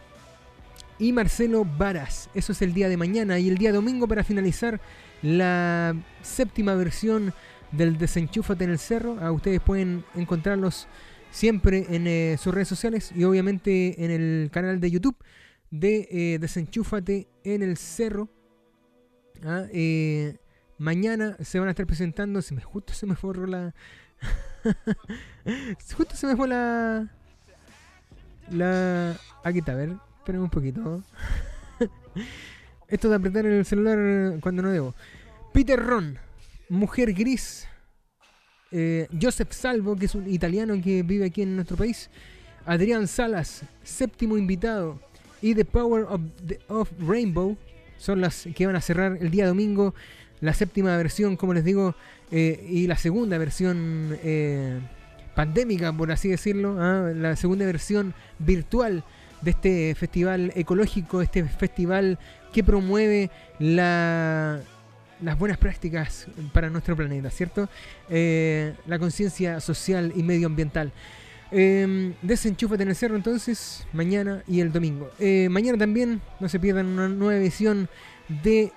Y 0.99 1.11
Marcelo 1.11 1.65
Varas, 1.65 2.29
eso 2.33 2.51
es 2.51 2.61
el 2.61 2.73
día 2.73 2.89
de 2.89 2.97
mañana. 2.97 3.39
Y 3.39 3.49
el 3.49 3.57
día 3.57 3.71
domingo 3.71 4.07
para 4.07 4.23
finalizar 4.23 4.79
la 5.21 5.95
séptima 6.21 6.75
versión 6.75 7.33
del 7.71 7.97
Desenchúfate 7.97 8.63
en 8.63 8.69
el 8.69 8.79
Cerro. 8.79 9.17
Ah, 9.19 9.31
ustedes 9.31 9.59
pueden 9.59 10.05
encontrarlos 10.15 10.87
siempre 11.31 11.87
en 11.89 12.07
eh, 12.07 12.37
sus 12.39 12.53
redes 12.53 12.67
sociales 12.67 13.11
y 13.15 13.23
obviamente 13.23 14.05
en 14.05 14.11
el 14.11 14.49
canal 14.51 14.79
de 14.79 14.91
YouTube 14.91 15.17
de 15.71 16.07
eh, 16.11 16.37
Desenchúfate 16.39 17.27
en 17.43 17.63
el 17.63 17.77
Cerro. 17.77 18.29
Ah, 19.43 19.65
eh, 19.73 20.37
mañana 20.77 21.35
se 21.41 21.59
van 21.59 21.67
a 21.67 21.71
estar 21.71 21.87
presentando. 21.87 22.41
Se 22.41 22.53
me, 22.53 22.61
justo 22.61 22.93
se 22.93 23.07
me 23.07 23.15
fue 23.15 23.35
la. 23.47 23.73
justo 25.97 26.15
se 26.15 26.27
me 26.27 26.35
fue 26.35 26.47
la. 26.47 27.11
La. 28.51 29.17
Aquí 29.43 29.59
está, 29.59 29.71
a 29.71 29.75
ver. 29.75 29.97
Esperen 30.23 30.39
un 30.41 30.49
poquito. 30.49 31.03
Esto 32.87 33.09
de 33.09 33.15
apretar 33.15 33.45
el 33.45 33.65
celular 33.65 34.39
cuando 34.39 34.61
no 34.61 34.69
debo. 34.71 34.95
Peter 35.51 35.77
Ron, 35.77 36.17
Mujer 36.69 37.11
Gris. 37.13 37.67
eh, 38.71 39.09
Joseph 39.21 39.51
Salvo, 39.51 39.97
que 39.97 40.05
es 40.05 40.15
un 40.15 40.29
italiano 40.29 40.75
que 40.81 41.03
vive 41.03 41.25
aquí 41.25 41.41
en 41.41 41.55
nuestro 41.57 41.75
país. 41.75 42.09
Adrián 42.65 43.09
Salas, 43.09 43.63
séptimo 43.83 44.37
invitado. 44.37 44.97
Y 45.41 45.53
The 45.55 45.65
Power 45.65 46.05
of, 46.07 46.21
the- 46.47 46.59
of 46.69 46.89
Rainbow 47.05 47.57
son 47.97 48.21
las 48.21 48.47
que 48.55 48.65
van 48.65 48.77
a 48.77 48.81
cerrar 48.81 49.17
el 49.19 49.29
día 49.29 49.45
domingo. 49.45 49.93
La 50.39 50.53
séptima 50.53 50.95
versión, 50.95 51.35
como 51.35 51.53
les 51.53 51.65
digo, 51.65 51.95
eh, 52.31 52.65
y 52.69 52.87
la 52.87 52.95
segunda 52.95 53.37
versión 53.37 54.17
eh, 54.23 54.79
pandémica, 55.35 55.91
por 55.91 56.13
así 56.13 56.29
decirlo. 56.29 56.77
¿ah? 56.79 57.11
La 57.13 57.35
segunda 57.35 57.65
versión 57.65 58.13
virtual 58.39 59.03
de 59.43 59.51
este 59.51 59.95
festival 59.95 60.51
ecológico, 60.55 61.21
este 61.21 61.43
festival 61.43 62.17
que 62.51 62.63
promueve 62.63 63.29
la, 63.59 64.59
las 65.21 65.37
buenas 65.37 65.57
prácticas 65.57 66.27
para 66.53 66.69
nuestro 66.69 66.95
planeta, 66.95 67.29
¿cierto? 67.29 67.69
Eh, 68.09 68.73
la 68.85 68.99
conciencia 68.99 69.59
social 69.59 70.13
y 70.15 70.23
medioambiental. 70.23 70.91
Eh, 71.55 72.13
desenchúfate 72.23 72.81
en 72.81 72.89
el 72.89 72.95
cerro 72.95 73.15
entonces, 73.15 73.85
mañana 73.93 74.43
y 74.47 74.59
el 74.59 74.71
domingo. 74.71 75.11
Eh, 75.19 75.49
mañana 75.51 75.77
también 75.77 76.21
no 76.39 76.49
se 76.49 76.59
pierdan 76.59 76.87
una 76.87 77.07
nueva 77.07 77.39
edición 77.39 77.89
de 78.27 78.71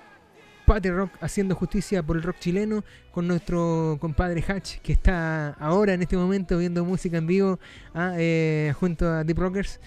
Patty 0.67 0.91
Rock 0.91 1.13
haciendo 1.21 1.55
justicia 1.55 2.03
por 2.03 2.17
el 2.17 2.23
rock 2.23 2.37
chileno 2.39 2.85
con 3.13 3.27
nuestro 3.27 3.97
compadre 4.01 4.45
Hatch 4.47 4.79
que 4.83 4.93
está 4.93 5.51
ahora 5.53 5.95
en 5.95 6.03
este 6.03 6.17
momento 6.17 6.59
viendo 6.59 6.85
música 6.85 7.17
en 7.17 7.27
vivo 7.27 7.59
ah, 7.95 8.15
eh, 8.19 8.75
junto 8.79 9.09
a 9.09 9.25
Deep 9.25 9.39
Rockers. 9.39 9.81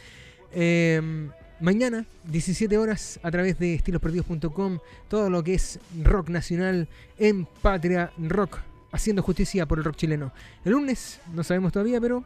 Eh, 0.51 1.29
mañana, 1.59 2.05
17 2.25 2.77
horas, 2.77 3.19
a 3.23 3.31
través 3.31 3.59
de 3.59 3.75
estilosperdidos.com, 3.75 4.79
todo 5.07 5.29
lo 5.29 5.43
que 5.43 5.53
es 5.53 5.79
rock 6.03 6.29
nacional 6.29 6.87
en 7.17 7.45
Patria 7.45 8.11
Rock, 8.17 8.59
haciendo 8.91 9.21
justicia 9.21 9.65
por 9.65 9.77
el 9.77 9.83
rock 9.83 9.97
chileno. 9.97 10.31
El 10.65 10.73
lunes, 10.73 11.19
no 11.33 11.43
sabemos 11.43 11.71
todavía, 11.71 11.99
pero 11.99 12.23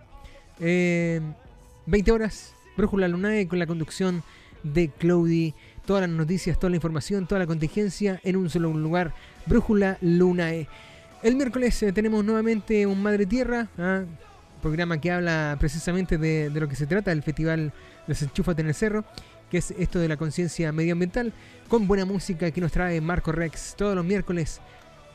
eh, 0.60 1.22
20 1.86 2.12
horas, 2.12 2.54
Brújula 2.78 3.08
Lunae 3.08 3.48
con 3.48 3.60
la 3.60 3.68
conducción 3.68 4.24
de 4.64 4.90
Claudi. 4.90 5.54
Todas 5.86 6.08
las 6.08 6.10
noticias, 6.10 6.58
toda 6.58 6.70
la 6.70 6.78
información, 6.78 7.28
toda 7.28 7.40
la 7.40 7.48
contingencia 7.48 8.22
en 8.24 8.38
un 8.38 8.50
solo 8.50 8.72
lugar. 8.72 9.14
Brújula 9.46 9.98
Lunae. 10.02 10.68
El 11.22 11.36
miércoles 11.36 11.82
eh, 11.84 11.92
tenemos 11.92 12.24
nuevamente 12.24 12.86
un 12.86 13.02
Madre 13.02 13.26
Tierra, 13.26 13.68
¿ah? 13.78 14.04
programa 14.62 15.00
que 15.00 15.12
habla 15.12 15.58
precisamente 15.60 16.18
de, 16.18 16.50
de 16.50 16.60
lo 16.60 16.70
que 16.70 16.76
se 16.76 16.88
trata 16.88 17.12
del 17.12 17.22
festival 17.22 17.74
Desenchúfate 18.08 18.62
en 18.62 18.68
el 18.68 18.76
Cerro, 18.76 19.04
que 19.50 19.60
es 19.60 19.72
esto 19.72 20.00
de 20.00 20.08
la 20.08 20.18
conciencia 20.18 20.72
medioambiental, 20.72 21.34
con 21.68 21.88
buena 21.88 22.06
música 22.06 22.52
que 22.52 22.62
nos 22.62 22.72
trae 22.72 23.00
Marco 23.02 23.32
Rex 23.32 23.76
todos 23.78 23.96
los 23.96 24.06
miércoles 24.06 24.62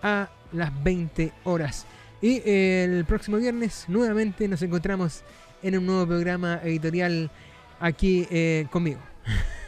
a 0.03 0.31
las 0.53 0.83
20 0.83 1.33
horas. 1.45 1.87
Y 2.21 2.43
eh, 2.45 2.85
el 2.85 3.05
próximo 3.05 3.37
viernes 3.37 3.85
nuevamente 3.89 4.49
nos 4.49 4.63
encontramos 4.63 5.23
en 5.63 5.79
un 5.79 5.87
nuevo 5.87 6.07
programa 6.07 6.61
editorial 6.65 7.31
aquí 7.81 8.27
eh, 8.31 8.67
conmigo. 8.71 9.01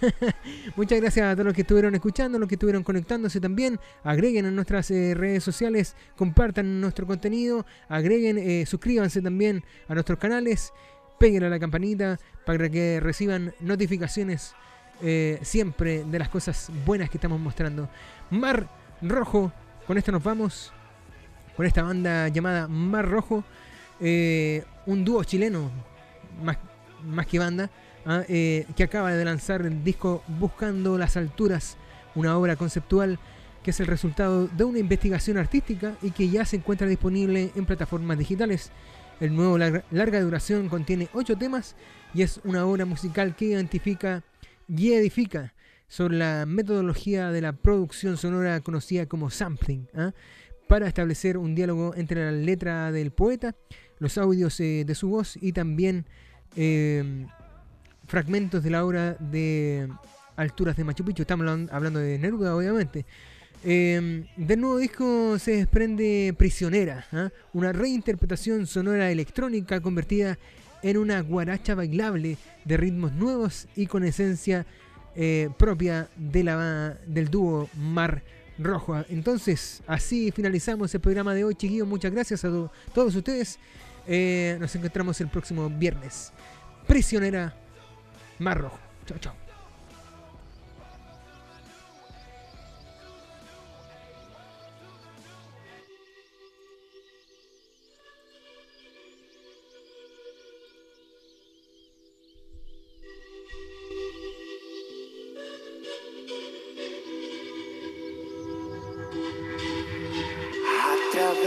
Muchas 0.76 1.00
gracias 1.00 1.26
a 1.26 1.34
todos 1.34 1.46
los 1.46 1.54
que 1.54 1.60
estuvieron 1.60 1.94
escuchando, 1.94 2.38
los 2.38 2.48
que 2.48 2.54
estuvieron 2.54 2.82
conectándose 2.82 3.40
también. 3.40 3.78
Agreguen 4.02 4.46
en 4.46 4.54
nuestras 4.56 4.90
eh, 4.90 5.14
redes 5.14 5.44
sociales, 5.44 5.94
compartan 6.16 6.80
nuestro 6.80 7.06
contenido, 7.06 7.66
agreguen, 7.88 8.66
suscríbanse 8.66 9.20
también 9.20 9.62
a 9.86 9.94
nuestros 9.94 10.18
canales, 10.18 10.72
peguen 11.20 11.44
a 11.44 11.50
la 11.50 11.60
campanita 11.60 12.18
para 12.46 12.70
que 12.70 12.98
reciban 12.98 13.52
notificaciones 13.60 14.54
eh, 15.02 15.38
siempre 15.42 16.02
de 16.02 16.18
las 16.18 16.30
cosas 16.30 16.70
buenas 16.86 17.10
que 17.10 17.18
estamos 17.18 17.38
mostrando. 17.38 17.90
Mar 18.30 18.66
Rojo, 19.02 19.52
con 19.86 19.98
esto 19.98 20.12
nos 20.12 20.24
vamos, 20.24 20.72
con 21.58 21.66
esta 21.66 21.82
banda 21.82 22.28
llamada 22.28 22.68
Mar 22.68 23.06
Rojo. 23.06 23.44
Eh, 24.00 24.64
un 24.86 25.04
dúo 25.04 25.22
chileno, 25.24 25.70
más, 26.42 26.56
más 27.04 27.26
que 27.26 27.38
banda, 27.38 27.70
ah, 28.06 28.22
eh, 28.26 28.64
que 28.74 28.82
acaba 28.82 29.12
de 29.12 29.22
lanzar 29.22 29.60
el 29.60 29.84
disco 29.84 30.22
Buscando 30.26 30.96
las 30.96 31.18
Alturas, 31.18 31.76
una 32.14 32.38
obra 32.38 32.56
conceptual 32.56 33.18
que 33.62 33.72
es 33.72 33.80
el 33.80 33.88
resultado 33.88 34.48
de 34.48 34.64
una 34.64 34.78
investigación 34.78 35.36
artística 35.36 35.96
y 36.00 36.12
que 36.12 36.30
ya 36.30 36.46
se 36.46 36.56
encuentra 36.56 36.86
disponible 36.86 37.50
en 37.54 37.66
plataformas 37.66 38.16
digitales. 38.16 38.72
El 39.20 39.36
nuevo 39.36 39.58
lar- 39.58 39.84
larga 39.90 40.20
duración 40.20 40.68
contiene 40.68 41.08
ocho 41.12 41.36
temas 41.36 41.76
y 42.14 42.22
es 42.22 42.40
una 42.44 42.64
obra 42.66 42.84
musical 42.86 43.36
que 43.36 43.46
identifica 43.46 44.22
y 44.68 44.92
edifica 44.92 45.54
sobre 45.88 46.16
la 46.16 46.46
metodología 46.46 47.30
de 47.30 47.40
la 47.40 47.52
producción 47.52 48.16
sonora 48.16 48.60
conocida 48.60 49.06
como 49.06 49.28
sampling, 49.30 49.88
¿ah? 49.94 50.12
para 50.68 50.86
establecer 50.86 51.36
un 51.36 51.54
diálogo 51.54 51.94
entre 51.96 52.24
la 52.24 52.32
letra 52.32 52.92
del 52.92 53.10
poeta, 53.10 53.56
los 53.98 54.16
audios 54.16 54.58
eh, 54.60 54.84
de 54.86 54.94
su 54.94 55.08
voz 55.08 55.36
y 55.36 55.52
también 55.52 56.06
eh, 56.56 57.26
fragmentos 58.06 58.62
de 58.62 58.70
la 58.70 58.84
obra 58.84 59.14
de 59.18 59.88
Alturas 60.36 60.76
de 60.76 60.84
Machu 60.84 61.04
Picchu. 61.04 61.22
Estamos 61.22 61.44
hablan- 61.46 61.68
hablando 61.72 61.98
de 61.98 62.18
Neruda, 62.18 62.56
obviamente. 62.56 63.04
Eh, 63.62 64.24
del 64.36 64.60
nuevo 64.60 64.78
disco 64.78 65.38
se 65.38 65.56
desprende 65.56 66.34
Prisionera, 66.38 67.06
¿ah? 67.12 67.30
una 67.52 67.72
reinterpretación 67.72 68.66
sonora 68.66 69.10
electrónica 69.10 69.80
convertida 69.80 70.38
en 70.82 70.96
una 70.96 71.20
guaracha 71.20 71.74
bailable 71.74 72.38
de 72.64 72.76
ritmos 72.78 73.12
nuevos 73.12 73.68
y 73.76 73.86
con 73.86 74.02
esencia 74.04 74.64
eh, 75.14 75.50
propia 75.58 76.08
del 76.16 77.28
dúo 77.30 77.68
Mar 77.76 78.22
Rojo. 78.58 79.04
Entonces, 79.10 79.82
así 79.86 80.30
finalizamos 80.30 80.94
el 80.94 81.00
programa 81.02 81.34
de 81.34 81.44
hoy, 81.44 81.54
chiquillos. 81.54 81.86
Muchas 81.86 82.12
gracias 82.12 82.44
a 82.44 82.48
to- 82.48 82.72
todos 82.94 83.14
ustedes. 83.14 83.58
Eh, 84.06 84.56
nos 84.58 84.74
encontramos 84.74 85.20
el 85.20 85.28
próximo 85.28 85.68
viernes. 85.68 86.32
Prisionera 86.86 87.54
Mar 88.38 88.58
Rojo. 88.58 88.78
Chao, 89.06 89.18
chao. 89.18 89.49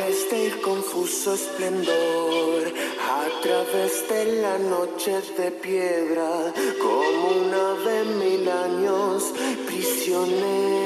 Del 0.04 0.60
confuso 0.60 1.34
esplendor, 1.34 2.74
a 3.00 3.42
través 3.42 4.10
de 4.10 4.42
las 4.42 4.60
noches 4.60 5.38
de 5.38 5.50
piedra, 5.50 6.54
como 6.78 7.30
una 7.30 7.72
ave 7.72 8.04
mil 8.20 8.50
años 8.50 9.32
prisionera. 9.66 10.84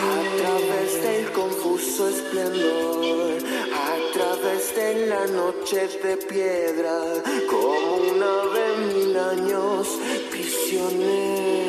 A 0.00 0.36
través 0.38 1.02
del 1.02 1.32
confuso 1.32 2.08
esplendor, 2.08 3.38
a 3.74 4.12
través 4.12 4.76
de 4.76 5.06
las 5.08 5.28
noches 5.32 6.00
de 6.04 6.16
piedra, 6.18 7.00
como 7.50 7.96
una 8.12 8.42
ave 8.42 8.94
mil 8.94 9.16
años 9.16 9.88
prisionera. 10.30 11.63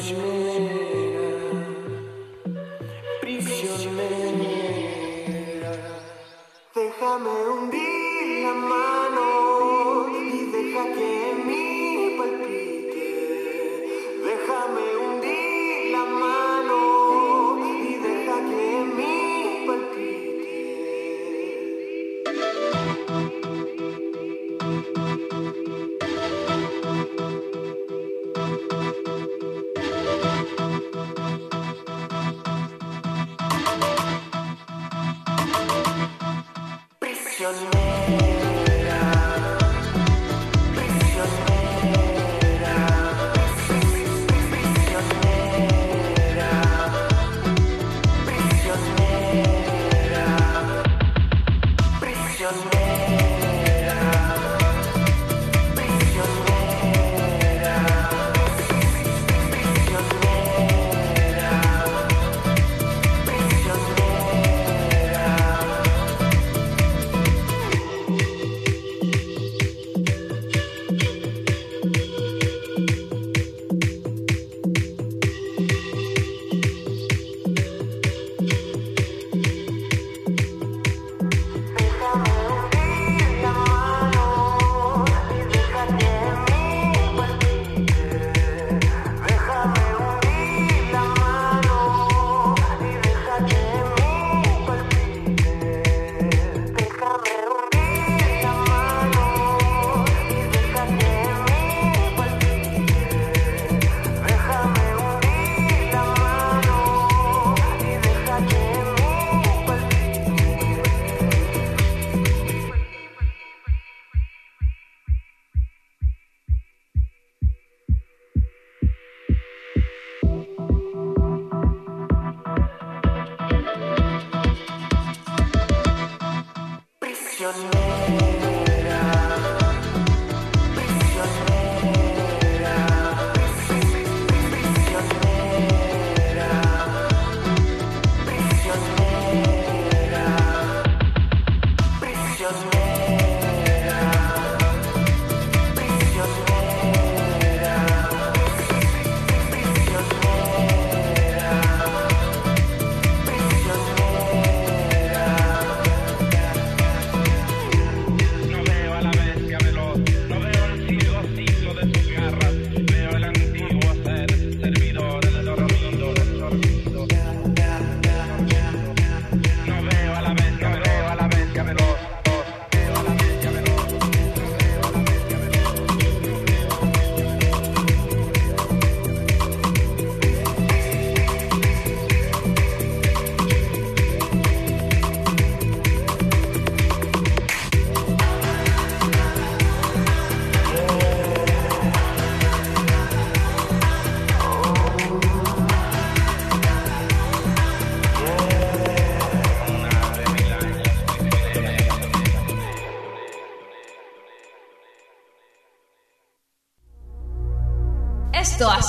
Prisionera, 0.00 0.39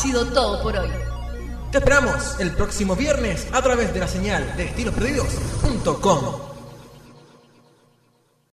sido 0.01 0.25
todo 0.25 0.63
por 0.63 0.75
hoy. 0.75 0.89
Te 1.71 1.77
esperamos 1.77 2.39
el 2.39 2.51
próximo 2.51 2.95
viernes 2.95 3.47
a 3.51 3.61
través 3.61 3.93
de 3.93 3.99
la 3.99 4.07
señal 4.07 4.57
de 4.57 4.65
estilosperdidos.com. 4.65 6.40